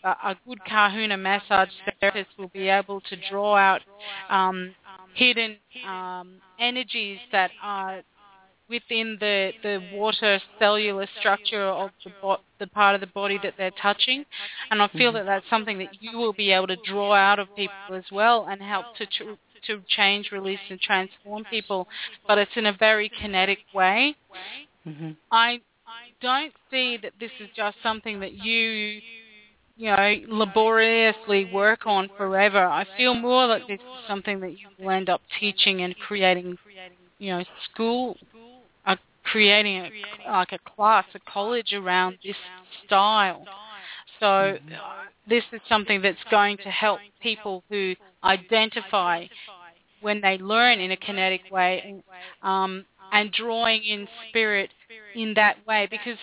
a, 0.04 0.08
a 0.08 0.36
good 0.46 0.64
kahuna 0.64 1.16
massage 1.16 1.70
therapist 2.00 2.30
will 2.38 2.48
be 2.48 2.68
able 2.68 3.00
to 3.00 3.16
draw 3.28 3.56
out 3.56 3.80
um, 4.30 4.74
hidden 5.14 5.56
um, 5.86 6.36
energies 6.60 7.18
that 7.32 7.50
are 7.62 8.02
within 8.68 9.16
the, 9.20 9.52
the 9.62 9.80
water 9.92 10.40
cellular 10.58 11.06
structure 11.18 11.64
of 11.64 11.90
the, 12.04 12.10
bo- 12.20 12.40
the 12.58 12.66
part 12.66 12.94
of 12.94 13.00
the 13.00 13.06
body 13.08 13.38
that 13.42 13.54
they're 13.56 13.72
touching. 13.82 14.24
And 14.70 14.82
I 14.82 14.88
feel 14.88 15.12
mm-hmm. 15.12 15.18
that 15.18 15.26
that's 15.26 15.50
something 15.50 15.78
that 15.78 16.00
you 16.00 16.18
will 16.18 16.32
be 16.32 16.50
able 16.50 16.66
to 16.68 16.76
draw 16.84 17.14
out 17.14 17.38
of 17.38 17.48
people 17.56 17.94
as 17.94 18.04
well 18.10 18.46
and 18.50 18.60
help 18.60 18.86
to 18.98 19.06
tr- 19.06 19.34
to 19.66 19.82
change, 19.88 20.30
release, 20.32 20.60
and 20.70 20.80
transform 20.80 21.44
people. 21.50 21.88
But 22.26 22.38
it's 22.38 22.52
in 22.56 22.66
a 22.66 22.72
very 22.72 23.10
kinetic 23.20 23.58
way. 23.74 24.14
Mm-hmm. 24.86 25.12
I 25.32 25.60
don't 26.20 26.52
see 26.70 26.98
that 27.02 27.12
this 27.18 27.30
is 27.40 27.48
just 27.56 27.76
something 27.82 28.20
that 28.20 28.32
you 28.32 29.00
you 29.76 29.90
know, 29.90 30.16
laboriously 30.28 31.50
work 31.52 31.86
on 31.86 32.08
forever. 32.16 32.64
I 32.64 32.86
feel 32.96 33.14
more 33.14 33.46
that 33.48 33.62
this 33.68 33.78
is 33.78 34.08
something 34.08 34.40
that 34.40 34.52
you 34.52 34.68
will 34.78 34.90
end 34.90 35.10
up 35.10 35.20
teaching 35.38 35.82
and 35.82 35.94
creating, 35.98 36.56
you 37.18 37.32
know, 37.32 37.44
school 37.70 38.16
creating 39.30 39.90
a, 40.26 40.30
like 40.30 40.52
a 40.52 40.58
class, 40.58 41.04
a 41.14 41.30
college 41.30 41.72
around 41.72 42.18
this 42.24 42.36
style. 42.84 43.44
So 44.20 44.56
this 45.28 45.44
is 45.52 45.60
something 45.68 46.00
that's 46.00 46.22
going 46.30 46.56
to 46.58 46.70
help 46.70 47.00
people 47.20 47.62
who 47.68 47.94
identify 48.24 49.26
when 50.00 50.20
they 50.20 50.38
learn 50.38 50.80
in 50.80 50.90
a 50.92 50.96
kinetic 50.96 51.42
way 51.50 52.02
um, 52.42 52.84
and 53.12 53.32
drawing 53.32 53.82
in 53.84 54.08
spirit 54.28 54.70
in 55.14 55.34
that 55.34 55.56
way 55.66 55.86
because 55.90 56.18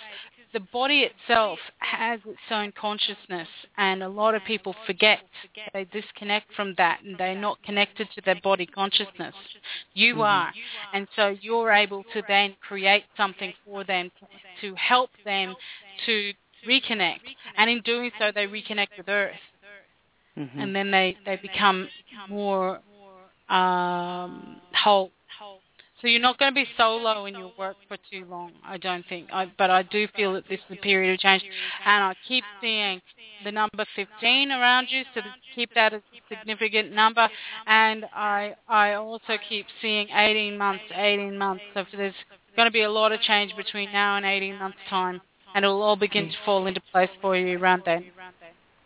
the 0.53 0.59
body 0.59 1.01
itself 1.01 1.57
has 1.80 2.19
its 2.25 2.39
own 2.51 2.71
consciousness 2.80 3.47
and 3.77 4.03
a 4.03 4.07
lot 4.07 4.35
of 4.35 4.43
people 4.45 4.75
forget. 4.85 5.19
They 5.73 5.85
disconnect 5.85 6.53
from 6.55 6.75
that 6.77 6.99
and 7.03 7.17
they're 7.17 7.39
not 7.39 7.61
connected 7.63 8.07
to 8.15 8.21
their 8.21 8.39
body 8.41 8.67
consciousness. 8.67 9.34
You 9.93 10.13
mm-hmm. 10.13 10.21
are. 10.21 10.53
And 10.93 11.07
so 11.15 11.35
you're 11.41 11.71
able 11.71 12.03
to 12.13 12.21
then 12.27 12.55
create 12.67 13.03
something 13.17 13.53
for 13.65 13.84
them 13.84 14.11
to 14.61 14.75
help 14.75 15.09
them 15.25 15.55
to 16.05 16.34
reconnect. 16.67 17.21
And 17.57 17.69
in 17.69 17.81
doing 17.81 18.11
so 18.19 18.31
they 18.34 18.45
reconnect 18.45 18.97
with 18.97 19.09
earth. 19.09 19.35
Mm-hmm. 20.38 20.59
and 20.59 20.75
then 20.75 20.89
they 20.89 21.15
they 21.27 21.35
become 21.35 21.88
more 22.27 22.80
um 23.49 24.59
whole 24.73 25.11
so 26.03 26.09
you're 26.09 26.19
not 26.19 26.38
going 26.38 26.51
to 26.51 26.55
be 26.55 26.67
solo 26.75 27.25
in 27.27 27.34
your 27.34 27.53
work 27.57 27.77
for 27.88 27.95
too 28.11 28.25
long, 28.30 28.51
I 28.65 28.77
don't 28.77 29.05
think. 29.07 29.30
I, 29.31 29.49
but 29.57 29.69
I 29.69 29.84
do 29.84 30.05
feel 30.17 30.34
that 30.34 30.43
this 30.49 30.59
is 30.69 30.77
a 30.77 30.81
period 30.81 31.13
of 31.13 31.19
change. 31.21 31.43
And 31.85 32.03
I 32.03 32.13
keep 32.27 32.43
seeing 32.59 33.01
the 33.45 33.53
number 33.53 33.85
15 33.95 34.51
around 34.51 34.88
you, 34.89 35.03
so 35.13 35.21
keep 35.55 35.73
that 35.75 35.93
as 35.93 36.01
a 36.13 36.35
significant 36.35 36.91
number. 36.91 37.30
And 37.67 38.03
I, 38.13 38.53
I 38.67 38.95
also 38.95 39.38
keep 39.47 39.65
seeing 39.81 40.09
18 40.09 40.57
months, 40.57 40.84
18 40.93 41.38
months. 41.38 41.63
So 41.73 41.85
there's 41.95 42.13
going 42.57 42.67
to 42.67 42.73
be 42.73 42.81
a 42.81 42.91
lot 42.91 43.13
of 43.13 43.21
change 43.21 43.55
between 43.55 43.89
now 43.93 44.17
and 44.17 44.25
18 44.25 44.59
months' 44.59 44.77
time. 44.89 45.21
And 45.55 45.63
it 45.63 45.69
will 45.69 45.84
all 45.84 45.95
begin 45.95 46.25
to 46.25 46.35
fall 46.43 46.67
into 46.67 46.81
place 46.91 47.11
for 47.21 47.38
you 47.38 47.57
around 47.57 47.84
then. 47.85 48.03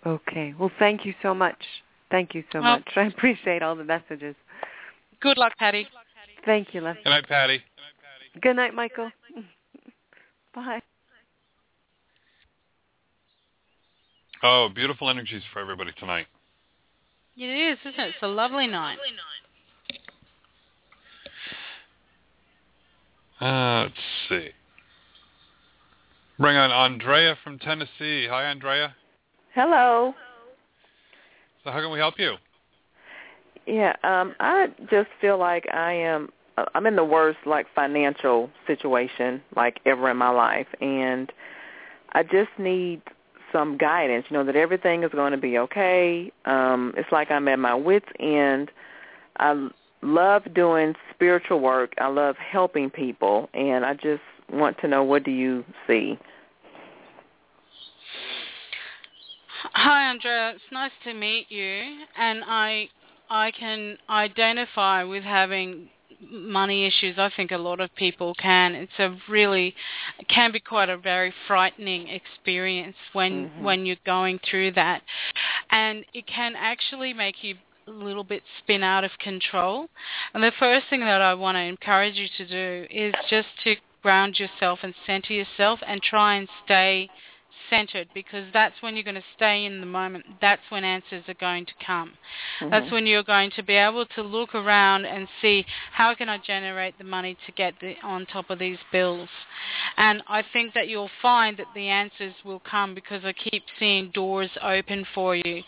Okay. 0.05 0.53
Well, 0.59 0.71
thank 0.77 1.03
you 1.03 1.15
so 1.23 1.33
much. 1.33 1.63
Thank 2.11 2.35
you 2.35 2.43
so 2.51 2.61
well, 2.61 2.75
much. 2.75 2.89
I 2.95 3.05
appreciate 3.05 3.63
all 3.63 3.75
the 3.75 3.83
messages. 3.83 4.35
Good 5.19 5.39
luck, 5.39 5.53
Patty. 5.57 5.87
Thank 6.47 6.73
you, 6.73 6.79
Leslie. 6.79 7.01
Good 7.03 7.09
night, 7.09 7.27
Patty. 7.27 7.61
Good 8.41 8.55
night, 8.55 8.73
Michael. 8.73 9.11
Bye. 10.55 10.81
Oh, 14.41 14.69
beautiful 14.73 15.09
energies 15.09 15.41
for 15.51 15.59
everybody 15.59 15.91
tonight. 15.99 16.25
It 17.35 17.43
is, 17.43 17.77
isn't 17.81 17.99
it? 17.99 18.07
It's 18.07 18.23
a 18.23 18.27
lovely 18.27 18.65
night. 18.65 18.97
Uh, 23.41 23.83
let's 23.83 23.93
see. 24.29 24.49
Bring 26.39 26.55
on 26.55 26.71
Andrea 26.71 27.35
from 27.43 27.59
Tennessee. 27.59 28.27
Hi, 28.29 28.45
Andrea. 28.45 28.95
Hello. 29.53 30.13
So 31.65 31.71
how 31.71 31.81
can 31.81 31.91
we 31.91 31.99
help 31.99 32.15
you? 32.17 32.35
Yeah, 33.65 33.93
um, 34.05 34.33
I 34.39 34.67
just 34.89 35.09
feel 35.19 35.37
like 35.37 35.67
I 35.73 35.91
am 35.91 36.29
I'm 36.73 36.85
in 36.87 36.95
the 36.95 37.03
worst 37.03 37.39
like 37.45 37.67
financial 37.75 38.49
situation 38.65 39.41
like 39.55 39.79
ever 39.85 40.09
in 40.09 40.17
my 40.17 40.29
life 40.29 40.67
and 40.81 41.31
I 42.13 42.23
just 42.23 42.49
need 42.57 43.01
some 43.51 43.77
guidance, 43.77 44.25
you 44.29 44.37
know, 44.37 44.43
that 44.43 44.55
everything 44.55 45.03
is 45.03 45.11
going 45.11 45.31
to 45.31 45.37
be 45.37 45.57
okay. 45.59 46.31
Um 46.45 46.93
it's 46.97 47.11
like 47.11 47.31
I'm 47.31 47.47
at 47.47 47.59
my 47.59 47.75
wits 47.75 48.07
end. 48.19 48.71
I 49.37 49.69
love 50.01 50.43
doing 50.53 50.95
spiritual 51.13 51.59
work. 51.59 51.93
I 51.99 52.07
love 52.07 52.35
helping 52.37 52.89
people 52.89 53.49
and 53.53 53.85
I 53.85 53.93
just 53.93 54.21
want 54.51 54.77
to 54.79 54.87
know 54.87 55.03
what 55.03 55.23
do 55.23 55.31
you 55.31 55.63
see? 55.85 56.17
Hi 59.73 60.09
Andrea, 60.09 60.51
it's 60.51 60.63
nice 60.71 60.91
to 61.03 61.13
meet 61.13 61.47
you 61.49 61.99
and 62.17 62.43
I 62.45 62.89
I 63.29 63.51
can 63.51 63.97
identify 64.09 65.03
with 65.03 65.23
having 65.23 65.89
money 66.21 66.85
issues. 66.85 67.17
I 67.17 67.31
think 67.35 67.51
a 67.51 67.57
lot 67.57 67.79
of 67.79 67.93
people 67.95 68.33
can. 68.35 68.75
It's 68.75 68.99
a 68.99 69.15
really 69.29 69.75
it 70.19 70.27
can 70.27 70.51
be 70.51 70.59
quite 70.59 70.89
a 70.89 70.97
very 70.97 71.33
frightening 71.47 72.07
experience 72.07 72.95
when 73.13 73.49
mm-hmm. 73.49 73.63
when 73.63 73.85
you're 73.85 73.97
going 74.05 74.39
through 74.49 74.73
that, 74.73 75.01
and 75.71 76.05
it 76.13 76.25
can 76.27 76.53
actually 76.57 77.13
make 77.13 77.43
you 77.43 77.55
a 77.87 77.91
little 77.91 78.23
bit 78.23 78.43
spin 78.59 78.83
out 78.83 79.03
of 79.03 79.11
control. 79.19 79.87
And 80.33 80.43
the 80.43 80.51
first 80.59 80.87
thing 80.89 81.01
that 81.01 81.21
I 81.21 81.33
want 81.33 81.55
to 81.55 81.61
encourage 81.61 82.15
you 82.15 82.27
to 82.37 82.47
do 82.47 82.87
is 82.89 83.13
just 83.29 83.47
to 83.63 83.75
ground 84.03 84.39
yourself 84.39 84.79
and 84.83 84.93
center 85.05 85.33
yourself 85.33 85.79
and 85.87 86.01
try 86.01 86.35
and 86.35 86.47
stay 86.65 87.09
centered 87.69 88.07
because 88.13 88.45
that's 88.53 88.75
when 88.81 88.95
you're 88.95 89.03
going 89.03 89.15
to 89.15 89.23
stay 89.35 89.65
in 89.65 89.79
the 89.79 89.85
moment. 89.85 90.25
That's 90.41 90.61
when 90.69 90.83
answers 90.83 91.23
are 91.27 91.33
going 91.35 91.65
to 91.65 91.73
come. 91.85 92.13
Mm-hmm. 92.61 92.69
That's 92.69 92.91
when 92.91 93.05
you're 93.05 93.23
going 93.23 93.51
to 93.55 93.63
be 93.63 93.75
able 93.75 94.05
to 94.15 94.21
look 94.21 94.55
around 94.55 95.05
and 95.05 95.27
see 95.41 95.65
how 95.93 96.13
can 96.15 96.29
I 96.29 96.37
generate 96.37 96.97
the 96.97 97.03
money 97.03 97.37
to 97.45 97.51
get 97.51 97.73
the, 97.81 97.95
on 98.03 98.25
top 98.25 98.49
of 98.49 98.59
these 98.59 98.77
bills. 98.91 99.29
And 99.97 100.23
I 100.27 100.43
think 100.53 100.73
that 100.73 100.87
you'll 100.87 101.09
find 101.21 101.57
that 101.57 101.67
the 101.75 101.87
answers 101.87 102.33
will 102.45 102.61
come 102.69 102.95
because 102.95 103.23
I 103.23 103.33
keep 103.33 103.63
seeing 103.79 104.11
doors 104.13 104.51
open 104.61 105.05
for 105.13 105.35
you. 105.35 105.63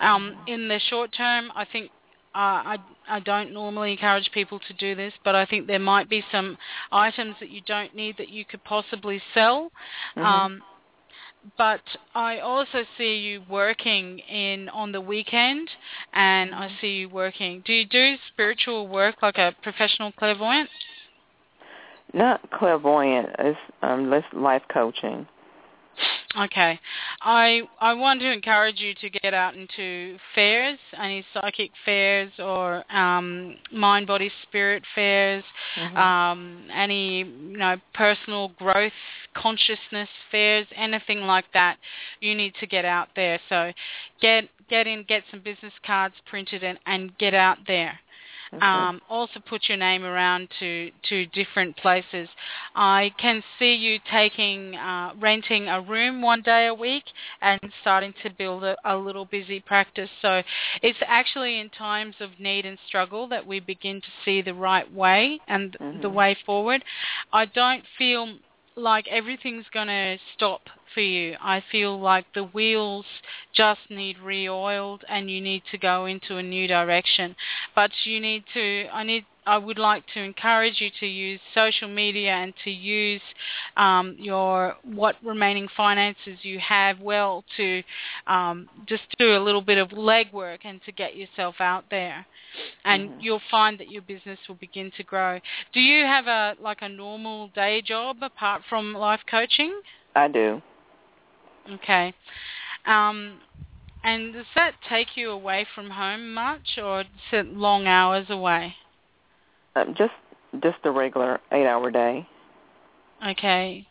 Um, 0.00 0.36
in 0.46 0.68
the 0.68 0.80
short 0.88 1.12
term, 1.16 1.50
I 1.54 1.64
think 1.64 1.90
uh, 2.34 2.38
I, 2.38 2.76
I 3.08 3.20
don't 3.20 3.52
normally 3.52 3.92
encourage 3.92 4.30
people 4.32 4.60
to 4.60 4.74
do 4.74 4.94
this, 4.94 5.12
but 5.24 5.34
I 5.34 5.44
think 5.46 5.66
there 5.66 5.80
might 5.80 6.08
be 6.08 6.22
some 6.30 6.56
items 6.92 7.34
that 7.40 7.50
you 7.50 7.60
don't 7.66 7.94
need 7.94 8.18
that 8.18 8.28
you 8.28 8.44
could 8.44 8.62
possibly 8.62 9.20
sell. 9.34 9.72
Mm-hmm. 10.16 10.20
Um, 10.20 10.62
but 11.56 11.80
I 12.14 12.38
also 12.38 12.84
see 12.98 13.16
you 13.16 13.42
working 13.48 14.18
in 14.20 14.68
on 14.68 14.92
the 14.92 15.00
weekend, 15.00 15.68
and 16.12 16.54
I 16.54 16.70
see 16.80 16.98
you 16.98 17.08
working. 17.08 17.62
Do 17.64 17.72
you 17.72 17.86
do 17.86 18.16
spiritual 18.32 18.88
work 18.88 19.16
like 19.22 19.38
a 19.38 19.54
professional 19.62 20.12
clairvoyant? 20.12 20.68
Not 22.12 22.50
clairvoyant. 22.50 23.28
It's 23.38 23.58
um, 23.82 24.10
life 24.32 24.62
coaching. 24.72 25.26
Okay. 26.38 26.78
I 27.22 27.62
I 27.80 27.92
want 27.94 28.20
to 28.20 28.30
encourage 28.30 28.78
you 28.78 28.94
to 29.00 29.10
get 29.10 29.34
out 29.34 29.56
into 29.56 30.16
fairs, 30.34 30.78
any 30.96 31.24
psychic 31.34 31.72
fairs 31.84 32.30
or 32.38 32.84
um, 32.94 33.56
mind, 33.72 34.06
body, 34.06 34.30
spirit 34.42 34.84
fairs, 34.94 35.42
mm-hmm. 35.76 35.96
um, 35.96 36.68
any 36.72 37.18
you 37.18 37.56
know 37.56 37.76
personal 37.94 38.50
growth, 38.58 38.92
consciousness 39.34 40.08
fairs, 40.30 40.66
anything 40.76 41.22
like 41.22 41.46
that. 41.52 41.78
You 42.20 42.34
need 42.36 42.54
to 42.60 42.66
get 42.66 42.84
out 42.84 43.08
there. 43.16 43.40
So 43.48 43.72
get 44.20 44.44
get 44.68 44.86
in, 44.86 45.04
get 45.08 45.24
some 45.30 45.40
business 45.40 45.72
cards 45.84 46.14
printed, 46.28 46.62
and, 46.62 46.78
and 46.86 47.16
get 47.18 47.34
out 47.34 47.58
there. 47.66 47.98
Okay. 48.52 48.66
Um, 48.66 49.00
also 49.08 49.38
put 49.48 49.68
your 49.68 49.78
name 49.78 50.02
around 50.02 50.48
to, 50.58 50.90
to 51.08 51.26
different 51.26 51.76
places. 51.76 52.28
I 52.74 53.12
can 53.16 53.42
see 53.58 53.74
you 53.74 53.98
taking, 54.10 54.74
uh, 54.74 55.12
renting 55.20 55.68
a 55.68 55.80
room 55.80 56.20
one 56.20 56.42
day 56.42 56.66
a 56.66 56.74
week 56.74 57.04
and 57.40 57.60
starting 57.80 58.12
to 58.24 58.30
build 58.30 58.64
a, 58.64 58.76
a 58.84 58.96
little 58.96 59.24
busy 59.24 59.60
practice. 59.60 60.10
So 60.20 60.42
it's 60.82 60.98
actually 61.06 61.60
in 61.60 61.70
times 61.70 62.16
of 62.20 62.30
need 62.40 62.66
and 62.66 62.78
struggle 62.88 63.28
that 63.28 63.46
we 63.46 63.60
begin 63.60 64.00
to 64.00 64.08
see 64.24 64.42
the 64.42 64.54
right 64.54 64.90
way 64.92 65.40
and 65.46 65.76
mm-hmm. 65.80 66.02
the 66.02 66.10
way 66.10 66.36
forward. 66.44 66.84
I 67.32 67.44
don't 67.44 67.84
feel 67.98 68.36
like 68.76 69.06
everything's 69.08 69.66
going 69.72 69.88
to 69.88 70.16
stop 70.34 70.62
for 70.94 71.00
you. 71.00 71.36
I 71.40 71.62
feel 71.70 72.00
like 72.00 72.26
the 72.34 72.44
wheels 72.44 73.04
just 73.54 73.80
need 73.90 74.18
re-oiled 74.18 75.04
and 75.08 75.30
you 75.30 75.40
need 75.40 75.62
to 75.70 75.78
go 75.78 76.06
into 76.06 76.36
a 76.36 76.42
new 76.42 76.66
direction. 76.66 77.34
But 77.74 77.90
you 78.04 78.20
need 78.20 78.44
to, 78.54 78.86
I 78.92 79.02
need, 79.04 79.24
I 79.46 79.58
would 79.58 79.78
like 79.78 80.04
to 80.14 80.20
encourage 80.20 80.80
you 80.80 80.90
to 81.00 81.06
use 81.06 81.40
social 81.54 81.88
media 81.88 82.32
and 82.32 82.52
to 82.64 82.70
use 82.70 83.22
um, 83.76 84.16
your 84.18 84.76
what 84.84 85.16
remaining 85.24 85.66
finances 85.76 86.38
you 86.42 86.58
have 86.60 87.00
well 87.00 87.44
to 87.56 87.82
um, 88.26 88.68
just 88.86 89.02
do 89.18 89.36
a 89.36 89.42
little 89.42 89.62
bit 89.62 89.78
of 89.78 89.88
legwork 89.88 90.58
and 90.64 90.80
to 90.84 90.92
get 90.92 91.16
yourself 91.16 91.56
out 91.60 91.84
there, 91.90 92.26
and 92.84 93.10
Mhm. 93.10 93.22
you'll 93.22 93.42
find 93.50 93.78
that 93.78 93.88
your 93.88 94.02
business 94.02 94.38
will 94.46 94.56
begin 94.56 94.90
to 94.92 95.02
grow. 95.02 95.40
Do 95.72 95.80
you 95.80 96.04
have 96.04 96.26
a 96.26 96.54
like 96.60 96.82
a 96.82 96.88
normal 96.88 97.48
day 97.48 97.80
job 97.82 98.22
apart 98.22 98.62
from 98.68 98.94
life 98.94 99.24
coaching? 99.26 99.80
I 100.14 100.28
do. 100.28 100.62
Okay. 101.68 102.14
Um, 102.86 103.38
and 104.02 104.32
does 104.32 104.46
that 104.54 104.72
take 104.88 105.16
you 105.16 105.30
away 105.30 105.66
from 105.74 105.90
home 105.90 106.32
much, 106.32 106.78
or 106.82 107.02
is 107.02 107.06
it 107.32 107.46
long 107.48 107.86
hours 107.86 108.26
away? 108.30 108.74
Um, 109.76 109.94
just 109.96 110.12
just 110.62 110.78
a 110.84 110.90
regular 110.90 111.40
eight 111.52 111.66
hour 111.66 111.90
day. 111.90 112.26
Okay. 113.26 113.86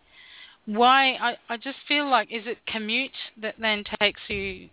Why? 0.66 1.14
I 1.14 1.38
I 1.48 1.58
just 1.58 1.78
feel 1.88 2.10
like 2.10 2.32
is 2.32 2.46
it 2.46 2.58
commute 2.66 3.12
that 3.42 3.56
then 3.60 3.84
takes 4.00 4.22
you? 4.28 4.70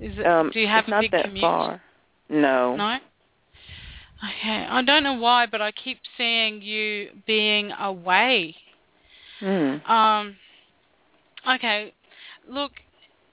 Is 0.00 0.18
it? 0.18 0.26
Um, 0.26 0.50
do 0.52 0.60
you 0.60 0.68
have 0.68 0.86
a 0.86 0.90
not 0.90 1.00
big 1.02 1.12
that 1.12 1.24
commute? 1.24 1.42
far. 1.42 1.82
No. 2.28 2.76
No. 2.76 2.98
Okay. 4.18 4.66
I 4.68 4.82
don't 4.82 5.04
know 5.04 5.14
why, 5.14 5.46
but 5.46 5.62
I 5.62 5.70
keep 5.72 5.98
seeing 6.16 6.60
you 6.60 7.10
being 7.26 7.70
away. 7.72 8.56
Hmm. 9.40 9.76
Um. 9.86 10.36
Okay. 11.48 11.94
Look, 12.48 12.72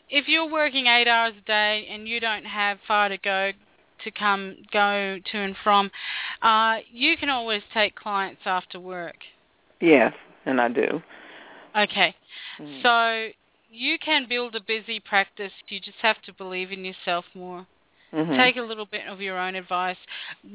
if 0.09 0.27
you're 0.27 0.49
working 0.49 0.87
eight 0.87 1.07
hours 1.07 1.33
a 1.37 1.45
day 1.45 1.87
and 1.89 2.07
you 2.07 2.19
don't 2.19 2.45
have 2.45 2.77
far 2.87 3.09
to 3.09 3.17
go 3.17 3.51
to 4.03 4.11
come 4.11 4.57
go 4.71 5.17
to 5.31 5.37
and 5.37 5.55
from, 5.63 5.89
uh, 6.41 6.77
you 6.91 7.17
can 7.17 7.29
always 7.29 7.61
take 7.73 7.95
clients 7.95 8.41
after 8.45 8.79
work. 8.79 9.15
Yes, 9.81 10.13
and 10.45 10.59
I 10.59 10.67
do. 10.69 11.01
Okay. 11.75 12.15
Mhm. 12.59 12.81
So 12.81 13.33
you 13.69 13.97
can 13.99 14.25
build 14.27 14.55
a 14.55 14.61
busy 14.61 14.99
practice. 14.99 15.51
You 15.69 15.79
just 15.79 15.97
have 15.99 16.21
to 16.23 16.33
believe 16.33 16.71
in 16.71 16.85
yourself 16.85 17.25
more. 17.33 17.65
Mhm. 18.15 18.37
Take 18.37 18.55
a 18.55 18.61
little 18.61 18.85
bit 18.85 19.07
of 19.07 19.19
your 19.19 19.37
own 19.37 19.55
advice. 19.55 19.97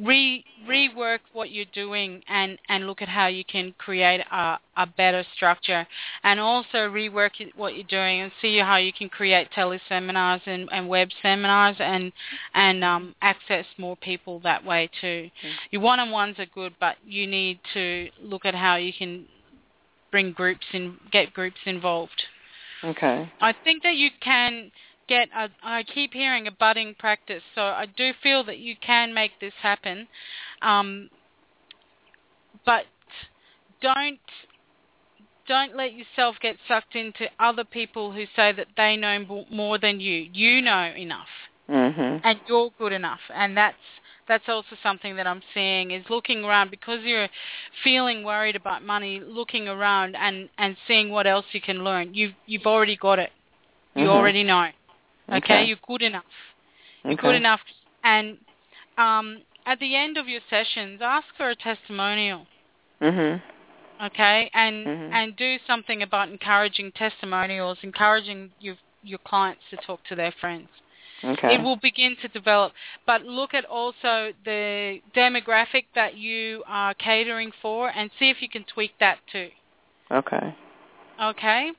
Re 0.00 0.42
rework 0.66 1.20
what 1.32 1.50
you're 1.50 1.66
doing 1.72 2.22
and 2.26 2.58
and 2.68 2.86
look 2.86 3.02
at 3.02 3.08
how 3.08 3.26
you 3.26 3.44
can 3.44 3.74
create 3.78 4.20
a 4.30 4.58
a 4.76 4.86
better 4.86 5.24
structure. 5.34 5.86
And 6.22 6.40
also 6.40 6.88
rework 6.88 7.32
what 7.56 7.74
you're 7.74 7.84
doing 7.84 8.20
and 8.22 8.32
see 8.40 8.58
how 8.58 8.76
you 8.76 8.92
can 8.92 9.10
create 9.10 9.50
teleseminars 9.50 10.40
and 10.46 10.68
and 10.72 10.88
web 10.88 11.10
seminars 11.20 11.76
and 11.80 12.12
and 12.54 12.82
um 12.82 13.14
access 13.20 13.66
more 13.76 13.96
people 13.96 14.40
that 14.40 14.64
way 14.64 14.88
too. 15.00 15.30
Mhm. 15.42 15.54
Your 15.70 15.82
one-on-ones 15.82 16.38
are 16.38 16.46
good, 16.46 16.74
but 16.80 16.96
you 17.04 17.26
need 17.26 17.58
to 17.74 18.10
look 18.20 18.46
at 18.46 18.54
how 18.54 18.76
you 18.76 18.92
can 18.92 19.26
bring 20.10 20.32
groups 20.32 20.66
in, 20.72 20.98
get 21.10 21.32
groups 21.34 21.60
involved. 21.66 22.24
Okay. 22.82 23.30
I 23.40 23.52
think 23.52 23.82
that 23.82 23.96
you 23.96 24.10
can 24.20 24.72
get 25.10 25.28
I 25.62 25.82
keep 25.82 26.14
hearing 26.14 26.46
a 26.46 26.52
budding 26.52 26.94
practice, 26.98 27.42
so 27.54 27.60
I 27.60 27.86
do 27.96 28.12
feel 28.22 28.44
that 28.44 28.58
you 28.58 28.76
can 28.80 29.12
make 29.12 29.32
this 29.40 29.52
happen. 29.60 30.06
Um, 30.62 31.10
but 32.64 32.84
don't 33.82 34.18
don't 35.48 35.76
let 35.76 35.92
yourself 35.94 36.36
get 36.40 36.56
sucked 36.68 36.94
into 36.94 37.26
other 37.40 37.64
people 37.64 38.12
who 38.12 38.24
say 38.36 38.52
that 38.52 38.68
they 38.76 38.96
know 38.96 39.44
more 39.50 39.78
than 39.78 39.98
you. 39.98 40.28
You 40.32 40.62
know 40.62 40.92
enough 40.96 41.26
Mhm. 41.68 42.20
and 42.22 42.40
you're 42.46 42.70
good 42.78 42.92
enough 42.92 43.20
and 43.34 43.56
that's 43.56 43.76
that's 44.28 44.48
also 44.48 44.76
something 44.80 45.16
that 45.16 45.26
I'm 45.26 45.42
seeing 45.52 45.90
is 45.90 46.04
looking 46.08 46.44
around 46.44 46.70
because 46.70 47.00
you're 47.02 47.26
feeling 47.82 48.22
worried 48.22 48.54
about 48.54 48.84
money, 48.84 49.18
looking 49.18 49.66
around 49.66 50.14
and 50.14 50.48
and 50.56 50.76
seeing 50.86 51.10
what 51.10 51.26
else 51.26 51.46
you 51.50 51.60
can 51.60 51.82
learn. 51.82 52.14
You've 52.14 52.34
you've 52.46 52.66
already 52.66 52.96
got 52.96 53.18
it. 53.18 53.32
You 53.96 54.06
Mhm. 54.06 54.10
already 54.10 54.44
know. 54.44 54.70
Okay? 55.30 55.38
Okay. 55.38 55.64
you're 55.64 55.78
good 55.86 56.02
enough. 56.02 56.24
You're 57.04 57.14
Okay. 57.14 57.22
good 57.22 57.36
enough. 57.36 57.60
And 58.04 58.38
um, 58.98 59.42
at 59.66 59.78
the 59.78 59.94
end 59.94 60.16
of 60.16 60.28
your 60.28 60.40
sessions, 60.50 61.00
ask 61.02 61.26
for 61.36 61.50
a 61.50 61.56
testimonial. 61.56 62.46
Mhm. 63.00 63.42
Okay, 64.02 64.50
and 64.54 64.86
Mhm. 64.86 65.12
and 65.12 65.36
do 65.36 65.58
something 65.66 66.02
about 66.02 66.28
encouraging 66.30 66.92
testimonials, 66.92 67.78
encouraging 67.82 68.50
your 68.60 68.76
your 69.02 69.18
clients 69.18 69.62
to 69.70 69.76
talk 69.78 70.02
to 70.04 70.14
their 70.14 70.32
friends. 70.32 70.68
Okay. 71.22 71.54
It 71.54 71.62
will 71.62 71.76
begin 71.76 72.16
to 72.16 72.28
develop. 72.28 72.72
But 73.06 73.22
look 73.24 73.52
at 73.54 73.64
also 73.66 74.32
the 74.44 75.00
demographic 75.14 75.86
that 75.94 76.14
you 76.16 76.62
are 76.66 76.94
catering 76.94 77.52
for 77.60 77.90
and 77.90 78.10
see 78.18 78.30
if 78.30 78.40
you 78.40 78.48
can 78.48 78.64
tweak 78.64 78.92
that 79.00 79.18
too. 79.30 79.50
Okay. 80.10 80.54
Okay? 81.20 81.72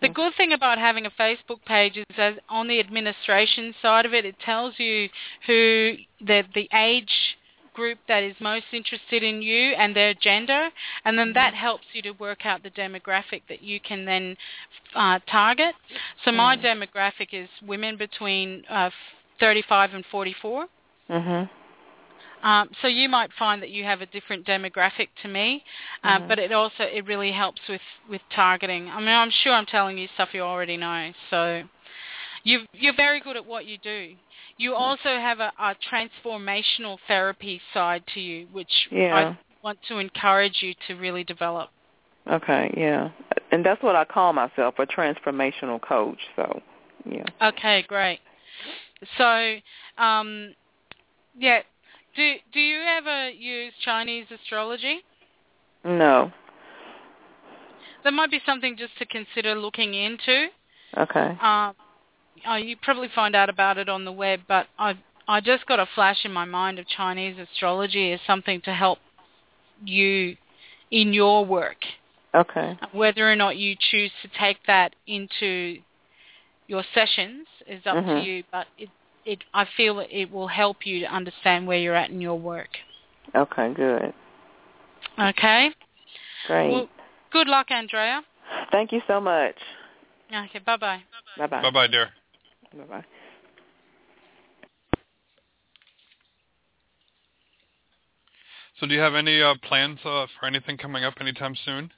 The 0.00 0.08
good 0.08 0.34
thing 0.36 0.52
about 0.52 0.78
having 0.78 1.06
a 1.06 1.10
Facebook 1.10 1.64
page 1.66 1.96
is 1.96 2.04
as 2.16 2.34
on 2.48 2.68
the 2.68 2.80
administration 2.80 3.74
side 3.80 4.06
of 4.06 4.14
it, 4.14 4.24
it 4.24 4.36
tells 4.44 4.74
you 4.78 5.08
who 5.46 5.94
the 6.20 6.42
the 6.54 6.68
age 6.74 7.36
group 7.74 7.98
that 8.06 8.22
is 8.22 8.34
most 8.40 8.66
interested 8.72 9.22
in 9.22 9.42
you 9.42 9.72
and 9.72 9.94
their 9.94 10.14
gender, 10.14 10.68
and 11.04 11.18
then 11.18 11.32
that 11.32 11.54
helps 11.54 11.84
you 11.92 12.00
to 12.02 12.12
work 12.12 12.46
out 12.46 12.62
the 12.62 12.70
demographic 12.70 13.42
that 13.48 13.62
you 13.62 13.80
can 13.80 14.04
then 14.04 14.36
uh, 14.94 15.18
target. 15.30 15.74
So 16.24 16.30
my 16.32 16.56
demographic 16.56 17.28
is 17.32 17.48
women 17.66 17.96
between 17.96 18.64
uh, 18.70 18.90
35 19.40 19.94
and 19.94 20.04
44. 20.06 20.66
Mhm. 21.10 21.48
Um, 22.44 22.68
so 22.82 22.88
you 22.88 23.08
might 23.08 23.30
find 23.38 23.62
that 23.62 23.70
you 23.70 23.84
have 23.84 24.02
a 24.02 24.06
different 24.06 24.46
demographic 24.46 25.08
to 25.22 25.28
me, 25.28 25.64
uh, 26.04 26.20
Mhm. 26.20 26.28
but 26.28 26.38
it 26.38 26.52
also 26.52 26.84
it 26.84 27.06
really 27.06 27.32
helps 27.32 27.66
with 27.68 27.80
with 28.06 28.20
targeting. 28.28 28.90
I 28.90 28.98
mean, 29.00 29.08
I'm 29.08 29.30
sure 29.30 29.52
I'm 29.54 29.66
telling 29.66 29.96
you 29.96 30.08
stuff 30.08 30.34
you 30.34 30.42
already 30.42 30.76
know. 30.76 31.12
So 31.30 31.64
you 32.42 32.66
you're 32.74 32.92
very 32.92 33.20
good 33.20 33.36
at 33.36 33.46
what 33.46 33.64
you 33.64 33.78
do. 33.78 34.14
You 34.58 34.74
also 34.74 35.18
have 35.18 35.40
a, 35.40 35.52
a 35.58 35.74
transformational 35.90 36.98
therapy 37.08 37.60
side 37.72 38.06
to 38.08 38.20
you, 38.20 38.46
which 38.52 38.88
Yeah. 38.90 39.16
I 39.16 39.38
want 39.62 39.82
to 39.88 39.98
encourage 39.98 40.62
you 40.62 40.74
to 40.86 40.94
really 40.96 41.24
develop. 41.24 41.70
Okay, 42.26 42.72
yeah. 42.76 43.10
And 43.50 43.64
that's 43.64 43.82
what 43.82 43.96
I 43.96 44.04
call 44.04 44.32
myself, 44.32 44.78
a 44.78 44.86
transformational 44.86 45.80
coach. 45.80 46.20
So, 46.36 46.62
yeah. 47.04 47.24
Okay, 47.40 47.82
great. 47.82 48.20
So, 49.16 49.58
um, 49.98 50.54
yeah, 51.36 51.62
do 52.16 52.34
do 52.52 52.60
you 52.60 52.80
ever 52.82 53.30
use 53.30 53.72
Chinese 53.84 54.26
astrology? 54.30 55.00
No. 55.84 56.32
That 58.04 58.12
might 58.12 58.30
be 58.30 58.40
something 58.44 58.76
just 58.76 58.96
to 58.98 59.06
consider 59.06 59.54
looking 59.54 59.94
into. 59.94 60.48
Okay. 60.96 61.36
Um, 61.40 61.74
oh, 62.46 62.56
you 62.56 62.76
probably 62.82 63.08
find 63.14 63.34
out 63.34 63.48
about 63.48 63.78
it 63.78 63.88
on 63.88 64.04
the 64.04 64.12
web, 64.12 64.40
but 64.46 64.66
I 64.78 64.94
I 65.26 65.40
just 65.40 65.66
got 65.66 65.80
a 65.80 65.86
flash 65.94 66.24
in 66.24 66.32
my 66.32 66.44
mind 66.44 66.78
of 66.78 66.86
Chinese 66.86 67.38
astrology 67.38 68.12
as 68.12 68.20
something 68.26 68.60
to 68.62 68.72
help 68.72 68.98
you 69.84 70.36
in 70.90 71.12
your 71.12 71.44
work. 71.44 71.78
Okay. 72.34 72.78
Whether 72.92 73.30
or 73.30 73.36
not 73.36 73.56
you 73.56 73.76
choose 73.78 74.10
to 74.22 74.28
take 74.38 74.58
that 74.66 74.94
into 75.06 75.78
your 76.66 76.84
sessions 76.94 77.46
is 77.66 77.86
up 77.86 77.96
Mhm. 77.96 78.06
to 78.06 78.20
you, 78.20 78.44
but 78.50 78.66
it 78.78 78.90
it 79.24 79.44
I 79.52 79.66
feel 79.76 80.04
it 80.08 80.30
will 80.30 80.48
help 80.48 80.78
you 80.84 81.00
to 81.00 81.06
understand 81.06 81.66
where 81.66 81.78
you're 81.78 81.94
at 81.94 82.10
in 82.10 82.20
your 82.20 82.38
work. 82.38 82.70
Okay, 83.34 83.72
good. 83.74 84.12
Okay. 85.18 85.70
Great. 86.46 86.70
Well, 86.70 86.88
good 87.32 87.46
luck, 87.46 87.70
Andrea. 87.70 88.22
Thank 88.70 88.92
you 88.92 89.00
so 89.06 89.20
much. 89.20 89.56
Okay. 90.30 90.58
Bye 90.64 90.76
bye. 90.76 91.02
Bye-bye. 91.38 91.62
Bye-bye, 91.62 91.86
dear. 91.88 92.08
Bye-bye. 92.72 93.04
So 98.80 98.86
do 98.86 98.94
you 98.94 99.00
have 99.00 99.14
any 99.14 99.40
uh, 99.40 99.54
plans 99.62 100.00
uh, 100.04 100.26
for 100.38 100.46
anything 100.46 100.76
coming 100.76 101.04
up 101.04 101.14
anytime 101.20 101.54
soon? 101.64 101.90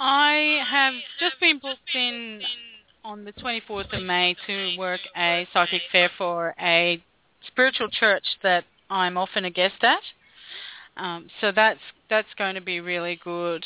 I 0.00 0.62
have 0.68 0.94
just 1.20 1.38
been 1.38 1.58
booked 1.58 1.94
in 1.94 2.40
on 3.04 3.24
the 3.24 3.32
24th 3.32 3.92
of 3.92 4.02
May 4.02 4.36
to 4.46 4.76
work 4.78 5.00
a 5.16 5.46
psychic 5.52 5.82
fair 5.90 6.10
for 6.16 6.54
a 6.60 7.02
spiritual 7.46 7.88
church 7.88 8.24
that 8.42 8.64
I'm 8.90 9.16
often 9.16 9.44
a 9.44 9.50
guest 9.50 9.82
at. 9.82 10.00
Um, 10.96 11.28
so 11.40 11.52
that's 11.52 11.80
that's 12.10 12.28
going 12.36 12.54
to 12.54 12.60
be 12.60 12.80
really 12.80 13.18
good. 13.24 13.64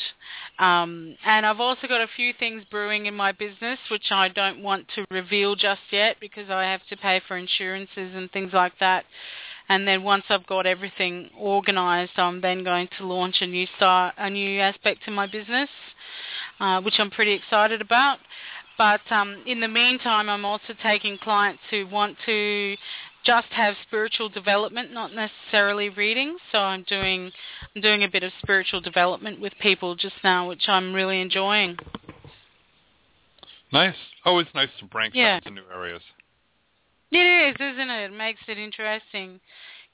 Um, 0.59 1.17
and 1.25 1.45
I've 1.45 1.59
also 1.59 1.85
got 1.87 1.99
a 1.99 2.07
few 2.15 2.31
things 2.39 2.63
brewing 2.71 3.05
in 3.05 3.13
my 3.13 3.33
business 3.33 3.77
which 3.91 4.05
I 4.11 4.29
don't 4.29 4.63
want 4.63 4.87
to 4.95 5.05
reveal 5.11 5.55
just 5.55 5.81
yet 5.91 6.15
because 6.21 6.49
I 6.49 6.63
have 6.63 6.79
to 6.89 6.95
pay 6.97 7.21
for 7.27 7.37
insurances 7.37 8.15
and 8.15 8.31
things 8.31 8.53
like 8.53 8.73
that. 8.79 9.03
and 9.69 9.85
then 9.85 10.03
once 10.03 10.23
I've 10.29 10.47
got 10.47 10.65
everything 10.65 11.29
organised, 11.37 12.17
I'm 12.17 12.39
then 12.39 12.63
going 12.63 12.87
to 12.97 13.05
launch 13.05 13.35
a 13.41 13.47
new 13.47 13.67
start, 13.75 14.15
a 14.17 14.29
new 14.29 14.61
aspect 14.61 15.03
to 15.05 15.11
my 15.11 15.27
business, 15.27 15.69
uh, 16.61 16.81
which 16.81 16.95
I'm 16.99 17.11
pretty 17.11 17.33
excited 17.33 17.81
about. 17.81 18.19
But 18.77 19.01
um, 19.09 19.43
in 19.47 19.59
the 19.59 19.67
meantime, 19.67 20.29
I'm 20.29 20.45
also 20.45 20.73
taking 20.83 21.17
clients 21.17 21.61
who 21.71 21.87
want 21.87 22.17
to 22.25 22.75
just 23.25 23.47
have 23.51 23.75
spiritual 23.87 24.29
development, 24.29 24.93
not 24.93 25.11
necessarily 25.13 25.89
reading. 25.89 26.37
So 26.51 26.59
I'm 26.59 26.83
doing 26.83 27.31
I'm 27.75 27.81
doing 27.81 28.03
a 28.03 28.07
bit 28.07 28.23
of 28.23 28.31
spiritual 28.41 28.81
development 28.81 29.41
with 29.41 29.53
people 29.59 29.95
just 29.95 30.15
now, 30.23 30.47
which 30.47 30.63
I'm 30.67 30.93
really 30.93 31.21
enjoying. 31.21 31.77
Nice. 33.73 33.95
Always 34.23 34.47
nice 34.55 34.69
to 34.79 34.85
branch 34.85 35.15
Yeah. 35.15 35.35
out 35.35 35.45
into 35.45 35.61
new 35.61 35.67
areas. 35.73 36.01
It 37.11 37.17
is, 37.17 37.55
isn't 37.55 37.89
it? 37.89 38.11
It 38.11 38.15
makes 38.15 38.41
it 38.47 38.57
interesting. 38.57 39.39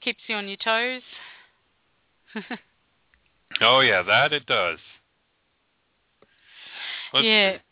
Keeps 0.00 0.20
you 0.26 0.36
on 0.36 0.48
your 0.48 0.58
toes. 0.58 1.02
Oh 3.60 3.80
yeah, 3.80 4.02
that 4.02 4.32
it 4.32 4.46
does. 4.46 4.78
Let's 7.12 7.24
yeah. 7.24 7.52
see. 7.52 7.63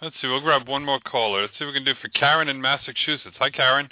Let's 0.00 0.14
see. 0.20 0.28
We'll 0.28 0.40
grab 0.40 0.68
one 0.68 0.84
more 0.84 1.00
caller. 1.00 1.42
Let's 1.42 1.54
see 1.58 1.64
what 1.64 1.72
we 1.72 1.80
can 1.80 1.84
do 1.84 1.94
for 2.00 2.08
Karen 2.10 2.48
in 2.48 2.60
Massachusetts. 2.60 3.36
Hi, 3.38 3.50
Karen. 3.50 3.88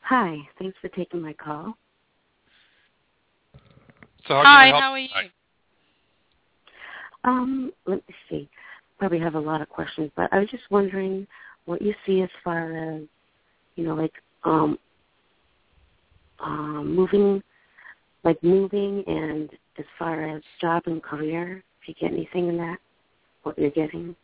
Hi, 0.00 0.36
thanks 0.58 0.76
for 0.80 0.88
taking 0.88 1.20
my 1.20 1.32
call. 1.34 1.76
So 4.26 4.34
how 4.34 4.42
Hi, 4.42 4.56
can 4.56 4.64
we 4.64 4.70
help? 4.70 4.82
how 4.82 4.92
are 4.92 4.98
you? 4.98 5.08
Hi. 5.12 5.30
Um, 7.24 7.72
let 7.86 7.96
me 8.08 8.14
see. 8.28 8.48
Probably 8.98 9.18
have 9.18 9.34
a 9.34 9.40
lot 9.40 9.60
of 9.60 9.68
questions, 9.68 10.10
but 10.14 10.32
I 10.32 10.38
was 10.38 10.48
just 10.50 10.64
wondering 10.70 11.26
what 11.66 11.82
you 11.82 11.94
see 12.06 12.22
as 12.22 12.28
far 12.42 12.72
as, 12.76 13.02
you 13.76 13.84
know, 13.84 13.94
like 13.94 14.12
um, 14.44 14.78
um, 16.40 16.94
moving, 16.94 17.42
like 18.24 18.42
moving, 18.42 19.04
and 19.06 19.50
as 19.78 19.84
far 19.98 20.28
as 20.28 20.42
job 20.60 20.82
and 20.86 21.02
career. 21.02 21.62
If 21.82 21.88
you 21.88 21.94
get 21.94 22.12
anything 22.14 22.48
in 22.48 22.56
that, 22.58 22.78
what 23.42 23.58
you're 23.58 23.70
getting. 23.70 24.14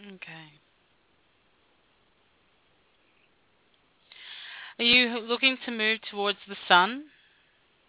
Okay. 0.00 0.52
Are 4.78 4.84
you 4.84 5.18
looking 5.18 5.56
to 5.64 5.72
move 5.72 5.98
towards 6.08 6.38
the 6.48 6.56
sun? 6.68 7.04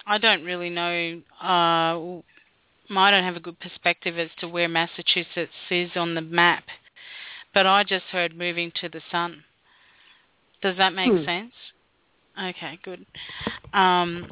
I 0.06 0.18
don't 0.18 0.42
really 0.42 0.70
know. 0.70 1.22
Uh, 1.40 2.20
I 2.96 3.10
don't 3.10 3.24
have 3.24 3.36
a 3.36 3.40
good 3.40 3.60
perspective 3.60 4.18
as 4.18 4.30
to 4.40 4.48
where 4.48 4.68
Massachusetts 4.68 5.52
is 5.70 5.90
on 5.94 6.14
the 6.14 6.20
map, 6.20 6.64
but 7.54 7.66
I 7.66 7.84
just 7.84 8.06
heard 8.06 8.36
moving 8.36 8.72
to 8.80 8.88
the 8.88 9.00
sun. 9.10 9.44
Does 10.62 10.76
that 10.78 10.92
make 10.94 11.12
Hmm. 11.12 11.24
sense? 11.24 11.52
Okay, 12.36 12.78
good. 12.82 13.06
Um, 13.72 14.30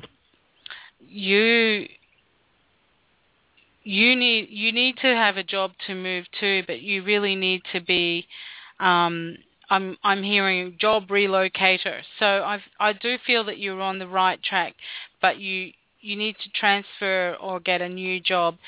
you 1.00 1.88
you 3.89 4.15
need 4.15 4.48
you 4.51 4.70
need 4.70 4.98
to 4.98 5.06
have 5.06 5.39
a 5.39 5.43
job 5.43 5.70
to 5.86 5.94
move 5.94 6.27
to, 6.40 6.62
but 6.66 6.82
you 6.82 7.02
really 7.02 7.35
need 7.35 7.62
to 7.73 7.81
be. 7.81 8.27
Um, 8.81 9.39
I'm 9.70 9.97
I'm 10.05 10.23
hearing 10.23 10.77
job 10.78 11.09
relocator. 11.09 12.02
So 12.19 12.27
I 12.27 12.59
I 12.78 12.93
do 12.93 13.16
feel 13.27 13.44
that 13.44 13.59
you're 13.59 13.81
on 13.81 13.98
the 13.98 14.06
right 14.06 14.43
track, 14.43 14.74
but 15.23 15.39
you 15.39 15.73
you 16.01 16.16
need 16.16 16.36
to 16.43 16.51
transfer 16.51 17.35
or 17.40 17.60
get 17.60 17.81
a 17.81 17.89
new 17.89 18.20
job 18.20 18.59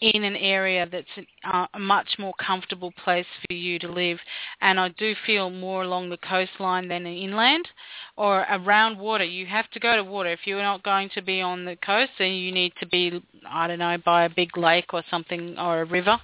in 0.00 0.24
an 0.24 0.36
area 0.36 0.86
that's 0.90 1.26
uh, 1.44 1.66
a 1.72 1.78
much 1.78 2.16
more 2.18 2.34
comfortable 2.34 2.92
place 3.04 3.26
for 3.46 3.54
you 3.54 3.78
to 3.78 3.88
live. 3.88 4.18
And 4.60 4.78
I 4.78 4.88
do 4.88 5.14
feel 5.26 5.50
more 5.50 5.82
along 5.82 6.10
the 6.10 6.18
coastline 6.18 6.88
than 6.88 7.06
inland 7.06 7.68
or 8.16 8.44
around 8.50 8.98
water. 8.98 9.24
You 9.24 9.46
have 9.46 9.70
to 9.70 9.80
go 9.80 9.96
to 9.96 10.04
water. 10.04 10.30
If 10.30 10.40
you're 10.46 10.62
not 10.62 10.82
going 10.82 11.10
to 11.14 11.22
be 11.22 11.40
on 11.40 11.64
the 11.64 11.76
coast, 11.76 12.12
then 12.18 12.32
you 12.32 12.52
need 12.52 12.72
to 12.80 12.86
be, 12.86 13.22
I 13.48 13.66
don't 13.66 13.78
know, 13.78 13.96
by 14.04 14.24
a 14.24 14.30
big 14.30 14.56
lake 14.56 14.92
or 14.92 15.02
something 15.10 15.56
or 15.58 15.82
a 15.82 15.86
river. 15.86 16.20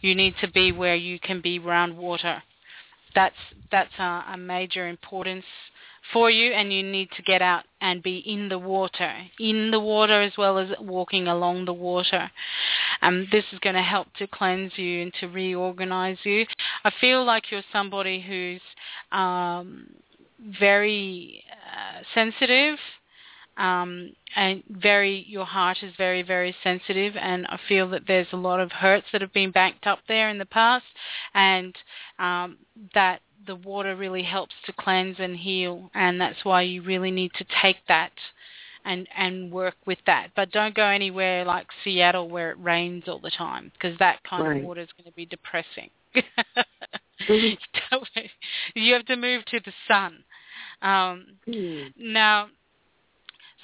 You 0.00 0.14
need 0.14 0.34
to 0.40 0.50
be 0.50 0.72
where 0.72 0.96
you 0.96 1.20
can 1.20 1.40
be 1.40 1.58
around 1.58 1.96
water. 1.96 2.42
That's 3.14 3.34
that's 3.70 3.92
a, 3.98 4.24
a 4.32 4.36
major 4.36 4.88
importance 4.88 5.44
for 6.12 6.30
you 6.30 6.52
and 6.52 6.72
you 6.72 6.82
need 6.82 7.10
to 7.16 7.22
get 7.22 7.42
out 7.42 7.64
and 7.80 8.02
be 8.02 8.18
in 8.18 8.48
the 8.48 8.58
water, 8.58 9.12
in 9.38 9.70
the 9.70 9.80
water 9.80 10.20
as 10.20 10.32
well 10.36 10.58
as 10.58 10.68
walking 10.80 11.26
along 11.26 11.64
the 11.64 11.72
water. 11.72 12.30
Um, 13.02 13.26
this 13.32 13.44
is 13.52 13.58
going 13.60 13.76
to 13.76 13.82
help 13.82 14.08
to 14.18 14.26
cleanse 14.26 14.72
you 14.76 15.02
and 15.02 15.14
to 15.20 15.28
reorganize 15.28 16.18
you. 16.24 16.46
I 16.84 16.90
feel 17.00 17.24
like 17.24 17.50
you're 17.50 17.62
somebody 17.72 18.20
who's 18.20 18.60
um, 19.12 19.86
very 20.58 21.42
uh, 21.50 22.02
sensitive 22.14 22.78
um, 23.56 24.12
and 24.36 24.62
very 24.70 25.26
your 25.28 25.44
heart 25.44 25.78
is 25.82 25.92
very 25.98 26.22
very 26.22 26.54
sensitive 26.62 27.14
and 27.16 27.46
I 27.48 27.58
feel 27.68 27.90
that 27.90 28.06
there's 28.06 28.28
a 28.32 28.36
lot 28.36 28.60
of 28.60 28.72
hurts 28.72 29.06
that 29.12 29.20
have 29.20 29.32
been 29.32 29.50
backed 29.50 29.86
up 29.86 29.98
there 30.08 30.30
in 30.30 30.38
the 30.38 30.46
past 30.46 30.84
and 31.34 31.76
um, 32.18 32.58
that 32.94 33.20
the 33.46 33.56
water 33.56 33.96
really 33.96 34.22
helps 34.22 34.54
to 34.66 34.72
cleanse 34.72 35.16
and 35.18 35.36
heal 35.36 35.90
and 35.94 36.20
that's 36.20 36.44
why 36.44 36.62
you 36.62 36.82
really 36.82 37.10
need 37.10 37.32
to 37.34 37.44
take 37.62 37.76
that 37.88 38.12
and 38.84 39.06
and 39.16 39.50
work 39.52 39.76
with 39.86 39.98
that 40.06 40.28
but 40.36 40.50
don't 40.50 40.74
go 40.74 40.84
anywhere 40.86 41.44
like 41.44 41.66
Seattle 41.84 42.28
where 42.28 42.50
it 42.50 42.58
rains 42.60 43.04
all 43.06 43.18
the 43.18 43.30
time 43.30 43.70
because 43.74 43.98
that 43.98 44.22
kind 44.24 44.46
Right. 44.46 44.62
of 44.62 44.66
water 44.66 44.80
is 44.80 44.88
going 44.96 45.10
to 45.10 45.12
be 45.16 45.26
depressing 45.26 45.90
Mhm. 47.28 47.58
you 48.74 48.92
have 48.94 49.04
to 49.06 49.16
move 49.16 49.44
to 49.46 49.60
the 49.60 49.72
sun 49.86 50.24
um, 50.82 51.26
Hmm. 51.46 51.88
now, 51.96 52.48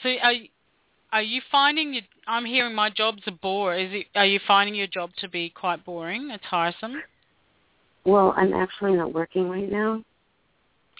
so 0.02 0.08
are 0.22 0.32
you, 0.32 0.48
are 1.12 1.22
you 1.22 1.40
finding 1.50 1.94
you? 1.94 2.02
I'm 2.26 2.44
hearing 2.44 2.74
my 2.74 2.90
job's 2.90 3.22
a 3.26 3.32
bore. 3.32 3.74
Is 3.76 3.90
it? 3.92 4.06
Are 4.14 4.26
you 4.26 4.40
finding 4.46 4.74
your 4.74 4.86
job 4.86 5.10
to 5.18 5.28
be 5.28 5.50
quite 5.50 5.84
boring, 5.84 6.30
or 6.30 6.38
tiresome? 6.50 7.02
Well, 8.06 8.32
I'm 8.36 8.54
actually 8.54 8.94
not 8.94 9.12
working 9.12 9.50
right 9.50 9.70
now. 9.70 10.02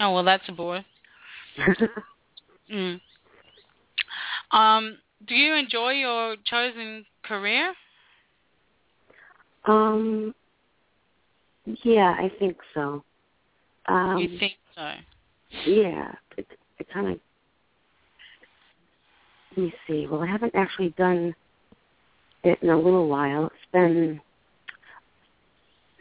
Oh 0.01 0.13
well, 0.13 0.25
that's 0.25 0.49
a 0.49 0.53
bore. 0.53 0.85
Mm. 2.69 3.01
Um, 4.51 4.99
do 5.25 5.37
you 5.37 5.55
enjoy 5.55 5.93
your 5.93 6.35
chosen 6.45 7.07
career? 7.23 7.73
um, 9.67 10.35
yeah, 11.85 12.17
I 12.19 12.29
think 12.41 12.57
so. 12.75 13.05
Um, 13.87 14.19
you 14.19 14.37
think 14.37 14.55
so? 14.75 14.91
Yeah, 15.65 16.13
it, 16.37 16.49
it 16.81 16.89
kind 16.93 17.13
of. 17.13 17.21
Let 19.57 19.59
me 19.67 19.75
see. 19.87 20.09
Well, 20.11 20.23
I 20.23 20.27
haven't 20.27 20.57
actually 20.57 20.89
done 20.99 21.33
it 22.43 22.59
in 22.63 22.71
a 22.71 22.77
little 22.77 23.07
while. 23.07 23.47
It's 23.47 23.73
been. 23.73 24.21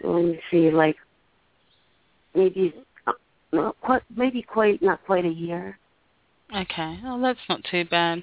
Let 0.05 0.25
me 0.25 0.39
see, 0.51 0.69
like 0.71 0.95
maybe 2.33 2.73
uh, 3.07 3.13
not 3.51 3.79
quite, 3.81 4.03
maybe 4.15 4.41
quite 4.41 4.81
not 4.81 5.03
quite 5.05 5.25
a 5.25 5.29
year. 5.29 5.77
Okay. 6.55 6.99
Oh, 7.05 7.19
that's 7.21 7.39
not 7.49 7.63
too 7.69 7.85
bad. 7.85 8.21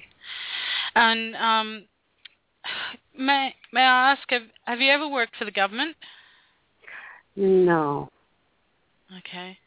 And 0.95 1.35
um, 1.35 1.85
may 3.17 3.53
may 3.71 3.81
I 3.81 4.11
ask, 4.11 4.21
have, 4.29 4.43
have 4.65 4.79
you 4.79 4.91
ever 4.91 5.07
worked 5.07 5.35
for 5.37 5.45
the 5.45 5.51
government? 5.51 5.95
No. 7.35 8.09
Okay. 9.19 9.57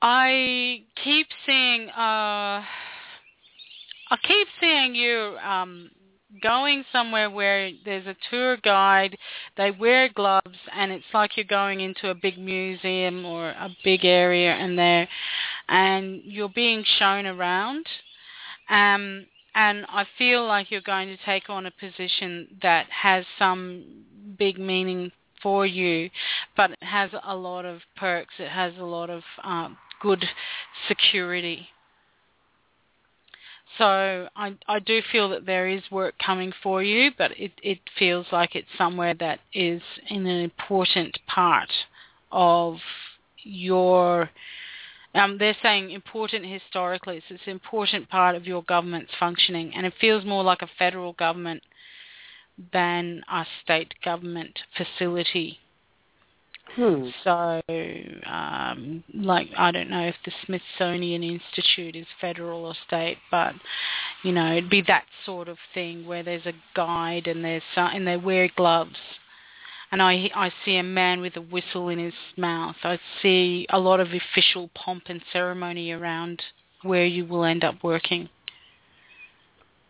I 0.00 0.84
keep 1.04 1.26
seeing 1.44 1.88
uh 1.90 2.62
I 4.10 4.16
keep 4.22 4.46
seeing 4.60 4.94
you 4.94 5.36
um 5.44 5.90
going 6.42 6.84
somewhere 6.92 7.30
where 7.30 7.70
there's 7.84 8.06
a 8.06 8.16
tour 8.30 8.56
guide, 8.58 9.16
they 9.56 9.70
wear 9.70 10.08
gloves 10.08 10.58
and 10.74 10.92
it's 10.92 11.04
like 11.12 11.36
you're 11.36 11.44
going 11.44 11.80
into 11.80 12.10
a 12.10 12.14
big 12.14 12.38
museum 12.38 13.24
or 13.24 13.50
a 13.50 13.70
big 13.84 14.04
area 14.04 14.52
and 14.52 14.78
there 14.78 15.08
and 15.68 16.20
you're 16.24 16.50
being 16.50 16.84
shown 16.98 17.26
around. 17.26 17.86
Um 18.68 19.26
and 19.54 19.86
I 19.88 20.04
feel 20.16 20.46
like 20.46 20.70
you're 20.70 20.80
going 20.82 21.08
to 21.08 21.16
take 21.24 21.50
on 21.50 21.66
a 21.66 21.72
position 21.72 22.46
that 22.62 22.86
has 22.90 23.24
some 23.38 24.04
big 24.38 24.56
meaning 24.56 25.10
for 25.42 25.66
you, 25.66 26.10
but 26.56 26.70
it 26.70 26.82
has 26.82 27.10
a 27.24 27.34
lot 27.34 27.64
of 27.64 27.80
perks. 27.96 28.34
It 28.38 28.50
has 28.50 28.74
a 28.78 28.84
lot 28.84 29.10
of 29.10 29.22
um, 29.42 29.76
good 30.00 30.24
security. 30.86 31.68
So 33.78 34.28
I, 34.34 34.56
I 34.66 34.80
do 34.80 35.00
feel 35.12 35.28
that 35.30 35.46
there 35.46 35.68
is 35.68 35.82
work 35.90 36.14
coming 36.18 36.52
for 36.62 36.82
you, 36.82 37.12
but 37.16 37.30
it, 37.38 37.52
it 37.62 37.78
feels 37.96 38.26
like 38.32 38.56
it's 38.56 38.68
somewhere 38.76 39.14
that 39.14 39.38
is 39.54 39.80
in 40.10 40.26
an 40.26 40.40
important 40.40 41.16
part 41.28 41.70
of 42.32 42.78
your 43.38 44.30
um, 45.14 45.38
they're 45.38 45.56
saying 45.62 45.90
important 45.90 46.44
historically, 46.44 47.22
so 47.28 47.34
it's 47.34 47.44
an 47.46 47.52
important 47.52 48.08
part 48.10 48.36
of 48.36 48.46
your 48.46 48.62
government's 48.62 49.12
functioning, 49.18 49.72
and 49.74 49.86
it 49.86 49.94
feels 50.00 50.24
more 50.24 50.44
like 50.44 50.60
a 50.60 50.68
federal 50.78 51.14
government 51.14 51.62
than 52.72 53.22
a 53.30 53.46
state 53.62 53.94
government 54.04 54.58
facility. 54.76 55.58
Hmm. 56.78 57.08
So, 57.24 57.60
um, 58.30 59.02
like, 59.12 59.48
I 59.58 59.72
don't 59.72 59.90
know 59.90 60.06
if 60.06 60.14
the 60.24 60.30
Smithsonian 60.46 61.24
Institute 61.24 61.96
is 61.96 62.06
federal 62.20 62.64
or 62.66 62.74
state, 62.86 63.18
but 63.32 63.54
you 64.22 64.30
know, 64.30 64.52
it'd 64.52 64.70
be 64.70 64.82
that 64.82 65.04
sort 65.26 65.48
of 65.48 65.58
thing 65.74 66.06
where 66.06 66.22
there's 66.22 66.46
a 66.46 66.52
guide 66.76 67.26
and 67.26 67.44
there's 67.44 67.64
some, 67.74 67.90
and 67.94 68.06
they 68.06 68.16
wear 68.16 68.48
gloves. 68.54 68.94
And 69.90 70.00
I 70.00 70.30
I 70.36 70.52
see 70.64 70.76
a 70.76 70.84
man 70.84 71.20
with 71.20 71.34
a 71.34 71.40
whistle 71.40 71.88
in 71.88 71.98
his 71.98 72.14
mouth. 72.36 72.76
I 72.84 73.00
see 73.22 73.66
a 73.70 73.78
lot 73.80 73.98
of 73.98 74.08
official 74.12 74.70
pomp 74.76 75.04
and 75.06 75.20
ceremony 75.32 75.90
around 75.90 76.40
where 76.82 77.06
you 77.06 77.24
will 77.26 77.44
end 77.44 77.64
up 77.64 77.82
working. 77.82 78.28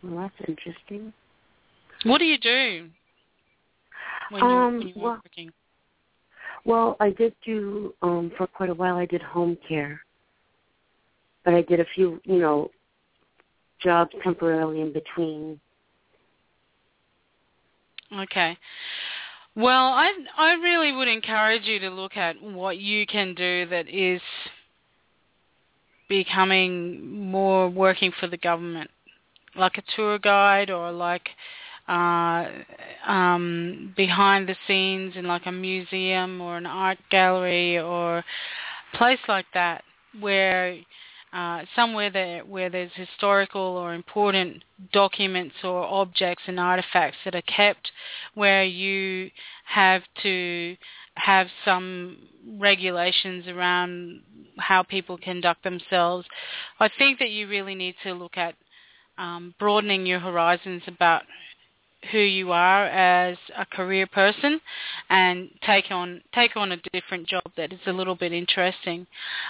Well, 0.01 0.23
that's 0.23 0.49
interesting. 0.49 1.13
What 2.03 2.17
do 2.17 2.25
you 2.25 2.39
do 2.39 2.89
when, 4.31 4.41
you, 4.43 4.49
Um, 4.49 4.77
when 4.79 4.87
you're 4.87 4.97
well- 4.97 5.21
working? 5.23 5.51
Well, 6.65 6.97
I 6.99 7.11
did 7.11 7.33
do 7.45 7.93
um 8.01 8.31
for 8.37 8.47
quite 8.47 8.69
a 8.69 8.73
while. 8.73 8.95
I 8.95 9.05
did 9.05 9.21
home 9.21 9.57
care, 9.67 10.01
but 11.45 11.53
I 11.53 11.61
did 11.61 11.79
a 11.79 11.85
few, 11.95 12.19
you 12.25 12.39
know, 12.39 12.69
jobs 13.81 14.11
temporarily 14.23 14.81
in 14.81 14.91
between. 14.93 15.59
Okay. 18.13 18.57
Well, 19.55 19.87
I 19.93 20.11
I 20.37 20.53
really 20.53 20.91
would 20.91 21.07
encourage 21.07 21.63
you 21.65 21.79
to 21.79 21.89
look 21.89 22.17
at 22.17 22.41
what 22.41 22.77
you 22.77 23.05
can 23.05 23.33
do 23.35 23.65
that 23.67 23.87
is 23.89 24.21
becoming 26.07 27.29
more 27.29 27.69
working 27.69 28.11
for 28.19 28.27
the 28.27 28.37
government, 28.37 28.89
like 29.55 29.77
a 29.77 29.83
tour 29.95 30.17
guide 30.17 30.69
or 30.69 30.91
like 30.91 31.29
uh, 31.89 32.47
um, 33.07 33.93
behind 33.97 34.47
the 34.47 34.55
scenes 34.67 35.15
in 35.15 35.25
like 35.25 35.47
a 35.47 35.51
museum 35.51 36.39
or 36.39 36.55
an 36.57 36.67
art 36.67 36.99
gallery 37.09 37.79
or 37.79 38.19
a 38.19 38.97
place 38.97 39.19
like 39.27 39.47
that 39.55 39.83
where 40.19 40.77
uh, 41.33 41.61
somewhere 41.75 42.11
there 42.11 42.45
where 42.45 42.69
there's 42.69 42.91
historical 42.93 43.61
or 43.61 43.93
important 43.93 44.63
documents 44.93 45.55
or 45.63 45.83
objects 45.83 46.43
and 46.47 46.59
artifacts 46.59 47.17
that 47.25 47.35
are 47.35 47.41
kept 47.43 47.91
where 48.35 48.63
you 48.63 49.29
have 49.65 50.03
to 50.21 50.75
have 51.15 51.47
some 51.65 52.17
regulations 52.59 53.47
around 53.47 54.21
how 54.57 54.83
people 54.83 55.17
conduct 55.17 55.63
themselves. 55.63 56.25
I 56.79 56.89
think 56.97 57.19
that 57.19 57.29
you 57.29 57.47
really 57.47 57.75
need 57.75 57.95
to 58.03 58.13
look 58.13 58.37
at 58.37 58.55
um, 59.17 59.53
broadening 59.59 60.05
your 60.05 60.19
horizons 60.19 60.81
about 60.87 61.23
who 62.11 62.19
you 62.19 62.51
are 62.51 62.85
as 62.85 63.37
a 63.57 63.65
career 63.65 64.07
person 64.07 64.59
and 65.09 65.49
take 65.65 65.91
on 65.91 66.21
take 66.33 66.55
on 66.55 66.71
a 66.71 66.77
different 66.93 67.27
job 67.27 67.43
that 67.57 67.73
is 67.73 67.79
a 67.87 67.91
little 67.91 68.15
bit 68.15 68.31
interesting. 68.31 69.05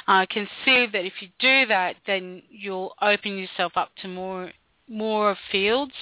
I 0.08 0.26
can 0.26 0.48
see 0.66 0.88
that 0.92 1.06
if 1.06 1.14
you 1.22 1.28
do 1.40 1.68
that 1.68 1.96
then 2.08 2.42
you'll 2.50 2.96
open 3.02 3.38
yourself 3.38 3.74
up 3.76 3.92
to 4.02 4.08
more 4.08 4.52
more 4.88 5.38
fields 5.52 5.94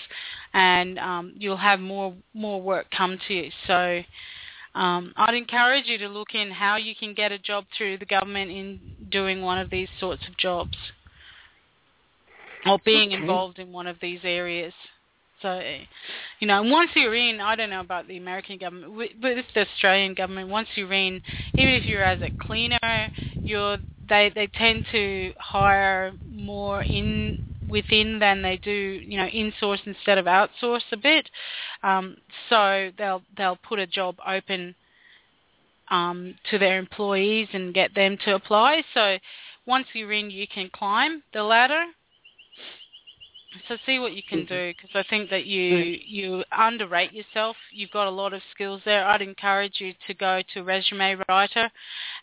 and 0.53 0.97
um, 0.99 1.33
you'll 1.37 1.57
have 1.57 1.79
more 1.79 2.13
more 2.33 2.61
work 2.61 2.87
come 2.95 3.19
to 3.27 3.33
you. 3.33 3.51
So 3.67 4.01
um, 4.73 5.13
I'd 5.17 5.33
encourage 5.33 5.87
you 5.87 5.97
to 5.97 6.07
look 6.07 6.33
in 6.33 6.51
how 6.51 6.77
you 6.77 6.95
can 6.95 7.13
get 7.13 7.31
a 7.31 7.39
job 7.39 7.65
through 7.77 7.97
the 7.97 8.05
government 8.05 8.51
in 8.51 8.79
doing 9.11 9.41
one 9.41 9.57
of 9.57 9.69
these 9.69 9.89
sorts 9.99 10.21
of 10.27 10.37
jobs 10.37 10.77
or 12.65 12.79
being 12.85 13.11
Okay. 13.11 13.21
involved 13.21 13.59
in 13.59 13.71
one 13.71 13.87
of 13.87 13.97
these 14.01 14.19
areas. 14.23 14.73
So, 15.41 15.61
you 16.39 16.47
know, 16.47 16.63
once 16.63 16.89
you're 16.95 17.15
in, 17.15 17.39
I 17.39 17.55
don't 17.55 17.69
know 17.69 17.81
about 17.81 18.07
the 18.07 18.17
American 18.17 18.57
government, 18.57 18.95
but 18.97 19.35
with 19.35 19.45
the 19.53 19.61
Australian 19.61 20.15
government, 20.15 20.49
once 20.49 20.67
you're 20.75 20.91
in, 20.91 21.21
even 21.55 21.73
if 21.75 21.85
you're 21.85 22.03
as 22.03 22.21
a 22.21 22.31
cleaner, 22.39 23.11
you're 23.43 23.77
they 24.09 24.31
they 24.33 24.47
tend 24.47 24.85
to 24.91 25.33
hire 25.37 26.13
more 26.29 26.81
in 26.81 27.37
within 27.69 28.19
than 28.19 28.41
they 28.41 28.57
do, 28.57 28.71
you 28.71 29.17
know, 29.17 29.27
insource 29.27 29.79
instead 29.85 30.17
of 30.17 30.25
outsource 30.25 30.83
a 30.91 30.97
bit. 30.97 31.29
Um, 31.83 32.17
so 32.49 32.91
they'll 32.97 33.21
they'll 33.37 33.57
put 33.57 33.79
a 33.79 33.87
job 33.87 34.15
open 34.25 34.73
um, 35.89 36.35
to 36.49 36.57
their 36.57 36.79
employees 36.79 37.47
and 37.53 37.73
get 37.73 37.93
them 37.93 38.17
to 38.25 38.35
apply. 38.35 38.83
So 38.93 39.17
once 39.65 39.87
you're 39.93 40.13
in, 40.13 40.31
you 40.31 40.47
can 40.47 40.69
climb 40.73 41.23
the 41.33 41.43
ladder. 41.43 41.85
So 43.67 43.77
see 43.85 43.99
what 43.99 44.13
you 44.13 44.21
can 44.27 44.39
mm-hmm. 44.39 44.53
do 44.53 44.73
because 44.73 44.89
I 44.93 45.03
think 45.09 45.29
that 45.29 45.45
you 45.45 45.97
you 46.05 46.43
underrate 46.51 47.13
yourself. 47.13 47.55
You've 47.71 47.91
got 47.91 48.07
a 48.07 48.11
lot 48.11 48.33
of 48.33 48.41
skills 48.53 48.81
there. 48.83 49.05
I'd 49.05 49.21
encourage 49.21 49.79
you 49.79 49.93
to 50.07 50.13
go 50.13 50.41
to 50.53 50.63
Resume 50.63 51.17
Writer 51.29 51.69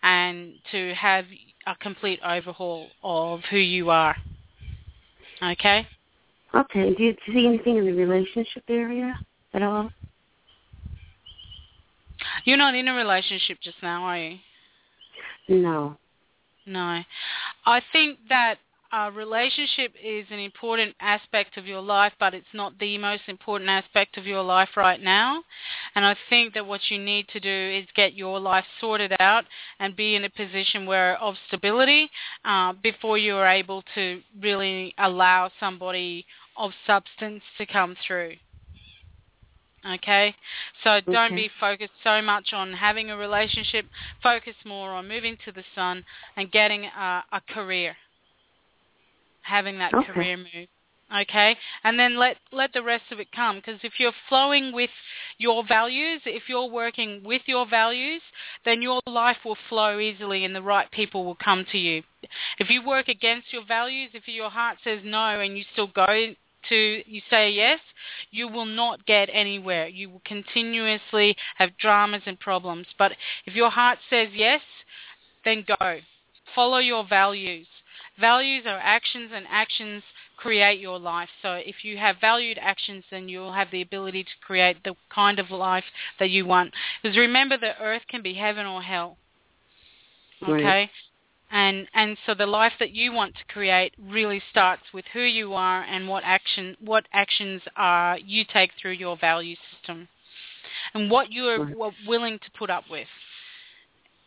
and 0.03 0.55
to 0.71 0.95
have 0.95 1.25
a 1.67 1.75
complete 1.77 2.21
overhaul 2.25 2.89
of 3.03 3.41
who 3.51 3.57
you 3.57 3.91
are. 3.91 4.17
Okay. 5.43 5.87
Okay. 6.55 6.95
Do 6.95 7.03
you 7.03 7.17
see 7.33 7.47
anything 7.47 7.79
in 7.79 7.87
the 7.87 7.93
relationship 7.93 8.65
area 8.69 9.19
at 9.55 9.63
all? 9.63 9.91
You're 12.45 12.59
not 12.59 12.75
in 12.75 12.89
a 12.89 12.95
relationship 12.95 13.59
just 13.63 13.77
now, 13.83 14.05
are 14.05 14.19
you? 14.19 14.39
No. 15.49 15.97
No. 16.67 17.03
I 17.67 17.83
think 17.93 18.19
that 18.29 18.57
a 18.95 19.11
relationship 19.11 19.93
is 20.03 20.25
an 20.31 20.39
important 20.39 20.95
aspect 21.01 21.57
of 21.57 21.67
your 21.67 21.81
life, 21.81 22.13
but 22.21 22.33
it's 22.33 22.47
not 22.55 22.79
the 22.79 22.97
most 22.97 23.23
important 23.27 23.69
aspect 23.69 24.17
of 24.17 24.25
your 24.25 24.43
life 24.43 24.69
right 24.77 25.03
now. 25.03 25.43
And 25.97 26.05
I 26.05 26.15
think 26.31 26.55
that 26.55 26.65
what 26.65 26.81
you 26.89 26.99
need 26.99 27.27
to 27.29 27.41
do 27.41 27.79
is 27.79 27.89
get 27.97 28.15
your 28.15 28.39
life 28.39 28.65
sorted 28.81 29.13
out 29.19 29.45
and 29.81 29.97
be 29.97 30.15
in 30.15 30.25
a 30.25 30.31
position 30.31 30.87
where 30.87 31.21
of 31.21 31.35
stability 31.49 32.09
uh, 32.45 32.73
before 32.85 33.19
you 33.19 33.35
are 33.35 33.49
able 33.49 33.83
to 33.97 34.21
really 34.41 34.95
allow 34.99 35.51
somebody 35.59 36.25
of 36.57 36.71
substance 36.87 37.43
to 37.59 37.67
come 37.67 37.97
through. 38.07 38.35
Okay, 39.87 40.35
so 40.83 41.01
don't 41.01 41.33
Okay. 41.33 41.35
be 41.35 41.51
focused 41.61 41.93
so 42.03 42.23
much 42.23 42.55
on 42.55 42.73
having 42.73 43.11
a 43.11 43.17
relationship. 43.17 43.85
Focus 44.23 44.55
more 44.65 44.93
on 44.93 45.09
moving 45.09 45.37
to 45.45 45.53
the 45.53 45.65
sun 45.75 46.05
and 46.37 46.51
getting 46.51 46.87
a, 46.87 47.25
a 47.33 47.41
career, 47.51 47.95
having 49.45 49.79
that 49.79 49.95
Okay. 49.95 50.13
career 50.13 50.37
move. 50.37 50.69
Okay, 51.15 51.57
and 51.85 51.99
then 51.99 52.17
let 52.17 52.39
let 52.51 52.73
the 52.73 52.83
rest 52.83 53.05
of 53.13 53.21
it 53.21 53.31
come. 53.31 53.57
Because 53.57 53.79
if 53.85 54.01
you're 54.01 54.15
flowing 54.29 54.73
with 54.73 54.91
your 55.39 55.63
values, 55.63 56.23
if 56.25 56.49
you're 56.49 56.67
working 56.67 57.23
with 57.23 57.43
your 57.47 57.67
values, 57.67 58.23
then 58.65 58.83
your 58.83 59.01
life 59.07 59.37
will 59.45 59.59
flow 59.69 59.99
easily, 59.99 60.45
and 60.45 60.57
the 60.57 60.63
right 60.63 60.91
people 60.91 61.25
will 61.25 61.37
come 61.37 61.65
to 61.73 61.79
you. 61.79 62.03
If 62.59 62.71
you 62.71 62.83
work 62.85 63.09
against 63.09 63.53
your 63.53 63.65
values, 63.65 64.11
if 64.15 64.27
your 64.27 64.51
heart 64.51 64.79
says 64.83 65.01
no, 65.05 65.41
and 65.41 65.57
you 65.59 65.65
still 65.73 65.89
go 65.89 66.35
to 66.69 67.03
you 67.07 67.21
say 67.29 67.51
yes, 67.51 67.81
you 68.31 68.49
will 68.49 68.65
not 68.65 69.05
get 69.07 69.29
anywhere. 69.33 69.87
You 69.87 70.11
will 70.11 70.23
continuously 70.25 71.37
have 71.57 71.77
dramas 71.77 72.23
and 72.27 72.41
problems. 72.41 72.87
But 72.99 73.13
if 73.47 73.55
your 73.55 73.71
heart 73.71 73.99
says 74.09 74.29
yes, 74.33 74.63
then 75.45 75.65
go. 75.67 75.99
Follow 76.55 76.79
your 76.79 77.07
values. 77.07 77.67
Values 78.21 78.65
are 78.67 78.79
actions 78.79 79.31
and 79.35 79.45
actions 79.49 80.03
create 80.37 80.81
your 80.81 80.99
life. 80.99 81.29
So 81.43 81.55
if 81.55 81.85
you 81.85 81.97
have 81.99 82.17
valued 82.21 82.59
actions, 82.61 83.05
then 83.11 83.29
you'll 83.29 83.53
have 83.53 83.71
the 83.71 83.83
ability 83.83 84.25
to 84.25 84.31
create 84.41 84.85
the 84.85 84.95
kind 85.13 85.39
of 85.39 85.51
life 85.51 85.85
that 86.19 86.31
you 86.31 86.47
want. 86.47 86.73
Because 87.03 87.17
remember 87.17 87.57
that 87.59 87.77
earth 87.81 88.03
can 88.09 88.23
be 88.23 88.35
heaven 88.35 88.67
or 88.67 88.83
hell. 88.83 89.17
Right. 90.41 90.61
Okay? 90.61 90.91
And 91.51 91.87
and 91.95 92.17
so 92.27 92.35
the 92.35 92.47
life 92.47 92.73
that 92.81 92.91
you 92.93 93.13
want 93.13 93.35
to 93.37 93.53
create 93.53 93.95
really 93.99 94.43
starts 94.51 94.83
with 94.93 95.05
who 95.13 95.21
you 95.21 95.55
are 95.55 95.83
and 95.83 96.09
what 96.09 96.25
action 96.25 96.77
what 96.81 97.07
actions 97.13 97.63
are 97.77 98.19
you 98.19 98.45
take 98.45 98.71
through 98.81 98.93
your 98.93 99.17
value 99.17 99.57
system. 99.73 100.09
And 100.95 101.11
what 101.11 101.33
you 101.33 101.47
are 101.47 101.59
Right. 101.61 101.93
willing 102.07 102.39
to 102.39 102.51
put 102.59 102.71
up 102.71 102.85
with 102.91 103.09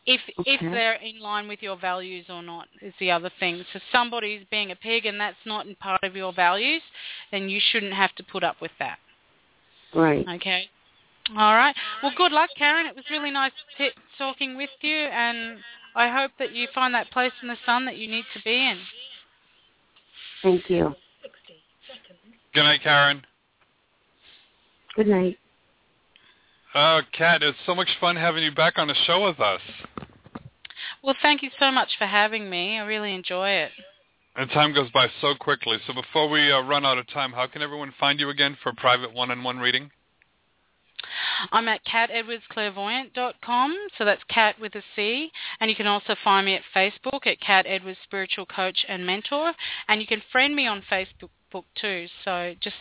if 0.07 0.21
if 0.45 0.61
they're 0.61 0.93
in 0.93 1.19
line 1.19 1.47
with 1.47 1.61
your 1.61 1.77
values 1.77 2.25
or 2.29 2.41
not 2.41 2.67
is 2.81 2.93
the 2.99 3.11
other 3.11 3.29
thing. 3.39 3.63
So 3.73 3.79
somebody's 3.91 4.43
being 4.49 4.71
a 4.71 4.75
pig 4.75 5.05
and 5.05 5.19
that's 5.19 5.35
not 5.45 5.67
in 5.67 5.75
part 5.75 6.03
of 6.03 6.15
your 6.15 6.34
values, 6.34 6.81
then 7.29 7.49
you 7.49 7.59
shouldn't 7.71 7.93
have 7.93 8.15
to 8.15 8.23
put 8.23 8.43
up 8.43 8.55
with 8.61 8.71
that. 8.79 8.97
Right. 9.93 10.25
Okay. 10.35 10.69
All 11.31 11.55
right. 11.55 11.75
Well, 12.01 12.13
good 12.15 12.31
luck, 12.31 12.49
Karen. 12.57 12.88
It 12.88 12.95
was 12.95 13.03
really 13.11 13.31
nice 13.31 13.51
t- 13.77 13.89
talking 14.17 14.55
with 14.55 14.69
you, 14.81 14.95
and 14.95 15.57
I 15.93 16.07
hope 16.07 16.31
that 16.39 16.53
you 16.53 16.69
find 16.73 16.93
that 16.93 17.11
place 17.11 17.34
in 17.41 17.49
the 17.49 17.57
sun 17.65 17.84
that 17.85 17.97
you 17.97 18.07
need 18.07 18.23
to 18.34 18.41
be 18.43 18.55
in. 18.55 18.77
Thank 20.41 20.69
you. 20.69 20.95
Good 22.53 22.63
night, 22.63 22.79
Karen. 22.81 23.23
Good 24.95 25.07
night. 25.07 25.38
Oh, 26.73 27.01
Cat, 27.11 27.43
it's 27.43 27.57
so 27.65 27.75
much 27.75 27.89
fun 27.99 28.15
having 28.15 28.43
you 28.43 28.51
back 28.51 28.77
on 28.77 28.88
the 28.88 28.95
show 29.05 29.25
with 29.25 29.39
us. 29.39 29.61
Well, 31.03 31.15
thank 31.22 31.44
you 31.44 31.49
so 31.60 31.72
much 31.72 31.90
for 31.98 32.06
having 32.06 32.49
me. 32.49 32.78
I 32.78 32.86
really 32.86 33.14
enjoy 33.14 33.49
it. 33.49 33.72
And 34.36 34.49
time 34.52 34.74
goes 34.74 34.90
by 34.91 35.07
so 35.19 35.34
quickly. 35.36 35.78
So 35.88 35.94
before 35.94 36.30
we 36.30 36.52
uh, 36.52 36.61
run 36.61 36.86
out 36.86 36.98
of 36.98 37.07
time, 37.10 37.32
how 37.32 37.48
can 37.48 37.61
everyone 37.61 37.94
find 37.99 38.19
you 38.19 38.30
again 38.30 38.56
for 38.61 38.72
private 38.74 39.14
one-on-one 39.14 39.57
reading? 39.57 39.90
I'm 41.52 41.68
at 41.68 41.86
catedwardsclairvoyant.com, 41.86 43.76
so 43.98 44.06
that's 44.06 44.24
cat 44.26 44.60
with 44.60 44.76
a 44.76 44.84
C, 44.95 45.32
and 45.60 45.69
you 45.69 45.76
can 45.76 45.88
also 45.88 46.15
find 46.24 46.45
me 46.45 46.56
at 46.56 46.64
Facebook 46.76 47.26
at 47.28 47.40
Cat 47.40 47.65
Edwards 47.68 47.99
Spiritual 48.03 48.45
Coach 48.45 48.86
and 48.88 49.06
Mentor, 49.06 49.53
and 49.88 50.02
you 50.02 50.07
can 50.07 50.22
friend 50.32 50.56
me 50.56 50.68
on 50.68 50.84
Facebook 50.91 51.30
too. 51.76 52.07
So 52.26 52.56
just 52.60 52.76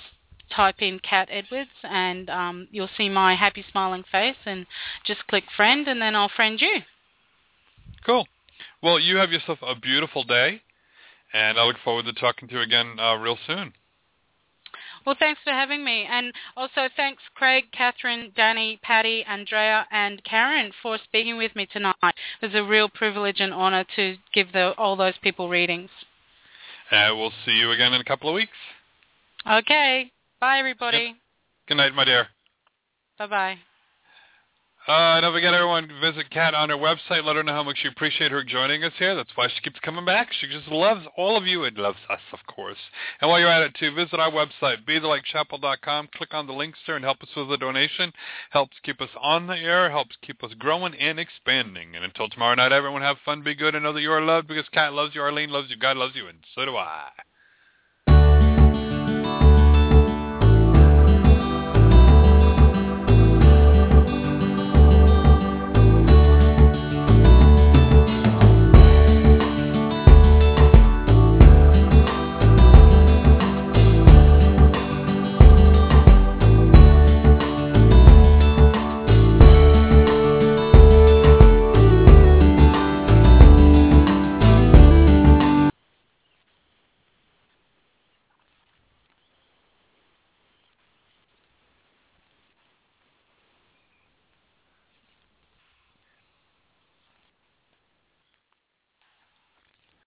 type 0.55 0.77
in 0.81 0.99
Cat 1.01 1.29
Edwards, 1.31 1.71
and 1.83 2.31
um, 2.31 2.69
you'll 2.71 2.89
see 2.97 3.09
my 3.09 3.35
happy 3.35 3.65
smiling 3.71 4.05
face, 4.11 4.37
and 4.47 4.67
just 5.05 5.27
click 5.27 5.45
friend, 5.57 5.87
and 5.89 6.01
then 6.01 6.15
I'll 6.15 6.31
friend 6.35 6.61
you. 6.61 6.83
Cool. 8.07 8.27
Well, 8.83 9.01
you 9.01 9.17
have 9.17 9.33
yourself 9.33 9.59
a 9.63 9.75
beautiful 9.75 10.23
day, 10.23 10.63
and 11.33 11.59
I 11.59 11.65
look 11.65 11.77
forward 11.85 12.07
to 12.07 12.13
talking 12.13 12.49
to 12.49 12.55
you 12.55 12.61
again 12.61 12.99
uh, 12.99 13.17
real 13.17 13.37
soon. 13.47 13.73
Well, 15.05 15.17
thanks 15.19 15.41
for 15.45 15.53
having 15.53 15.85
me. 15.85 16.07
And 16.11 16.33
also 16.57 16.89
thanks 16.97 17.23
Craig, 17.35 17.65
Catherine, 17.73 18.33
Danny, 18.35 18.81
Patty, 18.83 19.25
Andrea, 19.25 19.87
and 19.93 20.23
Karen 20.25 20.73
for 20.83 20.99
speaking 21.05 21.37
with 21.37 21.55
me 21.55 21.67
tonight. 21.73 21.95
It 22.03 22.47
was 22.47 22.55
a 22.55 22.65
real 22.65 22.89
privilege 22.89 23.41
and 23.41 23.55
honor 23.55 23.85
to 23.95 24.17
give 24.35 24.53
the, 24.53 24.73
all 24.73 24.97
those 24.97 25.15
people 25.23 25.49
readings. 25.49 25.91
And 26.91 27.13
uh, 27.13 27.17
we'll 27.17 27.33
see 27.45 27.53
you 27.53 27.71
again 27.71 27.93
in 27.93 28.01
a 28.01 28.05
couple 28.05 28.29
of 28.29 28.35
weeks. 28.35 28.51
Okay. 29.49 30.11
Bye, 30.41 30.59
everybody. 30.59 30.99
Yep. 30.99 31.17
Good 31.69 31.77
night, 31.77 31.95
my 31.95 32.05
dear. 32.05 32.27
Bye-bye. 33.19 33.57
Uh, 34.87 35.21
don't 35.21 35.33
forget, 35.33 35.53
everyone, 35.53 35.91
visit 36.01 36.31
Cat 36.31 36.55
on 36.55 36.69
her 36.69 36.77
website. 36.77 37.25
Let 37.25 37.35
her 37.35 37.43
know 37.43 37.55
how 37.55 37.65
much 37.65 37.81
you 37.83 37.91
appreciate 37.91 38.31
her 38.31 38.45
joining 38.45 38.85
us 38.85 38.93
here. 39.01 39.17
That's 39.17 39.33
why 39.35 39.49
she 39.49 39.61
keeps 39.61 39.81
coming 39.81 40.05
back. 40.05 40.29
She 40.33 40.47
just 40.47 40.69
loves 40.69 41.05
all 41.17 41.37
of 41.37 41.45
you 41.45 41.65
and 41.65 41.77
loves 41.77 41.99
us, 42.09 42.21
of 42.33 42.39
course. 42.47 42.79
And 43.21 43.29
while 43.29 43.41
you're 43.41 43.49
at 43.49 43.63
it, 43.63 43.75
too, 43.75 43.93
visit 43.93 44.21
our 44.21 44.31
website, 44.31 44.87
BeTheLightChapel.com. 44.89 46.11
Click 46.15 46.33
on 46.33 46.47
the 46.47 46.53
links 46.53 46.79
there 46.87 46.95
and 46.95 47.05
help 47.05 47.21
us 47.21 47.29
with 47.37 47.51
a 47.51 47.57
donation. 47.57 48.13
Helps 48.51 48.77
keep 48.85 49.01
us 49.01 49.11
on 49.21 49.49
the 49.49 49.57
air. 49.57 49.91
Helps 49.91 50.15
keep 50.23 50.45
us 50.45 50.53
growing 50.57 50.95
and 50.95 51.19
expanding. 51.19 51.97
And 51.97 52.05
until 52.05 52.29
tomorrow 52.29 52.55
night, 52.55 52.71
everyone 52.71 53.03
have 53.03 53.17
fun, 53.25 53.43
be 53.43 53.57
good, 53.57 53.75
and 53.75 53.83
know 53.83 53.93
that 53.93 54.03
you 54.03 54.13
are 54.13 54.23
loved 54.23 54.47
because 54.47 54.69
Cat 54.69 54.93
loves 54.93 55.17
you, 55.17 55.21
Arlene 55.21 55.51
loves 55.51 55.69
you, 55.69 55.77
God 55.77 55.97
loves 55.97 56.15
you, 56.15 56.29
and 56.29 56.39
so 56.55 56.65
do 56.65 56.77
I. 56.77 57.09